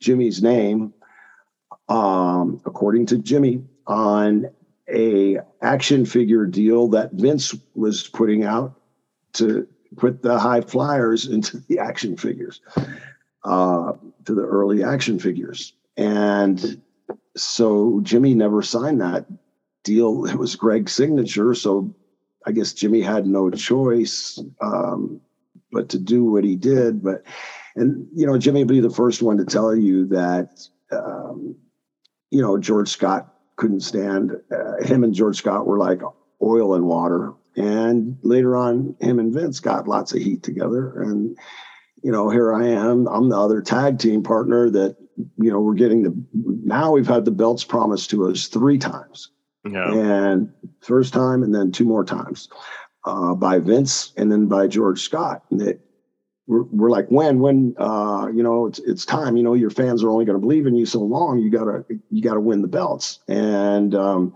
Jimmy's 0.00 0.42
name, 0.42 0.92
um, 1.88 2.60
according 2.66 3.06
to 3.06 3.18
Jimmy, 3.18 3.64
on 3.86 4.50
a 4.88 5.38
action 5.62 6.04
figure 6.04 6.44
deal 6.44 6.88
that 6.88 7.12
Vince 7.12 7.54
was 7.74 8.06
putting 8.08 8.44
out 8.44 8.78
to 9.34 9.66
put 9.96 10.22
the 10.22 10.38
high 10.38 10.60
flyers 10.60 11.26
into 11.30 11.58
the 11.68 11.78
action 11.78 12.16
figures, 12.16 12.60
uh, 13.44 13.92
to 14.24 14.34
the 14.34 14.42
early 14.42 14.82
action 14.82 15.18
figures. 15.18 15.74
And 15.96 16.80
so 17.36 18.00
Jimmy 18.02 18.34
never 18.34 18.62
signed 18.62 19.00
that 19.00 19.26
deal. 19.82 20.24
It 20.26 20.36
was 20.36 20.56
Greg's 20.56 20.92
signature. 20.92 21.54
So 21.54 21.94
I 22.46 22.52
guess 22.52 22.72
Jimmy 22.72 23.00
had 23.00 23.26
no 23.26 23.50
choice 23.50 24.40
um, 24.60 25.20
but 25.72 25.88
to 25.90 25.98
do 25.98 26.24
what 26.24 26.44
he 26.44 26.56
did. 26.56 27.02
But 27.02 27.22
and 27.76 28.06
you 28.14 28.26
know, 28.26 28.38
Jimmy 28.38 28.60
would 28.60 28.68
be 28.68 28.80
the 28.80 28.90
first 28.90 29.22
one 29.22 29.36
to 29.38 29.44
tell 29.44 29.74
you 29.74 30.06
that 30.06 30.66
um, 30.90 31.56
you 32.30 32.40
know 32.40 32.58
George 32.58 32.88
Scott 32.88 33.32
couldn't 33.56 33.80
stand 33.80 34.32
uh, 34.50 34.82
him 34.82 35.04
and 35.04 35.14
George 35.14 35.36
Scott 35.36 35.66
were 35.66 35.78
like 35.78 36.00
oil 36.42 36.74
and 36.74 36.86
water. 36.86 37.32
And 37.56 38.18
later 38.22 38.56
on, 38.56 38.96
him 39.00 39.20
and 39.20 39.32
Vince 39.32 39.60
got 39.60 39.86
lots 39.86 40.12
of 40.12 40.20
heat 40.20 40.42
together. 40.42 41.02
And 41.02 41.38
you 42.04 42.12
know, 42.12 42.28
here 42.28 42.54
I 42.54 42.66
am. 42.68 43.08
I'm 43.08 43.28
the 43.30 43.38
other 43.38 43.60
tag 43.60 43.98
team 43.98 44.22
partner 44.22 44.70
that 44.70 44.96
you 45.16 45.50
know 45.50 45.60
we're 45.60 45.74
getting 45.74 46.02
the 46.02 46.14
now 46.32 46.92
we've 46.92 47.06
had 47.06 47.24
the 47.24 47.30
belts 47.30 47.64
promised 47.64 48.10
to 48.10 48.28
us 48.28 48.46
three 48.46 48.78
times 48.78 49.30
yeah. 49.70 49.92
And 49.92 50.52
first 50.80 51.12
time 51.12 51.42
and 51.42 51.54
then 51.54 51.72
two 51.72 51.84
more 51.84 52.04
times 52.04 52.48
uh, 53.04 53.34
by 53.34 53.58
Vince 53.58 54.12
and 54.16 54.30
then 54.30 54.46
by 54.46 54.66
George 54.66 55.00
Scott. 55.00 55.42
And 55.50 55.62
it, 55.62 55.80
we're, 56.46 56.64
we're 56.64 56.90
like, 56.90 57.08
when, 57.08 57.38
when, 57.38 57.74
uh, 57.78 58.28
you 58.34 58.42
know, 58.42 58.66
it's, 58.66 58.78
it's 58.80 59.06
time, 59.06 59.36
you 59.36 59.42
know, 59.42 59.54
your 59.54 59.70
fans 59.70 60.04
are 60.04 60.10
only 60.10 60.26
going 60.26 60.36
to 60.36 60.40
believe 60.40 60.66
in 60.66 60.74
you 60.74 60.84
so 60.84 61.00
long. 61.00 61.38
You 61.38 61.50
gotta, 61.50 61.84
you 62.10 62.22
gotta 62.22 62.40
win 62.40 62.60
the 62.60 62.68
belts. 62.68 63.20
And 63.28 63.94
um, 63.94 64.34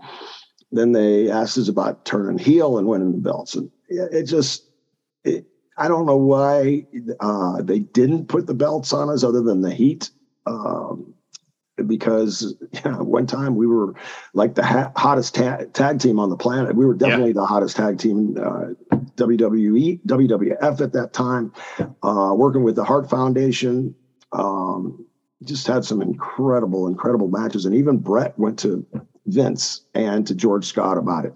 then 0.71 0.91
they 0.91 1.29
asked 1.29 1.59
us 1.59 1.67
about 1.67 2.05
turning 2.05 2.39
heel 2.39 2.79
and 2.79 2.87
winning 2.87 3.11
the 3.11 3.19
belts. 3.19 3.53
And 3.53 3.69
it, 3.89 4.13
it 4.13 4.23
just, 4.23 4.68
I 5.79 5.87
don't 5.87 6.05
know 6.05 6.17
why 6.17 6.85
uh, 7.19 7.61
they 7.61 7.79
didn't 7.79 8.27
put 8.27 8.45
the 8.47 8.53
belts 8.53 8.93
on 8.93 9.09
us 9.09 9.23
other 9.23 9.41
than 9.41 9.61
the 9.61 9.73
heat. 9.73 10.11
Um, 10.45 11.13
because 11.87 12.55
one 12.83 13.25
time 13.25 13.55
we 13.55 13.65
were 13.65 13.93
like 14.33 14.55
the 14.55 14.65
ha- 14.65 14.91
hottest 14.95 15.35
ta- 15.35 15.63
tag 15.73 15.99
team 15.99 16.19
on 16.19 16.29
the 16.29 16.37
planet. 16.37 16.75
We 16.75 16.85
were 16.85 16.93
definitely 16.93 17.29
yeah. 17.29 17.41
the 17.41 17.45
hottest 17.45 17.77
tag 17.77 17.97
team, 17.97 18.37
uh, 18.37 18.73
WWE, 19.15 20.01
WWF 20.05 20.81
at 20.81 20.93
that 20.93 21.13
time, 21.13 21.53
uh, 22.03 22.33
working 22.35 22.63
with 22.63 22.75
the 22.75 22.83
Hart 22.83 23.09
Foundation. 23.09 23.95
Um, 24.31 25.05
just 25.43 25.65
had 25.67 25.85
some 25.85 26.01
incredible, 26.01 26.87
incredible 26.87 27.29
matches. 27.29 27.65
And 27.65 27.73
even 27.73 27.97
Bret 27.97 28.37
went 28.37 28.59
to 28.59 28.85
Vince 29.25 29.85
and 29.93 30.27
to 30.27 30.35
George 30.35 30.65
Scott 30.65 30.97
about 30.97 31.25
it. 31.25 31.33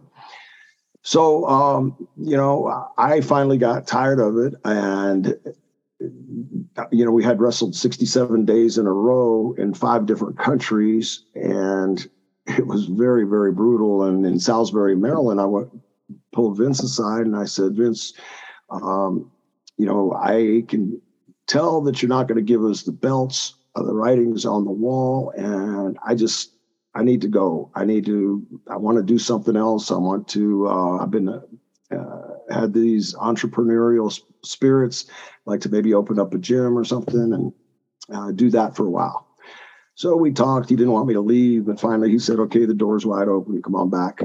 So, 1.03 1.45
um, 1.47 2.07
you 2.17 2.37
know, 2.37 2.87
I 2.97 3.21
finally 3.21 3.57
got 3.57 3.85
tired 3.87 4.19
of 4.19 4.37
it. 4.37 4.55
And 4.63 5.35
you 6.91 7.05
know, 7.05 7.11
we 7.11 7.23
had 7.23 7.39
wrestled 7.39 7.75
67 7.75 8.45
days 8.45 8.77
in 8.77 8.87
a 8.87 8.91
row 8.91 9.53
in 9.57 9.73
five 9.73 10.05
different 10.05 10.37
countries, 10.37 11.23
and 11.35 12.07
it 12.47 12.65
was 12.65 12.85
very, 12.85 13.25
very 13.25 13.51
brutal. 13.51 14.03
And 14.03 14.25
in 14.25 14.39
Salisbury, 14.39 14.95
Maryland, 14.95 15.39
I 15.39 15.45
went 15.45 15.69
pulled 16.31 16.57
Vince 16.57 16.83
aside 16.83 17.25
and 17.25 17.35
I 17.35 17.45
said, 17.45 17.75
Vince, 17.75 18.13
um, 18.69 19.31
you 19.77 19.85
know, 19.85 20.13
I 20.13 20.63
can 20.67 20.99
tell 21.47 21.81
that 21.81 22.01
you're 22.01 22.09
not 22.09 22.27
going 22.27 22.37
to 22.37 22.41
give 22.43 22.63
us 22.63 22.83
the 22.83 22.91
belts. 22.91 23.55
The 23.75 23.93
writing's 23.93 24.45
on 24.45 24.65
the 24.65 24.71
wall, 24.71 25.33
and 25.35 25.97
I 26.05 26.13
just 26.13 26.51
I 26.95 27.03
need 27.03 27.21
to 27.21 27.27
go. 27.27 27.71
I 27.75 27.85
need 27.85 28.05
to. 28.05 28.45
I 28.69 28.77
want 28.77 28.97
to 28.97 29.03
do 29.03 29.17
something 29.17 29.55
else. 29.55 29.91
I 29.91 29.97
want 29.97 30.27
to. 30.29 30.67
Uh, 30.67 30.97
I've 30.97 31.11
been 31.11 31.29
uh, 31.29 31.41
had 32.49 32.73
these 32.73 33.13
entrepreneurial 33.15 34.19
spirits, 34.43 35.05
like 35.45 35.61
to 35.61 35.69
maybe 35.69 35.93
open 35.93 36.19
up 36.19 36.33
a 36.33 36.37
gym 36.37 36.77
or 36.77 36.83
something 36.83 37.33
and 37.33 37.53
uh, 38.13 38.31
do 38.31 38.49
that 38.51 38.75
for 38.75 38.85
a 38.85 38.91
while. 38.91 39.27
So 39.95 40.15
we 40.15 40.31
talked. 40.31 40.69
He 40.69 40.75
didn't 40.75 40.93
want 40.93 41.07
me 41.07 41.13
to 41.13 41.21
leave, 41.21 41.65
but 41.65 41.79
finally 41.79 42.11
he 42.11 42.19
said, 42.19 42.39
"Okay, 42.39 42.65
the 42.65 42.73
door's 42.73 43.05
wide 43.05 43.27
open. 43.27 43.61
Come 43.61 43.75
on 43.75 43.89
back." 43.89 44.21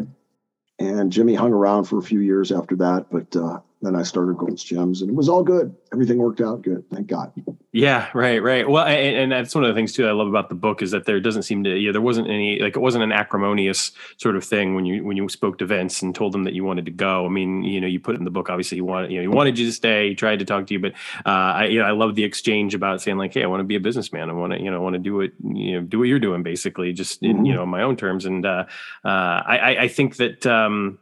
And 0.78 1.10
Jimmy 1.10 1.34
hung 1.34 1.52
around 1.52 1.84
for 1.84 1.98
a 1.98 2.02
few 2.02 2.20
years 2.20 2.52
after 2.52 2.76
that, 2.76 3.06
but 3.10 3.34
uh, 3.34 3.60
then 3.80 3.94
I 3.94 4.02
started 4.02 4.36
Gold's 4.36 4.64
Gyms, 4.64 5.00
and 5.00 5.10
it 5.10 5.14
was 5.14 5.28
all 5.28 5.44
good. 5.44 5.74
Everything 5.92 6.18
worked 6.18 6.40
out 6.40 6.62
good, 6.62 6.84
thank 6.90 7.06
God. 7.06 7.32
Yeah, 7.70 8.08
right, 8.12 8.42
right. 8.42 8.68
Well, 8.68 8.84
and, 8.84 9.16
and, 9.16 9.32
that's 9.32 9.54
one 9.54 9.62
of 9.62 9.68
the 9.68 9.74
things 9.74 9.92
too 9.92 10.08
I 10.08 10.12
love 10.12 10.26
about 10.26 10.48
the 10.48 10.56
book 10.56 10.82
is 10.82 10.90
that 10.90 11.04
there 11.04 11.20
doesn't 11.20 11.44
seem 11.44 11.62
to 11.64 11.76
yeah 11.76 11.92
there 11.92 12.00
wasn't 12.00 12.28
any 12.28 12.58
like 12.58 12.74
it 12.74 12.80
wasn't 12.80 13.04
an 13.04 13.12
acrimonious 13.12 13.92
sort 14.16 14.36
of 14.36 14.44
thing 14.44 14.74
when 14.74 14.84
you 14.84 15.04
when 15.04 15.16
you 15.16 15.28
spoke 15.28 15.58
to 15.58 15.66
Vince 15.66 16.02
and 16.02 16.14
told 16.14 16.34
him 16.34 16.44
that 16.44 16.54
you 16.54 16.64
wanted 16.64 16.86
to 16.86 16.90
go. 16.90 17.24
I 17.24 17.28
mean, 17.28 17.62
you 17.62 17.80
know, 17.80 17.86
you 17.86 18.00
put 18.00 18.16
it 18.16 18.18
in 18.18 18.24
the 18.24 18.30
book. 18.30 18.50
Obviously, 18.50 18.78
he 18.78 18.82
wanted 18.82 19.12
you 19.12 19.18
know 19.18 19.22
he 19.22 19.28
wanted 19.28 19.58
you 19.58 19.66
to 19.66 19.72
stay. 19.72 20.08
He 20.08 20.14
tried 20.14 20.40
to 20.40 20.44
talk 20.44 20.66
to 20.66 20.74
you, 20.74 20.80
but 20.80 20.92
uh, 21.24 21.28
I 21.60 21.64
you 21.66 21.78
know 21.78 21.84
I 21.84 21.92
love 21.92 22.14
the 22.16 22.24
exchange 22.24 22.74
about 22.74 23.00
saying 23.00 23.18
like, 23.18 23.34
hey, 23.34 23.44
I 23.44 23.46
want 23.46 23.60
to 23.60 23.64
be 23.64 23.76
a 23.76 23.80
businessman. 23.80 24.28
I 24.28 24.32
want 24.32 24.54
to 24.54 24.60
you 24.60 24.70
know 24.70 24.80
want 24.80 24.94
to 24.94 24.98
do 24.98 25.14
what 25.14 25.30
you 25.44 25.74
know 25.74 25.86
do 25.86 26.00
what 26.00 26.08
you're 26.08 26.18
doing 26.18 26.42
basically, 26.42 26.92
just 26.92 27.22
in 27.22 27.36
mm-hmm. 27.36 27.44
you 27.44 27.54
know 27.54 27.64
my 27.64 27.82
own 27.82 27.96
terms. 27.96 28.24
And 28.24 28.44
uh, 28.44 28.64
uh, 29.04 29.08
I 29.08 29.76
I 29.80 29.88
think 29.88 30.16
that 30.16 30.46
um, 30.46 30.98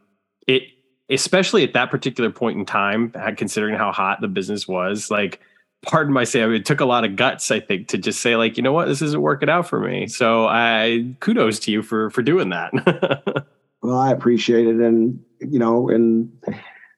it 0.46 0.62
especially 1.10 1.62
at 1.62 1.72
that 1.72 1.90
particular 1.90 2.30
point 2.30 2.58
in 2.58 2.66
time, 2.66 3.12
considering 3.36 3.76
how 3.76 3.92
hot 3.92 4.20
the 4.20 4.28
business 4.28 4.66
was, 4.66 5.10
like, 5.10 5.40
pardon 5.82 6.12
my 6.12 6.24
say, 6.24 6.42
it 6.42 6.64
took 6.64 6.80
a 6.80 6.84
lot 6.84 7.04
of 7.04 7.16
guts, 7.16 7.50
I 7.50 7.60
think, 7.60 7.88
to 7.88 7.98
just 7.98 8.20
say, 8.20 8.36
like, 8.36 8.56
you 8.56 8.62
know 8.62 8.72
what, 8.72 8.86
this 8.86 9.02
isn't 9.02 9.22
working 9.22 9.48
out 9.48 9.68
for 9.68 9.80
me. 9.80 10.06
So 10.08 10.46
I 10.46 11.14
kudos 11.20 11.58
to 11.60 11.70
you 11.70 11.82
for 11.82 12.10
for 12.10 12.22
doing 12.22 12.50
that. 12.50 13.46
well, 13.82 13.98
I 13.98 14.10
appreciate 14.10 14.66
it, 14.66 14.76
and 14.76 15.22
you 15.40 15.58
know, 15.58 15.88
in 15.88 16.32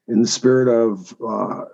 in 0.08 0.22
the 0.22 0.28
spirit 0.28 0.68
of 0.68 1.14
uh, 1.26 1.64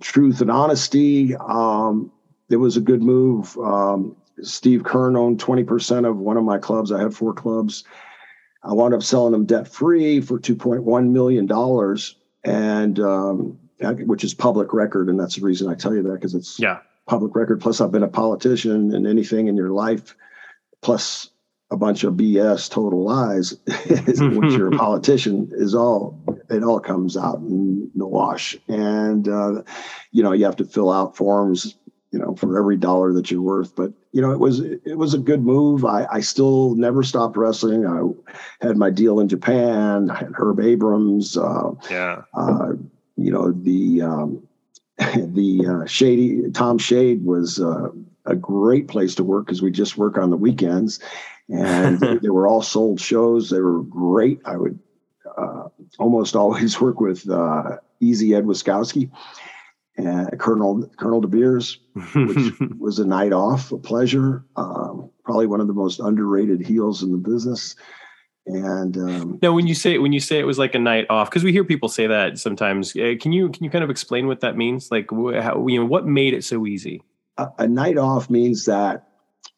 truth 0.00 0.40
and 0.40 0.50
honesty, 0.50 1.34
um, 1.36 2.12
it 2.50 2.56
was 2.56 2.76
a 2.76 2.80
good 2.80 3.02
move. 3.02 3.56
Um, 3.58 4.16
Steve 4.42 4.82
Keirn 4.82 5.16
owned 5.16 5.40
twenty 5.40 5.64
percent 5.64 6.06
of 6.06 6.18
one 6.18 6.36
of 6.36 6.44
my 6.44 6.58
clubs. 6.58 6.92
I 6.92 7.00
had 7.00 7.14
four 7.14 7.32
clubs 7.32 7.84
I 8.66 8.72
wound 8.72 8.94
up 8.94 9.02
selling 9.02 9.32
them 9.32 9.46
debt 9.46 9.68
free 9.68 10.20
for 10.20 10.38
$2.1 10.38 11.10
million. 11.10 11.48
and 12.44 13.00
um, 13.00 13.58
which 14.06 14.24
is 14.24 14.34
public 14.34 14.72
record, 14.72 15.08
and 15.08 15.20
that's 15.20 15.36
the 15.36 15.42
reason 15.42 15.68
I 15.68 15.74
tell 15.74 15.94
you 15.94 16.02
that 16.02 16.14
because 16.14 16.34
it's 16.34 16.58
yeah 16.58 16.80
public 17.06 17.36
record. 17.36 17.60
Plus, 17.60 17.80
I've 17.80 17.92
been 17.92 18.02
a 18.02 18.08
politician, 18.08 18.94
and 18.94 19.06
anything 19.06 19.48
in 19.48 19.56
your 19.56 19.70
life, 19.70 20.16
plus 20.82 21.30
a 21.70 21.76
bunch 21.76 22.04
of 22.04 22.14
BS, 22.14 22.70
total 22.70 23.04
lies, 23.04 23.54
once 24.20 24.54
you're 24.54 24.72
a 24.72 24.78
politician, 24.78 25.50
is 25.52 25.74
all 25.74 26.18
it 26.48 26.62
all 26.62 26.80
comes 26.80 27.16
out 27.16 27.38
in 27.38 27.90
the 27.94 28.06
wash. 28.06 28.56
And 28.68 29.28
uh, 29.28 29.62
you 30.10 30.22
know, 30.22 30.32
you 30.32 30.44
have 30.44 30.56
to 30.56 30.64
fill 30.64 30.90
out 30.90 31.16
forms, 31.16 31.76
you 32.12 32.18
know, 32.18 32.34
for 32.34 32.58
every 32.58 32.76
dollar 32.76 33.12
that 33.12 33.30
you're 33.30 33.42
worth. 33.42 33.74
But 33.74 33.92
you 34.12 34.22
know, 34.22 34.30
it 34.30 34.38
was 34.38 34.60
it 34.60 34.96
was 34.96 35.14
a 35.14 35.18
good 35.18 35.42
move. 35.42 35.84
I, 35.84 36.06
I 36.10 36.20
still 36.20 36.74
never 36.74 37.02
stopped 37.02 37.36
wrestling. 37.36 37.86
I 37.86 38.66
had 38.66 38.76
my 38.76 38.90
deal 38.90 39.20
in 39.20 39.28
Japan. 39.28 40.10
I 40.10 40.18
had 40.18 40.32
Herb 40.34 40.60
Abrams. 40.60 41.36
Uh, 41.36 41.72
yeah. 41.90 42.22
Uh, 42.34 42.72
you 43.16 43.30
know 43.30 43.52
the 43.52 44.02
um, 44.02 44.46
the 44.98 45.66
uh, 45.66 45.86
shady 45.86 46.50
Tom 46.52 46.78
Shade 46.78 47.24
was 47.24 47.60
uh, 47.60 47.88
a 48.24 48.36
great 48.36 48.88
place 48.88 49.14
to 49.16 49.24
work 49.24 49.46
because 49.46 49.62
we 49.62 49.70
just 49.70 49.96
work 49.96 50.18
on 50.18 50.30
the 50.30 50.36
weekends 50.36 51.00
and 51.48 52.00
they 52.22 52.28
were 52.28 52.46
all 52.46 52.62
sold 52.62 53.00
shows. 53.00 53.50
They 53.50 53.60
were 53.60 53.82
great. 53.82 54.40
I 54.44 54.56
would 54.56 54.78
uh, 55.36 55.68
almost 55.98 56.36
always 56.36 56.80
work 56.80 57.00
with 57.00 57.28
uh, 57.28 57.78
Easy 58.00 58.34
Ed 58.34 58.44
Wiskoski 58.44 59.10
and 59.96 60.38
Colonel 60.38 60.86
Colonel 60.98 61.20
De 61.20 61.28
Beers, 61.28 61.78
which 62.14 62.52
was 62.78 62.98
a 62.98 63.06
night 63.06 63.32
off, 63.32 63.72
a 63.72 63.78
pleasure. 63.78 64.44
Um, 64.56 65.10
probably 65.24 65.46
one 65.46 65.60
of 65.60 65.66
the 65.66 65.72
most 65.72 66.00
underrated 66.00 66.60
heels 66.60 67.02
in 67.02 67.12
the 67.12 67.18
business. 67.18 67.74
And 68.46 68.96
um, 68.96 69.38
now, 69.42 69.52
when 69.52 69.66
you 69.66 69.74
say 69.74 69.98
when 69.98 70.12
you 70.12 70.20
say 70.20 70.38
it 70.38 70.46
was 70.46 70.58
like 70.58 70.74
a 70.74 70.78
night 70.78 71.06
off, 71.10 71.28
because 71.30 71.42
we 71.42 71.52
hear 71.52 71.64
people 71.64 71.88
say 71.88 72.06
that 72.06 72.38
sometimes. 72.38 72.94
Uh, 72.94 73.14
can 73.20 73.32
you 73.32 73.48
can 73.48 73.64
you 73.64 73.70
kind 73.70 73.82
of 73.82 73.90
explain 73.90 74.26
what 74.28 74.40
that 74.40 74.56
means? 74.56 74.90
Like, 74.90 75.10
wh- 75.10 75.40
how, 75.42 75.66
you 75.66 75.80
know, 75.80 75.86
what 75.86 76.06
made 76.06 76.32
it 76.32 76.44
so 76.44 76.66
easy? 76.66 77.02
A, 77.38 77.48
a 77.58 77.68
night 77.68 77.98
off 77.98 78.30
means 78.30 78.64
that 78.66 79.08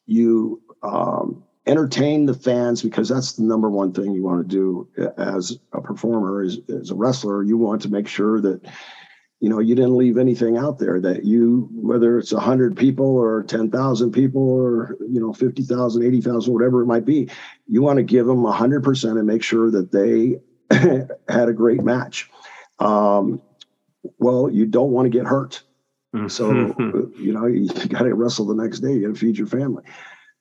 you 0.07 0.63
um, 0.83 1.45
entertain 1.67 2.25
the 2.25 2.35
fans 2.35 2.83
because 2.83 3.11
that's 3.11 3.33
the 3.33 3.43
number 3.43 3.69
one 3.69 3.93
thing 3.93 4.13
you 4.13 4.23
want 4.23 4.49
to 4.49 4.57
do 4.57 4.89
as 5.19 5.59
a 5.73 5.83
performer 5.83 6.41
as, 6.41 6.59
as 6.81 6.91
a 6.91 6.95
wrestler 6.95 7.43
you 7.43 7.59
want 7.59 7.83
to 7.83 7.91
make 7.91 8.09
sure 8.09 8.41
that 8.41 8.61
you 9.41 9.49
know 9.49 9.61
you 9.61 9.75
didn't 9.75 9.97
leave 9.97 10.19
anything 10.19 10.57
out 10.57 10.79
there 10.79 11.01
that 11.01 11.25
you 11.25 11.69
whether 11.73 12.19
it's 12.19 12.33
100 12.33 12.77
people 12.77 13.07
or 13.07 13.45
10,000 13.45 14.13
people 14.13 14.49
or 14.49 14.97
you 15.01 15.21
know 15.21 15.33
50,000 15.33 16.03
80,000 16.03 16.53
whatever 16.53 16.83
it 16.83 16.87
might 16.87 17.05
be 17.05 17.29
you 17.67 17.83
want 17.83 17.99
to 17.99 18.03
give 18.03 18.27
them 18.27 18.43
100% 18.43 19.11
and 19.11 19.27
make 19.27 19.43
sure 19.43 19.71
that 19.71 19.93
they 19.93 20.41
had 21.29 21.49
a 21.49 21.53
great 21.53 21.83
match. 21.83 22.31
Um, 22.79 23.41
well 24.19 24.51
you 24.51 24.67
don't 24.67 24.91
want 24.91 25.07
to 25.07 25.11
get 25.11 25.27
hurt. 25.27 25.63
So 26.29 26.51
you 27.19 27.33
know 27.33 27.47
you 27.47 27.69
got 27.69 28.03
to 28.03 28.15
wrestle 28.15 28.47
the 28.47 28.55
next 28.55 28.81
day 28.81 28.93
you 28.93 29.07
got 29.07 29.15
to 29.15 29.21
feed 29.21 29.39
your 29.39 29.47
family. 29.47 29.85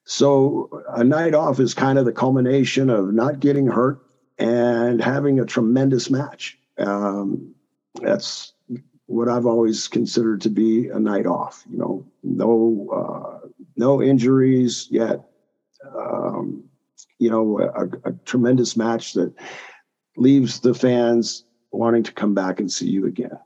So 0.06 0.84
a 0.89 1.04
night 1.04 1.34
off 1.34 1.60
is 1.60 1.74
kind 1.74 2.00
of 2.00 2.06
the 2.06 2.14
culmination 2.14 2.89
of 2.89 3.14
not 3.14 3.41
getting 3.41 3.68
hurt 3.68 4.00
and 4.38 5.02
having 5.02 5.39
a 5.39 5.45
tremendous 5.45 6.10
match. 6.10 6.58
Um, 6.78 7.54
that's 7.95 8.54
what 9.08 9.28
I've 9.28 9.45
always 9.45 9.88
considered 9.88 10.41
to 10.41 10.49
be 10.49 10.89
a 10.89 10.99
night 10.99 11.26
off. 11.26 11.64
You 11.70 11.78
know, 11.78 12.05
no 12.24 12.88
uh, 12.93 13.47
no 13.76 14.01
injuries 14.01 14.88
yet. 14.91 15.22
Um, 15.95 16.64
you 17.20 17.30
know, 17.30 17.60
a, 17.60 18.10
a 18.10 18.14
tremendous 18.26 18.78
match 18.78 19.14
that 19.14 19.34
leaves 20.18 20.60
the 20.60 20.74
fans 20.74 21.45
wanting 21.72 22.03
to 22.03 22.12
come 22.12 22.34
back 22.34 22.60
and 22.60 22.72
see 22.72 22.88
you 22.88 23.05
again. 23.05 23.38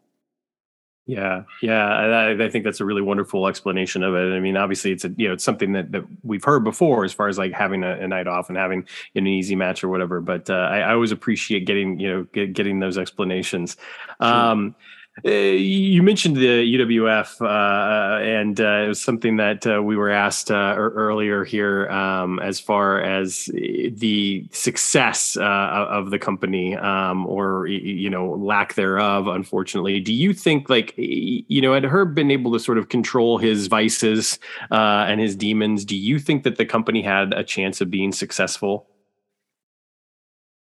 Yeah, 1.07 1.43
yeah, 1.61 1.87
I, 1.87 2.45
I, 2.45 2.49
think 2.49 2.63
that's 2.63 2.79
a 2.79 2.85
really 2.85 3.01
wonderful 3.01 3.47
explanation 3.47 4.03
of 4.03 4.13
it. 4.13 4.33
I 4.33 4.39
mean, 4.39 4.55
obviously, 4.55 4.91
it's 4.91 5.03
a 5.03 5.09
you 5.17 5.27
know 5.27 5.33
it's 5.33 5.43
something 5.43 5.73
that, 5.73 5.91
that 5.91 6.05
we've 6.23 6.43
heard 6.43 6.63
before 6.63 7.03
as 7.03 7.11
far 7.11 7.27
as 7.27 7.37
like 7.37 7.51
having 7.53 7.83
a, 7.83 7.97
a 7.97 8.07
night 8.07 8.27
off 8.27 8.49
and 8.49 8.57
having 8.57 8.85
an 9.15 9.25
easy 9.27 9.55
match 9.55 9.83
or 9.83 9.89
whatever. 9.89 10.21
But 10.21 10.49
uh, 10.49 10.53
I, 10.53 10.79
I, 10.79 10.93
always 10.93 11.11
appreciate 11.11 11.65
getting 11.65 11.99
you 11.99 12.09
know 12.09 12.23
get, 12.33 12.53
getting 12.53 12.79
those 12.79 12.97
explanations. 12.99 13.77
Um, 14.19 14.75
you 15.23 16.03
mentioned 16.03 16.37
the 16.37 16.77
UWF, 16.77 17.41
uh, 17.41 18.21
and 18.23 18.59
uh, 18.59 18.83
it 18.85 18.87
was 18.87 19.01
something 19.01 19.37
that 19.37 19.65
uh, 19.65 19.81
we 19.81 19.95
were 19.95 20.09
asked 20.09 20.51
uh, 20.51 20.75
earlier 20.77 21.43
here 21.43 21.89
um, 21.89 22.39
as 22.39 22.59
far 22.59 23.01
as 23.01 23.45
the 23.45 24.47
success 24.51 25.37
uh, 25.37 25.41
of 25.43 26.11
the 26.11 26.19
company, 26.19 26.75
um, 26.75 27.25
or 27.25 27.67
you 27.67 28.09
know, 28.09 28.31
lack 28.31 28.75
thereof. 28.75 29.27
Unfortunately, 29.27 29.99
do 29.99 30.13
you 30.13 30.33
think, 30.33 30.69
like, 30.69 30.93
you 30.97 31.61
know, 31.61 31.73
had 31.73 31.85
Herb 31.85 32.15
been 32.15 32.31
able 32.31 32.51
to 32.53 32.59
sort 32.59 32.77
of 32.77 32.89
control 32.89 33.37
his 33.37 33.67
vices 33.67 34.39
and 34.69 35.19
his 35.19 35.35
demons, 35.35 35.85
do 35.85 35.95
you 35.95 36.19
think 36.19 36.43
that 36.43 36.57
the 36.57 36.65
company 36.65 37.01
had 37.01 37.33
a 37.33 37.43
chance 37.43 37.81
of 37.81 37.89
being 37.89 38.11
successful? 38.11 38.87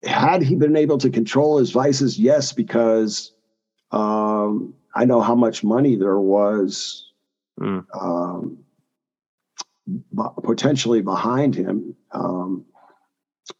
Had 0.03 0.41
he 0.41 0.55
been 0.55 0.75
able 0.75 0.97
to 0.97 1.09
control 1.09 1.57
his 1.57 1.71
vices, 1.71 2.19
yes, 2.19 2.51
because 2.51 3.32
um, 3.93 4.73
I 4.95 5.05
know 5.05 5.21
how 5.21 5.35
much 5.35 5.63
money 5.63 5.95
there 5.95 6.19
was 6.19 7.11
mm. 7.59 7.85
um, 7.99 8.57
potentially 10.43 11.01
behind 11.01 11.55
him. 11.55 11.95
Um, 12.11 12.65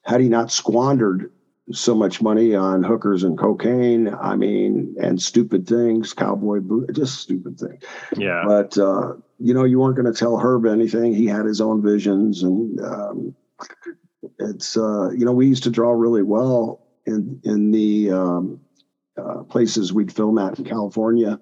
had 0.04 0.22
he 0.22 0.30
not 0.30 0.52
squandered 0.52 1.32
so 1.72 1.96
much 1.96 2.22
money 2.22 2.56
on 2.56 2.84
hookers 2.84 3.24
and 3.24 3.38
cocaine, 3.38 4.14
I 4.14 4.36
mean, 4.36 4.96
and 5.02 5.22
stupid 5.22 5.68
things, 5.68 6.14
cowboy 6.14 6.60
boot, 6.60 6.94
just 6.94 7.20
stupid 7.20 7.60
things. 7.60 7.84
Yeah. 8.18 8.44
But, 8.46 8.78
uh, 8.78 9.14
you 9.40 9.54
know, 9.54 9.64
you 9.64 9.80
weren't 9.80 9.96
going 9.96 10.12
to 10.12 10.18
tell 10.18 10.38
Herb 10.38 10.66
anything. 10.66 11.14
He 11.14 11.26
had 11.26 11.46
his 11.46 11.62
own 11.62 11.82
visions. 11.82 12.44
And 12.44 12.82
um, 12.82 13.36
it's, 14.40 14.76
uh, 14.78 15.12
you 15.12 15.26
know, 15.26 15.32
we 15.32 15.48
used 15.48 15.64
to 15.64 15.70
draw 15.70 15.92
really 15.92 16.24
well 16.24 16.82
in, 17.06 17.40
in 17.44 17.72
the, 17.72 18.12
um, 18.12 18.60
uh, 19.18 19.44
places 19.44 19.94
we'd 19.94 20.12
film 20.12 20.38
at 20.38 20.58
in 20.58 20.66
California 20.66 21.40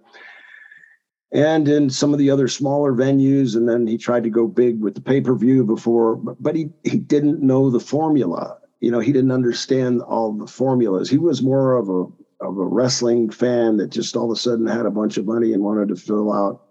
and 1.31 1.67
in 1.67 1.89
some 1.89 2.13
of 2.13 2.19
the 2.19 2.29
other 2.29 2.47
smaller 2.47 2.93
venues. 2.93 3.55
And 3.55 3.67
then 3.67 3.87
he 3.87 3.97
tried 3.97 4.23
to 4.23 4.29
go 4.29 4.47
big 4.47 4.81
with 4.81 4.95
the 4.95 5.01
pay 5.01 5.21
per 5.21 5.35
view 5.35 5.63
before, 5.63 6.15
but 6.15 6.55
he, 6.55 6.69
he 6.83 6.97
didn't 6.97 7.41
know 7.41 7.69
the 7.69 7.79
formula. 7.79 8.57
You 8.79 8.91
know, 8.91 8.99
he 8.99 9.13
didn't 9.13 9.31
understand 9.31 10.01
all 10.01 10.33
the 10.33 10.47
formulas. 10.47 11.09
He 11.09 11.17
was 11.17 11.41
more 11.41 11.75
of 11.75 11.89
a 11.89 12.05
of 12.43 12.57
a 12.57 12.65
wrestling 12.65 13.29
fan 13.29 13.77
that 13.77 13.91
just 13.91 14.15
all 14.15 14.25
of 14.25 14.35
a 14.35 14.39
sudden 14.39 14.65
had 14.65 14.87
a 14.87 14.91
bunch 14.91 15.17
of 15.17 15.25
money 15.25 15.53
and 15.53 15.63
wanted 15.63 15.89
to 15.89 15.95
fill 15.95 16.33
out, 16.33 16.63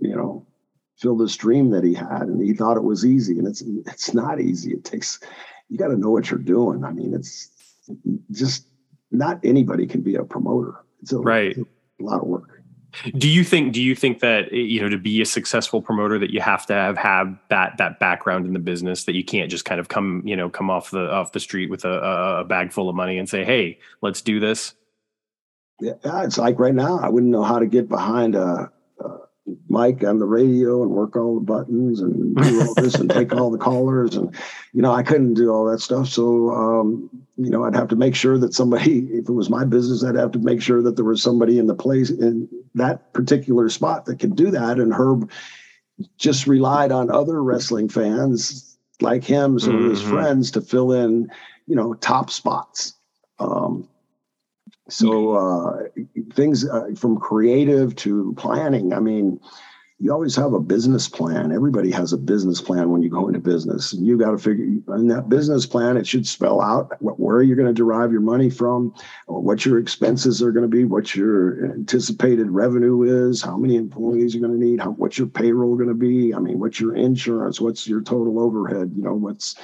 you 0.00 0.16
know, 0.16 0.46
fill 0.96 1.14
this 1.14 1.36
dream 1.36 1.68
that 1.70 1.84
he 1.84 1.92
had, 1.92 2.22
and 2.22 2.42
he 2.42 2.54
thought 2.54 2.78
it 2.78 2.84
was 2.84 3.04
easy. 3.04 3.38
And 3.38 3.46
it's 3.46 3.62
it's 3.86 4.14
not 4.14 4.40
easy. 4.40 4.72
It 4.72 4.84
takes 4.84 5.20
you 5.68 5.76
got 5.76 5.88
to 5.88 5.98
know 5.98 6.10
what 6.10 6.30
you're 6.30 6.40
doing. 6.40 6.84
I 6.84 6.92
mean, 6.92 7.14
it's 7.14 7.50
just 8.30 8.66
not 9.10 9.40
anybody 9.44 9.86
can 9.86 10.00
be 10.02 10.14
a 10.14 10.24
promoter. 10.24 10.74
It's 11.02 11.12
a, 11.12 11.18
right. 11.18 11.56
A 11.56 11.64
lot 12.02 12.20
of 12.20 12.26
work. 12.26 12.62
Do 13.16 13.28
you 13.28 13.44
think? 13.44 13.72
Do 13.72 13.82
you 13.82 13.94
think 13.94 14.20
that 14.20 14.52
you 14.52 14.80
know 14.80 14.88
to 14.88 14.98
be 14.98 15.20
a 15.20 15.26
successful 15.26 15.80
promoter 15.80 16.18
that 16.18 16.30
you 16.30 16.40
have 16.40 16.66
to 16.66 16.74
have 16.74 16.98
have 16.98 17.38
that 17.48 17.78
that 17.78 18.00
background 18.00 18.46
in 18.46 18.52
the 18.52 18.58
business 18.58 19.04
that 19.04 19.14
you 19.14 19.24
can't 19.24 19.50
just 19.50 19.64
kind 19.64 19.80
of 19.80 19.88
come 19.88 20.22
you 20.24 20.34
know 20.34 20.50
come 20.50 20.70
off 20.70 20.90
the 20.90 21.10
off 21.10 21.32
the 21.32 21.40
street 21.40 21.70
with 21.70 21.84
a, 21.84 22.40
a 22.40 22.44
bag 22.44 22.72
full 22.72 22.88
of 22.88 22.96
money 22.96 23.18
and 23.18 23.28
say 23.28 23.44
hey 23.44 23.78
let's 24.02 24.20
do 24.20 24.40
this. 24.40 24.74
Yeah, 25.80 25.94
it's 26.04 26.36
like 26.36 26.58
right 26.58 26.74
now 26.74 26.98
I 26.98 27.08
wouldn't 27.08 27.30
know 27.30 27.44
how 27.44 27.58
to 27.58 27.66
get 27.66 27.88
behind 27.88 28.34
a, 28.34 28.70
mic 29.68 30.04
on 30.04 30.18
the 30.18 30.26
radio 30.26 30.82
and 30.82 30.90
work 30.90 31.16
all 31.16 31.34
the 31.34 31.40
buttons 31.40 32.00
and 32.00 32.36
do 32.36 32.60
all 32.60 32.74
this 32.74 32.94
and 32.94 33.10
take 33.10 33.34
all 33.34 33.50
the 33.50 33.58
callers 33.58 34.14
and 34.14 34.34
you 34.72 34.82
know 34.82 34.92
I 34.92 35.02
couldn't 35.02 35.34
do 35.34 35.50
all 35.50 35.64
that 35.66 35.80
stuff 35.80 36.08
so 36.08 36.50
um, 36.50 37.10
you 37.36 37.50
know 37.50 37.64
I'd 37.64 37.74
have 37.74 37.88
to 37.88 37.96
make 37.96 38.14
sure 38.14 38.38
that 38.38 38.54
somebody 38.54 38.98
if 39.12 39.28
it 39.28 39.32
was 39.32 39.50
my 39.50 39.64
business 39.64 40.04
I'd 40.04 40.16
have 40.16 40.32
to 40.32 40.38
make 40.38 40.60
sure 40.60 40.82
that 40.82 40.96
there 40.96 41.04
was 41.04 41.22
somebody 41.22 41.58
in 41.58 41.66
the 41.66 41.74
place 41.74 42.10
in 42.10 42.48
that 42.74 43.12
particular 43.12 43.68
spot 43.68 44.04
that 44.04 44.20
could 44.20 44.36
do 44.36 44.50
that 44.50 44.78
and 44.78 44.92
Herb 44.92 45.30
just 46.16 46.46
relied 46.46 46.92
on 46.92 47.10
other 47.10 47.42
wrestling 47.42 47.88
fans 47.88 48.76
like 49.00 49.24
him 49.24 49.58
some 49.58 49.72
mm-hmm. 49.72 49.84
of 49.84 49.90
his 49.90 50.00
mm-hmm. 50.00 50.10
friends 50.10 50.50
to 50.52 50.60
fill 50.60 50.92
in 50.92 51.30
you 51.66 51.74
know 51.74 51.94
top 51.94 52.30
spots 52.30 52.94
um, 53.38 53.88
so 54.90 55.36
uh, 55.36 55.82
things 56.32 56.68
uh, 56.68 56.88
from 56.96 57.18
creative 57.18 57.94
to 57.96 58.34
planning. 58.36 58.92
I 58.92 59.00
mean, 59.00 59.40
you 60.02 60.10
always 60.10 60.34
have 60.36 60.54
a 60.54 60.60
business 60.60 61.08
plan. 61.08 61.52
Everybody 61.52 61.90
has 61.90 62.14
a 62.14 62.16
business 62.16 62.58
plan 62.58 62.90
when 62.90 63.02
you 63.02 63.10
go 63.10 63.28
into 63.28 63.38
business, 63.38 63.92
and 63.92 64.06
you 64.06 64.16
got 64.16 64.30
to 64.30 64.38
figure 64.38 64.64
in 64.64 65.08
that 65.08 65.28
business 65.28 65.66
plan. 65.66 65.98
It 65.98 66.06
should 66.06 66.26
spell 66.26 66.62
out 66.62 67.00
what, 67.02 67.20
where 67.20 67.42
you're 67.42 67.56
going 67.56 67.68
to 67.68 67.74
derive 67.74 68.10
your 68.10 68.22
money 68.22 68.48
from, 68.48 68.94
what 69.26 69.66
your 69.66 69.78
expenses 69.78 70.42
are 70.42 70.52
going 70.52 70.68
to 70.68 70.74
be, 70.74 70.84
what 70.84 71.14
your 71.14 71.66
anticipated 71.66 72.50
revenue 72.50 73.28
is, 73.28 73.42
how 73.42 73.58
many 73.58 73.76
employees 73.76 74.34
you're 74.34 74.46
going 74.46 74.58
to 74.58 74.66
need, 74.66 74.80
how 74.80 74.92
what's 74.92 75.18
your 75.18 75.28
payroll 75.28 75.76
going 75.76 75.88
to 75.88 75.94
be. 75.94 76.34
I 76.34 76.38
mean, 76.38 76.58
what's 76.58 76.80
your 76.80 76.96
insurance, 76.96 77.60
what's 77.60 77.86
your 77.86 78.00
total 78.00 78.40
overhead. 78.40 78.92
You 78.96 79.02
know, 79.02 79.14
what's 79.14 79.56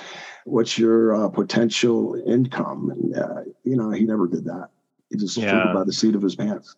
what's 0.45 0.79
your 0.79 1.16
uh, 1.16 1.29
potential 1.31 2.22
income, 2.27 2.91
and 2.91 3.16
uh, 3.16 3.41
you 3.64 3.77
know, 3.77 3.91
he 3.91 4.05
never 4.05 4.29
did 4.29 4.45
that. 4.45 4.68
He 5.11 5.16
just 5.16 5.36
yeah. 5.36 5.72
by 5.72 5.84
the 5.84 5.92
seat 5.92 6.14
of 6.14 6.22
his 6.22 6.36
pants. 6.36 6.76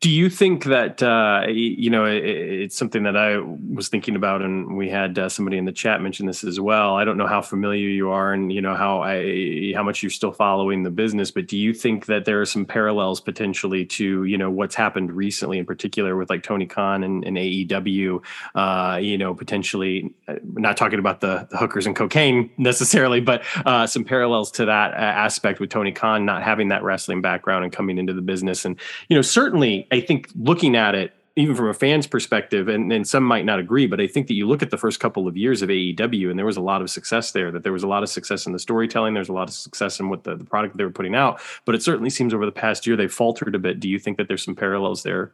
Do 0.00 0.10
you 0.10 0.30
think 0.30 0.64
that 0.64 1.02
uh, 1.02 1.44
you 1.48 1.90
know 1.90 2.04
it, 2.04 2.24
it's 2.24 2.76
something 2.76 3.02
that 3.04 3.16
I 3.16 3.38
was 3.38 3.88
thinking 3.88 4.16
about, 4.16 4.42
and 4.42 4.76
we 4.76 4.88
had 4.88 5.18
uh, 5.18 5.28
somebody 5.28 5.58
in 5.58 5.64
the 5.64 5.72
chat 5.72 6.00
mention 6.00 6.26
this 6.26 6.44
as 6.44 6.58
well. 6.58 6.96
I 6.96 7.04
don't 7.04 7.16
know 7.16 7.26
how 7.26 7.42
familiar 7.42 7.88
you 7.88 8.10
are, 8.10 8.32
and 8.32 8.52
you 8.52 8.60
know 8.60 8.74
how 8.74 9.02
I 9.02 9.72
how 9.74 9.82
much 9.82 10.02
you're 10.02 10.10
still 10.10 10.32
following 10.32 10.82
the 10.82 10.90
business, 10.90 11.30
but 11.30 11.46
do 11.46 11.56
you 11.56 11.72
think 11.72 12.06
that 12.06 12.24
there 12.24 12.40
are 12.40 12.46
some 12.46 12.64
parallels 12.64 13.20
potentially 13.20 13.84
to 13.86 14.24
you 14.24 14.38
know 14.38 14.50
what's 14.50 14.74
happened 14.74 15.12
recently, 15.12 15.58
in 15.58 15.66
particular 15.66 16.16
with 16.16 16.30
like 16.30 16.42
Tony 16.42 16.66
Khan 16.66 17.04
and, 17.04 17.24
and 17.24 17.36
AEW? 17.36 18.22
Uh, 18.54 18.98
you 19.00 19.18
know, 19.18 19.34
potentially 19.34 20.14
uh, 20.28 20.34
not 20.54 20.76
talking 20.76 20.98
about 20.98 21.20
the, 21.20 21.46
the 21.50 21.56
hookers 21.56 21.86
and 21.86 21.94
cocaine 21.94 22.50
necessarily, 22.56 23.20
but 23.20 23.42
uh, 23.64 23.86
some 23.86 24.04
parallels 24.04 24.50
to 24.52 24.64
that 24.64 24.92
uh, 24.92 24.96
aspect 24.96 25.60
with 25.60 25.70
Tony 25.70 25.92
Khan 25.92 26.24
not 26.24 26.42
having 26.42 26.68
that 26.68 26.82
wrestling 26.82 27.20
background 27.20 27.64
and 27.64 27.72
coming 27.72 27.98
into 27.98 28.12
the 28.12 28.22
business, 28.22 28.64
and 28.64 28.78
you 29.08 29.16
know 29.16 29.22
certainly, 29.36 29.86
I 29.92 30.00
think 30.00 30.30
looking 30.34 30.74
at 30.76 30.94
it, 30.94 31.12
even 31.38 31.54
from 31.54 31.68
a 31.68 31.74
fan's 31.74 32.06
perspective, 32.06 32.68
and, 32.68 32.90
and 32.90 33.06
some 33.06 33.22
might 33.22 33.44
not 33.44 33.58
agree, 33.58 33.86
but 33.86 34.00
I 34.00 34.06
think 34.06 34.28
that 34.28 34.32
you 34.32 34.48
look 34.48 34.62
at 34.62 34.70
the 34.70 34.78
first 34.78 34.98
couple 34.98 35.28
of 35.28 35.36
years 35.36 35.60
of 35.60 35.68
AEW, 35.68 36.30
and 36.30 36.38
there 36.38 36.46
was 36.46 36.56
a 36.56 36.62
lot 36.62 36.80
of 36.80 36.88
success 36.88 37.32
there. 37.32 37.50
That 37.50 37.62
there 37.62 37.72
was 37.72 37.82
a 37.82 37.86
lot 37.86 38.02
of 38.02 38.08
success 38.08 38.46
in 38.46 38.54
the 38.54 38.58
storytelling. 38.58 39.12
There's 39.12 39.28
a 39.28 39.34
lot 39.34 39.46
of 39.46 39.54
success 39.54 40.00
in 40.00 40.08
what 40.08 40.24
the, 40.24 40.36
the 40.36 40.44
product 40.44 40.78
they 40.78 40.84
were 40.84 40.90
putting 40.90 41.14
out. 41.14 41.42
But 41.66 41.74
it 41.74 41.82
certainly 41.82 42.08
seems 42.08 42.32
over 42.32 42.46
the 42.46 42.50
past 42.50 42.86
year 42.86 42.96
they 42.96 43.08
faltered 43.08 43.54
a 43.54 43.58
bit. 43.58 43.78
Do 43.78 43.90
you 43.90 43.98
think 43.98 44.16
that 44.16 44.26
there's 44.26 44.42
some 44.42 44.56
parallels 44.56 45.02
there? 45.02 45.32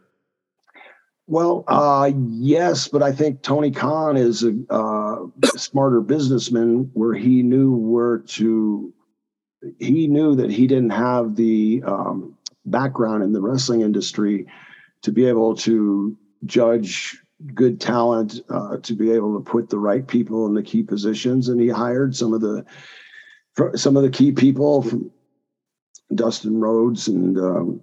Well, 1.28 1.62
uh, 1.68 2.11
yes, 2.28 2.88
but 2.88 3.05
I 3.05 3.12
think 3.12 3.42
Tony 3.42 3.70
Khan 3.70 4.16
is 4.16 4.42
a 4.42 4.53
uh, 4.68 5.26
smarter 5.55 6.00
businessman 6.00 6.90
where 6.94 7.14
he 7.14 7.44
knew 7.44 7.76
where 7.76 8.18
to. 8.18 8.92
He 9.78 10.09
knew 10.09 10.34
that 10.34 10.50
he 10.50 10.66
didn't 10.66 10.90
have 10.90 11.36
the 11.36 11.84
um, 11.86 12.36
background 12.64 13.22
in 13.22 13.32
the 13.32 13.40
wrestling 13.40 13.80
industry 13.80 14.46
to 15.02 15.12
be 15.12 15.26
able 15.26 15.54
to 15.54 16.16
judge 16.44 17.18
good 17.54 17.80
talent, 17.80 18.40
uh, 18.48 18.76
to 18.78 18.94
be 18.94 19.10
able 19.10 19.36
to 19.36 19.50
put 19.50 19.68
the 19.68 19.78
right 19.78 20.06
people 20.06 20.46
in 20.46 20.54
the 20.54 20.62
key 20.62 20.82
positions, 20.82 21.48
and 21.48 21.60
he 21.60 21.68
hired 21.68 22.14
some 22.14 22.32
of 22.32 22.40
the 22.40 22.64
some 23.74 23.96
of 23.96 24.02
the 24.02 24.10
key 24.10 24.32
people 24.32 24.82
from 24.82 25.10
Dustin 26.14 26.58
Rhodes 26.60 27.08
and 27.08 27.38
um, 27.38 27.80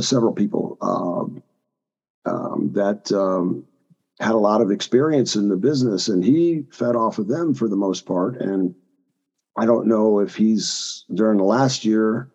several 0.00 0.32
people 0.32 0.76
um, 0.80 1.42
um, 2.26 2.70
that 2.74 3.10
um, 3.12 3.64
had 4.20 4.32
a 4.32 4.38
lot 4.38 4.60
of 4.60 4.70
experience 4.70 5.36
in 5.36 5.48
the 5.48 5.56
business, 5.56 6.08
and 6.08 6.24
he 6.24 6.64
fed 6.70 6.96
off 6.96 7.18
of 7.18 7.28
them 7.28 7.54
for 7.54 7.68
the 7.68 7.76
most 7.76 8.06
part. 8.06 8.40
And 8.40 8.74
I 9.56 9.66
don't 9.66 9.86
know 9.86 10.20
if 10.20 10.34
he's 10.34 11.04
during 11.14 11.38
the 11.38 11.44
last 11.44 11.84
year 11.84 12.31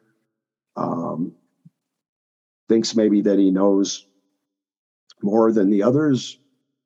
um, 0.77 1.33
thinks 2.69 2.95
maybe 2.95 3.21
that 3.21 3.39
he 3.39 3.51
knows 3.51 4.05
more 5.21 5.51
than 5.51 5.69
the 5.69 5.83
others. 5.83 6.39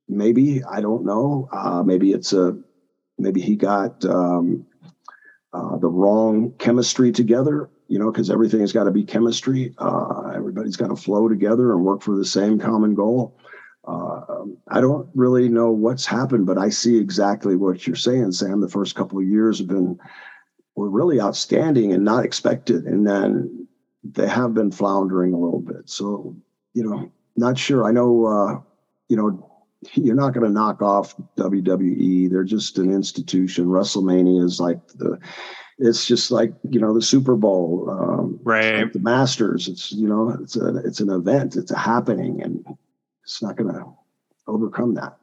Maybe 0.07 0.63
I 0.63 0.81
don't 0.81 1.05
know. 1.05 1.49
Uh, 1.51 1.83
maybe 1.83 2.11
it's 2.11 2.33
a 2.33 2.57
maybe 3.17 3.41
he 3.41 3.55
got 3.55 4.03
um, 4.05 4.65
uh, 5.53 5.77
the 5.77 5.89
wrong 5.89 6.53
chemistry 6.57 7.11
together. 7.11 7.69
You 7.87 7.99
know, 7.99 8.09
because 8.09 8.29
everything 8.29 8.61
has 8.61 8.71
got 8.71 8.85
to 8.85 8.91
be 8.91 9.03
chemistry. 9.03 9.73
Uh, 9.77 10.31
everybody's 10.33 10.77
got 10.77 10.87
to 10.87 10.95
flow 10.95 11.27
together 11.27 11.73
and 11.73 11.83
work 11.83 12.01
for 12.01 12.15
the 12.15 12.23
same 12.23 12.57
common 12.57 12.95
goal. 12.95 13.35
Uh, 13.85 14.45
I 14.69 14.79
don't 14.79 15.09
really 15.13 15.49
know 15.49 15.71
what's 15.71 16.05
happened, 16.05 16.45
but 16.45 16.57
I 16.57 16.69
see 16.69 16.97
exactly 16.97 17.57
what 17.57 17.85
you're 17.85 17.97
saying, 17.97 18.31
Sam. 18.31 18.61
The 18.61 18.69
first 18.69 18.95
couple 18.95 19.19
of 19.19 19.25
years 19.25 19.57
have 19.57 19.67
been 19.67 19.99
were 20.75 20.89
really 20.89 21.19
outstanding 21.19 21.91
and 21.91 22.05
not 22.05 22.23
expected, 22.23 22.85
and 22.85 23.05
then 23.05 23.67
they 24.03 24.27
have 24.27 24.53
been 24.53 24.71
floundering 24.71 25.33
a 25.33 25.39
little 25.39 25.59
bit. 25.59 25.89
So, 25.89 26.35
you 26.73 26.83
know, 26.83 27.11
not 27.35 27.57
sure. 27.57 27.85
I 27.85 27.91
know, 27.91 28.25
uh, 28.25 28.61
you 29.07 29.17
know, 29.17 29.47
you're 29.93 30.15
not 30.15 30.33
going 30.33 30.45
to 30.45 30.51
knock 30.51 30.81
off 30.81 31.15
WWE. 31.37 32.29
They're 32.29 32.43
just 32.43 32.77
an 32.77 32.91
institution. 32.91 33.65
WrestleMania 33.65 34.43
is 34.43 34.59
like 34.59 34.85
the, 34.95 35.19
it's 35.79 36.05
just 36.05 36.29
like 36.29 36.53
you 36.69 36.79
know 36.79 36.93
the 36.93 37.01
Super 37.01 37.35
Bowl, 37.35 37.89
um, 37.89 38.39
right? 38.43 38.83
Like 38.83 38.93
the 38.93 38.99
Masters. 38.99 39.67
It's 39.67 39.91
you 39.91 40.07
know 40.07 40.29
it's 40.39 40.55
a 40.55 40.77
it's 40.85 40.99
an 40.99 41.09
event. 41.09 41.55
It's 41.55 41.71
a 41.71 41.77
happening, 41.77 42.41
and 42.43 42.63
it's 43.23 43.41
not 43.41 43.55
going 43.55 43.73
to 43.73 43.85
overcome 44.47 44.93
that. 44.95 45.17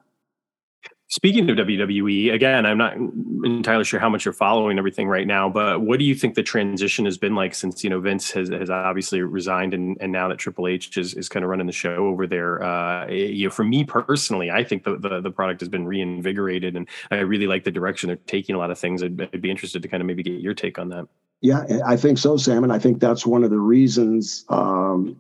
Speaking 1.11 1.49
of 1.49 1.57
WWE, 1.57 2.35
again, 2.35 2.67
I'm 2.67 2.77
not 2.77 2.95
entirely 2.95 3.85
sure 3.85 3.99
how 3.99 4.11
much 4.11 4.27
you're 4.27 4.35
following 4.35 4.79
everything 4.79 5.09
right 5.09 5.27
now, 5.27 5.49
but 5.49 5.81
what 5.81 5.99
do 5.99 6.05
you 6.05 6.15
think 6.15 6.35
the 6.35 6.43
transition 6.43 7.07
has 7.07 7.17
been 7.17 7.35
like 7.35 7.55
since 7.55 7.83
you 7.83 7.89
know 7.89 7.99
Vince 7.99 8.31
has, 8.33 8.51
has 8.51 8.69
obviously 8.69 9.23
resigned 9.23 9.73
and, 9.73 9.97
and 10.03 10.13
now 10.13 10.29
that 10.29 10.37
Triple 10.37 10.69
H 10.69 10.99
is, 10.99 11.15
is 11.15 11.31
kind 11.31 11.45
of 11.45 11.49
running 11.51 11.67
the 11.67 11.73
show 11.73 12.07
over 12.07 12.27
there? 12.27 12.63
Uh, 12.63 13.09
you 13.09 13.47
know, 13.47 13.51
for 13.51 13.65
me 13.65 13.85
personally, 13.85 14.51
I 14.51 14.63
think 14.63 14.85
the, 14.85 14.99
the, 14.99 15.23
the 15.23 15.31
product 15.31 15.63
has 15.63 15.71
been 15.71 15.87
reinvigorated, 15.87 16.77
and 16.77 16.87
I 17.11 17.21
really 17.21 17.47
like 17.47 17.65
the 17.65 17.71
direction 17.71 18.09
they're 18.09 18.17
taking 18.27 18.55
a 18.55 18.59
lot 18.59 18.71
of 18.71 18.79
things. 18.79 19.03
I'd, 19.03 19.19
I'd 19.33 19.41
be 19.41 19.51
interested 19.51 19.81
to 19.81 19.89
kind 19.89 20.03
of 20.03 20.07
maybe 20.07 20.23
get 20.23 20.41
your 20.41 20.53
take 20.53 20.79
on 20.79 20.91
that. 20.91 21.09
Yeah, 21.41 21.65
I 21.87 21.97
think 21.97 22.19
so, 22.19 22.37
Sam, 22.37 22.65
and 22.65 22.73
I 22.73 22.79
think 22.79 23.01
that's 23.01 23.25
one 23.25 23.45
of 23.45 23.51
the 23.51 23.61
reasons 23.61 24.45
um, 24.51 25.19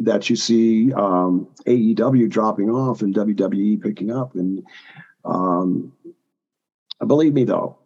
that 0.00 0.28
you 0.28 0.34
see 0.34 0.92
um, 0.94 1.46
AEW 1.68 2.28
dropping 2.28 2.68
off 2.68 3.02
and 3.02 3.14
WWE 3.14 3.80
picking 3.80 4.10
up 4.10 4.34
and 4.34 4.64
um, 5.24 5.92
believe 7.06 7.34
me, 7.34 7.44
though, 7.44 7.78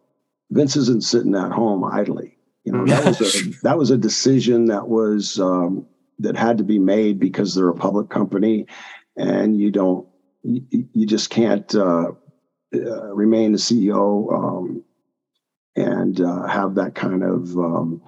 Vince 0.51 0.75
isn't 0.75 1.03
sitting 1.03 1.35
at 1.35 1.51
home 1.51 1.83
idly. 1.83 2.37
You 2.63 2.71
know 2.71 2.85
that 2.85 3.05
was 3.05 3.21
a 3.21 3.49
that 3.63 3.77
was 3.77 3.91
a 3.91 3.97
decision 3.97 4.65
that 4.65 4.87
was 4.87 5.39
um, 5.39 5.85
that 6.19 6.35
had 6.35 6.57
to 6.57 6.63
be 6.63 6.79
made 6.79 7.19
because 7.19 7.53
they're 7.53 7.69
a 7.69 7.75
public 7.75 8.09
company, 8.09 8.65
and 9.15 9.59
you 9.59 9.71
don't 9.71 10.07
you, 10.43 10.87
you 10.93 11.05
just 11.05 11.29
can't 11.29 11.73
uh, 11.75 12.11
uh, 12.73 13.13
remain 13.13 13.51
the 13.51 13.57
CEO 13.57 14.33
um, 14.33 14.83
and 15.75 16.21
uh, 16.21 16.47
have 16.47 16.75
that 16.75 16.95
kind 16.95 17.23
of 17.23 17.57
um, 17.57 18.01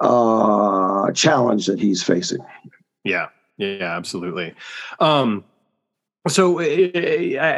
uh, 0.00 1.10
challenge 1.12 1.66
that 1.66 1.80
he's 1.80 2.02
facing. 2.02 2.44
Yeah, 3.04 3.28
yeah, 3.56 3.96
absolutely. 3.96 4.54
Um, 5.00 5.44
so, 6.28 6.60
uh, 6.60 6.62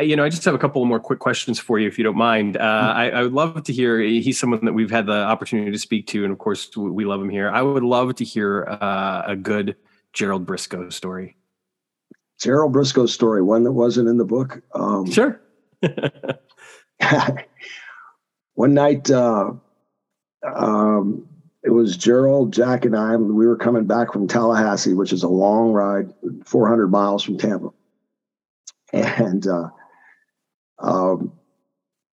you 0.01 0.17
know, 0.17 0.25
I 0.25 0.31
just 0.31 0.45
have 0.47 0.55
a 0.55 0.59
couple 0.59 0.83
more 0.87 0.99
quick 0.99 1.19
questions 1.19 1.59
for 1.59 1.79
you, 1.79 1.87
if 1.87 1.99
you 1.99 2.05
don't 2.05 2.17
mind. 2.17 2.57
Uh, 2.57 2.61
mm-hmm. 2.61 2.99
I, 2.99 3.11
I, 3.11 3.23
would 3.23 3.35
love 3.35 3.63
to 3.63 3.73
hear. 3.73 4.01
He's 4.01 4.41
someone 4.41 4.65
that 4.65 4.73
we've 4.73 4.91
had 4.91 5.05
the 5.05 5.13
opportunity 5.19 5.71
to 5.71 5.79
speak 5.79 6.07
to, 6.09 6.25
and 6.25 6.33
of 6.33 6.39
course, 6.39 6.75
we 6.75 7.05
love 7.05 7.21
him 7.21 7.29
here. 7.29 7.51
I 7.51 7.61
would 7.61 7.83
love 7.83 8.15
to 8.17 8.25
hear 8.25 8.65
uh, 8.65 9.25
a 9.27 9.37
good 9.37 9.77
Gerald 10.15 10.47
Brisco 10.47 10.91
story. 10.91 11.37
Gerald 12.41 12.75
Brisco 12.75 13.07
story, 13.07 13.43
one 13.43 13.65
that 13.65 13.73
wasn't 13.73 14.09
in 14.09 14.17
the 14.17 14.25
book. 14.25 14.63
Um, 14.75 15.11
sure. 15.11 15.43
one 18.55 18.73
night, 18.73 19.11
uh, 19.11 19.53
um, 20.55 21.29
it 21.63 21.71
was 21.71 21.99
Gerald, 21.99 22.55
Jack, 22.55 22.87
and 22.87 22.97
I. 22.97 23.15
We 23.17 23.47
were 23.47 23.57
coming 23.57 23.85
back 23.85 24.11
from 24.11 24.27
Tallahassee, 24.27 24.95
which 24.95 25.13
is 25.13 25.23
a 25.23 25.29
long 25.29 25.73
ride, 25.73 26.15
400 26.47 26.89
miles 26.89 27.23
from 27.23 27.37
Tampa 27.37 27.69
and 29.19 29.47
uh, 29.47 29.69
um, 30.79 31.33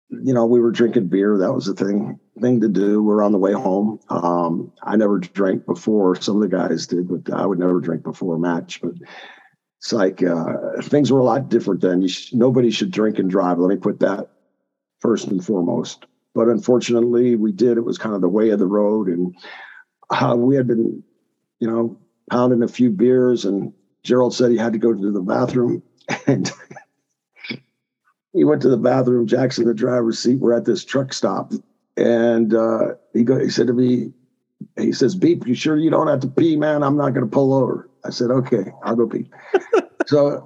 you 0.09 0.34
know 0.34 0.45
we 0.45 0.59
were 0.59 0.71
drinking 0.71 1.07
beer. 1.07 1.38
That 1.38 1.53
was 1.53 1.65
the 1.65 1.73
thing 1.73 2.19
thing 2.41 2.61
to 2.61 2.69
do. 2.69 3.01
We're 3.01 3.23
on 3.23 3.32
the 3.32 3.38
way 3.38 3.53
home. 3.53 3.99
Um, 4.09 4.71
I 4.84 4.95
never 4.95 5.19
drank 5.19 5.65
before. 5.65 6.15
Some 6.15 6.36
of 6.36 6.41
the 6.41 6.55
guys 6.55 6.88
did, 6.88 7.07
but 7.07 7.34
I 7.34 7.45
would 7.45 7.59
never 7.59 7.80
drink 7.80 8.03
before 8.03 8.36
a 8.36 8.39
match. 8.39 8.82
But 8.82 8.93
it's 9.80 9.93
like 9.93 10.21
uh, 10.21 10.82
things 10.82 11.11
were 11.11 11.19
a 11.19 11.23
lot 11.23 11.49
different 11.49 11.82
then. 11.82 12.07
Sh- 12.07 12.34
nobody 12.34 12.71
should 12.71 12.91
drink 12.91 13.19
and 13.19 13.30
drive. 13.30 13.57
Let 13.59 13.69
me 13.69 13.78
put 13.78 13.99
that 14.01 14.32
first 14.99 15.28
and 15.28 15.43
foremost. 15.43 16.05
But 16.34 16.49
unfortunately, 16.49 17.36
we 17.36 17.53
did. 17.53 17.78
It 17.78 17.86
was 17.86 17.97
kind 17.97 18.15
of 18.15 18.21
the 18.21 18.28
way 18.28 18.49
of 18.49 18.59
the 18.59 18.67
road, 18.67 19.07
and 19.07 19.34
uh, 20.09 20.36
we 20.38 20.57
had 20.57 20.67
been, 20.67 21.01
you 21.59 21.67
know, 21.69 21.97
pounding 22.30 22.63
a 22.63 22.67
few 22.67 22.89
beers, 22.89 23.45
and 23.45 23.71
Gerald 24.03 24.34
said 24.34 24.51
he 24.51 24.57
had 24.57 24.73
to 24.73 24.80
go 24.80 24.93
to 24.93 25.11
the 25.11 25.21
bathroom 25.21 25.82
and 26.28 26.51
he 28.36 28.43
went 28.43 28.61
to 28.63 28.69
the 28.69 28.77
bathroom. 28.77 29.25
Jackson, 29.25 29.65
the 29.65 29.73
driver's 29.73 30.19
seat. 30.19 30.39
We're 30.39 30.53
at 30.53 30.65
this 30.65 30.83
truck 30.83 31.13
stop, 31.13 31.53
and 31.95 32.53
uh, 32.53 32.95
he 33.13 33.23
go. 33.23 33.39
He 33.39 33.49
said 33.49 33.67
to 33.67 33.73
me, 33.73 34.11
he 34.77 34.91
says, 34.91 35.15
"Beep, 35.15 35.47
you 35.47 35.55
sure 35.55 35.77
you 35.77 35.89
don't 35.89 36.07
have 36.07 36.19
to 36.21 36.27
pee, 36.27 36.57
man? 36.57 36.83
I'm 36.83 36.97
not 36.97 37.13
going 37.13 37.25
to 37.25 37.31
pull 37.31 37.53
over." 37.53 37.89
I 38.03 38.09
said, 38.09 38.29
"Okay, 38.29 38.65
I'll 38.83 38.95
go 38.95 39.07
pee." 39.07 39.29
so 40.05 40.43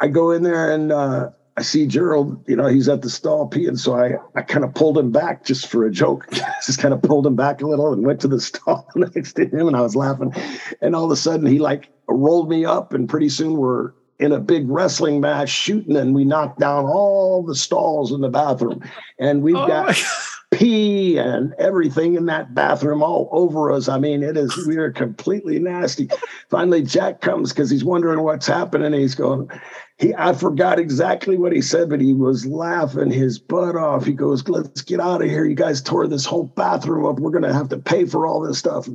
I 0.00 0.08
go 0.08 0.30
in 0.30 0.42
there 0.42 0.72
and 0.72 0.92
uh, 0.92 1.30
I 1.56 1.62
see 1.62 1.86
Gerald. 1.86 2.44
You 2.46 2.56
know, 2.56 2.66
he's 2.66 2.88
at 2.88 3.00
the 3.00 3.10
stall 3.10 3.48
peeing. 3.48 3.78
So 3.78 3.96
I 3.96 4.16
I 4.34 4.42
kind 4.42 4.64
of 4.64 4.74
pulled 4.74 4.98
him 4.98 5.10
back 5.10 5.44
just 5.44 5.68
for 5.68 5.86
a 5.86 5.90
joke. 5.90 6.30
just 6.66 6.80
kind 6.80 6.92
of 6.92 7.00
pulled 7.00 7.26
him 7.26 7.34
back 7.34 7.62
a 7.62 7.66
little 7.66 7.92
and 7.94 8.04
went 8.04 8.20
to 8.20 8.28
the 8.28 8.40
stall 8.42 8.86
next 8.94 9.34
to 9.34 9.46
him, 9.46 9.68
and 9.68 9.76
I 9.76 9.80
was 9.80 9.96
laughing. 9.96 10.34
And 10.82 10.94
all 10.94 11.06
of 11.06 11.10
a 11.10 11.16
sudden, 11.16 11.46
he 11.46 11.58
like 11.58 11.88
rolled 12.08 12.50
me 12.50 12.66
up, 12.66 12.92
and 12.92 13.08
pretty 13.08 13.30
soon 13.30 13.56
we're 13.56 13.92
in 14.22 14.32
a 14.32 14.40
big 14.40 14.70
wrestling 14.70 15.20
match 15.20 15.48
shooting, 15.48 15.96
and 15.96 16.14
we 16.14 16.24
knocked 16.24 16.60
down 16.60 16.84
all 16.84 17.42
the 17.42 17.56
stalls 17.56 18.12
in 18.12 18.20
the 18.20 18.28
bathroom, 18.28 18.80
and 19.18 19.42
we've 19.42 19.56
oh 19.56 19.66
got 19.66 20.00
pee 20.52 21.18
and 21.18 21.54
everything 21.58 22.14
in 22.14 22.26
that 22.26 22.54
bathroom 22.54 23.02
all 23.02 23.28
over 23.32 23.72
us. 23.72 23.88
I 23.88 23.98
mean, 23.98 24.22
it 24.22 24.36
is 24.36 24.66
we 24.66 24.76
are 24.76 24.92
completely 24.92 25.58
nasty. 25.58 26.08
Finally, 26.50 26.82
Jack 26.82 27.20
comes 27.20 27.52
because 27.52 27.68
he's 27.68 27.84
wondering 27.84 28.22
what's 28.22 28.46
happening. 28.46 28.92
He's 28.92 29.16
going, 29.16 29.50
he 29.98 30.14
I 30.14 30.34
forgot 30.34 30.78
exactly 30.78 31.36
what 31.36 31.52
he 31.52 31.60
said, 31.60 31.90
but 31.90 32.00
he 32.00 32.12
was 32.12 32.46
laughing 32.46 33.10
his 33.10 33.40
butt 33.40 33.74
off. 33.74 34.04
He 34.04 34.12
goes, 34.12 34.46
Let's 34.48 34.82
get 34.82 35.00
out 35.00 35.22
of 35.22 35.28
here. 35.28 35.44
You 35.44 35.56
guys 35.56 35.82
tore 35.82 36.06
this 36.06 36.26
whole 36.26 36.44
bathroom 36.44 37.06
up. 37.06 37.18
We're 37.18 37.30
gonna 37.30 37.52
have 37.52 37.70
to 37.70 37.78
pay 37.78 38.04
for 38.04 38.26
all 38.26 38.40
this 38.40 38.58
stuff. 38.58 38.88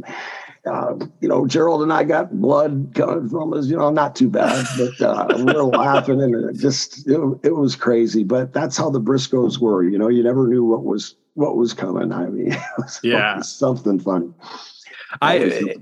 Uh, 0.68 0.95
you 1.22 1.28
know, 1.28 1.47
Gerald 1.47 1.82
and 1.82 1.93
I 1.93 2.03
got 2.03 2.39
blood 2.39 2.91
coming 2.93 3.30
from 3.30 3.53
us, 3.53 3.68
you 3.68 3.78
know, 3.78 3.89
not 3.89 4.15
too 4.15 4.30
bad, 4.30 4.65
but 4.78 5.01
uh, 5.01 5.28
we're 5.39 5.63
laughing 5.63 6.22
and 6.22 6.49
it 6.49 6.59
just, 6.59 7.07
it, 7.07 7.20
it 7.43 7.55
was 7.55 7.76
crazy. 7.76 8.24
But 8.24 8.53
that's 8.53 8.78
how 8.78 8.89
the 8.89 9.01
Briscoes 9.01 9.59
were, 9.59 9.84
you 9.84 9.97
know, 9.97 10.09
you 10.09 10.24
never 10.24 10.47
knew 10.47 10.63
what 10.63 10.84
was 10.84 11.15
what 11.36 11.55
was 11.55 11.74
coming. 11.74 12.11
I 12.11 12.28
mean, 12.28 12.57
yeah, 13.03 13.41
something 13.41 13.99
funny. 13.99 14.34
I 15.22 15.76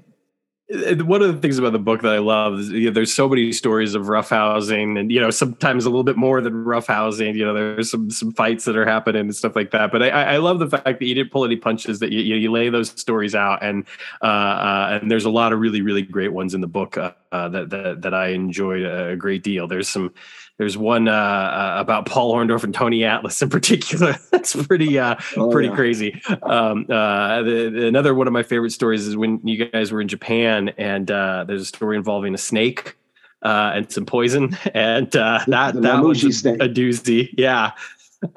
one 0.67 1.21
of 1.21 1.33
the 1.33 1.39
things 1.39 1.59
about 1.59 1.73
the 1.73 1.79
book 1.79 2.01
that 2.01 2.11
I 2.11 2.17
love 2.17 2.59
is 2.59 2.69
you 2.69 2.85
know, 2.85 2.91
there's 2.91 3.13
so 3.13 3.29
many 3.29 3.51
stories 3.51 3.93
of 3.93 4.05
roughhousing 4.05 4.99
and 4.99 5.11
you 5.11 5.21
know 5.21 5.29
sometimes 5.29 5.85
a 5.85 5.89
little 5.89 6.03
bit 6.03 6.17
more 6.17 6.41
than 6.41 6.65
roughhousing. 6.65 7.35
You 7.35 7.45
know, 7.45 7.53
there's 7.53 7.91
some 7.91 8.09
some 8.09 8.31
fights 8.31 8.65
that 8.65 8.75
are 8.75 8.85
happening 8.85 9.21
and 9.21 9.35
stuff 9.35 9.55
like 9.55 9.69
that. 9.71 9.91
But 9.91 10.01
I, 10.01 10.09
I 10.09 10.37
love 10.37 10.57
the 10.57 10.69
fact 10.69 10.85
that 10.85 11.05
you 11.05 11.13
didn't 11.13 11.31
pull 11.31 11.45
any 11.45 11.55
punches. 11.55 11.99
That 11.99 12.11
you 12.11 12.35
you, 12.35 12.51
lay 12.51 12.69
those 12.69 12.89
stories 12.99 13.35
out 13.35 13.63
and 13.63 13.85
uh, 14.23 14.25
uh, 14.25 14.99
and 15.01 15.11
there's 15.11 15.25
a 15.25 15.29
lot 15.29 15.53
of 15.53 15.59
really 15.59 15.81
really 15.81 16.01
great 16.01 16.33
ones 16.33 16.55
in 16.55 16.61
the 16.61 16.67
book 16.67 16.97
uh, 16.97 17.11
uh 17.31 17.49
that, 17.49 17.69
that 17.69 18.01
that 18.01 18.13
I 18.15 18.29
enjoyed 18.29 18.83
a 18.83 19.15
great 19.15 19.43
deal. 19.43 19.67
There's 19.67 19.87
some 19.87 20.13
there's 20.57 20.77
one 20.77 21.07
uh, 21.07 21.11
uh, 21.11 21.75
about 21.77 22.05
Paul 22.05 22.33
Orndorff 22.33 22.63
and 22.63 22.73
Tony 22.73 23.03
Atlas 23.03 23.41
in 23.41 23.49
particular. 23.49 24.15
That's 24.31 24.55
pretty 24.55 24.97
uh, 24.97 25.15
oh, 25.35 25.51
pretty 25.51 25.69
yeah. 25.69 25.75
crazy. 25.75 26.21
Um, 26.43 26.85
uh, 26.89 27.41
the, 27.41 27.69
the, 27.73 27.87
another 27.87 28.13
one 28.13 28.27
of 28.27 28.33
my 28.33 28.43
favorite 28.43 28.71
stories 28.71 29.05
is 29.05 29.17
when 29.17 29.41
you 29.43 29.65
guys 29.65 29.91
were 29.91 29.99
in 29.99 30.07
Japan, 30.07 30.69
and 30.77 31.11
uh, 31.11 31.43
there's 31.45 31.61
a 31.61 31.65
story 31.65 31.97
involving 31.97 32.33
a 32.33 32.37
snake 32.37 32.95
uh, 33.41 33.73
and 33.75 33.91
some 33.91 34.05
poison, 34.05 34.57
and 34.73 35.11
that 35.11 35.45
the 35.45 35.81
that 35.81 36.01
was 36.01 36.23
a, 36.45 36.53
a 36.53 36.69
doozy. 36.69 37.29
Yeah. 37.37 37.71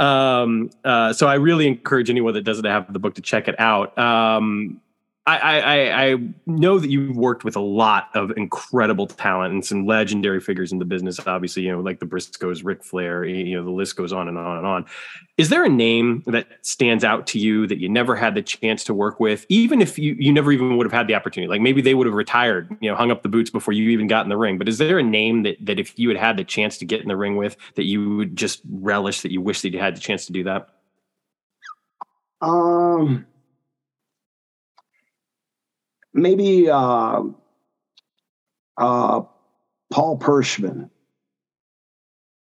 Um, 0.00 0.70
so 0.84 1.28
I 1.28 1.34
really 1.34 1.66
encourage 1.68 2.10
anyone 2.10 2.34
that 2.34 2.42
doesn't 2.42 2.64
have 2.64 2.92
the 2.92 2.98
book 2.98 3.14
to 3.14 3.22
check 3.22 3.46
it 3.46 3.58
out. 3.60 3.96
Um, 3.96 4.80
I, 5.28 5.60
I, 5.60 6.04
I 6.06 6.16
know 6.46 6.78
that 6.78 6.88
you've 6.88 7.14
worked 7.14 7.44
with 7.44 7.54
a 7.54 7.60
lot 7.60 8.08
of 8.14 8.30
incredible 8.38 9.06
talent 9.06 9.52
and 9.52 9.62
some 9.62 9.84
legendary 9.84 10.40
figures 10.40 10.72
in 10.72 10.78
the 10.78 10.86
business. 10.86 11.20
Obviously, 11.26 11.64
you 11.64 11.72
know, 11.72 11.80
like 11.80 12.00
the 12.00 12.06
Briscoes, 12.06 12.64
Ric 12.64 12.82
Flair. 12.82 13.26
You 13.26 13.56
know, 13.58 13.62
the 13.62 13.70
list 13.70 13.94
goes 13.96 14.10
on 14.10 14.28
and 14.28 14.38
on 14.38 14.56
and 14.56 14.66
on. 14.66 14.86
Is 15.36 15.50
there 15.50 15.64
a 15.64 15.68
name 15.68 16.22
that 16.28 16.48
stands 16.62 17.04
out 17.04 17.26
to 17.28 17.38
you 17.38 17.66
that 17.66 17.78
you 17.78 17.90
never 17.90 18.16
had 18.16 18.34
the 18.34 18.40
chance 18.40 18.84
to 18.84 18.94
work 18.94 19.20
with, 19.20 19.44
even 19.50 19.82
if 19.82 19.98
you 19.98 20.16
you 20.18 20.32
never 20.32 20.50
even 20.50 20.78
would 20.78 20.86
have 20.86 20.94
had 20.94 21.08
the 21.08 21.14
opportunity? 21.14 21.50
Like 21.50 21.60
maybe 21.60 21.82
they 21.82 21.94
would 21.94 22.06
have 22.06 22.14
retired, 22.14 22.74
you 22.80 22.90
know, 22.90 22.96
hung 22.96 23.10
up 23.10 23.22
the 23.22 23.28
boots 23.28 23.50
before 23.50 23.74
you 23.74 23.90
even 23.90 24.06
got 24.06 24.24
in 24.24 24.30
the 24.30 24.36
ring. 24.38 24.56
But 24.56 24.66
is 24.66 24.78
there 24.78 24.98
a 24.98 25.02
name 25.02 25.42
that 25.42 25.58
that 25.60 25.78
if 25.78 25.98
you 25.98 26.08
had 26.08 26.16
had 26.16 26.38
the 26.38 26.44
chance 26.44 26.78
to 26.78 26.86
get 26.86 27.02
in 27.02 27.08
the 27.08 27.16
ring 27.16 27.36
with, 27.36 27.54
that 27.74 27.84
you 27.84 28.16
would 28.16 28.34
just 28.34 28.62
relish 28.70 29.20
that 29.20 29.30
you 29.30 29.42
wish 29.42 29.60
that 29.60 29.74
you 29.74 29.78
had 29.78 29.94
the 29.94 30.00
chance 30.00 30.24
to 30.24 30.32
do 30.32 30.44
that? 30.44 30.68
Um 32.40 33.26
maybe 36.12 36.68
uh, 36.70 37.22
uh, 38.76 39.20
Paul 39.90 40.18
Perschmann, 40.18 40.90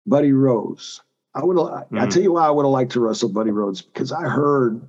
Buddy 0.07 0.33
Rose. 0.33 1.03
I 1.35 1.45
would. 1.45 1.57
Mm-hmm. 1.57 1.99
I 1.99 2.07
tell 2.07 2.23
you 2.23 2.33
why 2.33 2.47
I 2.47 2.51
would 2.51 2.65
have 2.65 2.73
liked 2.73 2.93
to 2.93 3.01
wrestle 3.01 3.29
Buddy 3.29 3.51
Rose 3.51 3.83
because 3.83 4.13
I 4.13 4.23
heard. 4.23 4.89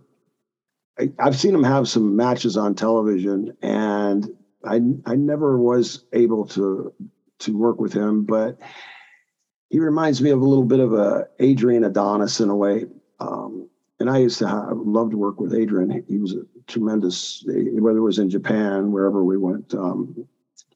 I, 0.97 1.11
I've 1.19 1.35
seen 1.35 1.53
him 1.53 1.63
have 1.63 1.89
some 1.89 2.15
matches 2.15 2.55
on 2.55 2.75
television, 2.75 3.57
and 3.61 4.29
I 4.63 4.75
I 5.05 5.15
never 5.15 5.57
was 5.59 6.05
able 6.13 6.47
to 6.49 6.93
to 7.39 7.57
work 7.57 7.79
with 7.79 7.93
him, 7.93 8.25
but 8.25 8.59
he 9.69 9.79
reminds 9.79 10.21
me 10.21 10.29
of 10.29 10.41
a 10.41 10.45
little 10.45 10.63
bit 10.63 10.79
of 10.79 10.93
a 10.93 11.27
Adrian 11.39 11.83
Adonis 11.83 12.39
in 12.39 12.49
a 12.49 12.55
way. 12.55 12.85
Um, 13.19 13.69
and 13.99 14.09
I 14.09 14.19
used 14.19 14.39
to 14.39 14.47
have, 14.47 14.77
love 14.77 15.11
to 15.11 15.17
work 15.17 15.39
with 15.39 15.53
Adrian. 15.53 16.03
He 16.07 16.17
was 16.17 16.33
a 16.33 16.41
tremendous, 16.67 17.43
whether 17.45 17.97
it 17.97 18.01
was 18.01 18.19
in 18.19 18.29
Japan, 18.29 18.91
wherever 18.91 19.23
we 19.23 19.37
went. 19.37 19.73
Um, 19.73 20.27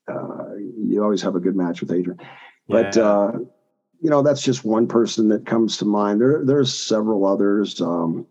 uh, 0.08 0.56
you 0.56 1.04
always 1.04 1.22
have 1.22 1.36
a 1.36 1.40
good 1.40 1.56
match 1.56 1.82
with 1.82 1.92
Adrian. 1.92 2.20
But, 2.68 2.96
yeah. 2.96 3.04
uh, 3.04 3.32
you 4.02 4.10
know, 4.10 4.22
that's 4.22 4.42
just 4.42 4.64
one 4.64 4.88
person 4.88 5.30
that 5.30 5.46
comes 5.46 5.78
to 5.78 5.86
mind. 5.86 6.22
There, 6.22 6.44
there's 6.46 6.74
several 6.74 7.26
others. 7.26 7.82
Um, 7.82 8.26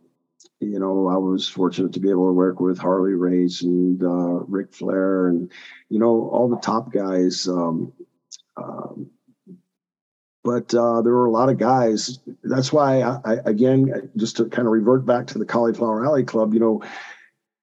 you 0.61 0.79
know, 0.81 1.09
I 1.09 1.17
was 1.17 1.49
fortunate 1.49 1.93
to 1.93 2.01
be 2.01 2.11
able 2.11 2.29
to 2.29 2.33
work 2.33 2.59
with 2.59 2.79
Harley 2.79 3.15
Race 3.15 3.63
and 3.63 4.03
uh, 4.03 4.45
Ric 4.47 4.73
Flair 4.73 5.29
and, 5.29 5.53
you 5.89 5.99
know, 5.99 6.29
all 6.33 6.49
the 6.49 6.57
top 6.57 6.93
guys. 6.93 7.47
Um, 7.47 7.93
um, 8.57 9.11
but 10.43 10.75
uh, 10.75 11.03
there 11.03 11.13
were 11.13 11.27
a 11.27 11.31
lot 11.31 11.49
of 11.49 11.59
guys. 11.59 12.19
That's 12.43 12.73
why, 12.73 13.03
I, 13.03 13.21
I, 13.25 13.35
again, 13.45 14.11
just 14.17 14.39
to 14.39 14.47
kind 14.47 14.67
of 14.67 14.73
revert 14.73 15.05
back 15.05 15.29
to 15.29 15.39
the 15.39 15.45
Cauliflower 15.45 16.05
Alley 16.05 16.25
Club, 16.25 16.55
you 16.55 16.61
know, 16.61 16.83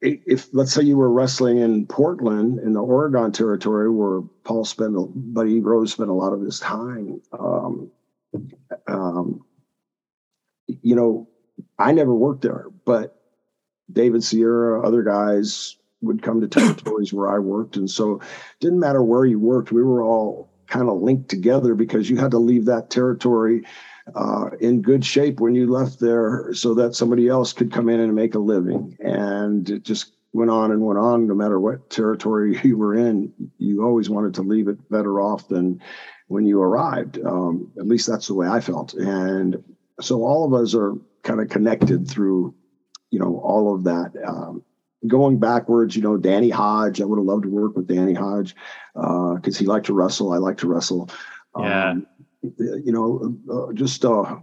if 0.06 0.48
let's 0.54 0.72
say 0.72 0.84
you 0.84 0.98
were 0.98 1.12
wrestling 1.12 1.58
in 1.58 1.86
Portland 1.86 2.60
in 2.60 2.74
the 2.74 2.82
Oregon 2.82 3.32
territory 3.32 3.90
where 3.90 4.22
Paul 4.44 4.66
spent, 4.66 4.96
Buddy 5.34 5.60
Rose 5.60 5.92
spent 5.92 6.10
a 6.10 6.14
lot 6.14 6.34
of 6.34 6.42
his 6.42 6.60
time, 6.60 7.22
um, 7.38 7.92
um, 8.88 9.42
you 10.82 10.96
know, 10.96 11.28
I 11.78 11.92
never 11.92 12.14
worked 12.14 12.42
there, 12.42 12.68
but 12.86 13.16
David 13.92 14.24
Sierra, 14.24 14.86
other 14.86 15.04
guys 15.04 15.76
would 16.02 16.22
come 16.22 16.42
to 16.42 16.48
territories 16.48 17.14
where 17.14 17.30
I 17.30 17.40
worked. 17.40 17.78
And 17.78 17.90
so 17.90 18.22
didn't 18.60 18.80
matter 18.80 19.04
where 19.04 19.26
you 19.26 19.40
worked, 19.40 19.72
we 19.72 19.84
were 19.84 20.04
all 20.04 20.50
kind 20.68 20.90
of 20.90 21.02
linked 21.02 21.30
together 21.30 21.76
because 21.76 22.10
you 22.10 22.18
had 22.18 22.32
to 22.32 22.40
leave 22.40 22.66
that 22.66 22.90
territory 22.90 23.64
uh, 24.14 24.50
in 24.60 24.82
good 24.82 25.04
shape 25.04 25.40
when 25.40 25.56
you 25.56 25.68
left 25.68 26.00
there 26.00 26.54
so 26.54 26.74
that 26.76 26.96
somebody 26.96 27.28
else 27.28 27.54
could 27.54 27.72
come 27.72 27.90
in 27.90 28.00
and 28.00 28.14
make 28.14 28.36
a 28.36 28.40
living. 28.40 28.96
And 29.00 29.68
it 29.70 29.84
just 29.84 30.12
went 30.34 30.52
on 30.52 30.72
and 30.72 30.82
went 30.82 31.00
on. 31.00 31.28
No 31.28 31.34
matter 31.34 31.60
what 31.60 31.90
territory 31.90 32.60
you 32.64 32.78
were 32.78 32.96
in, 32.96 33.34
you 33.58 33.84
always 33.84 34.10
wanted 34.10 34.34
to 34.36 34.44
leave 34.44 34.68
it 34.68 34.90
better 34.90 35.20
off 35.20 35.48
than 35.48 35.82
when 36.28 36.46
you 36.46 36.62
arrived. 36.62 37.20
Um, 37.26 37.72
at 37.80 37.88
least 37.88 38.08
that's 38.08 38.28
the 38.28 38.36
way 38.36 38.48
I 38.48 38.60
felt. 38.60 38.94
And 38.94 39.64
so 40.02 40.24
all 40.24 40.46
of 40.46 40.54
us 40.54 40.76
are 40.76 40.94
kind 41.24 41.40
of 41.40 41.50
connected 41.50 42.08
through, 42.08 42.54
you 43.10 43.20
know, 43.20 43.40
all 43.40 43.74
of 43.74 43.84
that. 43.86 44.12
Um, 44.26 44.64
going 45.08 45.40
backwards, 45.40 45.96
you 45.96 46.02
know, 46.02 46.18
Danny 46.18 46.50
Hodge, 46.50 47.02
I 47.02 47.06
would 47.06 47.18
have 47.20 47.26
loved 47.26 47.44
to 47.44 47.50
work 47.50 47.76
with 47.76 47.88
Danny 47.88 48.14
Hodge 48.14 48.56
because 48.94 49.56
uh, 49.56 49.60
he 49.60 49.66
liked 49.66 49.86
to 49.88 49.94
wrestle. 49.94 50.32
I 50.32 50.38
like 50.38 50.58
to 50.60 50.68
wrestle. 50.68 51.10
Yeah. 51.58 51.96
You 52.58 52.92
know, 52.92 53.38
uh, 53.52 53.74
just 53.74 54.06
uh, 54.06 54.38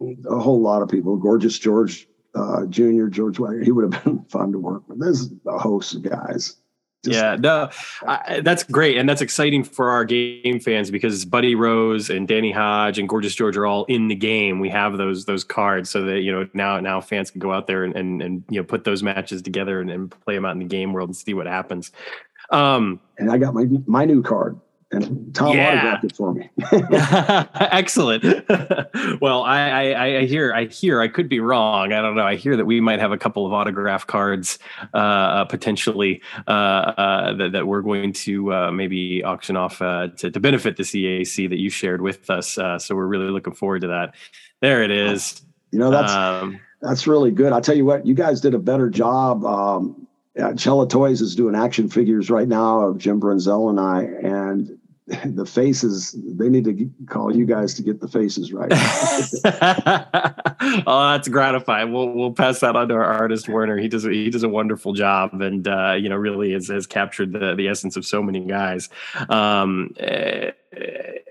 a 0.00 0.38
whole 0.38 0.60
lot 0.60 0.82
of 0.82 0.88
people. 0.88 1.16
Gorgeous 1.16 1.58
George 1.58 2.08
uh, 2.34 2.66
Jr., 2.66 3.06
George 3.06 3.38
Wagner, 3.38 3.64
he 3.64 3.72
would 3.72 3.92
have 3.92 4.04
been 4.04 4.24
fun 4.28 4.52
to 4.52 4.58
work 4.58 4.88
with. 4.88 5.00
There's 5.00 5.30
a 5.46 5.58
host 5.58 5.94
of 5.94 6.02
guys. 6.02 6.56
Just, 7.04 7.16
yeah, 7.16 7.36
no, 7.38 7.70
I, 8.08 8.40
that's 8.40 8.64
great, 8.64 8.96
and 8.98 9.08
that's 9.08 9.20
exciting 9.20 9.62
for 9.62 9.90
our 9.90 10.04
game 10.04 10.58
fans 10.58 10.90
because 10.90 11.24
Buddy 11.24 11.54
Rose 11.54 12.10
and 12.10 12.26
Danny 12.26 12.50
Hodge 12.50 12.98
and 12.98 13.08
Gorgeous 13.08 13.36
George 13.36 13.56
are 13.56 13.66
all 13.66 13.84
in 13.84 14.08
the 14.08 14.16
game. 14.16 14.58
We 14.58 14.68
have 14.70 14.98
those 14.98 15.24
those 15.24 15.44
cards, 15.44 15.90
so 15.90 16.02
that 16.02 16.22
you 16.22 16.32
know 16.32 16.48
now 16.54 16.80
now 16.80 17.00
fans 17.00 17.30
can 17.30 17.38
go 17.38 17.52
out 17.52 17.68
there 17.68 17.84
and 17.84 17.94
and, 17.94 18.20
and 18.20 18.44
you 18.50 18.58
know 18.58 18.64
put 18.64 18.82
those 18.82 19.04
matches 19.04 19.42
together 19.42 19.80
and, 19.80 19.90
and 19.90 20.10
play 20.10 20.34
them 20.34 20.44
out 20.44 20.52
in 20.52 20.58
the 20.58 20.64
game 20.64 20.92
world 20.92 21.08
and 21.08 21.16
see 21.16 21.34
what 21.34 21.46
happens. 21.46 21.92
Um, 22.50 22.98
and 23.16 23.30
I 23.30 23.38
got 23.38 23.54
my 23.54 23.66
my 23.86 24.04
new 24.04 24.20
card 24.20 24.60
and 24.90 25.34
Tom 25.34 25.54
yeah. 25.54 25.68
autographed 25.68 26.04
it 26.04 26.16
for 26.16 26.32
me. 26.32 26.50
Excellent. 27.60 28.24
well, 29.20 29.42
I, 29.42 29.68
I, 29.68 30.18
I, 30.20 30.24
hear, 30.24 30.54
I 30.54 30.64
hear, 30.64 31.02
I 31.02 31.08
could 31.08 31.28
be 31.28 31.40
wrong. 31.40 31.92
I 31.92 32.00
don't 32.00 32.16
know. 32.16 32.24
I 32.24 32.36
hear 32.36 32.56
that 32.56 32.64
we 32.64 32.80
might 32.80 32.98
have 32.98 33.12
a 33.12 33.18
couple 33.18 33.44
of 33.44 33.52
autograph 33.52 34.06
cards 34.06 34.58
uh, 34.94 34.96
uh, 34.96 35.44
potentially 35.44 36.22
uh, 36.46 36.50
uh 36.50 37.32
that, 37.34 37.52
that, 37.52 37.66
we're 37.66 37.82
going 37.82 38.14
to 38.14 38.52
uh, 38.54 38.72
maybe 38.72 39.22
auction 39.22 39.56
off 39.56 39.82
uh, 39.82 40.08
to, 40.16 40.30
to, 40.30 40.40
benefit 40.40 40.78
the 40.78 40.82
CAC 40.82 41.50
that 41.50 41.58
you 41.58 41.68
shared 41.68 42.00
with 42.00 42.30
us. 42.30 42.52
so 42.52 42.80
we're 42.92 43.06
really 43.06 43.30
looking 43.30 43.52
forward 43.52 43.82
to 43.82 43.88
that. 43.88 44.14
There 44.62 44.82
it 44.82 44.90
is. 44.90 45.42
You 45.70 45.78
know 45.78 45.90
that's 45.90 46.12
um, 46.12 46.58
that's 46.80 47.06
really 47.06 47.30
good. 47.30 47.52
I'll 47.52 47.60
tell 47.60 47.76
you 47.76 47.84
what, 47.84 48.06
you 48.06 48.14
guys 48.14 48.40
did 48.40 48.54
a 48.54 48.58
better 48.58 48.88
job. 48.88 49.44
Um, 49.44 50.07
Cella 50.56 50.88
Toys 50.88 51.20
is 51.20 51.34
doing 51.34 51.54
action 51.54 51.88
figures 51.88 52.30
right 52.30 52.48
now 52.48 52.80
of 52.80 52.98
Jim 52.98 53.20
Brunzell 53.20 53.70
and 53.70 53.80
I, 53.80 54.02
and 54.26 54.78
the 55.24 55.46
faces 55.46 56.14
they 56.18 56.48
need 56.48 56.64
to 56.64 56.90
call 57.06 57.34
you 57.34 57.46
guys 57.46 57.74
to 57.74 57.82
get 57.82 58.00
the 58.00 58.08
faces 58.08 58.52
right. 58.52 58.72
Oh 60.86 61.12
that's 61.12 61.28
gratifying. 61.28 61.92
We'll 61.92 62.10
we'll 62.10 62.32
pass 62.32 62.60
that 62.60 62.76
on 62.76 62.88
to 62.88 62.94
our 62.94 63.04
artist 63.04 63.48
werner. 63.48 63.78
He 63.78 63.88
does 63.88 64.04
he 64.04 64.28
does 64.28 64.42
a 64.42 64.48
wonderful 64.48 64.92
job 64.92 65.40
and 65.40 65.66
uh, 65.66 65.92
you 65.92 66.08
know 66.08 66.16
really 66.16 66.52
has, 66.52 66.68
has 66.68 66.86
captured 66.86 67.32
the 67.32 67.54
the 67.54 67.68
essence 67.68 67.96
of 67.96 68.04
so 68.04 68.22
many 68.22 68.40
guys. 68.40 68.88
Um, 69.28 69.94
uh, 70.00 70.50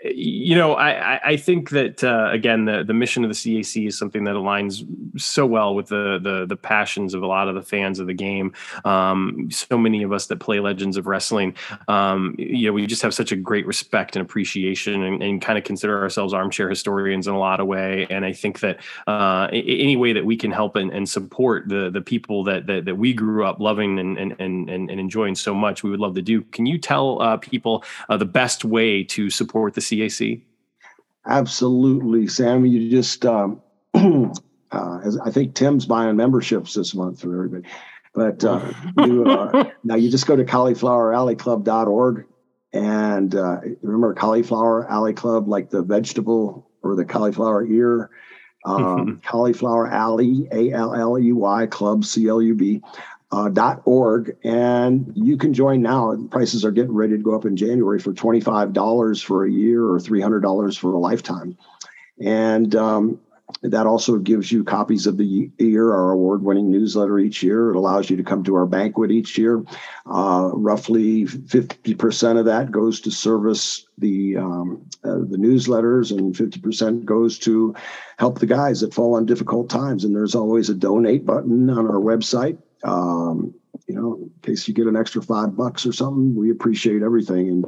you 0.04 0.56
know, 0.56 0.74
I, 0.74 1.20
I 1.24 1.38
think 1.38 1.70
that 1.72 2.04
uh, 2.04 2.30
again, 2.32 2.66
the 2.66 2.84
the 2.84 2.94
mission 2.94 3.24
of 3.24 3.30
the 3.30 3.36
CAC 3.36 3.88
is 3.88 3.98
something 3.98 4.24
that 4.24 4.36
aligns 4.36 4.86
so 5.20 5.46
well 5.46 5.76
with 5.76 5.88
the 5.88 6.20
the 6.22 6.46
the 6.46 6.56
passions 6.56 7.14
of 7.14 7.22
a 7.22 7.28
lot 7.28 7.48
of 7.48 7.56
the 7.56 7.62
fans 7.62 8.00
of 8.00 8.08
the 8.08 8.14
game. 8.14 8.54
Um, 8.86 9.50
so 9.52 9.78
many 9.78 10.04
of 10.04 10.12
us 10.12 10.28
that 10.28 10.38
play 10.38 10.60
Legends 10.60 10.98
of 10.98 11.08
Wrestling, 11.08 11.56
um, 11.88 12.36
you 12.38 12.68
know, 12.68 12.74
we 12.74 12.86
just 12.88 13.02
have 13.02 13.14
such 13.14 13.32
a 13.32 13.36
great 13.36 13.68
respect 13.68 14.16
and 14.16 14.26
appreciation, 14.26 15.04
and, 15.04 15.22
and 15.22 15.42
kind 15.42 15.58
of 15.58 15.64
consider 15.64 16.02
ourselves 16.02 16.34
armchair 16.34 16.70
historians 16.70 17.28
in 17.28 17.34
a 17.34 17.40
lot 17.40 17.60
of 17.60 17.68
way. 17.68 18.08
And 18.10 18.26
I 18.26 18.34
think 18.34 18.62
that 18.62 18.80
uh, 19.06 19.50
any 19.52 19.98
way 19.98 20.14
that 20.14 20.26
we 20.26 20.36
can 20.36 20.52
help 20.52 20.76
and, 20.76 20.92
and 20.92 21.08
support 21.08 21.70
the 21.70 21.90
the 21.90 22.02
people 22.02 22.44
that, 22.46 22.66
that 22.68 22.86
that 22.86 22.96
we 22.96 23.14
grew 23.14 23.46
up 23.46 23.60
loving 23.60 24.00
and 24.00 24.18
and 24.18 24.36
and, 24.40 24.70
and 24.70 24.92
enjoying 24.92 25.36
so 25.36 25.54
much, 25.54 25.84
we 25.84 25.90
would 25.90 26.00
love 26.00 26.16
to 26.16 26.22
do. 26.22 26.42
Can 26.44 26.66
you 26.66 26.78
tell 26.78 27.22
uh, 27.22 27.38
people 27.38 27.84
uh, 28.10 28.18
the 28.18 28.26
best 28.26 28.66
way 28.66 29.04
to 29.04 29.27
support 29.30 29.74
the 29.74 29.82
CAC? 29.82 30.42
Absolutely, 31.26 32.28
Sam. 32.28 32.66
You 32.66 32.90
just, 32.90 33.26
um, 33.26 33.62
uh, 33.94 35.00
as 35.04 35.18
I 35.18 35.32
think 35.32 35.56
Tim's 35.56 35.86
buying 35.86 36.16
memberships 36.16 36.74
this 36.74 36.96
month 36.96 37.22
for 37.22 37.34
everybody. 37.34 37.68
But 38.14 38.44
uh, 38.44 38.72
you, 39.06 39.26
uh, 39.26 39.70
now 39.84 39.96
you 39.96 40.10
just 40.10 40.28
go 40.28 40.36
to 40.36 40.44
caulifloweralleyclub.org 40.46 42.26
and 42.74 43.36
uh, 43.36 43.60
remember 43.82 44.14
Cauliflower 44.14 44.90
Alley 44.90 45.14
Club, 45.14 45.48
like 45.48 45.70
the 45.70 45.82
vegetable 45.82 46.70
or 46.84 46.96
the 46.96 47.06
cauliflower 47.06 47.66
ear. 47.66 48.10
Um, 48.66 49.22
Cauliflower 49.24 49.88
Alley, 49.88 50.50
A 50.52 50.74
L 50.74 50.94
L 50.94 51.18
E 51.18 51.32
Y 51.32 51.68
Club, 51.68 52.04
C 52.04 52.28
L 52.28 52.42
U 52.42 52.54
B 52.54 52.82
uh, 53.32 53.76
org, 53.86 54.38
and 54.44 55.12
you 55.16 55.38
can 55.38 55.54
join 55.54 55.82
now. 55.82 56.16
Prices 56.32 56.64
are 56.64 56.72
getting 56.72 56.94
ready 56.94 57.18
to 57.18 57.24
go 57.24 57.36
up 57.36 57.46
in 57.46 57.58
January 57.58 58.00
for 58.00 58.14
twenty 58.14 58.40
five 58.40 58.74
dollars 58.74 59.22
for 59.22 59.46
a 59.46 59.52
year 59.52 59.86
or 59.86 60.00
three 60.00 60.22
hundred 60.22 60.42
dollars 60.42 60.78
for 60.78 60.94
a 60.94 61.00
lifetime, 61.00 61.58
and 62.20 62.74
um, 62.76 63.20
that 63.62 63.88
also 63.88 64.18
gives 64.18 64.52
you 64.52 64.64
copies 64.64 65.08
of 65.08 65.18
the 65.18 65.50
year, 65.58 65.94
our 65.94 66.12
award 66.12 66.44
winning 66.44 66.70
newsletter 66.70 67.18
each 67.18 67.42
year. 67.42 67.70
It 67.70 67.78
allows 67.78 68.10
you 68.10 68.18
to 68.18 68.24
come 68.24 68.44
to 68.44 68.56
our 68.56 68.66
banquet 68.66 69.10
each 69.10 69.38
year. 69.38 69.64
Uh, 70.06 70.52
roughly 70.54 71.26
50% 71.26 72.40
of 72.40 72.46
that 72.46 72.72
goes 72.72 73.00
to 73.02 73.12
service 73.12 73.88
the, 73.98 74.38
um, 74.38 74.86
uh, 75.04 75.20
the 75.20 75.38
newsletters, 75.38 76.12
and 76.12 76.36
50% 76.36 77.06
goes 77.06 77.40
to 77.40 77.74
help 78.20 78.40
the 78.40 78.46
guys 78.46 78.82
that 78.82 78.94
fall 78.94 79.16
on 79.16 79.26
difficult 79.26 79.70
times. 79.70 80.04
And 80.04 80.14
there's 80.14 80.36
always 80.36 80.70
a 80.70 80.76
donate 80.76 81.26
button 81.26 81.70
on 81.70 81.88
our 81.88 82.02
website. 82.02 82.58
Um, 82.84 83.54
you 83.88 83.96
know, 83.96 84.16
in 84.16 84.32
case 84.42 84.68
you 84.68 84.74
get 84.74 84.88
an 84.88 84.96
extra 84.96 85.22
five 85.22 85.56
bucks 85.56 85.86
or 85.86 85.94
something, 85.94 86.36
we 86.36 86.52
appreciate 86.52 87.02
everything. 87.02 87.50
And, 87.50 87.66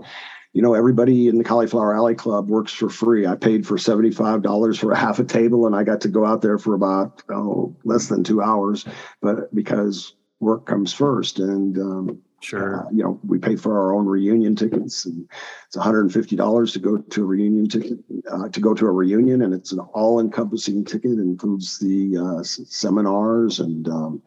you 0.54 0.62
know, 0.62 0.74
everybody 0.74 1.28
in 1.28 1.38
the 1.38 1.44
Cauliflower 1.44 1.96
Alley 1.96 2.16
Club 2.16 2.50
works 2.50 2.74
for 2.74 2.90
free. 2.90 3.28
I 3.28 3.36
paid 3.36 3.66
for 3.66 3.78
$75 3.78 4.80
for 4.80 4.92
a 4.92 4.98
half 4.98 5.20
a 5.20 5.24
table 5.24 5.68
and 5.68 5.76
I 5.76 5.84
got 5.84 6.02
to 6.02 6.08
go 6.08 6.26
out 6.26 6.42
there 6.42 6.58
for 6.58 6.74
about, 6.74 7.22
oh, 7.30 7.76
less 7.84 8.08
than 8.08 8.24
two 8.24 8.42
hours, 8.42 8.86
but 9.22 9.54
because 9.54 10.16
work 10.40 10.66
comes 10.66 10.94
first. 10.94 11.40
And, 11.40 11.78
um, 11.78 12.22
Sure. 12.42 12.86
Uh, 12.86 12.90
you 12.92 13.04
know, 13.04 13.20
we 13.26 13.38
pay 13.38 13.56
for 13.56 13.78
our 13.78 13.94
own 13.94 14.06
reunion 14.06 14.56
tickets, 14.56 15.06
and 15.06 15.28
it's 15.68 15.76
$150 15.76 16.74
to 16.74 16.80
go 16.80 16.98
to 16.98 17.22
a 17.22 17.26
reunion 17.26 17.68
ticket 17.68 18.00
uh, 18.32 18.48
to 18.50 18.60
go 18.60 18.74
to 18.74 18.86
a 18.86 18.92
reunion, 18.92 19.42
and 19.42 19.54
it's 19.54 19.72
an 19.72 19.80
all-encompassing 19.80 20.86
ticket. 20.86 21.12
It 21.12 21.20
includes 21.20 21.80
the 21.80 22.18
uh, 22.18 22.44
seminars 22.44 23.60
and 23.60 23.88
um, 23.90 24.22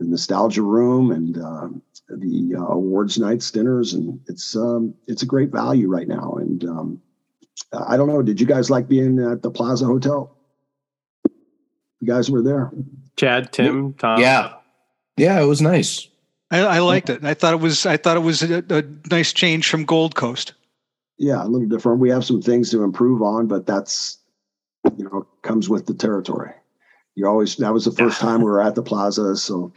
the 0.00 0.06
nostalgia 0.06 0.62
room 0.62 1.12
and 1.12 1.36
uh, 1.36 1.68
the 2.08 2.56
uh, 2.56 2.72
awards 2.72 3.18
nights, 3.18 3.50
dinners, 3.50 3.92
and 3.92 4.18
it's 4.26 4.56
um, 4.56 4.94
it's 5.06 5.22
a 5.22 5.26
great 5.26 5.52
value 5.52 5.88
right 5.88 6.08
now. 6.08 6.32
And 6.40 6.64
um, 6.64 7.02
I 7.72 7.96
don't 7.96 8.08
know, 8.08 8.22
did 8.22 8.40
you 8.40 8.46
guys 8.46 8.70
like 8.70 8.88
being 8.88 9.20
at 9.20 9.42
the 9.42 9.50
Plaza 9.50 9.84
Hotel? 9.84 10.34
You 12.00 12.06
guys 12.06 12.30
were 12.30 12.42
there. 12.42 12.72
Chad, 13.16 13.52
Tim, 13.52 13.92
Tom. 13.92 14.20
Yeah, 14.20 14.54
yeah, 15.18 15.40
it 15.40 15.44
was 15.44 15.60
nice. 15.60 16.08
I, 16.50 16.60
I 16.60 16.78
liked 16.78 17.10
it. 17.10 17.22
I 17.22 17.34
thought 17.34 17.52
it 17.52 17.60
was 17.60 17.84
I 17.84 17.98
thought 17.98 18.16
it 18.16 18.20
was 18.20 18.42
a, 18.42 18.64
a 18.70 18.82
nice 19.10 19.34
change 19.34 19.68
from 19.68 19.84
Gold 19.84 20.14
Coast. 20.14 20.54
Yeah, 21.18 21.44
a 21.44 21.46
little 21.46 21.68
different. 21.68 22.00
We 22.00 22.08
have 22.08 22.24
some 22.24 22.40
things 22.40 22.70
to 22.70 22.82
improve 22.82 23.20
on, 23.20 23.46
but 23.46 23.66
that's 23.66 24.16
you 24.96 25.04
know 25.04 25.26
comes 25.42 25.68
with 25.68 25.84
the 25.84 25.94
territory 25.94 26.54
you 27.20 27.28
always 27.28 27.56
that 27.56 27.72
was 27.72 27.84
the 27.84 27.92
first 27.92 28.18
time 28.18 28.38
we 28.38 28.50
were 28.50 28.62
at 28.62 28.74
the 28.74 28.82
plaza 28.82 29.36
so 29.36 29.72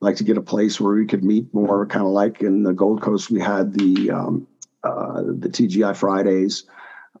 like 0.00 0.16
to 0.16 0.24
get 0.24 0.38
a 0.38 0.42
place 0.42 0.80
where 0.80 0.94
we 0.94 1.06
could 1.06 1.22
meet 1.22 1.52
more 1.52 1.86
kind 1.86 2.04
of 2.04 2.10
like 2.10 2.40
in 2.40 2.62
the 2.62 2.72
gold 2.72 3.02
coast 3.02 3.30
we 3.30 3.40
had 3.40 3.72
the 3.74 4.10
um, 4.10 4.46
uh, 4.82 5.22
the 5.22 5.48
tgi 5.48 5.94
fridays. 5.94 6.64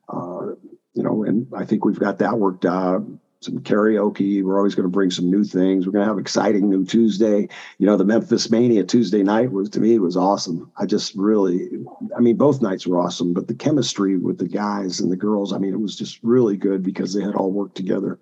Uh, 0.08 0.52
you 0.94 1.02
know 1.02 1.24
and 1.24 1.46
i 1.54 1.64
think 1.64 1.84
we've 1.84 2.00
got 2.00 2.18
that 2.18 2.38
worked 2.38 2.64
out. 2.64 3.04
Some 3.40 3.58
karaoke 3.58 4.42
we're 4.42 4.56
always 4.56 4.74
going 4.74 4.88
to 4.88 4.98
bring 4.98 5.10
some 5.10 5.30
new 5.30 5.44
things. 5.44 5.84
We're 5.84 5.92
going 5.92 6.04
to 6.04 6.08
have 6.08 6.18
exciting 6.18 6.70
new 6.70 6.86
tuesday. 6.86 7.48
You 7.78 7.86
know 7.86 7.98
the 7.98 8.04
memphis 8.04 8.50
mania 8.50 8.82
tuesday 8.82 9.22
night 9.22 9.52
was 9.52 9.68
to 9.70 9.80
me 9.80 9.94
it 9.94 10.00
was 10.00 10.16
awesome. 10.16 10.72
I 10.78 10.86
just 10.86 11.14
really 11.16 11.68
i 12.16 12.20
mean 12.20 12.36
both 12.36 12.62
nights 12.62 12.86
were 12.86 12.98
awesome 12.98 13.34
but 13.34 13.46
the 13.46 13.54
chemistry 13.54 14.16
with 14.16 14.38
the 14.38 14.48
guys 14.48 15.00
and 15.00 15.12
the 15.12 15.16
girls 15.16 15.52
i 15.52 15.58
mean 15.58 15.74
it 15.74 15.80
was 15.80 15.96
just 15.96 16.18
really 16.22 16.56
good 16.56 16.82
because 16.82 17.12
they 17.12 17.22
had 17.22 17.34
all 17.34 17.52
worked 17.52 17.76
together 17.76 18.18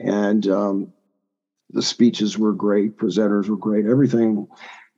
and 0.00 0.46
um, 0.48 0.92
the 1.70 1.82
speeches 1.82 2.38
were 2.38 2.52
great, 2.52 2.96
presenters 2.96 3.48
were 3.48 3.56
great, 3.56 3.86
everything, 3.86 4.46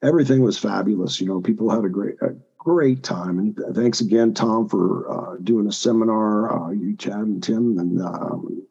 everything 0.02 0.42
was 0.42 0.58
fabulous. 0.58 1.20
You 1.20 1.26
know, 1.28 1.40
people 1.40 1.70
had 1.70 1.84
a 1.84 1.88
great, 1.88 2.14
a 2.22 2.34
great 2.58 3.02
time. 3.02 3.38
And 3.38 3.58
thanks 3.74 4.00
again, 4.00 4.32
Tom, 4.34 4.68
for 4.68 5.10
uh, 5.10 5.36
doing 5.42 5.66
a 5.66 5.72
seminar. 5.72 6.68
Uh, 6.68 6.70
you, 6.70 6.96
Chad, 6.96 7.14
and 7.14 7.42
Tim, 7.42 7.78
and 7.78 8.00
um, 8.00 8.62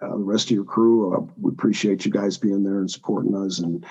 uh, 0.00 0.16
the 0.16 0.24
rest 0.24 0.46
of 0.46 0.52
your 0.52 0.64
crew. 0.64 1.14
Uh, 1.14 1.32
we 1.40 1.50
appreciate 1.50 2.04
you 2.04 2.10
guys 2.10 2.38
being 2.38 2.62
there 2.62 2.78
and 2.78 2.90
supporting 2.90 3.34
us. 3.34 3.58
And 3.58 3.84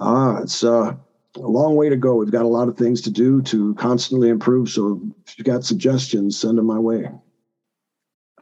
uh, 0.00 0.40
it's 0.42 0.64
uh, 0.64 0.94
a 1.36 1.40
long 1.40 1.76
way 1.76 1.88
to 1.88 1.96
go. 1.96 2.16
We've 2.16 2.30
got 2.30 2.44
a 2.44 2.48
lot 2.48 2.68
of 2.68 2.76
things 2.76 3.00
to 3.02 3.10
do 3.10 3.42
to 3.42 3.74
constantly 3.74 4.28
improve. 4.28 4.70
So 4.70 5.00
if 5.26 5.38
you've 5.38 5.46
got 5.46 5.64
suggestions, 5.64 6.38
send 6.38 6.58
them 6.58 6.66
my 6.66 6.78
way. 6.78 7.08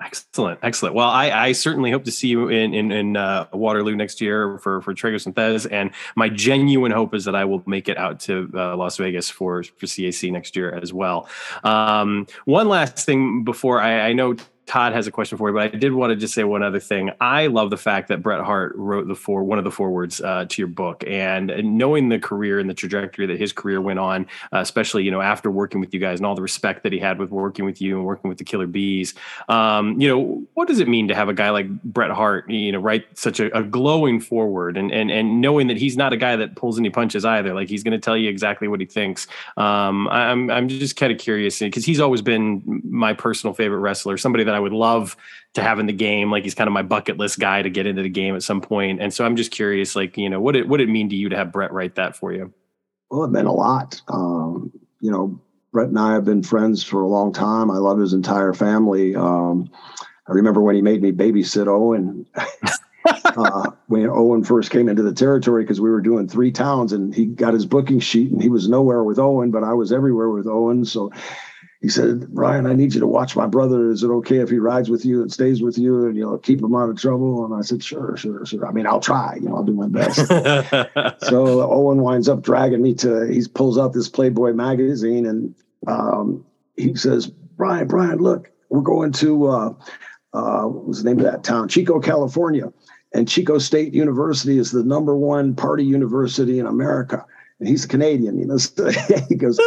Excellent, 0.05 0.59
excellent. 0.63 0.95
Well, 0.95 1.09
I, 1.09 1.31
I 1.31 1.53
certainly 1.53 1.91
hope 1.91 2.05
to 2.05 2.11
see 2.11 2.29
you 2.29 2.49
in 2.49 2.75
in, 2.75 2.93
in 2.93 3.17
uh, 3.17 3.47
Waterloo 3.53 3.97
next 3.97 4.21
year 4.21 4.59
for 4.59 4.83
for 4.83 4.93
Tragos 4.95 5.25
and 5.25 5.35
Thesz, 5.35 5.67
and 5.71 5.93
my 6.15 6.29
genuine 6.29 6.93
hope 6.93 7.15
is 7.15 7.25
that 7.25 7.35
I 7.35 7.47
will 7.47 7.63
make 7.67 7.89
it 7.89 7.97
out 7.97 8.21
to 8.21 8.51
uh, 8.55 8.77
Las 8.77 8.99
Vegas 8.99 9.31
for 9.31 9.63
for 9.63 9.87
CAC 9.87 10.31
next 10.31 10.57
year 10.57 10.75
as 10.75 10.93
well. 10.93 11.27
Um, 11.63 12.27
one 12.45 12.69
last 12.69 13.07
thing 13.07 13.45
before 13.45 13.81
I, 13.81 14.09
I 14.09 14.13
know 14.13 14.37
Todd 14.67 14.93
has 14.95 15.07
a 15.07 15.11
question 15.11 15.37
for 15.37 15.49
you, 15.49 15.55
but 15.55 15.75
I 15.75 15.77
did 15.77 15.93
want 15.93 16.11
to 16.11 16.17
just 16.17 16.33
say 16.35 16.45
one 16.45 16.63
other 16.63 16.81
thing. 16.81 17.11
I 17.21 17.49
love 17.49 17.71
the 17.71 17.77
fact 17.77 18.09
that 18.09 18.23
Bret 18.23 18.41
Hart 18.41 18.73
wrote 18.77 19.07
the 19.07 19.15
four 19.15 19.45
one 19.45 19.59
of 19.59 19.65
the 19.65 19.71
forewords 19.71 20.21
uh, 20.21 20.47
to 20.49 20.63
your 20.63 20.69
book, 20.69 21.05
and 21.07 21.53
knowing 21.63 22.09
the 22.09 22.19
career 22.19 22.59
and 22.59 22.69
the 22.69 22.75
trajectory 22.75 23.27
that 23.27 23.39
his 23.39 23.53
career 23.53 23.81
went 23.81 23.99
on, 23.99 24.27
uh, 24.53 24.59
especially 24.59 25.05
you 25.05 25.11
know 25.11 25.21
after 25.21 25.51
working 25.51 25.81
with 25.81 25.93
you 25.93 26.01
guys 26.01 26.19
and 26.19 26.27
all 26.27 26.35
the 26.35 26.43
respect 26.43 26.83
that 26.83 26.93
he 26.93 26.99
had 26.99 27.19
with 27.19 27.31
working 27.31 27.65
with 27.65 27.81
you 27.81 27.97
and 27.97 28.07
working 28.07 28.29
with 28.29 28.39
the 28.39 28.45
Killer 28.45 28.67
Bees. 28.67 29.15
Um, 29.49 30.01
you 30.01 30.09
know, 30.09 30.43
what 30.55 30.67
does 30.67 30.81
it 30.81 30.89
mean 30.89 31.09
to 31.09 31.15
have 31.15 31.29
a 31.29 31.35
guy 31.35 31.51
like 31.51 31.69
Bret 31.83 32.11
Hart, 32.11 32.49
you 32.49 32.73
know, 32.73 32.81
write 32.81 33.07
such 33.19 33.41
a, 33.41 33.57
a 33.57 33.63
glowing 33.63 34.19
forward, 34.19 34.79
and 34.79 34.91
and 34.93 35.11
and 35.11 35.41
knowing 35.43 35.67
that 35.67 35.77
he's 35.77 35.97
not 35.97 36.13
a 36.13 36.17
guy 36.17 36.37
that 36.37 36.57
pulls 36.57 36.79
any 36.79 36.91
punches 36.91 37.25
either. 37.25 37.53
Like 37.53 37.69
he's 37.69 37.83
going 37.83 37.93
to 37.93 38.01
tell 38.01 38.17
you 38.17 38.31
exactly 38.31 38.67
what 38.69 38.81
he 38.81 38.87
thinks. 38.87 39.27
Um, 39.59 40.09
I'm 40.09 40.51
I'm 40.51 40.69
just 40.69 40.97
kind 40.97 41.13
of 41.13 41.19
curious 41.19 41.59
because 41.59 41.85
he's 41.85 42.01
always 42.01 42.23
been 42.23 42.83
my 42.85 43.13
personal 43.13 43.53
favorite 43.53 43.81
wrestler, 43.81 44.17
somebody 44.17 44.45
that 44.45 44.54
I 44.55 44.61
would 44.61 44.73
love 44.73 45.17
to 45.55 45.63
have 45.63 45.79
in 45.79 45.87
the 45.87 45.93
game. 45.93 46.31
Like 46.31 46.45
he's 46.45 46.55
kind 46.55 46.69
of 46.69 46.75
my 46.75 46.83
bucket 46.83 47.19
list 47.19 47.39
guy 47.39 47.63
to 47.63 47.71
get 47.71 47.87
into 47.87 48.03
the 48.03 48.09
game 48.09 48.35
at 48.35 48.43
some 48.43 48.61
point. 48.61 49.01
And 49.01 49.13
so 49.13 49.25
I'm 49.25 49.37
just 49.37 49.51
curious, 49.51 49.97
like, 49.97 50.17
you 50.17 50.29
know, 50.29 50.41
what 50.41 50.57
it 50.57 50.69
what 50.69 50.81
it 50.81 50.89
mean 50.89 51.09
to 51.11 51.17
you 51.17 51.29
to 51.29 51.37
have 51.37 51.53
Bret 51.53 51.73
write 51.73 51.95
that 51.97 52.17
for 52.17 52.33
you? 52.33 52.53
Well, 53.11 53.25
it 53.25 53.31
meant 53.31 53.49
a 53.49 53.53
lot. 53.53 54.01
Um, 54.09 54.73
you 55.01 55.11
know, 55.11 55.41
Bret 55.73 55.89
and 55.89 55.99
I 55.99 56.15
have 56.15 56.25
been 56.25 56.43
friends 56.43 56.83
for 56.83 57.03
a 57.03 57.09
long 57.09 57.33
time. 57.33 57.71
I 57.71 57.79
love 57.79 57.99
his 57.99 58.13
entire 58.13 58.53
family. 58.53 59.15
Um, 59.15 59.71
I 60.27 60.33
remember 60.33 60.61
when 60.61 60.75
he 60.75 60.83
made 60.83 61.03
me 61.03 61.13
babysit 61.13 61.67
Owen. 61.67 62.27
uh, 63.07 63.71
when 63.89 64.09
Owen 64.09 64.45
first 64.45 64.71
came 64.71 64.89
into 64.89 65.03
the 65.03 65.13
territory 65.13 65.63
because 65.63 65.81
we 65.81 65.91
were 65.91 66.01
doing 66.01 66.29
three 66.29 66.51
towns 66.51 66.93
and 66.93 67.15
he 67.15 67.27
got 67.27 67.55
his 67.55 67.67
booking 67.67 68.01
sheet 68.01 68.33
and 68.33 68.43
he 68.43 68.49
was 68.49 68.69
nowhere 68.69 69.05
with 69.05 69.19
Owen, 69.19 69.51
but 69.51 69.65
I 69.65 69.75
was 69.75 69.93
everywhere 69.93 70.31
with 70.31 70.47
Owen. 70.47 70.85
So 70.85 71.13
he 71.85 71.91
said, 71.91 72.27
Ryan, 72.31 72.65
I 72.65 72.73
need 72.73 72.95
you 72.95 73.01
to 73.01 73.07
watch 73.07 73.37
my 73.37 73.47
brother. 73.47 73.91
Is 73.91 74.03
it 74.03 74.09
okay 74.09 74.39
if 74.39 74.49
he 74.49 74.57
rides 74.57 74.89
with 74.89 75.05
you 75.05 75.21
and 75.21 75.31
stays 75.31 75.61
with 75.61 75.77
you 75.77 76.07
and 76.07 76.17
you'll 76.17 76.39
keep 76.39 76.63
him 76.63 76.75
out 76.75 76.89
of 76.89 76.99
trouble? 76.99 77.45
And 77.45 77.53
I 77.53 77.61
said, 77.61 77.85
sure, 77.85 78.17
sure, 78.17 78.47
sure. 78.47 78.67
I 78.67 78.73
mean, 78.73 78.87
I'll 78.87 79.01
try, 79.01 79.35
you 79.35 79.51
know, 79.51 79.57
I'll 79.57 79.65
do 79.65 79.75
my 79.75 79.89
best. 79.89 80.27
so 81.29 81.61
Owen 81.71 82.01
winds 82.01 82.27
up 82.27 82.41
dragging 82.41 82.81
me 82.81 82.95
to, 82.95 83.27
he 83.31 83.47
pulls 83.53 83.77
out 83.77 83.93
this 83.93 84.09
Playboy 84.09 84.55
magazine 84.55 85.27
and 85.27 85.55
um, 85.87 86.47
he 86.79 86.95
says, 86.95 87.27
Brian, 87.27 87.87
Brian, 87.87 88.17
look, 88.17 88.51
we're 88.71 88.81
going 88.81 89.13
to, 89.13 89.49
uh, 89.49 89.75
uh, 90.33 90.63
what 90.63 90.87
was 90.87 91.03
the 91.03 91.11
name 91.11 91.19
of 91.19 91.31
that 91.31 91.45
town? 91.45 91.69
Chico, 91.69 92.01
California. 92.01 92.73
And 93.13 93.29
Chico 93.29 93.59
State 93.59 93.93
University 93.93 94.57
is 94.57 94.71
the 94.71 94.85
number 94.85 95.15
one 95.15 95.55
party 95.55 95.85
university 95.85 96.59
in 96.61 96.65
America 96.65 97.27
And 97.61 97.69
he's 97.69 97.85
a 97.85 97.89
Canadian, 97.89 98.39
you 98.39 98.47
know. 98.47 98.57
So 98.57 98.91
he 99.29 99.37
goes, 99.37 99.61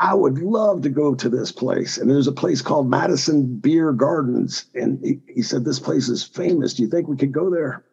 I 0.00 0.14
would 0.14 0.38
love 0.38 0.82
to 0.82 0.88
go 0.88 1.14
to 1.14 1.28
this 1.28 1.52
place. 1.52 1.98
And 1.98 2.10
there's 2.10 2.26
a 2.26 2.32
place 2.32 2.62
called 2.62 2.88
Madison 2.88 3.58
Bear 3.58 3.92
Gardens. 3.92 4.66
And 4.74 4.98
he, 5.04 5.20
he 5.32 5.42
said, 5.42 5.64
This 5.64 5.78
place 5.78 6.08
is 6.08 6.24
famous. 6.24 6.74
Do 6.74 6.82
you 6.82 6.88
think 6.88 7.08
we 7.08 7.16
could 7.16 7.32
go 7.32 7.50
there? 7.50 7.84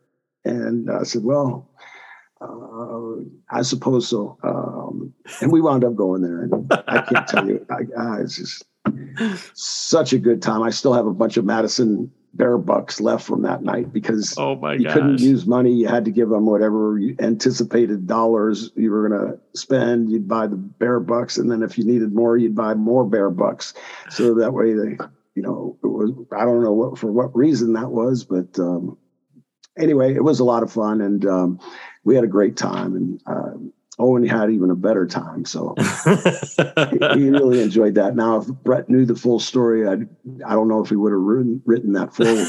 And 0.46 0.90
I 0.90 1.04
said, 1.04 1.24
Well, 1.24 1.70
uh, 2.40 3.24
I 3.50 3.62
suppose 3.62 4.08
so. 4.08 4.38
Um, 4.44 5.14
and 5.42 5.52
we 5.52 5.62
wound 5.62 5.84
up 5.84 5.96
going 5.96 6.22
there. 6.22 6.44
And 6.44 6.72
I 6.88 7.02
can't 7.02 7.28
tell 7.28 7.48
you, 7.48 7.66
I, 7.70 8.02
I, 8.02 8.22
it's 8.22 8.38
just 8.38 8.64
such 9.54 10.14
a 10.14 10.18
good 10.18 10.42
time. 10.42 10.64
I 10.64 10.70
still 10.70 10.94
have 10.94 11.06
a 11.06 11.14
bunch 11.14 11.38
of 11.38 11.46
Madison 11.46 12.12
bear 12.34 12.58
bucks 12.58 13.02
left 13.02 13.26
from 13.26 13.42
that 13.42 13.62
night 13.62 13.92
because 13.92 14.36
oh 14.38 14.56
my 14.56 14.74
you 14.74 14.86
gosh. 14.86 14.94
couldn't 14.94 15.20
use 15.20 15.46
money. 15.46 15.74
You 15.74 15.88
had 15.88 16.06
to 16.06 16.12
give 16.12 16.30
them 16.30 16.46
whatever 16.46 16.98
you 16.98 17.16
anticipated 17.20 18.08
dollars 18.08 18.72
you 18.76 18.92
were 18.92 19.10
going 19.10 19.22
to 19.22 19.40
spend. 19.60 20.10
You'd 20.10 20.28
buy 20.28 20.48
the 20.48 20.56
bear 20.56 21.00
bucks, 21.00 21.38
and 21.38 21.52
then 21.52 21.62
if 21.62 21.78
you 21.78 21.86
needed 21.86 22.14
more, 22.14 22.38
you'd 22.38 22.56
buy 22.56 22.74
more 22.74 23.06
bear 23.06 23.30
bucks. 23.30 23.74
So 24.10 24.36
that 24.36 24.54
way, 24.54 24.74
they, 24.74 24.98
you 25.36 25.42
know, 25.42 25.78
it 25.84 25.88
was 25.88 26.12
I 26.32 26.46
don't 26.46 26.64
know 26.64 26.74
what 26.74 26.98
for 26.98 27.12
what 27.12 27.36
reason 27.36 27.74
that 27.74 27.92
was, 27.92 28.24
but 28.24 28.58
um, 28.60 28.98
anyway, 29.78 30.16
it 30.16 30.24
was 30.24 30.40
a 30.40 30.46
lot 30.46 30.64
of 30.64 30.72
fun, 30.72 31.02
and 31.02 31.26
um, 31.26 31.60
we 32.04 32.16
had 32.16 32.24
a 32.24 32.28
great 32.28 32.58
time, 32.58 32.96
and. 32.96 33.22
Uh, 33.26 33.72
Owen 34.02 34.26
had 34.26 34.50
even 34.50 34.70
a 34.70 34.76
better 34.76 35.06
time. 35.06 35.46
So 35.46 35.76
he, 37.14 37.30
really 37.30 37.62
enjoyed 37.62 37.96
that. 37.96 38.16
Now, 38.16 38.38
if 38.38 38.48
Bret 38.48 38.90
knew 38.90 39.06
the 39.06 39.16
full 39.16 39.40
story, 39.40 39.88
I 39.88 39.94
I 40.46 40.54
don't 40.54 40.68
know 40.68 40.84
if 40.84 40.90
he 40.90 40.96
would 40.96 41.12
have 41.12 41.22
written, 41.22 41.62
written 41.66 41.94
that 41.94 42.14
forward. 42.14 42.48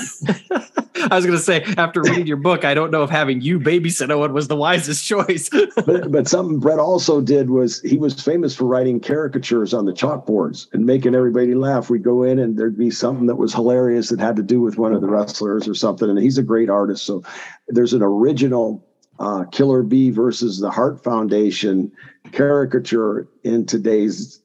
I 1.10 1.16
was 1.16 1.26
going 1.26 1.36
to 1.36 1.42
say, 1.42 1.62
after 1.76 2.00
reading 2.00 2.26
your 2.26 2.36
book, 2.36 2.64
I 2.64 2.74
don't 2.74 2.90
know 2.90 3.02
if 3.02 3.10
having 3.10 3.40
you 3.40 3.58
babysit 3.58 4.10
Owen 4.10 4.32
was 4.32 4.48
the 4.48 4.56
wisest 4.56 5.04
choice. 5.04 5.48
but, 5.86 6.12
but 6.12 6.28
something 6.28 6.60
Bret 6.60 6.78
also 6.78 7.20
did 7.20 7.50
was 7.50 7.80
he 7.82 7.98
was 7.98 8.20
famous 8.20 8.54
for 8.54 8.64
writing 8.64 9.00
caricatures 9.00 9.74
on 9.74 9.86
the 9.86 9.92
chalkboards 9.92 10.66
and 10.72 10.86
making 10.86 11.14
everybody 11.14 11.54
laugh. 11.54 11.90
We'd 11.90 12.04
go 12.04 12.22
in 12.22 12.38
and 12.38 12.58
there'd 12.58 12.78
be 12.78 12.90
something 12.90 13.26
that 13.26 13.36
was 13.36 13.52
hilarious 13.52 14.10
that 14.10 14.20
had 14.20 14.36
to 14.36 14.42
do 14.42 14.60
with 14.60 14.78
one 14.78 14.92
of 14.92 15.00
the 15.00 15.08
wrestlers 15.08 15.66
or 15.66 15.74
something. 15.74 16.08
And 16.08 16.18
he's 16.18 16.38
a 16.38 16.42
great 16.42 16.70
artist. 16.70 17.04
So 17.04 17.22
there's 17.68 17.94
an 17.94 18.02
original 18.02 18.86
uh, 19.18 19.44
Killer 19.44 19.82
Bee 19.82 20.10
versus 20.10 20.58
the 20.60 20.70
Heart 20.70 21.02
Foundation 21.02 21.92
caricature 22.32 23.28
in 23.44 23.66
today's 23.66 24.40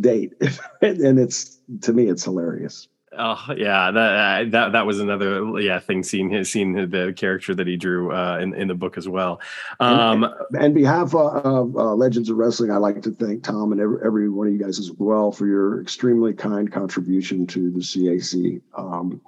date, 0.00 0.34
and 0.80 1.18
it's 1.18 1.58
to 1.82 1.92
me 1.92 2.08
it's 2.08 2.24
hilarious. 2.24 2.88
Oh 3.16 3.38
yeah, 3.54 3.90
that 3.90 3.98
uh, 3.98 4.50
that 4.50 4.72
that 4.72 4.86
was 4.86 4.98
another 4.98 5.60
yeah 5.60 5.78
thing. 5.78 6.02
Seeing 6.02 6.30
his 6.30 6.50
seeing 6.50 6.72
the 6.72 7.12
character 7.14 7.54
that 7.54 7.66
he 7.66 7.76
drew 7.76 8.10
uh, 8.10 8.38
in 8.40 8.54
in 8.54 8.68
the 8.68 8.74
book 8.74 8.96
as 8.96 9.06
well. 9.06 9.40
Um, 9.80 10.24
and, 10.24 10.34
and 10.58 10.74
behalf 10.74 11.14
of 11.14 11.76
uh, 11.76 11.94
Legends 11.94 12.30
of 12.30 12.38
Wrestling, 12.38 12.70
I'd 12.70 12.78
like 12.78 13.02
to 13.02 13.10
thank 13.10 13.42
Tom 13.42 13.72
and 13.72 13.80
every, 13.82 13.98
every 14.04 14.28
one 14.30 14.46
of 14.46 14.54
you 14.54 14.58
guys 14.58 14.78
as 14.78 14.90
well 14.92 15.30
for 15.30 15.46
your 15.46 15.82
extremely 15.82 16.32
kind 16.32 16.72
contribution 16.72 17.46
to 17.48 17.70
the 17.70 17.80
CAC. 17.80 18.62
Um, 18.78 19.20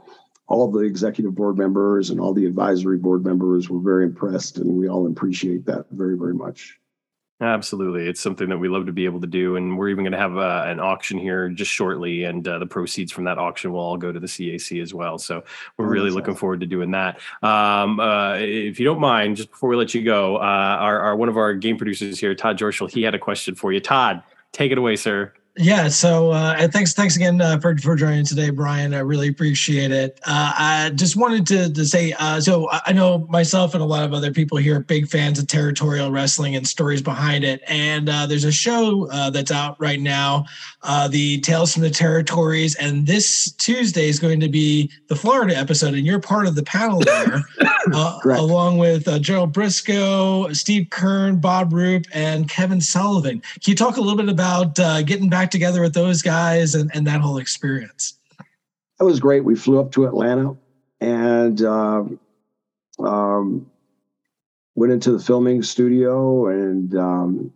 all 0.46 0.66
of 0.66 0.72
the 0.72 0.80
executive 0.80 1.34
board 1.34 1.56
members 1.56 2.10
and 2.10 2.20
all 2.20 2.34
the 2.34 2.46
advisory 2.46 2.98
board 2.98 3.24
members 3.24 3.70
were 3.70 3.80
very 3.80 4.04
impressed, 4.04 4.58
and 4.58 4.76
we 4.76 4.88
all 4.88 5.06
appreciate 5.06 5.64
that 5.66 5.86
very, 5.90 6.16
very 6.16 6.34
much. 6.34 6.78
Absolutely, 7.40 8.06
it's 8.06 8.20
something 8.20 8.48
that 8.48 8.58
we 8.58 8.68
love 8.68 8.86
to 8.86 8.92
be 8.92 9.06
able 9.06 9.20
to 9.20 9.26
do, 9.26 9.56
and 9.56 9.76
we're 9.76 9.88
even 9.88 10.04
going 10.04 10.12
to 10.12 10.18
have 10.18 10.36
uh, 10.36 10.64
an 10.66 10.78
auction 10.78 11.18
here 11.18 11.48
just 11.48 11.70
shortly, 11.70 12.24
and 12.24 12.46
uh, 12.46 12.58
the 12.60 12.66
proceeds 12.66 13.10
from 13.10 13.24
that 13.24 13.38
auction 13.38 13.72
will 13.72 13.80
all 13.80 13.96
go 13.96 14.12
to 14.12 14.20
the 14.20 14.26
CAC 14.26 14.80
as 14.80 14.94
well. 14.94 15.18
So 15.18 15.42
we're 15.76 15.88
really 15.88 16.10
looking 16.10 16.30
awesome. 16.30 16.40
forward 16.40 16.60
to 16.60 16.66
doing 16.66 16.92
that. 16.92 17.18
Um, 17.42 17.98
uh, 17.98 18.36
if 18.36 18.78
you 18.78 18.84
don't 18.86 19.00
mind, 19.00 19.36
just 19.36 19.50
before 19.50 19.68
we 19.68 19.76
let 19.76 19.94
you 19.94 20.04
go, 20.04 20.36
uh, 20.36 20.40
our, 20.40 21.00
our, 21.00 21.16
one 21.16 21.28
of 21.28 21.36
our 21.36 21.54
game 21.54 21.76
producers 21.76 22.20
here, 22.20 22.34
Todd 22.36 22.56
Jorschel, 22.56 22.88
he 22.88 23.02
had 23.02 23.16
a 23.16 23.18
question 23.18 23.56
for 23.56 23.72
you. 23.72 23.80
Todd, 23.80 24.22
take 24.52 24.70
it 24.70 24.78
away, 24.78 24.94
sir. 24.94 25.32
Yeah. 25.56 25.86
So, 25.86 26.32
uh, 26.32 26.56
and 26.58 26.72
thanks, 26.72 26.94
thanks 26.94 27.14
again 27.14 27.40
uh, 27.40 27.60
for 27.60 27.76
for 27.78 27.94
joining 27.94 28.24
today, 28.24 28.50
Brian. 28.50 28.92
I 28.92 28.98
really 28.98 29.28
appreciate 29.28 29.92
it. 29.92 30.18
Uh, 30.26 30.52
I 30.58 30.90
just 30.96 31.14
wanted 31.14 31.46
to 31.46 31.72
to 31.72 31.84
say, 31.86 32.12
uh, 32.18 32.40
so 32.40 32.68
I 32.72 32.92
know 32.92 33.18
myself 33.30 33.72
and 33.72 33.80
a 33.80 33.86
lot 33.86 34.02
of 34.02 34.12
other 34.12 34.32
people 34.32 34.58
here 34.58 34.78
are 34.78 34.80
big 34.80 35.08
fans 35.08 35.38
of 35.38 35.46
territorial 35.46 36.10
wrestling 36.10 36.56
and 36.56 36.66
stories 36.66 37.02
behind 37.02 37.44
it. 37.44 37.62
And 37.68 38.08
uh, 38.08 38.26
there's 38.26 38.42
a 38.42 38.50
show 38.50 39.08
uh, 39.12 39.30
that's 39.30 39.52
out 39.52 39.80
right 39.80 40.00
now, 40.00 40.44
the 41.10 41.38
Tales 41.40 41.72
from 41.72 41.82
the 41.82 41.90
Territories, 41.90 42.74
and 42.74 43.06
this 43.06 43.52
Tuesday 43.52 44.08
is 44.08 44.18
going 44.18 44.40
to 44.40 44.48
be 44.48 44.90
the 45.06 45.14
Florida 45.14 45.56
episode, 45.56 45.94
and 45.94 46.04
you're 46.04 46.18
part 46.18 46.48
of 46.48 46.56
the 46.56 46.64
panel 46.64 46.98
there, 47.04 47.44
along 47.92 48.78
with 48.78 49.06
Gerald 49.22 49.52
Brisco, 49.52 50.54
Steve 50.54 50.88
Keirn, 50.90 51.40
Bob 51.40 51.72
Roop, 51.72 52.06
and 52.12 52.48
Kevin 52.48 52.80
Sullivan. 52.80 53.40
Can 53.40 53.70
you 53.70 53.76
talk 53.76 53.96
a 53.96 54.00
little 54.00 54.16
bit 54.16 54.28
about 54.28 54.74
getting 55.06 55.28
back 55.28 55.43
back 55.44 55.50
together 55.50 55.82
with 55.82 55.92
those 55.92 56.22
guys 56.22 56.74
and, 56.74 56.90
and 56.94 57.06
that 57.06 57.20
whole 57.20 57.36
experience? 57.36 58.18
That 58.98 59.04
was 59.04 59.20
great. 59.20 59.44
We 59.44 59.54
flew 59.54 59.78
up 59.78 59.92
to 59.92 60.06
Atlanta 60.06 60.56
and 61.02 61.60
uh, 61.60 62.04
um, 62.98 63.70
went 64.74 64.92
into 64.94 65.12
the 65.12 65.18
filming 65.18 65.62
studio 65.62 66.48
and 66.48 66.96
um, 66.96 67.52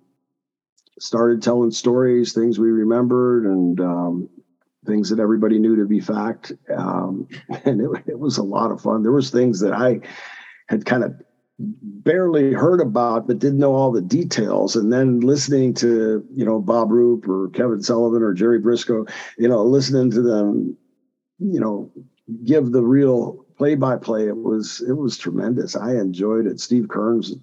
started 0.98 1.42
telling 1.42 1.70
stories, 1.70 2.34
things 2.34 2.58
we 2.58 2.68
remembered, 2.68 3.46
and 3.46 3.80
um, 3.80 4.28
things 4.84 5.08
that 5.08 5.18
everybody 5.18 5.58
knew 5.58 5.76
to 5.76 5.86
be 5.86 5.98
fact. 5.98 6.52
Um, 6.76 7.26
and 7.64 7.80
it, 7.80 7.90
it 8.06 8.18
was 8.18 8.36
a 8.36 8.42
lot 8.42 8.70
of 8.70 8.82
fun. 8.82 9.02
There 9.02 9.12
was 9.12 9.30
things 9.30 9.60
that 9.60 9.72
I 9.72 10.00
had 10.68 10.84
kind 10.84 11.04
of 11.04 11.14
barely 11.58 12.52
heard 12.52 12.80
about 12.80 13.26
but 13.26 13.38
didn't 13.38 13.58
know 13.58 13.74
all 13.74 13.90
the 13.90 14.00
details. 14.00 14.76
And 14.76 14.92
then 14.92 15.20
listening 15.20 15.74
to 15.74 16.24
you 16.34 16.44
know 16.44 16.60
bob 16.60 16.90
roop 16.90 17.28
or 17.28 17.48
kevin 17.50 17.82
sullivan 17.82 18.22
or 18.22 18.32
jerry 18.32 18.60
brisco 18.60 19.10
you 19.38 19.48
know 19.48 19.64
listening 19.64 20.10
to 20.12 20.22
them 20.22 20.76
you 21.38 21.60
know 21.60 21.90
give 22.44 22.72
the 22.72 22.82
real 22.82 23.44
play 23.56 23.74
by 23.74 23.96
play 23.96 24.28
it 24.28 24.36
was 24.36 24.80
it 24.88 24.92
was 24.92 25.18
tremendous. 25.18 25.74
I 25.74 25.92
enjoyed 25.94 26.46
it. 26.46 26.60
Steve 26.60 26.86
keirn's 26.88 27.34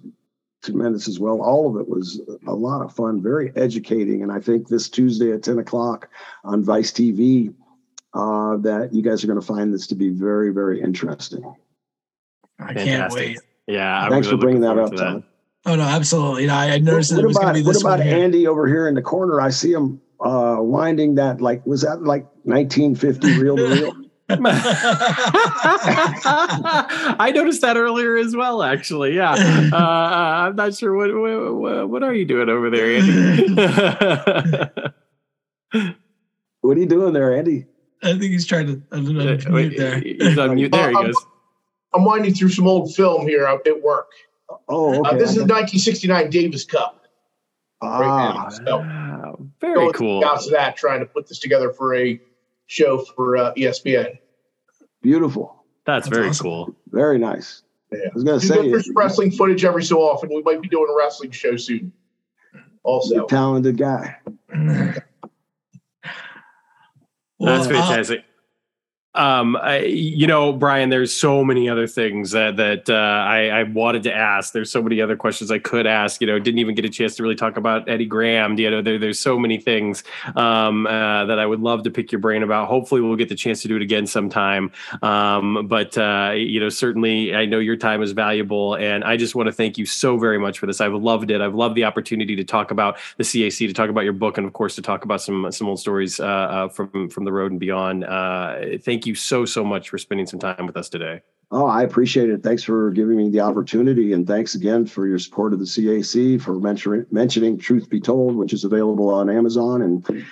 tremendous 0.62 1.08
as 1.08 1.20
well. 1.20 1.42
All 1.42 1.68
of 1.68 1.80
it 1.80 1.88
was 1.88 2.20
a 2.46 2.54
lot 2.54 2.82
of 2.82 2.94
fun 2.94 3.22
very 3.22 3.52
educating. 3.54 4.22
And 4.22 4.32
i 4.32 4.40
think 4.40 4.68
this 4.68 4.88
tuesday 4.88 5.32
at 5.32 5.42
10 5.42 5.58
o'clock 5.58 6.08
on 6.42 6.64
vice 6.64 6.90
tv 6.90 7.54
uh, 8.14 8.56
that 8.58 8.94
you 8.94 9.02
guys 9.02 9.22
are 9.22 9.26
going 9.26 9.40
to 9.40 9.46
find 9.46 9.74
this 9.74 9.86
to 9.88 9.94
be 9.94 10.08
very 10.08 10.54
very 10.54 10.80
interesting. 10.80 11.54
I 12.58 12.72
Fantastic. 12.72 12.86
can't 12.86 13.12
wait 13.12 13.38
yeah. 13.66 14.02
I'm 14.02 14.10
Thanks 14.10 14.26
really 14.26 14.38
for 14.38 14.40
bringing 14.40 14.62
that 14.62 14.78
up, 14.78 14.94
Tom. 14.94 15.24
Oh 15.66 15.74
no, 15.74 15.82
absolutely. 15.82 16.42
You 16.42 16.48
know, 16.48 16.54
I 16.54 16.78
noticed 16.78 17.12
what, 17.12 17.24
what 17.24 17.42
about, 17.42 17.64
What 17.64 17.80
about 17.80 18.00
Andy 18.00 18.46
over 18.46 18.68
here 18.68 18.86
in 18.86 18.94
the 18.94 19.02
corner? 19.02 19.40
I 19.40 19.50
see 19.50 19.72
him 19.72 20.00
uh, 20.20 20.58
winding 20.60 21.16
that 21.16 21.40
like 21.40 21.66
was 21.66 21.82
that 21.82 22.04
like 22.04 22.22
1950 22.44 23.40
reel 23.40 23.56
to 23.56 23.66
reel? 23.66 23.92
I 24.28 24.34
noticed 27.32 27.60
that 27.60 27.76
earlier 27.76 28.16
as 28.16 28.34
well, 28.34 28.60
actually. 28.62 29.14
Yeah, 29.14 29.34
uh, 29.72 29.76
I'm 29.76 30.56
not 30.56 30.74
sure 30.74 30.96
what, 30.96 31.14
what, 31.14 31.88
what 31.88 32.02
are 32.02 32.12
you 32.12 32.24
doing 32.24 32.48
over 32.48 32.68
there, 32.68 32.96
Andy. 32.96 33.54
what 36.60 36.76
are 36.76 36.80
you 36.80 36.86
doing 36.86 37.12
there, 37.12 37.36
Andy? 37.36 37.66
I 38.02 38.18
think 38.18 38.22
he's 38.22 38.46
trying 38.46 38.66
to 38.66 38.76
unmute 38.90 39.76
there. 39.76 40.00
He's 40.00 40.36
on 40.38 40.56
mute. 40.56 40.72
There 40.72 40.88
he 40.88 40.94
goes. 40.94 41.14
I'm 41.96 42.04
winding 42.04 42.34
through 42.34 42.50
some 42.50 42.66
old 42.66 42.94
film 42.94 43.26
here 43.26 43.46
at 43.46 43.82
work. 43.82 44.10
Oh, 44.68 45.00
okay. 45.00 45.08
Uh, 45.08 45.12
this 45.14 45.30
is 45.30 45.36
the 45.36 45.42
1969 45.42 46.30
Davis 46.30 46.64
Cup. 46.64 47.06
Ah, 47.82 48.48
so, 48.48 49.48
very 49.60 49.92
cool. 49.92 50.24
Out 50.24 50.42
to 50.42 50.50
that, 50.50 50.76
trying 50.76 51.00
to 51.00 51.06
put 51.06 51.26
this 51.26 51.38
together 51.38 51.72
for 51.72 51.94
a 51.94 52.20
show 52.66 52.98
for 52.98 53.36
uh, 53.36 53.54
ESPN. 53.54 54.18
Beautiful. 55.02 55.64
That's, 55.86 56.06
That's 56.06 56.16
very 56.16 56.28
awesome. 56.28 56.44
cool. 56.44 56.76
Very 56.88 57.18
nice. 57.18 57.62
Yeah. 57.92 57.98
I 57.98 58.10
was 58.14 58.24
going 58.24 58.40
to 58.40 58.46
say 58.46 58.70
there's 58.70 58.90
wrestling 58.94 59.30
footage 59.30 59.64
every 59.64 59.84
so 59.84 60.00
often. 60.00 60.30
We 60.34 60.42
might 60.42 60.60
be 60.60 60.68
doing 60.68 60.88
a 60.90 60.96
wrestling 60.96 61.30
show 61.30 61.56
soon. 61.56 61.92
Also, 62.82 63.26
talented 63.26 63.78
guy. 63.78 64.16
well, 64.52 64.94
That's 67.40 67.66
uh, 67.66 67.70
fantastic. 67.70 68.20
Uh, 68.20 68.22
um, 69.16 69.56
I, 69.56 69.78
you 69.78 70.26
know, 70.26 70.52
Brian, 70.52 70.90
there's 70.90 71.14
so 71.14 71.42
many 71.42 71.68
other 71.68 71.86
things 71.86 72.32
that 72.32 72.56
that 72.56 72.88
uh, 72.90 72.94
I, 72.94 73.48
I, 73.48 73.62
wanted 73.62 74.02
to 74.04 74.14
ask. 74.14 74.52
There's 74.52 74.70
so 74.70 74.82
many 74.82 75.00
other 75.00 75.16
questions 75.16 75.50
I 75.50 75.58
could 75.58 75.86
ask. 75.86 76.20
You 76.20 76.26
know, 76.26 76.38
didn't 76.38 76.58
even 76.58 76.74
get 76.74 76.84
a 76.84 76.90
chance 76.90 77.16
to 77.16 77.22
really 77.22 77.34
talk 77.34 77.56
about 77.56 77.88
Eddie 77.88 78.04
Graham. 78.04 78.58
You 78.58 78.70
know, 78.70 78.82
there, 78.82 78.98
there's 78.98 79.18
so 79.18 79.38
many 79.38 79.58
things 79.58 80.04
um, 80.36 80.86
uh, 80.86 81.24
that 81.24 81.38
I 81.38 81.46
would 81.46 81.60
love 81.60 81.82
to 81.84 81.90
pick 81.90 82.12
your 82.12 82.20
brain 82.20 82.42
about. 82.42 82.68
Hopefully, 82.68 83.00
we'll 83.00 83.16
get 83.16 83.30
the 83.30 83.34
chance 83.34 83.62
to 83.62 83.68
do 83.68 83.76
it 83.76 83.82
again 83.82 84.06
sometime. 84.06 84.70
Um, 85.02 85.66
but 85.66 85.96
uh, 85.96 86.32
you 86.36 86.60
know, 86.60 86.68
certainly, 86.68 87.34
I 87.34 87.46
know 87.46 87.58
your 87.58 87.76
time 87.76 88.02
is 88.02 88.12
valuable, 88.12 88.74
and 88.74 89.02
I 89.02 89.16
just 89.16 89.34
want 89.34 89.46
to 89.46 89.52
thank 89.52 89.78
you 89.78 89.86
so 89.86 90.18
very 90.18 90.38
much 90.38 90.58
for 90.58 90.66
this. 90.66 90.80
I've 90.80 90.94
loved 90.94 91.30
it. 91.30 91.40
I've 91.40 91.54
loved 91.54 91.74
the 91.74 91.84
opportunity 91.84 92.36
to 92.36 92.44
talk 92.44 92.70
about 92.70 92.98
the 93.16 93.24
CAC, 93.24 93.66
to 93.66 93.72
talk 93.72 93.88
about 93.88 94.04
your 94.04 94.12
book, 94.12 94.36
and 94.36 94.46
of 94.46 94.52
course, 94.52 94.74
to 94.74 94.82
talk 94.82 95.04
about 95.04 95.22
some 95.22 95.50
some 95.52 95.68
old 95.68 95.80
stories 95.80 96.20
uh, 96.20 96.24
uh, 96.24 96.68
from 96.68 97.08
from 97.08 97.24
the 97.24 97.32
road 97.32 97.50
and 97.50 97.60
beyond. 97.60 98.04
Uh, 98.04 98.56
thank 99.06 99.10
you 99.10 99.14
so, 99.14 99.44
so 99.44 99.62
much 99.62 99.88
for 99.88 99.98
spending 99.98 100.26
some 100.26 100.40
time 100.40 100.66
with 100.66 100.76
us 100.76 100.88
today. 100.88 101.22
Oh, 101.52 101.66
I 101.66 101.84
appreciate 101.84 102.28
it. 102.28 102.42
Thanks 102.42 102.64
for 102.64 102.90
giving 102.90 103.16
me 103.16 103.30
the 103.30 103.38
opportunity, 103.38 104.12
and 104.12 104.26
thanks 104.26 104.56
again 104.56 104.84
for 104.84 105.06
your 105.06 105.20
support 105.20 105.52
of 105.52 105.60
the 105.60 105.64
CAC 105.64 106.40
for 106.40 106.58
mentioning 106.58 107.06
mentioning 107.12 107.56
Truth 107.56 107.88
Be 107.88 108.00
Told, 108.00 108.34
which 108.34 108.52
is 108.52 108.64
available 108.64 109.10
on 109.10 109.30
Amazon. 109.30 109.82
And 109.82 110.24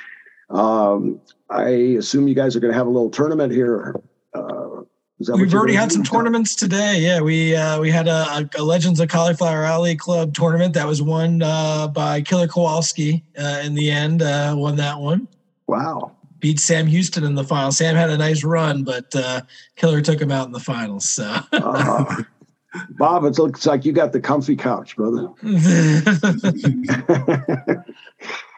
um, 0.51 1.21
I 1.49 1.69
assume 2.01 2.27
you 2.27 2.35
guys 2.35 2.57
are 2.57 2.61
going 2.61 2.73
to 2.73 2.77
have 2.77 2.89
a 2.89 2.91
little 2.91 3.11
tournament 3.11 3.53
here. 3.53 3.95
Uh, 4.35 4.83
We've 5.21 5.55
already 5.55 5.75
had 5.75 5.93
some 5.93 6.03
tournaments 6.03 6.57
today. 6.57 6.99
Yeah, 6.99 7.21
we 7.21 7.55
uh, 7.55 7.79
we 7.79 7.93
had 7.93 8.09
a, 8.09 8.51
a, 8.59 8.63
Legends 8.65 8.99
of 8.99 9.09
Cauliflower 9.09 9.63
Alley 9.63 9.95
Club 9.95 10.35
tournament 10.35 10.75
that 10.75 10.89
was 10.89 11.01
won 11.01 11.43
uh, 11.43 11.87
by 11.87 12.23
Killer 12.23 12.49
Kowalski 12.49 13.23
uh, 13.39 13.63
in 13.65 13.77
the 13.77 13.89
end. 13.89 14.21
Uh, 14.21 14.53
won 14.59 14.75
that 14.75 14.99
one. 14.99 15.29
Wow 15.69 16.17
beat 16.45 16.61
Sam 16.61 16.87
Houston 16.87 17.25
in 17.25 17.35
the 17.37 17.43
final. 17.43 17.73
Sam 17.73 17.97
had 17.97 18.11
a 18.11 18.19
nice 18.19 18.45
run, 18.45 18.85
but 18.85 19.17
uh, 19.17 19.41
Killer 19.77 20.03
took 20.03 20.21
him 20.21 20.31
out 20.31 20.45
in 20.45 20.53
the 20.53 20.61
finals. 20.61 21.09
So. 21.09 21.25
uh, 21.55 22.17
Bob, 22.99 23.25
it 23.25 23.39
looks 23.39 23.65
like 23.65 23.87
you 23.87 23.93
got 23.93 24.13
the 24.13 24.21
comfy 24.21 24.55
couch, 24.55 24.95
brother. 24.95 25.29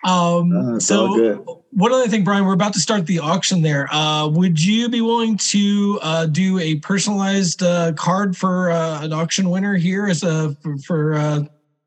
um, 0.05 0.75
uh, 0.75 0.81
so, 0.81 1.63
one 1.71 1.93
other 1.93 2.09
thing, 2.09 2.25
Brian, 2.25 2.45
we're 2.45 2.55
about 2.55 2.73
to 2.73 2.81
start 2.81 3.07
the 3.07 3.21
auction 3.21 3.63
there. 3.63 3.87
Uh, 3.93 4.27
would 4.27 4.61
you 4.61 4.89
be 4.89 5.01
willing 5.01 5.37
to 5.37 6.01
uh, 6.03 6.27
do 6.27 6.59
a 6.59 6.81
personalized 6.81 7.63
uh, 7.63 7.93
card 7.93 8.37
for 8.37 8.73
uh, 8.73 9.05
an 9.05 9.13
auction 9.13 9.49
winner 9.49 9.77
here 9.77 10.09
as 10.09 10.25
a 10.25 10.57
for? 10.61 10.77
for 10.79 11.15
uh, 11.15 11.45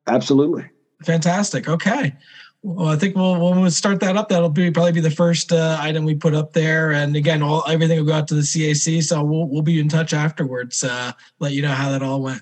Absolutely. 0.08 0.64
Fantastic. 1.04 1.68
Okay. 1.68 2.16
Well, 2.62 2.90
I 2.90 2.98
think 2.98 3.16
we'll 3.16 3.40
when 3.40 3.62
we 3.62 3.70
start 3.70 4.02
that 4.02 4.18
up, 4.18 4.30
that'll 4.30 4.50
be 4.50 4.70
probably 4.70 4.92
be 4.92 5.00
the 5.00 5.10
first 5.10 5.54
uh, 5.54 5.78
item 5.80 6.04
we 6.04 6.16
put 6.16 6.34
up 6.34 6.52
there. 6.52 6.92
And 6.92 7.16
again, 7.16 7.42
all 7.42 7.64
everything 7.68 7.98
will 7.98 8.06
go 8.06 8.14
out 8.14 8.28
to 8.30 8.36
the 8.36 8.42
CAC. 8.42 9.02
So 9.04 9.24
we'll 9.24 9.48
we'll 9.48 9.62
be 9.62 9.80
in 9.80 9.88
touch 9.88 10.14
afterwards. 10.14 10.84
Uh, 10.84 11.14
let 11.40 11.54
you 11.54 11.62
know 11.62 11.70
how 11.72 11.90
that 11.92 12.04
all 12.04 12.22
went. 12.22 12.42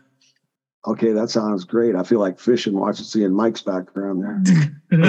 Okay, 0.88 1.12
that 1.12 1.30
sounds 1.30 1.66
great. 1.66 1.96
I 1.96 2.04
feel 2.04 2.20
like 2.20 2.40
fishing 2.40 2.74
watching 2.74 3.06
seeing 3.06 3.34
Mike's 3.34 3.62
background 3.62 4.24
there. 4.24 4.42
You're 4.90 5.02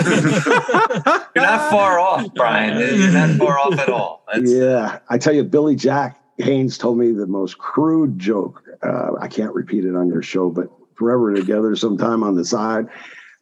not 1.36 1.70
far 1.70 2.01
off, 2.01 2.35
Brian. 2.35 2.78
You're 2.98 3.12
not 3.12 3.36
far 3.39 3.59
off 3.59 3.78
at 3.78 3.89
all. 3.89 4.24
That's... 4.32 4.52
Yeah, 4.52 4.98
I 5.09 5.18
tell 5.18 5.32
you, 5.32 5.44
Billy 5.44 5.76
Jack 5.76 6.20
Haynes 6.39 6.76
told 6.76 6.98
me 6.98 7.12
the 7.12 7.28
most 7.28 7.59
crude 7.59 8.18
joke. 8.18 8.62
Uh, 8.82 9.12
I 9.20 9.28
can't 9.28 9.55
repeat 9.55 9.85
it 9.85 9.94
on 9.94 10.09
your 10.09 10.22
show, 10.22 10.51
but 10.51 10.68
forever 10.97 11.32
together, 11.32 11.76
sometime 11.76 12.24
on 12.24 12.35
the 12.35 12.44
side 12.44 12.89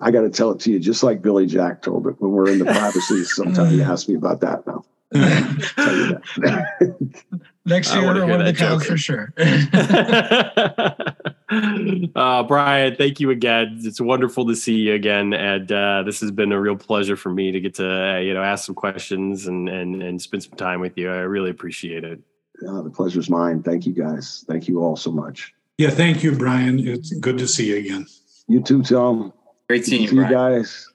I 0.01 0.11
got 0.11 0.23
to 0.23 0.31
tell 0.31 0.51
it 0.51 0.61
to 0.61 0.73
you 0.73 0.79
just 0.79 1.03
like 1.03 1.23
Billy 1.23 1.47
Jack 1.47 1.83
told 1.83 2.07
it 2.07 2.21
when 2.21 2.33
we're 2.33 2.51
in 2.51 2.59
the 2.59 2.67
privacy. 2.67 3.25
Sometimes 3.25 3.73
you 3.73 3.83
ask 3.83 4.09
me 4.09 4.15
about 4.15 4.41
that 4.41 4.67
now. 4.67 4.85
Next 7.65 7.95
year, 7.95 8.07
one 8.07 8.41
of 8.41 8.47
the 8.47 8.53
counts 8.53 8.87
for 8.87 8.97
sure. 8.97 9.33
uh, 12.17 12.43
Brian, 12.43 12.97
thank 12.97 13.21
you 13.21 13.31
again. 13.31 13.81
It's 13.83 14.01
wonderful 14.01 14.47
to 14.47 14.57
see 14.57 14.75
you 14.75 14.95
again, 14.95 15.33
and 15.33 15.71
uh, 15.71 16.03
this 16.05 16.21
has 16.21 16.33
been 16.33 16.53
a 16.53 16.61
real 16.61 16.77
pleasure 16.77 17.17
for 17.17 17.31
me 17.31 17.53
to 17.53 17.61
get 17.61 17.75
to 17.75 17.89
uh, 17.89 18.19
you 18.19 18.35
know 18.35 18.43
ask 18.43 18.67
some 18.67 18.75
questions 18.75 19.47
and 19.47 19.69
and 19.69 20.03
and 20.03 20.21
spend 20.21 20.43
some 20.43 20.53
time 20.53 20.81
with 20.81 20.99
you. 20.99 21.09
I 21.09 21.19
really 21.19 21.51
appreciate 21.51 22.05
it. 22.05 22.21
Uh, 22.69 22.83
the 22.83 22.91
pleasure's 22.91 23.31
mine. 23.31 23.63
Thank 23.63 23.87
you, 23.87 23.93
guys. 23.93 24.45
Thank 24.49 24.69
you 24.69 24.83
all 24.83 24.97
so 24.97 25.11
much. 25.11 25.55
Yeah, 25.79 25.91
thank 25.91 26.23
you, 26.23 26.33
Brian. 26.33 26.81
It's 26.81 27.13
good 27.15 27.39
to 27.39 27.47
see 27.47 27.69
you 27.69 27.77
again. 27.77 28.07
You 28.49 28.61
too, 28.61 28.83
Tom. 28.83 29.33
Great 29.69 29.85
seeing 29.85 30.03
you, 30.03 30.23
you 30.23 30.31
guys. 30.31 30.89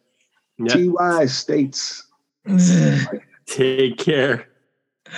Yep. 0.60 0.96
TY 0.98 1.26
States. 1.26 2.08
Take 3.46 3.98
care. 3.98 4.48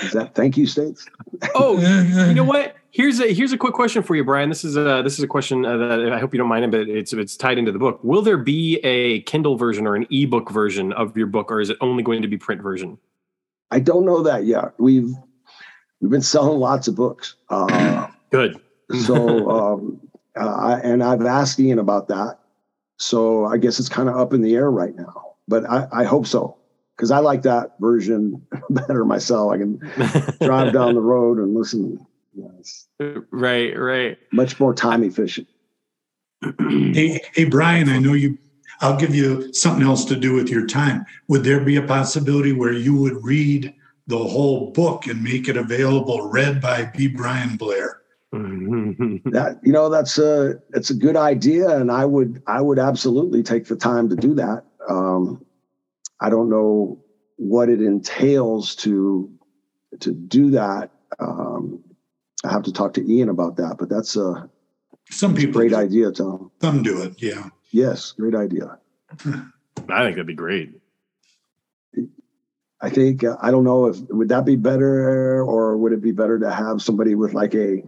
Is 0.01 0.11
that 0.13 0.33
thank 0.33 0.57
you, 0.57 0.65
States? 0.65 1.07
oh, 1.55 1.79
you 2.27 2.33
know 2.33 2.43
what? 2.43 2.75
Here's 2.89 3.19
a 3.19 3.33
here's 3.33 3.51
a 3.51 3.57
quick 3.57 3.73
question 3.73 4.01
for 4.03 4.15
you, 4.15 4.23
Brian. 4.23 4.49
This 4.49 4.63
is 4.63 4.75
a 4.75 5.01
this 5.03 5.17
is 5.17 5.23
a 5.23 5.27
question 5.27 5.65
uh, 5.65 5.77
that 5.77 6.11
I 6.11 6.19
hope 6.19 6.33
you 6.33 6.37
don't 6.37 6.47
mind, 6.47 6.65
it, 6.65 6.71
but 6.71 6.81
it's 6.81 7.13
it's 7.13 7.37
tied 7.37 7.57
into 7.57 7.71
the 7.71 7.79
book. 7.79 8.03
Will 8.03 8.21
there 8.21 8.37
be 8.37 8.77
a 8.83 9.21
Kindle 9.21 9.55
version 9.55 9.85
or 9.85 9.95
an 9.95 10.07
ebook 10.09 10.51
version 10.51 10.93
of 10.93 11.15
your 11.15 11.27
book, 11.27 11.51
or 11.51 11.59
is 11.59 11.69
it 11.69 11.77
only 11.81 12.03
going 12.03 12.21
to 12.21 12.27
be 12.27 12.37
print 12.37 12.61
version? 12.61 12.97
I 13.71 13.79
don't 13.79 14.05
know 14.05 14.21
that 14.23 14.45
yet. 14.45 14.73
We've 14.77 15.11
we've 16.01 16.11
been 16.11 16.21
selling 16.21 16.59
lots 16.59 16.87
of 16.87 16.95
books. 16.95 17.35
Uh, 17.49 18.07
Good. 18.31 18.59
so, 19.05 19.49
um, 19.49 20.01
uh, 20.35 20.79
and 20.83 21.03
I've 21.03 21.25
asked 21.25 21.59
Ian 21.59 21.79
about 21.79 22.07
that, 22.09 22.39
so 22.97 23.45
I 23.45 23.57
guess 23.57 23.79
it's 23.79 23.89
kind 23.89 24.09
of 24.09 24.15
up 24.15 24.33
in 24.33 24.41
the 24.41 24.55
air 24.55 24.69
right 24.69 24.95
now, 24.95 25.35
but 25.47 25.69
I, 25.69 25.87
I 25.91 26.03
hope 26.03 26.27
so 26.27 26.57
because 26.95 27.11
I 27.11 27.19
like 27.19 27.41
that 27.43 27.71
version 27.79 28.45
better 28.69 29.05
myself. 29.05 29.51
I 29.51 29.57
can 29.57 29.77
drive 30.41 30.73
down 30.73 30.95
the 30.95 31.01
road 31.01 31.37
and 31.37 31.53
listen. 31.53 32.05
Yes. 32.33 32.87
Right, 33.31 33.77
right. 33.77 34.17
Much 34.31 34.59
more 34.59 34.73
time 34.73 35.03
efficient. 35.03 35.47
hey, 36.59 37.21
hey, 37.33 37.45
Brian, 37.45 37.89
I 37.89 37.99
know 37.99 38.13
you. 38.13 38.37
I'll 38.81 38.97
give 38.97 39.15
you 39.15 39.53
something 39.53 39.85
else 39.85 40.03
to 40.05 40.15
do 40.15 40.33
with 40.33 40.49
your 40.49 40.65
time. 40.65 41.05
Would 41.27 41.43
there 41.43 41.63
be 41.63 41.77
a 41.77 41.83
possibility 41.83 42.51
where 42.51 42.73
you 42.73 42.95
would 42.97 43.23
read 43.23 43.73
the 44.07 44.17
whole 44.17 44.71
book 44.71 45.07
and 45.07 45.23
make 45.23 45.47
it 45.47 45.55
available 45.55 46.29
read 46.29 46.59
by 46.59 46.85
B. 46.85 47.07
Brian 47.07 47.55
Blair? 47.55 48.01
that 49.25 49.59
you 49.61 49.71
know 49.71 49.89
that's 49.89 50.17
a 50.17 50.59
it's 50.73 50.89
a 50.89 50.95
good 50.95 51.15
idea 51.15 51.69
and 51.77 51.91
i 51.91 52.03
would 52.03 52.41
i 52.47 52.59
would 52.59 52.79
absolutely 52.79 53.43
take 53.43 53.67
the 53.67 53.75
time 53.75 54.09
to 54.09 54.15
do 54.15 54.33
that. 54.33 54.63
Um, 54.89 55.45
i 56.19 56.31
don't 56.31 56.49
know 56.49 56.99
what 57.35 57.69
it 57.69 57.79
entails 57.79 58.75
to 58.77 59.31
to 59.99 60.11
do 60.11 60.49
that. 60.49 60.89
Um, 61.19 61.83
i 62.43 62.51
have 62.51 62.63
to 62.63 62.73
talk 62.73 62.95
to 62.95 63.07
ian 63.07 63.29
about 63.29 63.57
that 63.57 63.75
but 63.77 63.87
that's 63.87 64.15
a 64.15 64.49
some 65.11 65.35
people 65.35 65.61
great 65.61 65.73
idea 65.73 66.11
tom. 66.11 66.49
Some 66.59 66.81
do 66.81 67.03
it 67.03 67.21
yeah. 67.21 67.49
Yes 67.69 68.13
great 68.13 68.33
idea. 68.33 68.79
I 69.19 70.03
think 70.03 70.15
that'd 70.15 70.25
be 70.25 70.33
great. 70.33 70.81
I 72.81 72.89
think 72.89 73.23
uh, 73.23 73.37
i 73.43 73.51
don't 73.51 73.63
know 73.63 73.85
if 73.85 73.97
would 74.09 74.29
that 74.29 74.43
be 74.43 74.55
better 74.55 75.43
or 75.43 75.77
would 75.77 75.93
it 75.93 76.01
be 76.01 76.11
better 76.11 76.39
to 76.39 76.49
have 76.51 76.81
somebody 76.81 77.13
with 77.13 77.35
like 77.35 77.53
a 77.53 77.83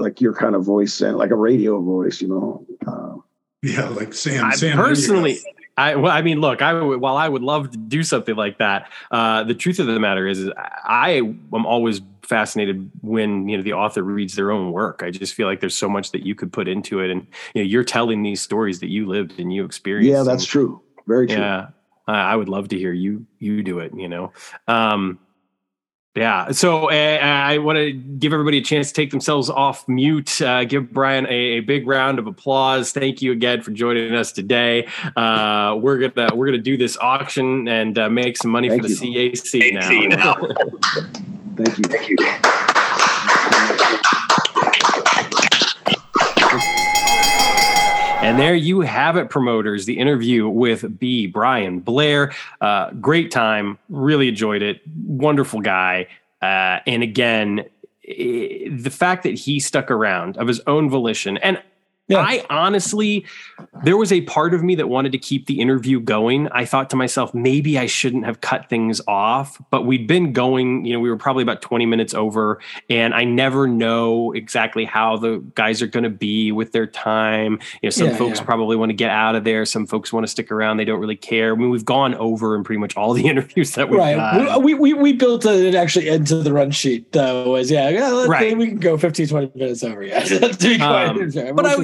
like 0.00 0.10
like 0.10 0.20
your 0.20 0.34
kind 0.34 0.54
of 0.54 0.64
voice 0.64 1.00
and 1.00 1.16
like 1.16 1.30
a 1.30 1.36
radio 1.36 1.80
voice, 1.80 2.20
you 2.20 2.28
know. 2.28 2.66
Uh, 2.86 3.16
yeah, 3.62 3.88
like 3.88 4.12
Sam. 4.14 4.44
I 4.44 4.54
Sam 4.54 4.76
personally. 4.76 5.38
I, 5.76 5.94
well, 5.94 6.12
I 6.12 6.20
mean, 6.20 6.40
look, 6.40 6.60
I 6.60 6.78
while 6.82 7.16
I 7.16 7.28
would 7.28 7.42
love 7.42 7.70
to 7.70 7.78
do 7.78 8.02
something 8.02 8.36
like 8.36 8.58
that, 8.58 8.90
uh, 9.10 9.44
the 9.44 9.54
truth 9.54 9.78
of 9.78 9.86
the 9.86 9.98
matter 9.98 10.26
is, 10.26 10.40
is 10.40 10.50
I 10.84 11.12
am 11.12 11.64
always 11.64 12.02
fascinated 12.22 12.90
when 13.00 13.48
you 13.48 13.56
know 13.56 13.62
the 13.62 13.72
author 13.72 14.02
reads 14.02 14.34
their 14.34 14.50
own 14.50 14.72
work. 14.72 15.02
I 15.02 15.10
just 15.10 15.34
feel 15.34 15.46
like 15.46 15.60
there's 15.60 15.76
so 15.76 15.88
much 15.88 16.10
that 16.12 16.26
you 16.26 16.34
could 16.34 16.52
put 16.52 16.68
into 16.68 17.00
it, 17.00 17.10
and 17.10 17.26
you 17.54 17.62
know, 17.62 17.66
you're 17.66 17.84
telling 17.84 18.22
these 18.22 18.42
stories 18.42 18.80
that 18.80 18.88
you 18.88 19.06
lived 19.06 19.38
and 19.38 19.52
you 19.52 19.64
experienced. 19.64 20.10
Yeah, 20.10 20.22
that's 20.22 20.42
and, 20.42 20.48
true. 20.48 20.82
Very 21.06 21.26
true. 21.26 21.38
Yeah, 21.38 21.68
I 22.06 22.36
would 22.36 22.48
love 22.48 22.68
to 22.68 22.78
hear 22.78 22.92
you 22.92 23.26
you 23.38 23.62
do 23.62 23.78
it. 23.78 23.92
You 23.94 24.08
know, 24.08 24.32
um, 24.68 25.18
yeah. 26.16 26.50
So 26.50 26.90
uh, 26.90 27.18
I 27.22 27.58
want 27.58 27.76
to 27.76 27.92
give 27.92 28.32
everybody 28.32 28.58
a 28.58 28.62
chance 28.62 28.88
to 28.88 28.94
take 28.94 29.10
themselves 29.10 29.48
off 29.48 29.86
mute. 29.86 30.42
Uh, 30.42 30.64
give 30.64 30.92
Brian 30.92 31.26
a, 31.26 31.30
a, 31.30 31.60
big 31.60 31.86
round 31.86 32.18
of 32.18 32.26
applause. 32.26 32.92
Thank 32.92 33.22
you 33.22 33.30
again 33.30 33.62
for 33.62 33.70
joining 33.70 34.12
us 34.14 34.32
today. 34.32 34.88
Uh, 35.16 35.78
we're 35.80 36.08
gonna 36.08 36.34
we're 36.34 36.46
gonna 36.46 36.58
do 36.58 36.76
this 36.76 36.96
auction 36.98 37.68
and 37.68 37.96
uh, 37.96 38.10
make 38.10 38.36
some 38.36 38.50
money 38.50 38.68
Thank 38.68 38.82
for 38.82 38.88
the 38.88 39.06
you. 39.06 39.30
CAC 39.30 40.10
now. 40.10 40.34
Thank 41.56 41.78
you. 41.78 41.84
Thank 41.84 42.08
you. 42.08 42.66
And 48.22 48.38
there 48.38 48.54
you 48.54 48.82
have 48.82 49.16
it, 49.16 49.30
promoters. 49.30 49.86
The 49.86 49.98
interview 49.98 50.46
with 50.46 51.00
B. 51.00 51.26
Brian 51.26 51.80
Blair. 51.80 52.32
Uh, 52.60 52.90
great 52.92 53.30
time. 53.30 53.78
Really 53.88 54.28
enjoyed 54.28 54.60
it. 54.60 54.82
Wonderful 55.06 55.60
guy. 55.62 56.06
Uh, 56.42 56.80
and 56.86 57.02
again, 57.02 57.64
the 58.04 58.90
fact 58.90 59.22
that 59.22 59.34
he 59.38 59.58
stuck 59.58 59.90
around 59.90 60.36
of 60.36 60.48
his 60.48 60.60
own 60.66 60.90
volition, 60.90 61.38
and 61.38 61.62
yeah. 62.10 62.20
I 62.20 62.44
honestly, 62.50 63.24
there 63.84 63.96
was 63.96 64.12
a 64.12 64.20
part 64.22 64.54
of 64.54 64.62
me 64.62 64.74
that 64.74 64.88
wanted 64.88 65.12
to 65.12 65.18
keep 65.18 65.46
the 65.46 65.60
interview 65.60 66.00
going. 66.00 66.48
I 66.48 66.64
thought 66.64 66.90
to 66.90 66.96
myself, 66.96 67.32
maybe 67.34 67.78
I 67.78 67.86
shouldn't 67.86 68.24
have 68.24 68.40
cut 68.40 68.68
things 68.68 69.00
off, 69.06 69.60
but 69.70 69.86
we'd 69.86 70.06
been 70.06 70.32
going, 70.32 70.84
you 70.84 70.92
know, 70.92 71.00
we 71.00 71.08
were 71.08 71.16
probably 71.16 71.42
about 71.42 71.62
20 71.62 71.86
minutes 71.86 72.14
over, 72.14 72.60
and 72.88 73.14
I 73.14 73.24
never 73.24 73.66
know 73.66 74.32
exactly 74.32 74.84
how 74.84 75.16
the 75.16 75.38
guys 75.54 75.82
are 75.82 75.86
going 75.86 76.04
to 76.04 76.10
be 76.10 76.52
with 76.52 76.72
their 76.72 76.86
time. 76.86 77.60
You 77.82 77.86
know, 77.86 77.90
some 77.90 78.08
yeah, 78.08 78.16
folks 78.16 78.38
yeah. 78.38 78.44
probably 78.44 78.76
want 78.76 78.90
to 78.90 78.94
get 78.94 79.10
out 79.10 79.34
of 79.34 79.44
there, 79.44 79.64
some 79.64 79.86
folks 79.86 80.12
want 80.12 80.24
to 80.24 80.30
stick 80.30 80.50
around, 80.50 80.76
they 80.76 80.84
don't 80.84 81.00
really 81.00 81.16
care. 81.16 81.54
I 81.54 81.56
mean, 81.56 81.70
we've 81.70 81.84
gone 81.84 82.14
over 82.14 82.56
in 82.56 82.64
pretty 82.64 82.80
much 82.80 82.96
all 82.96 83.12
the 83.12 83.26
interviews 83.28 83.72
that 83.72 83.88
we've 83.88 84.00
right. 84.00 84.60
We, 84.60 84.74
we, 84.74 84.94
we 84.94 85.12
built 85.12 85.46
it 85.46 85.74
actually 85.74 86.08
into 86.08 86.36
the 86.36 86.52
run 86.52 86.70
sheet, 86.70 87.12
though, 87.12 87.52
was 87.52 87.70
yeah, 87.70 87.88
yeah 87.88 88.26
right. 88.26 88.56
we 88.56 88.68
can 88.68 88.78
go 88.78 88.98
15, 88.98 89.28
20 89.28 89.52
minutes 89.54 89.82
over. 89.84 90.02
Yeah. 90.02 90.18
um, 90.80 91.54
but 91.54 91.66
I, 91.66 91.76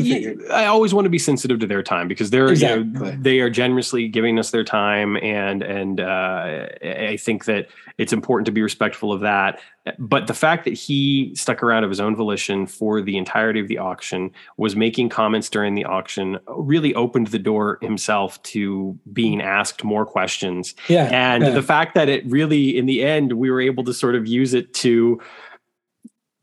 I 0.51 0.66
always 0.66 0.94
want 0.94 1.05
to 1.05 1.10
be 1.10 1.18
sensitive 1.18 1.59
to 1.60 1.66
their 1.66 1.82
time 1.82 2.09
because 2.09 2.30
they're 2.30 2.48
exactly. 2.48 2.84
you 2.84 2.93
know, 2.93 3.16
they 3.20 3.40
are 3.40 3.51
generously 3.51 4.09
giving 4.09 4.38
us 4.38 4.51
their 4.51 4.64
time, 4.64 5.16
and 5.18 5.62
and 5.62 6.01
uh, 6.01 6.66
I 6.82 7.16
think 7.18 7.44
that 7.47 7.68
it's 7.98 8.12
important 8.12 8.47
to 8.47 8.52
be 8.52 8.62
respectful 8.62 9.12
of 9.12 9.20
that. 9.20 9.60
But 9.98 10.26
the 10.26 10.34
fact 10.34 10.64
that 10.64 10.74
he 10.74 11.32
stuck 11.34 11.62
around 11.62 11.84
of 11.84 11.90
his 11.90 12.01
own 12.01 12.16
volition 12.16 12.66
for 12.66 13.01
the 13.01 13.16
entirety 13.16 13.60
of 13.60 13.68
the 13.68 13.78
auction, 13.78 14.32
was 14.56 14.74
making 14.74 15.09
comments 15.10 15.48
during 15.48 15.74
the 15.74 15.84
auction, 15.84 16.38
really 16.48 16.94
opened 16.94 17.28
the 17.28 17.38
door 17.38 17.78
himself 17.80 18.43
to 18.44 18.98
being 19.12 19.40
asked 19.40 19.84
more 19.84 20.05
questions. 20.05 20.74
Yeah, 20.88 21.09
and 21.12 21.44
yeah. 21.44 21.51
the 21.51 21.62
fact 21.62 21.94
that 21.94 22.09
it 22.09 22.26
really, 22.26 22.76
in 22.76 22.86
the 22.86 23.05
end, 23.05 23.34
we 23.34 23.51
were 23.51 23.60
able 23.60 23.84
to 23.84 23.94
sort 23.94 24.14
of 24.14 24.26
use 24.26 24.55
it 24.55 24.74
to 24.74 25.20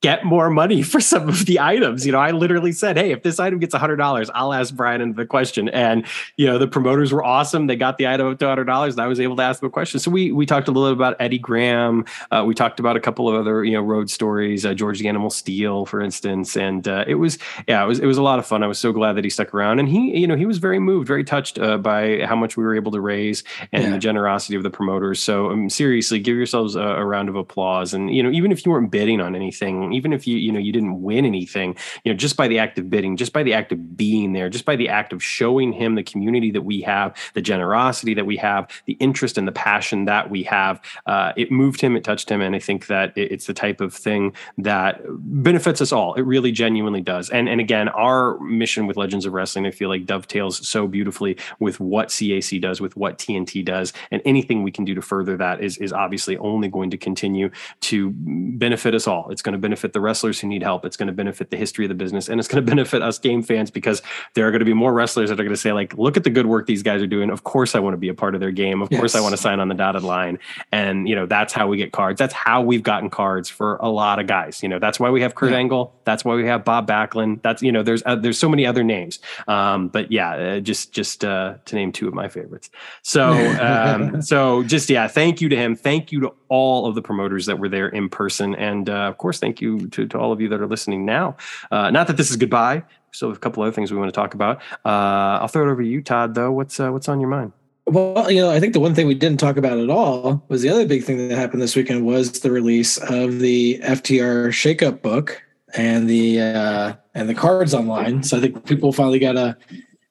get 0.04 0.26
more 0.26 0.50
money 0.50 0.84
for 0.84 1.00
some 1.00 1.28
of 1.28 1.48
the 1.48 1.60
items. 1.60 2.06
You 2.06 2.12
know, 2.12 2.20
I 2.20 2.30
literally 2.32 2.74
said, 2.74 2.98
"Hey, 2.98 3.12
if 3.12 3.24
this 3.24 3.40
item 3.40 3.58
gets 3.58 3.74
hundred 3.74 3.96
dollars, 3.96 4.30
I'll 4.36 4.54
ask 4.54 4.76
Brian 4.76 5.14
the 5.14 5.26
question." 5.26 5.70
And 5.70 6.06
you 6.38 6.46
know, 6.46 6.60
the 6.60 6.68
promoters 6.68 7.12
were 7.12 7.24
awesome. 7.24 7.66
They 7.66 7.76
got 7.76 7.98
the 7.98 8.08
item 8.08 8.28
up 8.28 8.38
to 8.40 8.48
hundred 8.48 8.66
dollars, 8.66 8.94
and 8.94 9.02
I 9.02 9.08
was 9.08 9.20
able 9.20 9.38
to 9.38 9.44
ask 9.44 9.62
them 9.62 9.68
a 9.68 9.72
question. 9.72 10.00
So 10.00 10.12
we 10.12 10.32
we 10.32 10.46
talked 10.46 10.68
a 10.68 10.72
little 10.72 10.90
bit 10.90 10.98
about 10.98 11.16
Eddie 11.20 11.40
Graham. 11.40 12.06
Uh, 12.30 12.44
we 12.46 12.54
talked 12.54 12.80
about 12.80 12.96
a 12.96 13.00
couple 13.00 13.28
of 13.28 13.36
other 13.36 13.64
you 13.64 13.72
know 13.72 13.82
road 13.82 14.12
stories, 14.12 14.66
uh, 14.66 14.74
George 14.74 15.00
the 15.00 15.08
Animal 15.08 15.30
Steele, 15.30 15.86
for 15.86 16.02
instance. 16.02 16.56
And 16.56 16.88
uh, 16.88 17.06
it 17.08 17.16
was 17.16 17.40
yeah, 17.68 17.84
it 17.84 17.88
was 17.88 18.00
it 18.00 18.06
was 18.06 18.18
a 18.18 18.24
lot 18.24 18.38
of 18.38 18.46
fun. 18.46 18.62
I 18.62 18.68
was 18.68 18.80
so 18.80 18.92
glad 18.92 19.14
that 19.14 19.24
he 19.24 19.30
stuck 19.30 19.54
around, 19.54 19.80
and 19.80 19.88
he 19.88 20.20
you 20.20 20.28
know 20.28 20.36
he 20.36 20.46
was 20.46 20.58
very 20.58 20.80
moved, 20.80 21.08
very 21.08 21.24
touched 21.24 21.58
uh, 21.58 21.78
by 21.78 22.26
how 22.26 22.36
much 22.36 22.58
we 22.58 22.64
were 22.64 22.76
able 22.76 22.92
to 22.92 23.00
raise 23.00 23.44
and 23.72 23.84
yeah. 23.84 23.90
the 23.92 24.00
generosity 24.00 24.56
of 24.56 24.64
the 24.64 24.70
promoters. 24.70 25.24
So 25.24 25.50
um, 25.50 25.70
seriously, 25.70 26.20
give 26.20 26.36
yourselves 26.36 26.76
a, 26.76 26.82
a 26.82 27.06
round 27.06 27.30
of 27.30 27.36
applause. 27.36 27.94
And 27.94 28.14
you 28.14 28.22
know, 28.22 28.32
even 28.32 28.52
if 28.52 28.66
you 28.66 28.72
weren't 28.74 28.92
bidding 28.92 29.22
on 29.22 29.34
anything 29.34 29.93
even 29.94 30.14
if 30.14 30.28
you 30.28 30.38
you 30.38 30.52
know 30.52 30.60
you 30.60 30.72
didn't 30.72 31.02
win 31.02 31.26
anything 31.26 31.76
you 32.04 32.12
know 32.12 32.18
just 32.18 32.38
by 32.38 32.48
the 32.48 32.60
act 32.60 32.78
of 32.80 32.90
bidding 32.90 33.18
just 33.18 33.34
by 33.34 33.44
the 33.44 33.54
act 33.54 33.72
of 33.72 33.98
being 33.98 34.34
there 34.34 34.50
just 34.50 34.66
by 34.66 34.76
the 34.76 34.90
act 34.90 35.14
of 35.14 35.24
showing 35.24 35.72
him 35.72 35.96
the 35.96 36.04
community 36.04 36.52
that 36.52 36.62
we 36.62 36.82
have 36.82 37.16
the 37.34 37.42
generosity 37.42 38.14
that 38.14 38.26
we 38.26 38.38
have 38.38 38.70
the 38.86 38.94
interest 38.94 39.38
and 39.38 39.48
the 39.48 39.52
passion 39.52 40.06
that 40.06 40.30
we 40.30 40.44
have 40.44 40.82
uh, 41.06 41.32
it 41.36 41.52
moved 41.52 41.82
him 41.82 41.96
it 41.96 42.04
touched 42.04 42.30
him 42.30 42.42
and 42.42 42.56
i 42.56 42.60
think 42.60 42.88
that 42.88 43.12
it's 43.16 43.46
the 43.48 43.54
type 43.54 43.82
of 43.82 43.94
thing 43.94 44.34
that 44.58 45.02
benefits 45.08 45.82
us 45.82 45.92
all. 45.92 46.14
It 46.16 46.22
really 46.22 46.52
genuinely 46.52 47.02
does. 47.02 47.30
And 47.30 47.48
and 47.50 47.60
again 47.60 47.90
our 47.90 48.40
mission 48.40 48.88
with 48.88 48.98
legends 48.98 49.26
of 49.26 49.34
wrestling 49.34 49.66
i 49.66 49.72
feel 49.72 49.90
like 49.90 50.06
dovetails 50.06 50.68
so 50.68 50.88
beautifully 50.88 51.38
with 51.60 51.80
what 51.80 52.10
cac 52.10 52.62
does 52.62 52.82
with 52.82 52.96
what 52.96 53.18
tnt 53.18 53.64
does 53.66 53.94
and 54.12 54.22
anything 54.26 54.64
we 54.64 54.72
can 54.72 54.86
do 54.86 54.96
to 54.96 55.02
further 55.02 55.38
that 55.38 55.62
is 55.62 55.78
is 55.78 55.94
obviously 55.94 56.38
only 56.38 56.68
going 56.68 56.90
to 56.90 56.98
continue 56.98 57.50
to 57.82 58.12
benefit 58.16 58.96
us 58.96 59.08
all. 59.08 59.30
It's 59.30 59.42
going 59.42 59.54
to 59.54 59.60
benefit 59.60 59.83
the 59.92 60.00
wrestlers 60.00 60.14
wrestlers 60.14 60.40
who 60.40 60.48
need 60.48 60.64
help. 60.64 60.86
It's 60.86 60.96
going 60.96 61.08
to 61.08 61.14
benefit 61.14 61.50
the 61.50 61.58
history 61.58 61.86
of 61.86 61.90
the 61.90 61.96
business 61.96 62.30
and 62.30 62.40
it's 62.40 62.48
going 62.48 62.64
to 62.66 62.70
benefit 62.70 63.02
us 63.02 63.20
game 63.20 63.44
fans 63.44 63.72
because 63.72 64.02
there 64.36 64.48
are 64.48 64.52
going 64.52 64.60
to 64.60 64.66
be 64.66 64.74
more 64.74 64.94
wrestlers 64.94 65.30
that 65.30 65.40
are 65.40 65.44
going 65.44 65.56
to 65.56 65.60
say, 65.60 65.74
like, 65.74 65.98
look 65.98 66.18
at 66.18 66.24
the 66.24 66.30
good 66.30 66.46
work 66.46 66.66
these 66.68 66.84
guys 66.84 67.02
are 67.02 67.08
doing. 67.08 67.30
Of 67.30 67.44
course, 67.44 67.76
I 67.76 67.80
want 67.80 67.94
to 67.94 67.98
be 67.98 68.10
a 68.10 68.14
part 68.14 68.36
of 68.36 68.42
their 68.42 68.52
game. 68.52 68.82
Of 68.82 68.92
yes. 68.92 69.00
course, 69.00 69.16
I 69.16 69.22
want 69.22 69.34
to 69.34 69.42
sign 69.42 69.60
on 69.60 69.68
the 69.68 69.76
dotted 69.76 70.04
line. 70.04 70.40
And, 70.72 71.10
you 71.10 71.16
know, 71.16 71.26
that's 71.26 71.52
how 71.52 71.68
we 71.68 71.78
get 71.78 71.92
cards. 71.92 72.20
That's 72.20 72.34
how 72.34 72.62
we've 72.62 72.84
gotten 72.84 73.10
cards 73.10 73.50
for 73.50 73.78
a 73.78 73.90
lot 73.90 74.20
of 74.20 74.28
guys. 74.28 74.64
You 74.64 74.70
know, 74.70 74.80
that's 74.80 75.00
why 75.00 75.10
we 75.10 75.22
have 75.22 75.36
Kurt 75.36 75.52
yeah. 75.52 75.58
Angle. 75.58 75.94
That's 76.06 76.24
why 76.24 76.36
we 76.36 76.46
have 76.46 76.64
Bob 76.64 76.88
Backlund. 76.88 77.42
That's, 77.42 77.62
you 77.62 77.72
know, 77.72 77.84
there's, 77.84 78.04
uh, 78.06 78.16
there's 78.16 78.38
so 78.38 78.50
many 78.50 78.66
other 78.66 78.84
names. 78.84 79.20
Um, 79.48 79.88
but 79.88 80.12
yeah, 80.12 80.32
uh, 80.32 80.60
just, 80.60 80.94
just, 80.94 81.26
uh, 81.26 81.56
to 81.66 81.76
name 81.76 81.92
two 81.92 82.08
of 82.08 82.14
my 82.14 82.28
favorites. 82.28 82.70
So, 83.02 83.32
um, 83.62 84.22
so 84.22 84.64
just, 84.64 84.90
yeah, 84.90 85.08
thank 85.08 85.42
you 85.42 85.50
to 85.50 85.56
him. 85.56 85.76
Thank 85.76 86.12
you 86.12 86.20
to 86.22 86.34
all 86.54 86.86
of 86.86 86.94
the 86.94 87.02
promoters 87.02 87.48
that 87.48 87.58
were 87.58 87.68
there 87.68 87.90
in 87.90 88.08
person. 88.08 88.54
And, 88.54 88.88
uh, 88.88 89.10
of 89.10 89.18
course, 89.18 89.40
thank 89.40 89.60
you 89.60 89.88
to, 89.90 90.06
to 90.06 90.20
all 90.20 90.32
of 90.32 90.40
you 90.40 90.48
that 90.50 90.62
are 90.62 90.68
listening 90.68 91.04
now. 91.04 91.36
Uh, 91.72 91.90
not 91.90 92.06
that 92.06 92.18
this 92.18 92.30
is 92.30 92.38
goodbye. 92.38 92.84
So 93.12 93.32
a 93.32 93.36
couple 93.36 93.64
other 93.64 93.72
things 93.72 93.92
we 93.92 93.98
want 93.98 94.10
to 94.10 94.16
talk 94.16 94.36
about. 94.36 94.58
Uh, 94.86 95.42
I'll 95.42 95.48
throw 95.48 95.68
it 95.68 95.72
over 95.72 95.82
to 95.82 95.88
you, 95.88 96.04
Todd. 96.04 96.36
Though, 96.36 96.52
what's 96.52 96.80
uh, 96.80 96.92
what's 96.92 97.10
on 97.10 97.20
your 97.20 97.30
mind? 97.30 97.54
Well, 97.88 98.30
you 98.30 98.40
know, 98.40 98.52
I 98.52 98.60
think 98.60 98.74
the 98.74 98.80
one 98.80 98.94
thing 98.94 99.08
we 99.08 99.16
didn't 99.16 99.40
talk 99.40 99.58
about 99.58 99.80
at 99.80 99.90
all 99.90 100.44
was 100.48 100.62
the 100.62 100.70
other 100.70 100.86
big 100.86 101.04
thing 101.04 101.28
that 101.28 101.36
happened 101.36 101.62
this 101.62 101.76
weekend 101.76 102.06
was 102.06 102.40
the 102.40 102.52
release 102.52 102.98
of 102.98 103.40
the 103.40 103.80
FTR 103.84 104.50
Shakeup 104.50 105.02
book 105.02 105.42
and 105.76 106.08
the 106.08 106.40
uh, 106.40 106.94
and 107.16 107.28
the 107.28 107.34
cards 107.34 107.74
online. 107.74 108.22
So 108.22 108.38
I 108.38 108.42
think 108.42 108.64
people 108.66 108.94
finally 108.94 109.20
got 109.20 109.38
a 109.38 109.58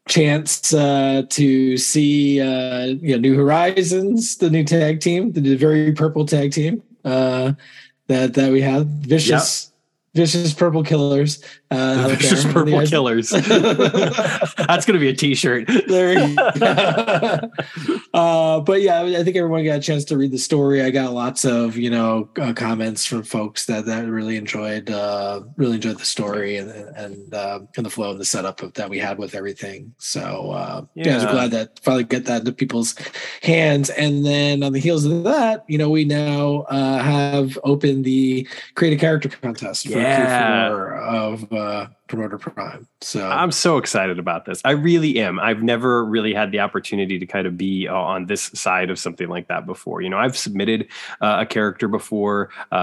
chance 0.08 0.74
uh, 0.74 1.22
to 1.30 1.76
see 1.76 2.40
uh, 2.40 2.86
you 2.86 3.12
know 3.12 3.18
New 3.18 3.34
Horizons, 3.36 4.36
the 4.36 4.50
new 4.50 4.64
tag 4.64 5.00
team, 5.00 5.32
the 5.32 5.56
very 5.56 5.92
purple 5.92 6.26
tag 6.26 6.52
team 6.52 6.82
uh, 7.04 7.52
that 8.08 8.34
that 8.34 8.52
we 8.52 8.60
have. 8.60 8.86
Vicious. 8.86 9.66
Yep. 9.66 9.72
Vicious 10.14 10.52
Purple 10.52 10.82
Killers. 10.82 11.42
Uh, 11.72 12.08
Vicious 12.08 12.44
Purple 12.44 12.86
Killers. 12.86 13.30
That's 13.30 14.84
going 14.84 14.94
to 14.94 14.98
be 14.98 15.08
a 15.08 15.14
T-shirt. 15.14 15.68
there 15.88 16.12
uh, 18.14 18.60
but 18.60 18.82
yeah, 18.82 19.02
I 19.02 19.24
think 19.24 19.36
everyone 19.36 19.64
got 19.64 19.78
a 19.78 19.82
chance 19.82 20.04
to 20.06 20.16
read 20.16 20.32
the 20.32 20.38
story. 20.38 20.82
I 20.82 20.90
got 20.90 21.12
lots 21.12 21.44
of 21.44 21.76
you 21.76 21.90
know 21.90 22.28
uh, 22.40 22.52
comments 22.52 23.06
from 23.06 23.22
folks 23.22 23.66
that 23.66 23.86
that 23.86 24.06
really 24.06 24.36
enjoyed 24.36 24.90
uh, 24.90 25.42
really 25.56 25.76
enjoyed 25.76 25.98
the 25.98 26.04
story 26.04 26.56
and 26.56 26.70
and 26.70 27.34
uh, 27.34 27.60
and 27.76 27.86
the 27.86 27.90
flow 27.90 28.10
and 28.10 28.20
the 28.20 28.24
setup 28.24 28.62
of, 28.62 28.74
that 28.74 28.90
we 28.90 28.98
had 28.98 29.18
with 29.18 29.34
everything. 29.34 29.94
So 29.98 30.50
uh, 30.50 30.84
yeah. 30.94 31.04
yeah, 31.06 31.12
I 31.12 31.14
was 31.16 31.24
glad 31.24 31.50
that 31.52 31.80
finally 31.80 32.04
get 32.04 32.26
that 32.26 32.40
into 32.40 32.52
people's 32.52 32.94
hands. 33.42 33.90
And 33.90 34.24
then 34.24 34.62
on 34.62 34.72
the 34.72 34.80
heels 34.80 35.04
of 35.04 35.24
that, 35.24 35.64
you 35.68 35.78
know, 35.78 35.90
we 35.90 36.04
now 36.04 36.62
uh, 36.68 36.98
have 36.98 37.58
opened 37.64 38.04
the 38.04 38.46
create 38.74 38.94
a 38.94 38.96
character 38.96 39.28
contest. 39.28 39.88
For 39.88 39.98
yeah. 39.98 40.70
of 40.98 41.52
uh, 41.62 41.86
Promoter 42.12 42.36
Prime. 42.36 42.86
So 43.00 43.26
I'm 43.26 43.50
so 43.50 43.78
excited 43.78 44.18
about 44.18 44.44
this. 44.44 44.60
I 44.66 44.72
really 44.72 45.18
am. 45.18 45.40
I've 45.40 45.62
never 45.62 46.04
really 46.04 46.34
had 46.34 46.52
the 46.52 46.60
opportunity 46.60 47.18
to 47.18 47.24
kind 47.24 47.46
of 47.46 47.56
be 47.56 47.88
uh, 47.88 47.94
on 47.94 48.26
this 48.26 48.50
side 48.52 48.90
of 48.90 48.98
something 48.98 49.28
like 49.28 49.48
that 49.48 49.64
before. 49.64 50.02
You 50.02 50.10
know, 50.10 50.18
I've 50.18 50.36
submitted 50.36 50.88
uh, 51.22 51.38
a 51.40 51.46
character 51.46 51.88
before. 51.88 52.50
Uh, 52.70 52.74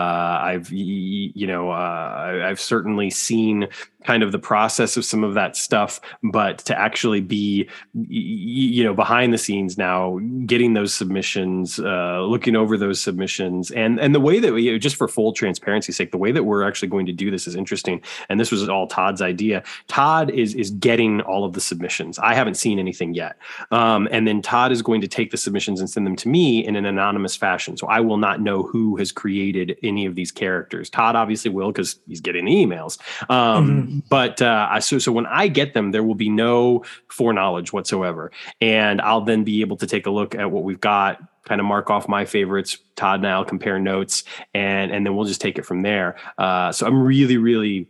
I've 0.42 0.72
you 0.72 1.46
know 1.46 1.70
uh, 1.70 2.42
I've 2.44 2.60
certainly 2.60 3.12
seen 3.12 3.68
kind 4.06 4.24
of 4.24 4.32
the 4.32 4.40
process 4.40 4.96
of 4.96 5.04
some 5.04 5.24
of 5.24 5.34
that 5.34 5.58
stuff 5.58 6.00
but 6.24 6.60
to 6.60 6.78
actually 6.78 7.20
be 7.20 7.70
you 7.94 8.84
know 8.84 8.94
behind 8.94 9.34
the 9.34 9.38
scenes 9.38 9.78
now 9.78 10.18
getting 10.46 10.74
those 10.74 10.94
submissions 10.94 11.80
uh, 11.80 12.22
looking 12.22 12.56
over 12.56 12.78
those 12.78 13.02
submissions 13.02 13.72
and 13.72 14.00
and 14.00 14.16
the 14.16 14.20
way 14.20 14.40
that 14.40 14.54
we 14.54 14.80
just 14.80 14.96
for 14.96 15.08
full 15.08 15.34
transparency 15.34 15.92
sake 15.92 16.12
the 16.12 16.18
way 16.18 16.32
that 16.32 16.44
we're 16.44 16.66
actually 16.66 16.88
going 16.88 17.06
to 17.06 17.12
do 17.12 17.30
this 17.30 17.46
is 17.46 17.56
interesting 17.56 18.02
and 18.30 18.40
this 18.40 18.52
was 18.52 18.70
all 18.70 18.88
todd's 18.88 19.19
idea. 19.22 19.64
Todd 19.88 20.30
is 20.32 20.54
is 20.56 20.72
getting 20.72 21.22
all 21.22 21.46
of 21.46 21.54
the 21.54 21.62
submissions. 21.62 22.20
I 22.20 22.34
haven't 22.34 22.56
seen 22.56 22.80
anything 22.80 23.14
yet. 23.14 23.38
Um, 23.72 24.08
and 24.12 24.28
then 24.28 24.42
todd 24.42 24.72
is 24.72 24.82
going 24.82 25.02
to 25.02 25.08
take 25.08 25.32
the 25.32 25.38
submissions 25.38 25.80
and 25.80 25.90
send 25.90 26.06
them 26.06 26.16
to 26.18 26.30
me 26.30 26.66
in 26.66 26.76
an 26.76 26.86
anonymous 26.86 27.36
fashion. 27.36 27.78
So 27.78 27.88
i 27.88 28.00
will 28.00 28.18
not 28.18 28.42
know 28.42 28.64
who 28.64 28.96
has 28.98 29.12
created 29.12 29.78
any 29.84 30.06
of 30.06 30.16
these 30.16 30.32
characters. 30.32 30.90
Todd 30.90 31.16
obviously 31.16 31.52
will 31.52 31.72
because 31.72 32.00
he's 32.08 32.22
getting 32.22 32.46
the 32.46 32.54
emails. 32.54 33.00
Um, 33.30 33.70
mm-hmm. 33.70 34.00
but 34.10 34.42
uh, 34.42 34.80
so 34.80 35.00
so 35.00 35.12
when 35.12 35.26
I 35.26 35.48
get 35.48 35.74
them, 35.74 35.92
there 35.92 36.04
will 36.04 36.16
be 36.16 36.30
no 36.30 36.84
foreknowledge 37.08 37.74
whatsoever, 37.74 38.32
and 38.62 39.02
I'll 39.02 39.22
then 39.22 39.44
be 39.44 39.62
able 39.62 39.78
to 39.78 39.88
take 39.88 40.06
a 40.06 40.12
look 40.12 40.36
at 40.36 40.52
what 40.52 40.64
we've 40.64 40.80
got, 40.80 41.22
kind 41.46 41.60
of 41.60 41.66
mark 41.66 41.90
off 41.90 42.08
my 42.08 42.26
favorites. 42.26 42.78
Todd 42.96 43.20
and 43.20 43.28
I'll 43.28 43.46
compare 43.46 43.80
notes, 43.80 44.24
and 44.54 44.92
and 44.92 45.06
then 45.06 45.16
we'll 45.16 45.26
just 45.26 45.42
take 45.42 45.58
it 45.58 45.66
from 45.66 45.82
there. 45.82 46.16
Uh, 46.38 46.72
so 46.72 46.88
I'm 46.88 47.02
really 47.02 47.38
really 47.38 47.90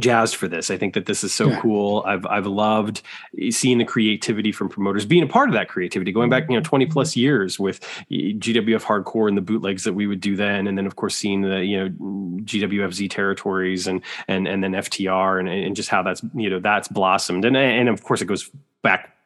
jazzed 0.00 0.36
for 0.36 0.48
this. 0.48 0.70
I 0.70 0.76
think 0.76 0.94
that 0.94 1.06
this 1.06 1.22
is 1.22 1.32
so 1.32 1.48
yeah. 1.48 1.60
cool. 1.60 2.02
I've 2.06 2.26
I've 2.26 2.46
loved 2.46 3.02
seeing 3.50 3.78
the 3.78 3.84
creativity 3.84 4.52
from 4.52 4.68
promoters, 4.68 5.06
being 5.06 5.22
a 5.22 5.26
part 5.26 5.48
of 5.48 5.54
that 5.54 5.68
creativity, 5.68 6.12
going 6.12 6.30
back 6.30 6.48
you 6.48 6.56
know 6.56 6.62
20 6.62 6.86
plus 6.86 7.16
years 7.16 7.58
with 7.58 7.80
GWF 8.10 8.82
Hardcore 8.82 9.28
and 9.28 9.36
the 9.36 9.42
bootlegs 9.42 9.84
that 9.84 9.92
we 9.92 10.06
would 10.06 10.20
do 10.20 10.36
then, 10.36 10.66
and 10.66 10.76
then 10.76 10.86
of 10.86 10.96
course 10.96 11.16
seeing 11.16 11.42
the 11.42 11.64
you 11.64 11.78
know 11.78 11.88
GWFZ 12.44 13.10
territories 13.10 13.86
and 13.86 14.02
and 14.28 14.48
and 14.48 14.62
then 14.62 14.72
FTR 14.72 15.40
and 15.40 15.48
and 15.48 15.76
just 15.76 15.88
how 15.88 16.02
that's 16.02 16.22
you 16.34 16.50
know 16.50 16.60
that's 16.60 16.88
blossomed, 16.88 17.44
and 17.44 17.56
and 17.56 17.88
of 17.88 18.02
course 18.02 18.22
it 18.22 18.26
goes 18.26 18.50
back 18.82 19.16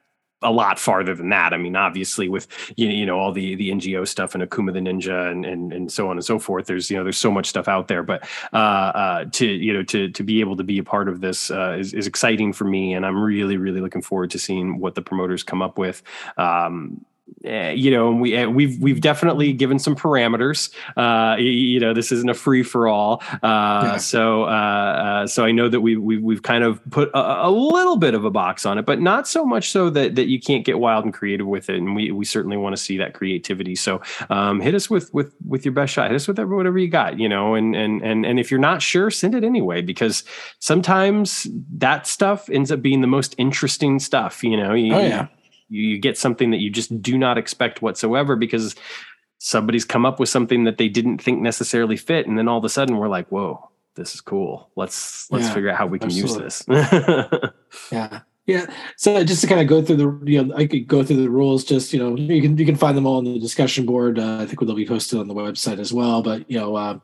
a 0.45 0.51
lot 0.51 0.79
farther 0.79 1.15
than 1.15 1.31
that. 1.31 1.53
I 1.53 1.57
mean, 1.57 1.75
obviously 1.75 2.29
with 2.29 2.47
you, 2.77 2.89
you 2.89 3.07
know 3.07 3.19
all 3.19 3.33
the 3.33 3.55
the 3.57 3.71
NGO 3.71 4.07
stuff 4.07 4.35
and 4.35 4.43
Akuma 4.43 4.73
the 4.73 4.81
Ninja 4.81 5.31
and, 5.31 5.45
and 5.45 5.73
and 5.73 5.91
so 5.91 6.09
on 6.09 6.17
and 6.17 6.25
so 6.25 6.39
forth. 6.39 6.67
There's 6.67 6.91
you 6.91 6.97
know 6.97 7.03
there's 7.03 7.19
so 7.19 7.31
much 7.31 7.47
stuff 7.47 7.69
out 7.69 7.89
there, 7.89 8.03
but 8.03 8.29
uh, 8.53 8.57
uh, 8.57 9.25
to 9.33 9.47
you 9.47 9.73
know 9.73 9.83
to 9.85 10.11
to 10.11 10.23
be 10.23 10.41
able 10.41 10.57
to 10.57 10.65
be 10.65 10.79
a 10.79 10.85
part 10.85 11.09
of 11.09 11.21
this 11.21 11.51
uh, 11.51 11.77
is 11.79 11.95
is 11.95 12.07
exciting 12.07 12.53
for 12.53 12.65
me, 12.65 12.95
and 12.95 13.05
I'm 13.05 13.21
really 13.21 13.57
really 13.57 13.81
looking 13.81 14.03
forward 14.03 14.31
to 14.31 14.39
seeing 14.39 14.79
what 14.79 14.95
the 14.95 15.03
promoters 15.03 15.43
come 15.43 15.63
up 15.63 15.79
with. 15.79 16.03
Um, 16.37 17.05
uh, 17.47 17.73
you 17.75 17.91
know, 17.91 18.11
we 18.11 18.37
uh, 18.37 18.49
we've 18.49 18.81
we've 18.81 19.01
definitely 19.01 19.53
given 19.53 19.79
some 19.79 19.95
parameters. 19.95 20.75
Uh, 20.97 21.37
you, 21.37 21.51
you, 21.51 21.81
know, 21.81 21.93
this 21.93 22.11
isn't 22.11 22.31
a 22.31 22.35
free 22.35 22.63
for 22.63 22.89
all. 22.89 23.23
Uh, 23.43 23.83
yeah. 23.85 23.97
So 23.97 24.45
uh, 24.45 25.15
Uh, 25.25 25.27
so 25.27 25.45
I 25.45 25.53
know 25.53 25.69
that 25.69 25.81
we, 25.81 25.97
we 25.97 26.19
we've 26.19 26.43
kind 26.43 26.65
of 26.65 26.81
put 26.91 27.11
a, 27.15 27.47
a, 27.47 27.51
little 27.51 27.97
bit 27.97 28.15
of 28.15 28.25
a 28.25 28.31
box 28.31 28.67
on 28.67 28.79
it, 28.79 28.87
but 28.87 29.01
not 29.01 29.29
so 29.29 29.45
much 29.45 29.71
so 29.71 29.91
that 29.91 30.15
that 30.17 30.27
you 30.27 30.41
can't 30.41 30.65
get 30.65 30.79
wild 30.79 31.05
and 31.05 31.15
creative 31.15 31.47
with 31.47 31.71
it. 31.71 31.77
And 31.77 31.95
we 31.95 32.11
we 32.11 32.25
certainly 32.25 32.57
want 32.57 32.77
to 32.77 32.83
see 32.83 32.99
that 32.99 33.15
creativity. 33.15 33.75
So 33.75 34.03
um, 34.31 34.61
hit 34.61 34.75
us 34.75 34.91
with 34.91 35.13
with 35.15 35.35
with 35.47 35.65
your 35.65 35.73
best 35.73 35.93
shot. 35.93 36.11
Hit 36.11 36.17
us 36.17 36.29
with 36.29 36.39
whatever 36.39 36.79
you 36.79 36.89
got, 36.89 37.19
you 37.19 37.29
know. 37.29 37.55
And 37.55 37.75
and 37.75 38.03
and 38.03 38.27
and 38.27 38.39
if 38.41 38.51
you're 38.51 38.61
not 38.61 38.83
sure, 38.83 39.11
send 39.11 39.35
it 39.35 39.45
anyway 39.45 39.83
because 39.83 40.25
sometimes 40.59 41.47
that 41.77 42.07
stuff 42.07 42.49
ends 42.51 42.73
up 42.73 42.83
being 42.83 43.01
the 43.01 43.07
most 43.07 43.35
interesting 43.39 43.99
stuff. 43.99 44.43
You 44.43 44.57
know. 44.57 44.75
You, 44.75 44.95
oh 44.95 45.01
yeah. 45.01 45.29
You, 45.75 45.83
you 45.83 45.99
get 45.99 46.17
something 46.17 46.51
that 46.51 46.59
you 46.59 46.71
just 46.71 47.03
do 47.03 47.19
not 47.19 47.39
expect 47.39 47.83
whatsoever 47.83 48.37
because 48.37 48.75
somebody's 49.39 49.85
come 49.85 50.07
up 50.07 50.21
with 50.21 50.29
something 50.29 50.65
that 50.65 50.79
they 50.79 50.89
didn't 50.89 51.19
think 51.19 51.41
necessarily 51.41 51.97
fit. 51.97 52.27
And 52.27 52.39
then 52.39 52.49
all 52.49 52.59
of 52.59 52.65
a 52.65 52.69
sudden 52.69 52.97
we're 52.97 53.09
like 53.09 53.29
whoa 53.29 53.71
this 53.95 54.15
is 54.15 54.21
cool. 54.21 54.71
Let's 54.77 55.31
let's 55.31 55.47
yeah, 55.47 55.55
figure 55.55 55.71
out 55.71 55.77
how 55.77 55.87
we 55.87 55.99
can 55.99 56.11
absolutely. 56.11 56.45
use 56.45 56.65
this. 56.67 57.51
Yeah. 57.93 58.21
Yeah. 58.47 58.67
So 58.99 59.25
just 59.25 59.41
to 59.41 59.47
kind 59.47 59.63
of 59.63 59.69
go 59.69 59.81
through 59.81 59.97
the 59.97 60.31
you 60.31 60.45
know 60.45 60.55
i 60.55 60.67
could 60.67 60.87
go 60.87 61.03
through 61.03 61.17
the 61.17 61.31
rules 61.31 61.65
just 61.65 61.95
you 61.95 61.99
know 61.99 62.15
you 62.15 62.43
can 62.43 62.59
you 62.59 62.67
can 62.67 62.77
find 62.77 62.95
them 62.95 63.07
all 63.07 63.17
on 63.17 63.25
the 63.25 63.39
discussion 63.39 63.87
board. 63.87 64.19
Uh, 64.19 64.37
i 64.39 64.45
think 64.45 64.61
they'll 64.61 64.75
be 64.75 64.85
posted 64.85 65.19
on 65.19 65.29
the 65.29 65.35
website 65.35 65.79
as 65.79 65.95
well. 65.95 66.23
But 66.23 66.49
you 66.51 66.59
know 66.59 66.77
uh, 66.77 66.99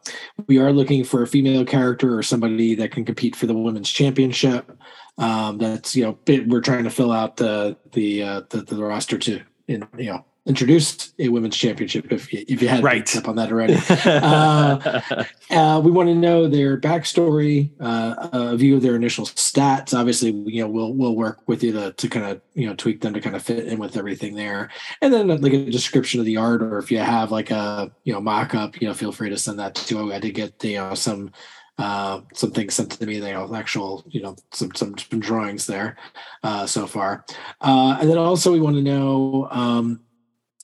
we 0.48 0.58
are 0.58 0.70
looking 0.70 1.02
for 1.02 1.22
a 1.22 1.26
female 1.26 1.64
character 1.64 2.16
or 2.16 2.22
somebody 2.22 2.74
that 2.74 2.90
can 2.90 3.06
compete 3.06 3.34
for 3.34 3.46
the 3.46 3.54
women's 3.54 3.90
championship 3.90 4.70
um, 5.18 5.58
that's 5.58 5.94
you 5.94 6.04
know 6.04 6.18
we're 6.46 6.60
trying 6.60 6.84
to 6.84 6.90
fill 6.90 7.12
out 7.12 7.36
the 7.36 7.76
the 7.92 8.22
uh, 8.22 8.42
the, 8.50 8.62
the 8.62 8.84
roster 8.84 9.18
to 9.18 9.40
in 9.68 9.86
you 9.98 10.10
know 10.10 10.24
introduced 10.46 11.12
a 11.18 11.28
women's 11.28 11.56
championship 11.56 12.10
if 12.10 12.32
you, 12.32 12.44
if 12.48 12.62
you 12.62 12.68
hadn't 12.68 12.84
right. 12.84 13.06
picked 13.06 13.16
up 13.16 13.28
on 13.28 13.36
that 13.36 13.52
already. 13.52 13.74
uh, 14.06 15.22
uh, 15.50 15.80
we 15.80 15.90
want 15.90 16.08
to 16.08 16.14
know 16.14 16.48
their 16.48 16.80
backstory, 16.80 17.70
uh, 17.78 18.28
a 18.32 18.56
view 18.56 18.76
of 18.76 18.82
their 18.82 18.96
initial 18.96 19.26
stats. 19.26 19.96
Obviously, 19.96 20.30
you 20.46 20.62
know, 20.62 20.68
we'll 20.68 20.94
we'll 20.94 21.14
work 21.14 21.46
with 21.46 21.62
you 21.62 21.72
to, 21.72 21.92
to 21.92 22.08
kind 22.08 22.26
of 22.26 22.40
you 22.54 22.66
know 22.66 22.74
tweak 22.74 23.00
them 23.00 23.14
to 23.14 23.20
kind 23.20 23.36
of 23.36 23.42
fit 23.42 23.66
in 23.66 23.78
with 23.78 23.96
everything 23.96 24.34
there, 24.34 24.70
and 25.02 25.12
then 25.12 25.28
like 25.28 25.52
a 25.52 25.70
description 25.70 26.20
of 26.20 26.26
the 26.26 26.36
art, 26.36 26.62
or 26.62 26.78
if 26.78 26.90
you 26.90 26.98
have 26.98 27.30
like 27.30 27.50
a 27.50 27.90
you 28.04 28.12
know 28.12 28.20
mock 28.20 28.54
up, 28.54 28.80
you 28.80 28.88
know, 28.88 28.94
feel 28.94 29.12
free 29.12 29.30
to 29.30 29.38
send 29.38 29.58
that 29.58 29.74
to. 29.74 30.12
I 30.12 30.18
did 30.18 30.34
get 30.34 30.62
you 30.64 30.76
know 30.76 30.94
some 30.94 31.32
uh, 31.80 32.20
some 32.34 32.50
things 32.50 32.74
sent 32.74 32.92
to 32.92 33.06
me, 33.06 33.16
you 33.16 33.20
know, 33.22 33.54
actual, 33.54 34.04
you 34.08 34.22
know, 34.22 34.36
some 34.52 34.74
some, 34.74 34.96
some 34.98 35.18
drawings 35.18 35.66
there 35.66 35.96
uh, 36.42 36.66
so 36.66 36.86
far, 36.86 37.24
uh, 37.62 37.96
and 38.00 38.10
then 38.10 38.18
also 38.18 38.52
we 38.52 38.60
want 38.60 38.76
to 38.76 38.82
know 38.82 39.48
um, 39.50 40.00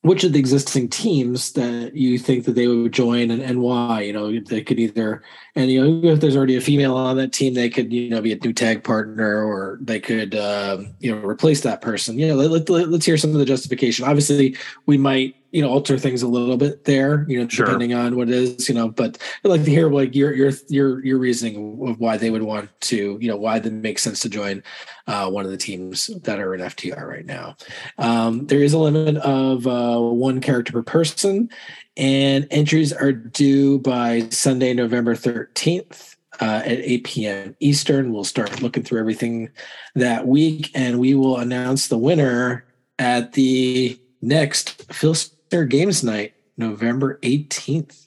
which 0.02 0.22
of 0.24 0.32
the 0.32 0.38
existing 0.38 0.88
teams 0.88 1.52
that 1.54 1.96
you 1.96 2.18
think 2.18 2.44
that 2.44 2.52
they 2.52 2.68
would 2.68 2.92
join 2.92 3.30
and, 3.30 3.42
and 3.42 3.60
why? 3.60 4.02
You 4.02 4.12
know 4.12 4.38
they 4.40 4.62
could 4.62 4.78
either 4.78 5.22
and 5.54 5.70
you 5.70 5.80
know 5.80 6.08
if 6.10 6.20
there's 6.20 6.36
already 6.36 6.56
a 6.56 6.60
female 6.60 6.96
on 6.96 7.16
that 7.16 7.32
team 7.32 7.54
they 7.54 7.70
could 7.70 7.92
you 7.92 8.10
know 8.10 8.20
be 8.20 8.32
a 8.32 8.36
new 8.36 8.52
tag 8.52 8.84
partner 8.84 9.42
or 9.42 9.78
they 9.80 9.98
could 9.98 10.34
um, 10.34 10.94
you 11.00 11.14
know 11.14 11.26
replace 11.26 11.62
that 11.62 11.80
person. 11.80 12.18
You 12.18 12.28
know 12.28 12.34
let, 12.36 12.68
let, 12.68 12.88
let's 12.88 13.06
hear 13.06 13.16
some 13.16 13.30
of 13.30 13.38
the 13.38 13.44
justification. 13.44 14.04
Obviously 14.04 14.56
we 14.84 14.98
might 14.98 15.34
you 15.56 15.62
know 15.62 15.70
alter 15.70 15.96
things 15.96 16.20
a 16.20 16.28
little 16.28 16.58
bit 16.58 16.84
there 16.84 17.24
you 17.30 17.40
know 17.40 17.48
sure. 17.48 17.64
depending 17.64 17.94
on 17.94 18.14
what 18.14 18.28
it 18.28 18.34
is 18.34 18.68
you 18.68 18.74
know 18.74 18.90
but 18.90 19.16
i'd 19.42 19.48
like 19.48 19.64
to 19.64 19.70
hear 19.70 19.88
like 19.88 20.14
your 20.14 20.34
your 20.34 20.52
your 20.68 21.02
your 21.02 21.18
reasoning 21.18 21.88
of 21.88 21.98
why 21.98 22.18
they 22.18 22.28
would 22.28 22.42
want 22.42 22.68
to 22.82 23.16
you 23.22 23.26
know 23.26 23.38
why 23.38 23.56
it 23.56 23.72
makes 23.72 24.02
sense 24.02 24.20
to 24.20 24.28
join 24.28 24.62
uh, 25.06 25.30
one 25.30 25.46
of 25.46 25.50
the 25.50 25.56
teams 25.56 26.08
that 26.24 26.38
are 26.38 26.54
in 26.54 26.60
ftr 26.60 27.08
right 27.08 27.24
now 27.24 27.56
um, 27.96 28.46
there 28.48 28.62
is 28.62 28.74
a 28.74 28.78
limit 28.78 29.16
of 29.16 29.66
uh, 29.66 29.98
one 29.98 30.42
character 30.42 30.72
per 30.72 30.82
person 30.82 31.48
and 31.96 32.46
entries 32.50 32.92
are 32.92 33.12
due 33.12 33.78
by 33.78 34.28
sunday 34.28 34.74
november 34.74 35.16
13th 35.16 36.16
uh, 36.38 36.60
at 36.66 36.80
8 36.80 37.04
p.m. 37.04 37.56
Eastern. 37.60 38.12
We'll 38.12 38.22
start 38.22 38.60
looking 38.60 38.82
through 38.82 39.00
everything 39.00 39.48
that 39.94 40.26
week, 40.26 40.70
and 40.74 41.00
we 41.00 41.14
will 41.14 41.38
announce 41.38 41.88
the 41.88 41.96
winner 41.96 42.66
at 42.98 43.32
the 43.32 43.98
next 44.20 44.92
Phil 44.92 45.14
their 45.50 45.64
games 45.64 46.02
night, 46.02 46.34
November 46.56 47.18
18th. 47.22 48.06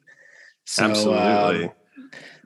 So, 0.66 0.84
Absolutely. 0.84 1.66
Um, 1.66 1.72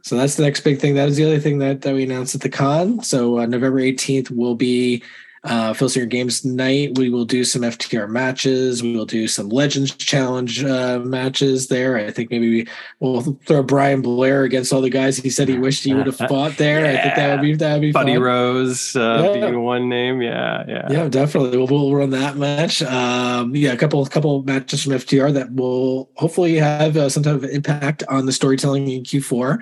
so 0.04 0.18
that's 0.18 0.36
the 0.36 0.44
next 0.44 0.62
big 0.62 0.80
thing. 0.80 0.96
That 0.96 1.08
is 1.08 1.16
the 1.16 1.26
other 1.26 1.40
thing 1.40 1.60
that, 1.60 1.82
that 1.82 1.94
we 1.94 2.04
announced 2.04 2.36
at 2.36 2.42
the 2.42 2.50
con. 2.50 3.02
So 3.04 3.40
uh, 3.40 3.46
November 3.46 3.80
18th 3.80 4.32
will 4.32 4.56
be 4.56 5.02
uh, 5.44 5.74
Phil 5.74 5.90
Singer 5.90 6.06
Games 6.06 6.46
Night. 6.46 6.98
We 6.98 7.10
will 7.10 7.26
do 7.26 7.44
some 7.44 7.64
FTR 7.64 8.10
matches. 8.10 8.82
We 8.82 8.96
will 8.96 9.06
do 9.06 9.28
some 9.28 9.50
Legends 9.50 9.94
Challenge 9.96 10.64
uh, 10.64 11.00
matches 11.00 11.68
there. 11.68 11.98
I 11.98 12.12
think 12.12 12.32
maybe 12.32 12.50
we 12.50 12.68
will 13.00 13.22
throw 13.46 13.62
Brian 13.64 14.02
Blair 14.02 14.44
against 14.44 14.72
all 14.72 14.82
the 14.82 14.90
guys 14.90 15.18
he 15.18 15.30
said 15.30 15.50
he 15.50 15.58
wished 15.58 15.84
he 15.84 15.94
would 15.94 16.06
have 16.06 16.18
fought 16.30 16.58
there. 16.58 16.86
yeah. 16.86 17.00
I 17.00 17.04
think 17.04 17.16
that 17.16 17.32
would 17.32 17.42
be 17.42 17.56
that 17.56 17.74
would 17.74 17.82
be 17.82 17.92
Buddy 17.92 18.14
fun. 18.14 18.24
Rose 18.24 18.96
uh, 18.96 19.22
yeah. 19.24 19.34
being 19.34 19.62
one 19.62 19.90
name. 19.90 20.22
Yeah, 20.22 20.64
yeah, 20.68 20.88
yeah, 20.90 21.10
definitely. 21.10 21.58
We'll, 21.58 21.68
we'll 21.68 21.96
run 21.96 22.12
that 22.12 22.38
match. 22.38 22.82
Um, 22.82 23.56
yeah, 23.56 23.74
a 23.74 23.78
couple 23.78 24.06
couple 24.06 24.44
matches 24.44 24.84
from 24.84 24.94
FTR 24.94 25.34
that 25.34 25.54
will 25.54 26.10
hopefully 26.16 26.56
have 26.56 26.96
uh, 26.96 27.10
some 27.10 27.24
type 27.24 27.36
of 27.36 27.44
impact 27.46 28.04
on 28.10 28.26
the 28.26 28.32
storytelling 28.32 28.88
in 28.90 29.04
Q4. 29.04 29.62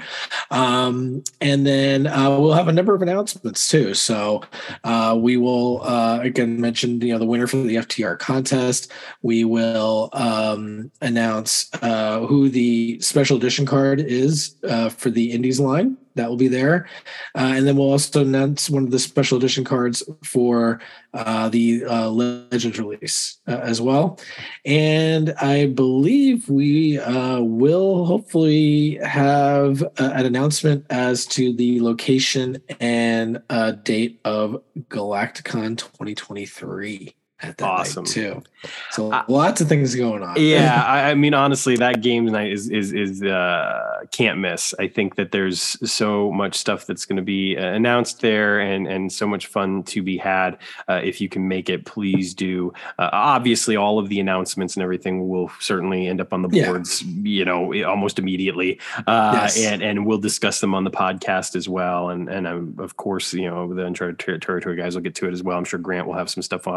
Um, 0.51 1.23
and 1.39 1.65
then 1.65 2.07
uh, 2.07 2.29
we'll 2.29 2.53
have 2.53 2.67
a 2.67 2.73
number 2.73 2.93
of 2.93 3.01
announcements 3.01 3.67
too. 3.67 3.93
So 3.93 4.43
uh, 4.83 5.17
we 5.19 5.37
will 5.37 5.70
uh, 5.77 6.19
again 6.21 6.59
mention 6.59 7.01
you 7.01 7.13
know 7.13 7.19
the 7.19 7.25
winner 7.25 7.47
for 7.47 7.57
the 7.57 7.75
FTR 7.75 8.17
contest. 8.17 8.91
We 9.21 9.43
will 9.43 10.09
um, 10.13 10.91
announce 11.01 11.69
uh, 11.81 12.25
who 12.25 12.49
the 12.49 12.99
special 12.99 13.37
edition 13.37 13.65
card 13.65 13.99
is 13.99 14.55
uh, 14.67 14.89
for 14.89 15.09
the 15.09 15.31
Indies 15.31 15.59
line 15.59 15.97
that 16.15 16.29
will 16.29 16.37
be 16.37 16.47
there. 16.47 16.87
Uh, 17.35 17.53
and 17.55 17.67
then 17.67 17.75
we'll 17.75 17.91
also 17.91 18.21
announce 18.21 18.69
one 18.69 18.83
of 18.83 18.91
the 18.91 18.99
special 18.99 19.37
edition 19.37 19.63
cards 19.63 20.03
for 20.23 20.79
uh, 21.13 21.49
the 21.49 21.85
uh, 21.85 22.09
Legends 22.09 22.79
release 22.79 23.39
uh, 23.47 23.59
as 23.63 23.81
well. 23.81 24.19
And 24.65 25.33
I 25.41 25.67
believe 25.67 26.49
we 26.49 26.99
uh, 26.99 27.41
will 27.41 28.05
hopefully 28.05 28.99
have 29.03 29.83
an 29.97 30.25
announcement 30.25 30.85
as 30.89 31.25
to 31.27 31.53
the 31.53 31.81
location 31.81 32.61
and 32.79 33.41
date 33.83 34.19
of 34.25 34.61
Galacticon 34.89 35.77
2023 35.77 37.15
at 37.41 37.57
that 37.57 37.65
awesome. 37.65 38.03
night 38.03 38.13
too. 38.13 38.43
So 38.91 39.11
uh, 39.11 39.23
lots 39.27 39.61
of 39.61 39.67
things 39.67 39.95
going 39.95 40.21
on. 40.21 40.35
Yeah, 40.37 40.83
I, 40.87 41.11
I, 41.11 41.13
mean, 41.15 41.33
honestly, 41.33 41.75
that 41.77 42.01
game 42.01 42.25
night 42.25 42.51
is 42.51 42.69
is 42.69 42.93
is 42.93 43.23
uh, 43.23 44.03
can't 44.11 44.39
miss. 44.39 44.73
I 44.79 44.87
think 44.87 45.15
that 45.15 45.31
there's 45.31 45.61
so 45.89 46.31
much 46.31 46.55
stuff 46.55 46.85
that's 46.85 47.05
going 47.05 47.17
to 47.17 47.23
be 47.23 47.57
uh, 47.57 47.65
announced 47.65 48.21
there, 48.21 48.59
and 48.59 48.87
and 48.87 49.11
so 49.11 49.27
much 49.27 49.47
fun 49.47 49.83
to 49.83 50.03
be 50.03 50.17
had. 50.17 50.57
Uh, 50.87 51.01
if 51.03 51.19
you 51.19 51.29
can 51.29 51.47
make 51.47 51.69
it, 51.69 51.85
please 51.85 52.33
do. 52.33 52.73
Uh, 52.99 53.09
obviously, 53.11 53.75
all 53.75 53.97
of 53.97 54.09
the 54.09 54.19
announcements 54.19 54.75
and 54.75 54.83
everything 54.83 55.27
will 55.27 55.49
certainly 55.59 56.07
end 56.07 56.21
up 56.21 56.33
on 56.33 56.41
the 56.41 56.49
boards. 56.49 57.01
Yeah. 57.01 57.41
You 57.41 57.45
know, 57.45 57.83
almost 57.85 58.19
immediately, 58.19 58.79
uh, 59.07 59.31
yes. 59.33 59.59
and 59.59 59.81
and 59.81 60.05
we'll 60.05 60.19
discuss 60.19 60.61
them 60.61 60.75
on 60.75 60.83
the 60.83 60.91
podcast 60.91 61.55
as 61.55 61.67
well. 61.67 62.09
And 62.09 62.29
and 62.29 62.47
um, 62.47 62.75
of 62.77 62.97
course, 62.97 63.33
you 63.33 63.49
know, 63.49 63.73
the 63.73 63.85
Uncharted 63.85 64.19
Territory 64.41 64.75
guys 64.75 64.95
will 64.95 65.01
get 65.01 65.15
to 65.15 65.27
it 65.27 65.33
as 65.33 65.41
well. 65.41 65.57
I'm 65.57 65.65
sure 65.65 65.79
Grant 65.79 66.05
will 66.07 66.13
have 66.13 66.29
some 66.29 66.43
stuff 66.43 66.67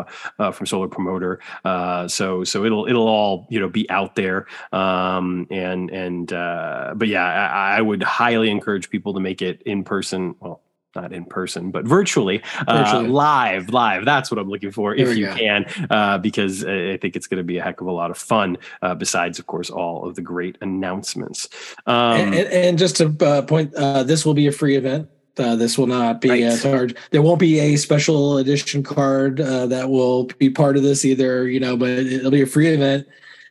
from 0.55 0.67
Solo 0.67 0.89
Promoter. 0.89 1.41
Uh, 1.65 2.09
so 2.09 2.45
so 2.45 2.65
it'll 2.65 2.87
it'll 2.87 3.09
all 3.09 3.47
you 3.51 3.61
know 3.61 3.69
be 3.69 3.89
out 3.91 4.15
there. 4.15 4.47
Um, 4.73 5.47
and 5.51 5.91
and 5.91 6.33
uh, 6.33 6.95
but 6.97 7.09
yeah, 7.09 7.25
I, 7.25 7.79
I 7.79 7.81
would 7.81 8.03
highly 8.03 8.51
encourage 8.51 8.91
people 8.91 9.15
to 9.15 9.21
make 9.21 9.43
it 9.43 9.63
in 9.63 9.85
person. 9.85 10.35
Well, 10.41 10.61
not 10.95 11.13
in 11.13 11.25
person, 11.25 11.71
but 11.71 11.85
virtually, 11.85 12.43
uh, 12.67 12.85
virtually. 12.85 13.07
Uh, 13.07 13.13
live, 13.13 13.71
live. 13.71 14.05
That's 14.05 14.31
what 14.31 14.39
I'm 14.39 14.49
looking 14.49 14.71
for 14.71 14.97
there 14.97 15.09
if 15.09 15.17
you 15.17 15.27
go. 15.27 15.35
can, 15.35 15.67
uh, 15.91 16.19
because 16.19 16.65
I 16.65 16.97
think 16.99 17.17
it's 17.17 17.27
going 17.27 17.39
to 17.39 17.45
be 17.45 17.59
a 17.59 17.63
heck 17.63 17.81
of 17.81 17.87
a 17.87 17.93
lot 17.93 18.11
of 18.11 18.19
fun. 18.19 18.59
Uh, 18.83 18.95
besides, 18.95 19.39
of 19.39 19.47
course, 19.47 19.71
all 19.71 20.07
of 20.09 20.15
the 20.15 20.23
great 20.23 20.57
announcements. 20.61 21.49
Um, 21.87 22.21
and, 22.21 22.35
and, 22.35 22.49
and, 22.49 22.79
just 22.79 22.97
to 22.97 23.15
uh, 23.21 23.43
point, 23.43 23.75
uh, 23.75 24.03
this 24.05 24.25
will 24.25 24.35
be 24.35 24.47
a 24.47 24.53
free 24.53 24.77
event. 24.77 25.09
Uh, 25.37 25.57
this 25.57 25.77
will 25.77 25.87
not 25.87 26.21
be 26.21 26.31
right. 26.31 26.43
a 26.43 26.61
charge. 26.61 26.95
There 27.11 27.23
won't 27.23 27.41
be 27.41 27.59
a 27.59 27.77
special 27.77 28.39
edition 28.39 28.83
card 28.83 29.41
uh, 29.41 29.67
that 29.67 29.91
will 29.91 30.25
be 30.39 30.51
part 30.51 30.77
of 30.77 30.83
this 30.83 31.05
either, 31.05 31.49
you 31.49 31.61
know, 31.61 31.77
but 31.77 31.91
it'll 31.91 32.31
be 32.31 32.43
a 32.43 32.47
free 32.47 32.69
event. 32.69 33.07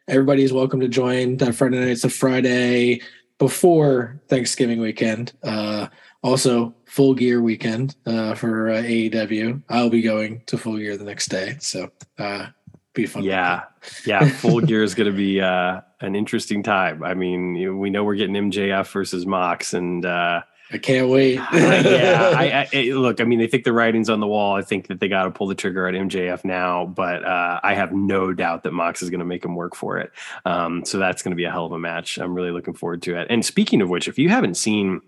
Everybody 0.07 0.43
is 0.43 0.53
welcome 0.53 0.79
to 0.79 0.87
join. 0.87 1.37
That 1.37 1.55
Friday 1.55 1.79
night, 1.79 1.89
it's 1.89 2.03
a 2.03 2.09
Friday 2.09 3.01
before 3.37 4.19
Thanksgiving 4.27 4.79
weekend. 4.79 5.33
Uh, 5.43 5.87
also, 6.23 6.73
full 6.85 7.13
gear 7.13 7.41
weekend 7.41 7.95
uh, 8.05 8.33
for 8.35 8.69
uh, 8.69 8.75
AEW. 8.75 9.61
I'll 9.69 9.89
be 9.89 10.01
going 10.01 10.41
to 10.45 10.57
full 10.57 10.77
gear 10.77 10.95
the 10.95 11.03
next 11.03 11.27
day. 11.27 11.57
So, 11.59 11.91
uh, 12.17 12.47
be 12.93 13.05
fun. 13.05 13.23
Yeah. 13.23 13.63
Yeah. 14.05 14.29
Full 14.29 14.61
gear 14.61 14.83
is 14.83 14.93
going 14.95 15.11
to 15.11 15.17
be 15.17 15.41
uh, 15.41 15.81
an 15.99 16.15
interesting 16.15 16.63
time. 16.63 17.03
I 17.03 17.13
mean, 17.13 17.77
we 17.79 17.89
know 17.89 18.03
we're 18.03 18.15
getting 18.15 18.35
MJF 18.35 18.91
versus 18.91 19.25
Mox 19.25 19.73
and, 19.73 20.05
uh, 20.05 20.43
I 20.73 20.79
can't 20.79 21.07
wait. 21.07 21.35
yeah, 21.35 22.33
I, 22.35 22.67
I, 22.73 22.81
look. 22.93 23.21
I 23.21 23.25
mean, 23.25 23.41
I 23.41 23.47
think 23.47 23.63
the 23.63 23.71
writing's 23.71 24.09
on 24.09 24.19
the 24.19 24.27
wall. 24.27 24.55
I 24.55 24.63
think 24.63 24.87
that 24.87 24.99
they 24.99 25.07
got 25.07 25.25
to 25.25 25.31
pull 25.31 25.45
the 25.45 25.55
trigger 25.55 25.87
at 25.87 25.93
MJF 25.93 26.43
now, 26.43 26.87
but 26.87 27.23
uh, 27.23 27.59
I 27.61 27.75
have 27.75 27.93
no 27.93 28.33
doubt 28.33 28.63
that 28.63 28.73
Mox 28.73 29.03
is 29.03 29.11
going 29.11 29.19
to 29.19 29.25
make 29.25 29.45
him 29.45 29.55
work 29.55 29.75
for 29.75 29.99
it. 29.99 30.11
Um, 30.45 30.83
so 30.83 30.97
that's 30.97 31.21
going 31.21 31.31
to 31.31 31.35
be 31.35 31.43
a 31.43 31.51
hell 31.51 31.67
of 31.67 31.71
a 31.71 31.79
match. 31.79 32.17
I'm 32.17 32.33
really 32.33 32.51
looking 32.51 32.73
forward 32.73 33.03
to 33.03 33.19
it. 33.19 33.27
And 33.29 33.45
speaking 33.45 33.81
of 33.83 33.89
which, 33.89 34.07
if 34.07 34.17
you 34.17 34.29
haven't 34.29 34.55
seen 34.55 35.01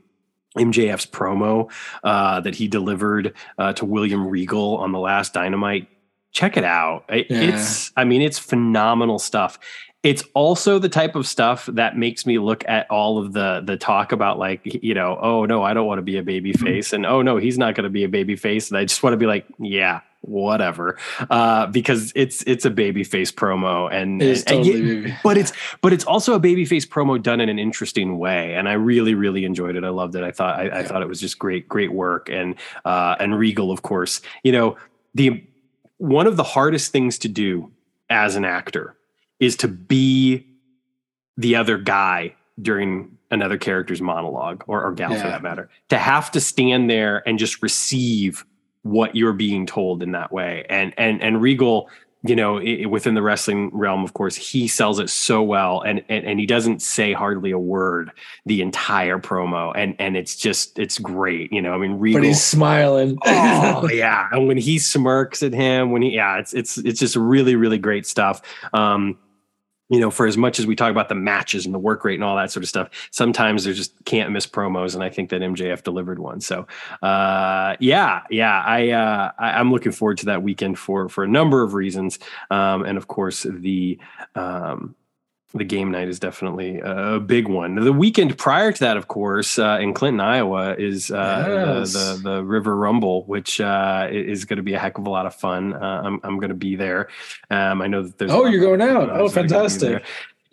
MJF's 0.55 1.05
promo 1.05 1.71
uh, 2.03 2.39
that 2.41 2.55
he 2.55 2.67
delivered 2.67 3.33
uh, 3.57 3.73
to 3.73 3.85
William 3.85 4.27
Regal 4.27 4.77
on 4.77 4.91
the 4.91 4.99
last 4.99 5.33
Dynamite. 5.33 5.89
Check 6.31 6.57
it 6.57 6.63
out. 6.63 7.05
It, 7.09 7.27
yeah. 7.29 7.41
It's, 7.41 7.91
I 7.95 8.03
mean, 8.03 8.21
it's 8.21 8.39
phenomenal 8.39 9.19
stuff. 9.19 9.57
It's 10.06 10.23
also 10.36 10.77
the 10.77 10.88
type 10.88 11.15
of 11.15 11.26
stuff 11.26 11.65
that 11.65 11.98
makes 11.98 12.27
me 12.27 12.38
look 12.38 12.64
at 12.68 12.90
all 12.91 13.18
of 13.18 13.34
the 13.34 13.64
the 13.65 13.76
talk 13.76 14.11
about 14.11 14.38
like 14.38 14.61
you 14.84 14.94
know 14.94 15.18
oh 15.19 15.45
no 15.45 15.64
I 15.64 15.73
don't 15.73 15.88
want 15.88 15.98
to 15.98 16.03
be 16.03 16.18
a 16.18 16.23
baby 16.23 16.53
face 16.53 16.94
and 16.94 17.07
oh 17.07 17.23
no 17.23 17.38
he's 17.38 17.57
not 17.57 17.73
going 17.73 17.86
to 17.86 17.90
be 17.90 18.03
a 18.03 18.07
baby 18.07 18.36
face 18.36 18.69
and 18.69 18.77
I 18.77 18.86
just 18.86 19.02
want 19.02 19.14
to 19.14 19.18
be 19.18 19.26
like 19.26 19.48
yeah 19.57 20.02
whatever. 20.22 20.98
Uh, 21.30 21.65
because 21.68 22.11
it's 22.15 22.44
it's 22.44 22.65
a 22.65 22.69
babyface 22.69 23.34
promo 23.34 23.91
and, 23.91 24.22
it 24.22 24.45
totally 24.45 25.06
and 25.06 25.18
but 25.23 25.40
it's 25.40 25.53
but 25.82 25.91
it's 25.91 26.03
also 26.06 26.36
a 26.36 26.40
babyface 26.40 26.88
promo 26.88 27.22
done 27.22 27.41
in 27.41 27.49
an 27.49 27.57
interesting 27.57 28.19
way 28.19 28.53
and 28.53 28.69
i 28.69 28.73
really 28.73 29.15
really 29.15 29.44
enjoyed 29.44 29.76
it. 29.76 29.84
I 29.84 29.90
loved 29.90 30.15
it. 30.15 30.23
I 30.23 30.32
thought 30.32 30.60
i, 30.60 30.80
I 30.80 30.84
thought 30.84 31.02
it 31.02 31.07
was 31.07 31.19
just 31.19 31.40
great 31.40 31.68
great 31.68 31.91
work 31.91 32.30
and 32.30 32.53
uh, 32.86 33.15
and 33.19 33.36
regal 33.38 33.72
of 33.72 33.82
course. 33.82 34.22
You 34.44 34.52
know 34.52 34.77
the 35.15 35.44
one 35.98 36.27
of 36.27 36.36
the 36.38 36.44
hardest 36.44 36.91
things 36.91 37.18
to 37.19 37.27
do 37.27 37.72
as 38.10 38.36
an 38.36 38.45
actor 38.45 38.95
is 39.39 39.55
to 39.57 39.67
be 39.67 40.47
the 41.37 41.55
other 41.55 41.77
guy 41.77 42.35
during 42.61 43.17
another 43.31 43.57
character's 43.57 44.01
monologue 44.01 44.63
or, 44.67 44.83
or 44.83 44.91
gal 44.93 45.11
yeah. 45.11 45.21
for 45.21 45.27
that 45.27 45.43
matter 45.43 45.69
to 45.89 45.97
have 45.97 46.31
to 46.31 46.39
stand 46.39 46.89
there 46.89 47.27
and 47.27 47.37
just 47.37 47.61
receive 47.61 48.45
what 48.85 49.15
you're 49.15 49.33
being 49.33 49.65
told 49.65 50.03
in 50.03 50.11
that 50.11 50.31
way. 50.31 50.65
And 50.69 50.93
and 50.97 51.21
and 51.21 51.41
Regal, 51.41 51.89
you 52.21 52.35
know, 52.35 52.57
it, 52.57 52.85
within 52.85 53.15
the 53.15 53.21
wrestling 53.23 53.71
realm, 53.73 54.03
of 54.03 54.13
course, 54.13 54.35
he 54.35 54.67
sells 54.67 54.99
it 54.99 55.09
so 55.09 55.41
well, 55.41 55.81
and, 55.81 56.03
and 56.07 56.23
and 56.23 56.39
he 56.39 56.45
doesn't 56.45 56.83
say 56.83 57.11
hardly 57.11 57.49
a 57.49 57.57
word 57.57 58.11
the 58.45 58.61
entire 58.61 59.17
promo, 59.17 59.71
and 59.75 59.95
and 59.97 60.15
it's 60.15 60.35
just 60.35 60.77
it's 60.77 60.99
great. 60.99 61.51
You 61.51 61.63
know, 61.63 61.73
I 61.73 61.79
mean, 61.79 61.97
Regal, 61.97 62.21
but 62.21 62.27
he's 62.27 62.43
smiling. 62.43 63.17
oh 63.25 63.89
yeah, 63.91 64.27
and 64.31 64.47
when 64.47 64.57
he 64.57 64.77
smirks 64.77 65.41
at 65.41 65.51
him, 65.51 65.89
when 65.91 66.03
he 66.03 66.11
yeah, 66.11 66.37
it's 66.37 66.53
it's 66.53 66.77
it's 66.77 66.99
just 66.99 67.15
really 67.15 67.55
really 67.55 67.79
great 67.79 68.05
stuff. 68.05 68.41
Um, 68.71 69.17
you 69.89 69.99
know, 69.99 70.09
for 70.09 70.25
as 70.25 70.35
much 70.35 70.59
as 70.59 70.65
we 70.65 70.75
talk 70.75 70.89
about 70.89 71.09
the 71.09 71.15
matches 71.15 71.65
and 71.65 71.73
the 71.73 71.79
work 71.79 72.03
rate 72.03 72.15
and 72.15 72.23
all 72.23 72.35
that 72.35 72.51
sort 72.51 72.63
of 72.63 72.69
stuff, 72.69 72.89
sometimes 73.11 73.63
there's 73.63 73.77
just 73.77 73.93
can't 74.05 74.31
miss 74.31 74.47
promos, 74.47 74.95
and 74.95 75.03
I 75.03 75.09
think 75.09 75.29
that 75.29 75.41
MJF 75.41 75.83
delivered 75.83 76.19
one. 76.19 76.41
So, 76.41 76.67
uh, 77.03 77.75
yeah, 77.79 78.23
yeah, 78.29 78.63
I, 78.65 78.89
uh, 78.89 79.31
I 79.37 79.59
am 79.59 79.71
looking 79.71 79.91
forward 79.91 80.17
to 80.19 80.25
that 80.27 80.41
weekend 80.41 80.79
for 80.79 81.07
for 81.09 81.23
a 81.23 81.27
number 81.27 81.61
of 81.61 81.73
reasons, 81.73 82.17
um, 82.49 82.83
and 82.83 82.97
of 82.97 83.07
course 83.07 83.45
the 83.47 83.99
um, 84.33 84.95
the 85.56 85.64
game 85.64 85.91
night 85.91 86.10
is 86.10 86.19
definitely 86.19 86.82
a 86.84 87.19
big 87.19 87.48
one. 87.48 87.76
The 87.76 87.94
weekend 87.94 88.38
prior 88.38 88.72
to 88.72 88.80
that, 88.82 88.98
of 88.98 89.07
course, 89.07 89.57
uh, 89.57 89.77
in 89.82 89.94
Clinton, 89.94 90.19
Iowa, 90.19 90.76
is 90.76 91.11
uh, 91.11 91.45
yes. 91.48 91.94
the, 91.94 91.99
the, 91.99 92.30
the 92.30 92.44
River 92.44 92.76
Rumble, 92.76 93.23
which 93.26 93.61
uh, 93.61 94.07
is 94.11 94.45
going 94.45 94.57
to 94.57 94.64
be 94.64 94.73
a 94.73 94.80
heck 94.80 94.98
of 94.98 95.07
a 95.07 95.10
lot 95.10 95.26
of 95.26 95.34
fun. 95.34 95.73
Uh, 95.73 96.02
I'm 96.03 96.19
I'm 96.23 96.40
going 96.40 96.49
to 96.49 96.56
be 96.56 96.76
there. 96.76 97.10
Um, 97.49 97.82
I 97.82 97.88
know 97.88 98.03
that 98.03 98.18
there's. 98.18 98.32
Oh, 98.32 98.45
you're 98.45 98.61
going 98.61 98.82
out! 98.82 99.10
Oh, 99.10 99.30
fantastic! 99.30 100.03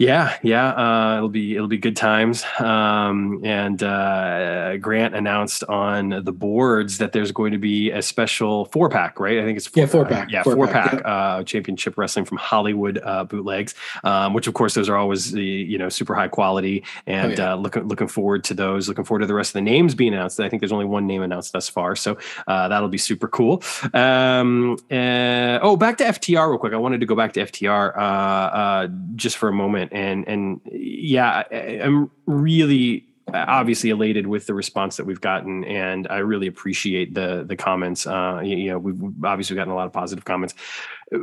Yeah, 0.03 0.37
yeah, 0.43 0.71
uh, 0.71 1.17
it'll 1.19 1.29
be 1.29 1.55
it'll 1.55 1.69
be 1.69 1.79
good 1.79 1.97
times. 1.97 2.45
Um, 2.59 3.41
and 3.45 3.81
uh, 3.81 4.77
Grant 4.79 5.15
announced 5.15 5.63
on 5.69 6.25
the 6.25 6.33
boards 6.33 6.99
that 6.99 7.13
there's 7.13 7.31
going 7.31 7.53
to 7.53 7.59
be 7.59 7.93
a 7.93 8.03
special 8.03 8.65
four 8.65 8.89
pack, 8.89 9.21
right? 9.21 9.39
I 9.39 9.45
think 9.45 9.59
it's 9.59 9.69
four, 9.69 9.85
yeah, 9.85 9.87
four 9.87 10.05
pack, 10.05 10.29
yeah, 10.29 10.43
four, 10.43 10.57
four 10.57 10.67
pack, 10.67 10.91
pack 10.91 11.03
uh, 11.05 11.45
championship 11.45 11.97
wrestling 11.97 12.25
from 12.25 12.39
Hollywood 12.39 12.99
uh, 13.01 13.23
bootlegs, 13.23 13.77
um, 14.03 14.35
which 14.35 14.49
of 14.49 14.55
course 14.55 14.75
those 14.75 14.89
are 14.89 14.97
always 14.97 15.31
the 15.31 15.45
you 15.45 15.79
know 15.79 15.89
super 15.89 16.17
high 16.17 16.27
quality. 16.27 16.83
And 17.07 17.39
oh, 17.39 17.43
yeah. 17.43 17.53
Uh, 17.53 17.57
looking 17.57 17.87
looking 17.87 18.09
forward 18.09 18.43
to 18.45 18.55
those. 18.55 18.89
Looking 18.89 19.05
forward 19.05 19.21
to 19.21 19.27
the 19.27 19.35
rest 19.35 19.51
of 19.51 19.55
the 19.55 19.63
names 19.63 19.95
being 19.95 20.15
announced. 20.15 20.41
I 20.41 20.49
think 20.49 20.63
there's 20.63 20.73
only 20.73 20.85
one 20.85 21.07
name 21.07 21.23
announced 21.23 21.53
thus 21.53 21.69
far, 21.69 21.95
so 21.95 22.19
uh, 22.49 22.67
that'll 22.67 22.89
be 22.89 22.99
super 22.99 23.29
cool. 23.29 23.63
Um, 23.95 24.79
oh, 24.91 25.77
back 25.77 25.99
to 25.99 26.05
FTR 26.05 26.49
real 26.49 26.59
quick. 26.59 26.73
I 26.73 26.79
wanted 26.79 26.99
to 26.99 27.07
go 27.07 27.15
back 27.15 27.35
to 27.35 27.47
FTR 27.47 28.91
just 29.15 29.37
for 29.37 29.49
a 29.49 29.53
moment 29.53 29.92
and 29.93 30.27
and 30.27 30.61
yeah, 30.71 31.45
I, 31.51 31.81
I'm 31.83 32.11
really 32.27 33.07
obviously 33.35 33.91
elated 33.91 34.27
with 34.27 34.47
the 34.47 34.55
response 34.55 34.97
that 34.97 35.07
we've 35.07 35.21
gotten 35.21 35.65
and 35.65 36.07
i 36.11 36.19
really 36.19 36.49
appreciate 36.49 37.15
the 37.15 37.45
the 37.47 37.57
comments. 37.57 38.07
Uh 38.07 38.41
you, 38.45 38.57
you 38.57 38.71
know 38.71 38.79
we've 38.79 39.25
obviously 39.25 39.57
gotten 39.57 39.73
a 39.73 39.77
lot 39.77 39.87
of 39.87 39.93
positive 39.93 40.25
comments 40.25 40.55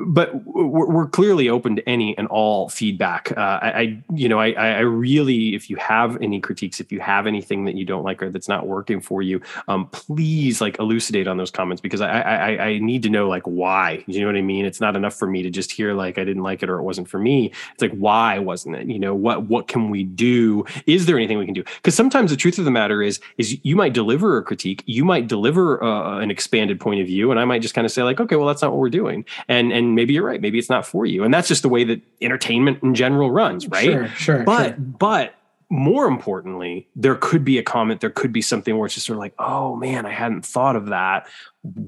but 0.05 0.45
we're, 0.45 1.09
clearly 1.09 1.49
open 1.49 1.75
to 1.75 1.89
any 1.89 2.15
and 2.17 2.27
all 2.27 2.69
feedback. 2.69 3.35
Uh, 3.35 3.59
I, 3.61 4.01
you 4.13 4.29
know, 4.29 4.39
I, 4.39 4.51
I 4.51 4.79
really, 4.79 5.55
if 5.55 5.69
you 5.69 5.75
have 5.77 6.21
any 6.21 6.39
critiques, 6.39 6.79
if 6.79 6.91
you 6.91 6.99
have 6.99 7.25
anything 7.25 7.65
that 7.65 7.75
you 7.75 7.83
don't 7.83 8.03
like 8.03 8.21
or 8.21 8.29
that's 8.29 8.47
not 8.47 8.67
working 8.67 9.01
for 9.01 9.23
you, 9.23 9.41
um, 9.67 9.87
please 9.87 10.61
like 10.61 10.77
elucidate 10.77 11.27
on 11.27 11.37
those 11.37 11.49
comments 11.49 11.81
because 11.81 12.01
I, 12.01 12.21
I, 12.21 12.65
I 12.65 12.79
need 12.79 13.01
to 13.03 13.09
know 13.09 13.27
like 13.27 13.43
why. 13.43 14.03
You 14.05 14.21
know 14.21 14.27
what 14.27 14.35
I 14.35 14.41
mean? 14.41 14.65
It's 14.65 14.79
not 14.79 14.95
enough 14.95 15.15
for 15.15 15.27
me 15.27 15.41
to 15.41 15.49
just 15.49 15.71
hear 15.71 15.93
like 15.93 16.19
I 16.19 16.23
didn't 16.23 16.43
like 16.43 16.61
it 16.61 16.69
or 16.69 16.77
it 16.77 16.83
wasn't 16.83 17.09
for 17.09 17.17
me. 17.17 17.51
It's 17.73 17.81
like 17.81 17.93
why 17.93 18.37
wasn't 18.37 18.75
it? 18.75 18.87
You 18.87 18.99
know 18.99 19.15
what? 19.15 19.43
What 19.47 19.67
can 19.67 19.89
we 19.89 20.03
do? 20.03 20.65
Is 20.85 21.07
there 21.07 21.17
anything 21.17 21.39
we 21.39 21.45
can 21.45 21.55
do? 21.55 21.63
Because 21.77 21.95
sometimes 21.95 22.29
the 22.29 22.37
truth 22.37 22.59
of 22.59 22.65
the 22.65 22.71
matter 22.71 23.01
is, 23.01 23.19
is 23.37 23.57
you 23.63 23.75
might 23.75 23.93
deliver 23.93 24.37
a 24.37 24.43
critique, 24.43 24.83
you 24.85 25.03
might 25.03 25.27
deliver 25.27 25.83
uh, 25.83 26.19
an 26.19 26.29
expanded 26.29 26.79
point 26.79 27.01
of 27.01 27.07
view, 27.07 27.31
and 27.31 27.39
I 27.39 27.45
might 27.45 27.63
just 27.63 27.73
kind 27.73 27.85
of 27.85 27.91
say 27.91 28.03
like, 28.03 28.19
okay, 28.19 28.35
well 28.35 28.47
that's 28.47 28.61
not 28.61 28.71
what 28.71 28.79
we're 28.79 28.89
doing, 28.89 29.25
and 29.47 29.71
and 29.71 29.78
maybe 29.87 30.13
you're 30.13 30.25
right. 30.25 30.41
Maybe 30.41 30.59
it's 30.59 30.69
not 30.69 30.85
for 30.85 31.05
you. 31.05 31.23
And 31.23 31.33
that's 31.33 31.47
just 31.47 31.61
the 31.61 31.69
way 31.69 31.83
that 31.83 32.01
entertainment 32.21 32.83
in 32.83 32.95
general 32.95 33.31
runs, 33.31 33.67
right? 33.67 33.83
Sure, 33.83 34.07
sure. 34.09 34.43
But 34.43 34.67
sure. 34.67 34.75
but 34.77 35.35
more 35.69 36.07
importantly, 36.07 36.87
there 36.95 37.15
could 37.15 37.45
be 37.45 37.57
a 37.59 37.63
comment, 37.63 38.01
there 38.01 38.09
could 38.09 38.33
be 38.33 38.41
something 38.41 38.75
where 38.77 38.87
it's 38.87 38.95
just 38.95 39.05
sort 39.05 39.17
of 39.17 39.19
like, 39.19 39.35
oh 39.37 39.75
man, 39.75 40.05
I 40.05 40.11
hadn't 40.11 40.45
thought 40.45 40.75
of 40.75 40.87
that. 40.87 41.27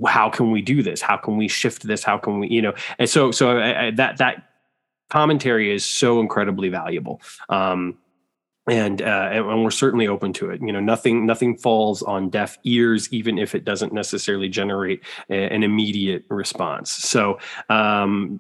How 0.06 0.30
can 0.30 0.52
we 0.52 0.62
do 0.62 0.84
this? 0.84 1.02
How 1.02 1.18
can 1.18 1.38
we 1.38 1.48
shift 1.48 1.84
this? 1.84 2.04
How 2.04 2.18
can 2.18 2.40
we, 2.40 2.48
you 2.50 2.62
know? 2.62 2.74
And 3.00 3.10
so 3.10 3.32
so 3.32 3.58
I, 3.58 3.88
I, 3.88 3.92
that 3.92 4.18
that 4.18 4.50
commentary 5.10 5.74
is 5.74 5.84
so 5.84 6.20
incredibly 6.20 6.70
valuable. 6.70 7.22
Um, 7.50 7.98
and, 8.68 9.02
uh, 9.02 9.30
and 9.32 9.64
we're 9.64 9.72
certainly 9.72 10.08
open 10.08 10.34
to 10.34 10.52
it. 10.52 10.62
You 10.62 10.72
know, 10.72 10.80
nothing 10.80 11.26
nothing 11.26 11.58
falls 11.58 12.04
on 12.04 12.30
deaf 12.30 12.58
ears, 12.64 13.12
even 13.12 13.38
if 13.38 13.56
it 13.56 13.66
doesn't 13.66 13.94
necessarily 13.94 14.50
generate 14.50 15.02
a, 15.30 15.54
an 15.54 15.64
immediate 15.64 16.26
response. 16.30 16.92
So, 16.92 17.40
um, 17.70 18.40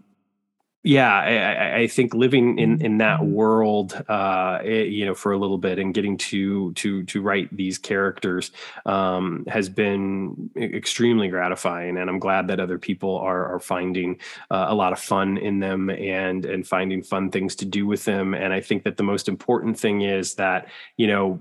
yeah, 0.83 1.13
I, 1.13 1.81
I, 1.81 1.87
think 1.87 2.15
living 2.15 2.57
in 2.57 2.81
in 2.83 2.97
that 2.97 3.19
mm-hmm. 3.19 3.33
world, 3.33 4.03
uh, 4.09 4.59
it, 4.63 4.67
eh, 4.67 4.83
you 4.85 5.05
know, 5.05 5.13
for 5.13 5.31
a 5.31 5.37
little 5.37 5.59
bit 5.59 5.77
and 5.77 5.93
getting 5.93 6.17
to 6.17 6.73
to 6.73 7.03
to 7.03 7.21
write 7.21 7.55
these 7.55 7.77
characters 7.77 8.51
um, 8.87 9.45
has 9.47 9.69
been 9.69 10.49
extremely 10.55 11.27
gratifying, 11.27 11.97
and 11.97 12.09
I'm 12.09 12.17
glad 12.17 12.47
that 12.47 12.59
other 12.59 12.79
people 12.79 13.17
are 13.19 13.53
are 13.53 13.59
finding 13.59 14.19
uh, 14.49 14.65
a 14.69 14.75
lot 14.75 14.91
of 14.91 14.99
fun 14.99 15.37
in 15.37 15.59
them 15.59 15.91
and 15.91 16.45
and 16.45 16.67
finding 16.67 17.03
fun 17.03 17.29
things 17.29 17.55
to 17.57 17.65
do 17.65 17.85
with 17.85 18.05
them. 18.05 18.33
And 18.33 18.51
I 18.51 18.59
think 18.59 18.83
that 18.83 18.97
the 18.97 19.03
most 19.03 19.27
important 19.27 19.77
thing 19.77 20.01
is 20.01 20.33
that 20.35 20.67
you 20.97 21.05
know 21.05 21.39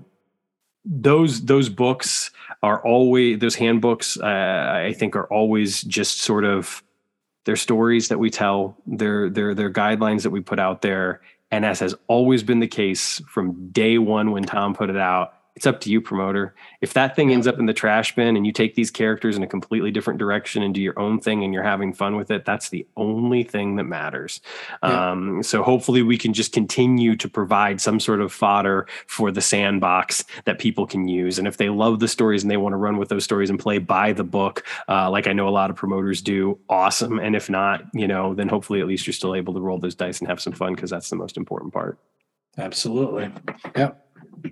those 0.85 1.45
those 1.45 1.67
books 1.67 2.29
are 2.61 2.85
always 2.85 3.39
those 3.39 3.55
handbooks. 3.55 4.19
Uh, 4.19 4.85
I 4.87 4.93
think 4.93 5.15
are 5.15 5.31
always 5.33 5.81
just 5.81 6.19
sort 6.19 6.45
of 6.45 6.83
their 7.45 7.55
stories 7.55 8.09
that 8.09 8.19
we 8.19 8.29
tell, 8.29 8.77
their 8.85 9.29
their 9.29 9.55
their 9.55 9.71
guidelines 9.71 10.23
that 10.23 10.29
we 10.29 10.41
put 10.41 10.59
out 10.59 10.81
there, 10.81 11.21
and 11.49 11.65
as 11.65 11.79
has 11.79 11.95
always 12.07 12.43
been 12.43 12.59
the 12.59 12.67
case 12.67 13.21
from 13.27 13.69
day 13.71 13.97
one 13.97 14.31
when 14.31 14.43
Tom 14.43 14.73
put 14.73 14.89
it 14.89 14.97
out, 14.97 15.33
it's 15.55 15.65
up 15.65 15.81
to 15.81 15.89
you, 15.89 15.99
promoter. 15.99 16.55
If 16.79 16.93
that 16.93 17.15
thing 17.15 17.31
ends 17.31 17.45
up 17.45 17.59
in 17.59 17.65
the 17.65 17.73
trash 17.73 18.15
bin 18.15 18.37
and 18.37 18.45
you 18.45 18.53
take 18.53 18.75
these 18.75 18.89
characters 18.89 19.35
in 19.35 19.43
a 19.43 19.47
completely 19.47 19.91
different 19.91 20.17
direction 20.17 20.63
and 20.63 20.73
do 20.73 20.81
your 20.81 20.97
own 20.97 21.19
thing 21.19 21.43
and 21.43 21.53
you're 21.53 21.63
having 21.63 21.93
fun 21.93 22.15
with 22.15 22.31
it, 22.31 22.45
that's 22.45 22.69
the 22.69 22.87
only 22.95 23.43
thing 23.43 23.75
that 23.75 23.83
matters. 23.83 24.39
Yeah. 24.81 25.11
Um, 25.11 25.43
so 25.43 25.61
hopefully 25.61 26.03
we 26.03 26.17
can 26.17 26.33
just 26.33 26.53
continue 26.53 27.15
to 27.17 27.27
provide 27.27 27.81
some 27.81 27.99
sort 27.99 28.21
of 28.21 28.31
fodder 28.31 28.87
for 29.07 29.29
the 29.29 29.41
sandbox 29.41 30.23
that 30.45 30.57
people 30.57 30.87
can 30.87 31.07
use. 31.07 31.37
And 31.37 31.47
if 31.47 31.57
they 31.57 31.69
love 31.69 31.99
the 31.99 32.07
stories 32.07 32.43
and 32.43 32.49
they 32.49 32.57
want 32.57 32.73
to 32.73 32.77
run 32.77 32.97
with 32.97 33.09
those 33.09 33.25
stories 33.25 33.49
and 33.49 33.59
play 33.59 33.77
by 33.77 34.13
the 34.13 34.23
book, 34.23 34.65
uh, 34.87 35.09
like 35.09 35.27
I 35.27 35.33
know 35.33 35.47
a 35.47 35.49
lot 35.49 35.69
of 35.69 35.75
promoters 35.75 36.21
do, 36.21 36.59
awesome. 36.69 37.19
And 37.19 37.35
if 37.35 37.49
not, 37.49 37.83
you 37.93 38.07
know, 38.07 38.33
then 38.33 38.47
hopefully 38.47 38.79
at 38.79 38.87
least 38.87 39.05
you're 39.05 39.13
still 39.13 39.35
able 39.35 39.53
to 39.53 39.59
roll 39.59 39.79
those 39.79 39.95
dice 39.95 40.19
and 40.19 40.29
have 40.29 40.41
some 40.41 40.53
fun 40.53 40.75
because 40.75 40.89
that's 40.89 41.09
the 41.09 41.17
most 41.17 41.35
important 41.35 41.73
part. 41.73 41.99
Absolutely. 42.57 43.31
Yeah. 43.75 43.91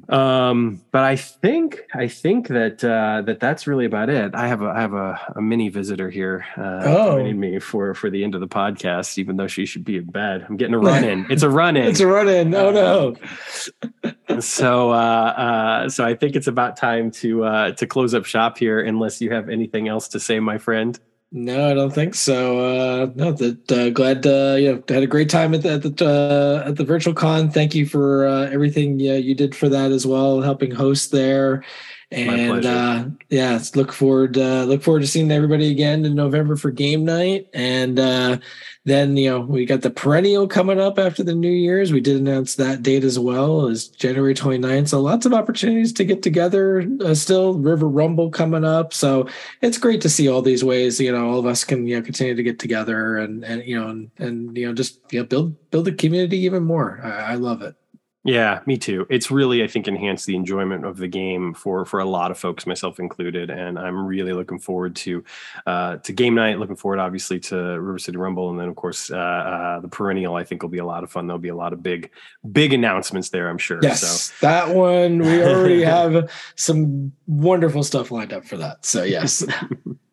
Um, 0.08 0.82
but 0.92 1.04
I 1.04 1.16
think 1.16 1.82
I 1.94 2.08
think 2.08 2.48
that 2.48 2.84
uh, 2.84 3.22
that 3.24 3.40
that's 3.40 3.68
really 3.68 3.86
about 3.86 4.10
it. 4.10 4.36
I 4.36 4.48
have 4.48 4.62
a 4.62 4.68
I 4.68 4.82
have 4.82 4.94
a, 4.94 5.20
a 5.36 5.42
mini 5.42 5.70
visitor 5.70 6.10
here 6.10 6.46
uh, 6.58 6.82
oh. 6.86 7.12
joining 7.18 7.40
me 7.40 7.60
for 7.60 7.94
for 7.94 8.10
the 8.10 8.24
end 8.24 8.36
of 8.36 8.42
the 8.42 8.48
podcast, 8.48 9.18
even 9.18 9.38
though 9.38 9.48
she 9.48 9.66
should 9.66 9.84
be 9.84 9.98
in 9.98 10.06
bed. 10.06 10.46
I'm 10.48 10.58
getting 10.58 10.74
a 10.74 10.80
run 10.80 11.04
in. 11.04 11.26
It's 11.30 11.44
a 11.44 11.50
run 11.62 11.78
in. 11.78 11.88
it's 11.88 12.00
a 12.00 12.08
run 12.08 12.28
in. 12.28 12.54
Oh 12.54 12.72
no. 12.72 14.40
so 14.40 14.92
uh, 14.92 14.94
uh, 14.94 15.90
so 15.90 16.06
I 16.06 16.16
think 16.16 16.36
it's 16.36 16.48
about 16.48 16.78
time 16.78 17.12
to 17.12 17.44
uh, 17.44 17.72
to 17.74 17.88
close 17.88 18.14
up 18.14 18.26
shop 18.26 18.58
here, 18.58 18.80
unless 18.80 19.22
you 19.22 19.32
have 19.32 19.50
anything 19.50 19.88
else 19.88 20.08
to 20.10 20.20
say, 20.20 20.40
my 20.40 20.58
friend. 20.58 21.00
No, 21.32 21.70
I 21.70 21.76
don't 21.76 21.94
think 21.94 22.16
so. 22.16 22.58
Uh, 22.60 23.12
no, 23.14 23.32
that 23.34 23.72
uh, 23.72 23.92
glad 23.92 24.26
uh, 24.26 24.56
you 24.58 24.74
know, 24.74 24.84
had 24.90 25.04
a 25.04 25.08
great 25.08 25.30
time 25.30 25.54
at 25.54 25.62
the 25.62 25.74
at 25.74 25.84
the, 25.84 26.06
uh, 26.06 26.68
at 26.68 26.76
the 26.76 26.84
virtual 26.84 27.14
con. 27.14 27.52
Thank 27.52 27.76
you 27.76 27.86
for 27.86 28.26
uh, 28.26 28.50
everything 28.50 29.00
you 29.00 29.36
did 29.36 29.54
for 29.56 29.70
that 29.70 29.92
as 29.92 30.08
well, 30.08 30.42
helping 30.42 30.72
host 30.72 31.12
there. 31.12 31.64
And 32.12 32.66
uh, 32.66 33.06
yeah, 33.30 33.60
look 33.76 33.94
forward 33.94 34.36
uh, 34.36 34.64
look 34.64 34.82
forward 34.82 35.02
to 35.02 35.08
seeing 35.08 35.32
everybody 35.32 35.70
again 35.70 36.06
in 36.06 36.16
November 36.16 36.56
for 36.56 36.72
game 36.72 37.06
night. 37.06 37.48
And 37.54 38.00
uh, 38.00 38.38
then 38.84 39.16
you 39.16 39.30
know 39.30 39.42
we 39.42 39.68
got 39.68 39.82
the 39.82 39.92
perennial 39.92 40.48
coming 40.48 40.80
up 40.80 40.98
after 40.98 41.24
the 41.24 41.36
New 41.36 41.52
Year's. 41.52 41.94
We 41.94 42.02
did 42.02 42.18
announce 42.18 42.56
that 42.56 42.82
date 42.82 43.04
as 43.04 43.20
well 43.20 43.68
as 43.68 43.90
January 43.90 44.34
29th. 44.34 44.88
So 44.88 45.02
lots 45.02 45.28
of 45.28 45.36
opportunities 45.36 45.94
to 45.94 46.04
get 46.04 46.24
together. 46.24 46.84
Uh, 47.00 47.14
still 47.14 47.60
River 47.60 47.88
Rumble 47.88 48.32
coming 48.32 48.66
up. 48.66 48.92
So 48.92 49.28
it's 49.62 49.78
great 49.78 50.02
to 50.02 50.10
see 50.10 50.28
all 50.28 50.42
these 50.42 50.64
ways. 50.64 51.00
You 51.00 51.12
know, 51.12 51.30
all 51.30 51.38
of 51.38 51.46
us 51.46 51.64
can 51.64 51.86
you 51.86 51.98
know 51.98 52.02
continue 52.02 52.34
to 52.34 52.44
get 52.44 52.58
together 52.58 53.18
and 53.18 53.44
and 53.46 53.64
you 53.66 53.80
know 53.80 53.88
and, 53.88 54.10
and 54.18 54.58
you 54.58 54.66
know 54.66 54.74
just 54.74 55.00
you 55.12 55.20
know 55.20 55.26
build 55.28 55.70
build 55.70 55.86
the 55.86 55.94
community 55.94 56.40
even 56.40 56.64
more. 56.64 57.02
I, 57.04 57.34
I 57.34 57.36
love 57.36 57.62
it. 57.62 57.76
Yeah, 58.26 58.60
me 58.66 58.78
too. 58.78 59.08
It's 59.10 59.32
really, 59.32 59.64
I 59.64 59.68
think, 59.68 59.88
enhanced 59.88 60.26
the 60.26 60.36
enjoyment 60.36 60.84
of 60.84 60.98
the 60.98 61.08
game 61.08 61.54
for 61.54 61.86
for 61.86 62.02
a 62.02 62.06
lot 62.06 62.32
of 62.32 62.38
folks, 62.38 62.68
myself 62.68 63.00
included. 63.00 63.50
And 63.50 63.80
I'm 63.80 64.06
really 64.06 64.34
looking 64.34 64.60
forward 64.60 64.98
to 64.98 65.24
uh, 65.66 65.98
to 65.98 66.12
game 66.12 66.36
night. 66.36 66.60
Looking 66.60 66.76
forward, 66.76 67.00
obviously, 67.00 67.40
to 67.42 67.56
River 67.56 67.98
City 67.98 68.18
Rumble, 68.18 68.50
and 68.50 68.60
then 68.60 68.68
of 68.68 68.76
course 68.76 69.10
uh, 69.10 69.16
uh, 69.16 69.80
the 69.80 69.88
perennial. 69.88 70.36
I 70.36 70.44
think 70.44 70.62
will 70.62 70.70
be 70.70 70.80
a 70.80 70.86
lot 70.86 71.06
of 71.06 71.12
fun. 71.12 71.28
There'll 71.28 71.40
be 71.40 71.50
a 71.50 71.56
lot 71.56 71.72
of 71.72 71.82
big 71.82 72.12
big 72.52 72.74
announcements 72.74 73.30
there. 73.30 73.50
I'm 73.50 73.58
sure. 73.58 73.80
Yes, 73.82 74.02
so. 74.02 74.46
that 74.46 74.76
one 74.76 75.20
we 75.20 75.42
already 75.42 75.82
have 75.86 76.30
some 76.56 77.14
wonderful 77.26 77.84
stuff 77.84 78.12
lined 78.12 78.34
up 78.34 78.44
for 78.44 78.58
that. 78.58 78.86
So 78.86 79.04
yes. 79.04 79.46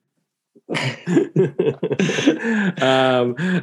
um, 0.69 0.79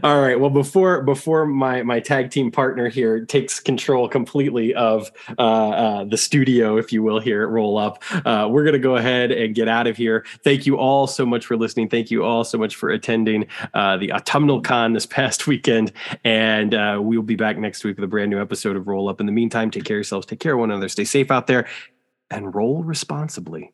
all 0.04 0.22
right. 0.22 0.40
Well, 0.40 0.50
before 0.50 1.02
before 1.02 1.46
my 1.46 1.84
my 1.84 2.00
tag 2.00 2.32
team 2.32 2.50
partner 2.50 2.88
here 2.88 3.26
takes 3.26 3.60
control 3.60 4.08
completely 4.08 4.74
of 4.74 5.12
uh, 5.38 5.42
uh, 5.42 6.06
the 6.06 6.16
studio, 6.16 6.78
if 6.78 6.94
you 6.94 7.04
will, 7.04 7.20
here 7.20 7.46
Roll 7.46 7.78
Up, 7.78 8.02
uh, 8.26 8.48
we're 8.50 8.64
gonna 8.64 8.80
go 8.80 8.96
ahead 8.96 9.34
and 9.34 9.54
get 9.54 9.68
out 9.68 9.86
of 9.86 9.98
here. 9.98 10.26
Thank 10.46 10.66
you 10.66 10.78
all 10.78 11.06
so 11.06 11.26
much 11.26 11.46
for 11.46 11.58
listening. 11.58 11.90
Thank 11.90 12.10
you 12.10 12.24
all 12.24 12.46
so 12.46 12.58
much 12.58 12.78
for 12.78 12.90
attending 12.90 13.48
uh, 13.74 13.98
the 13.98 14.14
autumnal 14.14 14.62
con 14.62 14.94
this 14.94 15.06
past 15.06 15.46
weekend, 15.46 15.92
and 16.24 16.74
uh, 16.74 17.00
we'll 17.02 17.22
be 17.22 17.36
back 17.36 17.58
next 17.58 17.84
week 17.84 17.98
with 17.98 18.06
a 18.06 18.08
brand 18.08 18.30
new 18.30 18.40
episode 18.40 18.78
of 18.78 18.88
Roll 18.88 19.10
Up. 19.10 19.20
In 19.20 19.26
the 19.26 19.34
meantime, 19.34 19.72
take 19.72 19.84
care 19.84 19.98
of 19.98 20.00
yourselves, 20.00 20.26
take 20.26 20.40
care 20.40 20.54
of 20.54 20.60
one 20.60 20.72
another, 20.72 20.88
stay 20.88 21.04
safe 21.04 21.32
out 21.32 21.48
there, 21.48 21.68
and 22.32 22.56
roll 22.56 22.82
responsibly. 22.82 23.74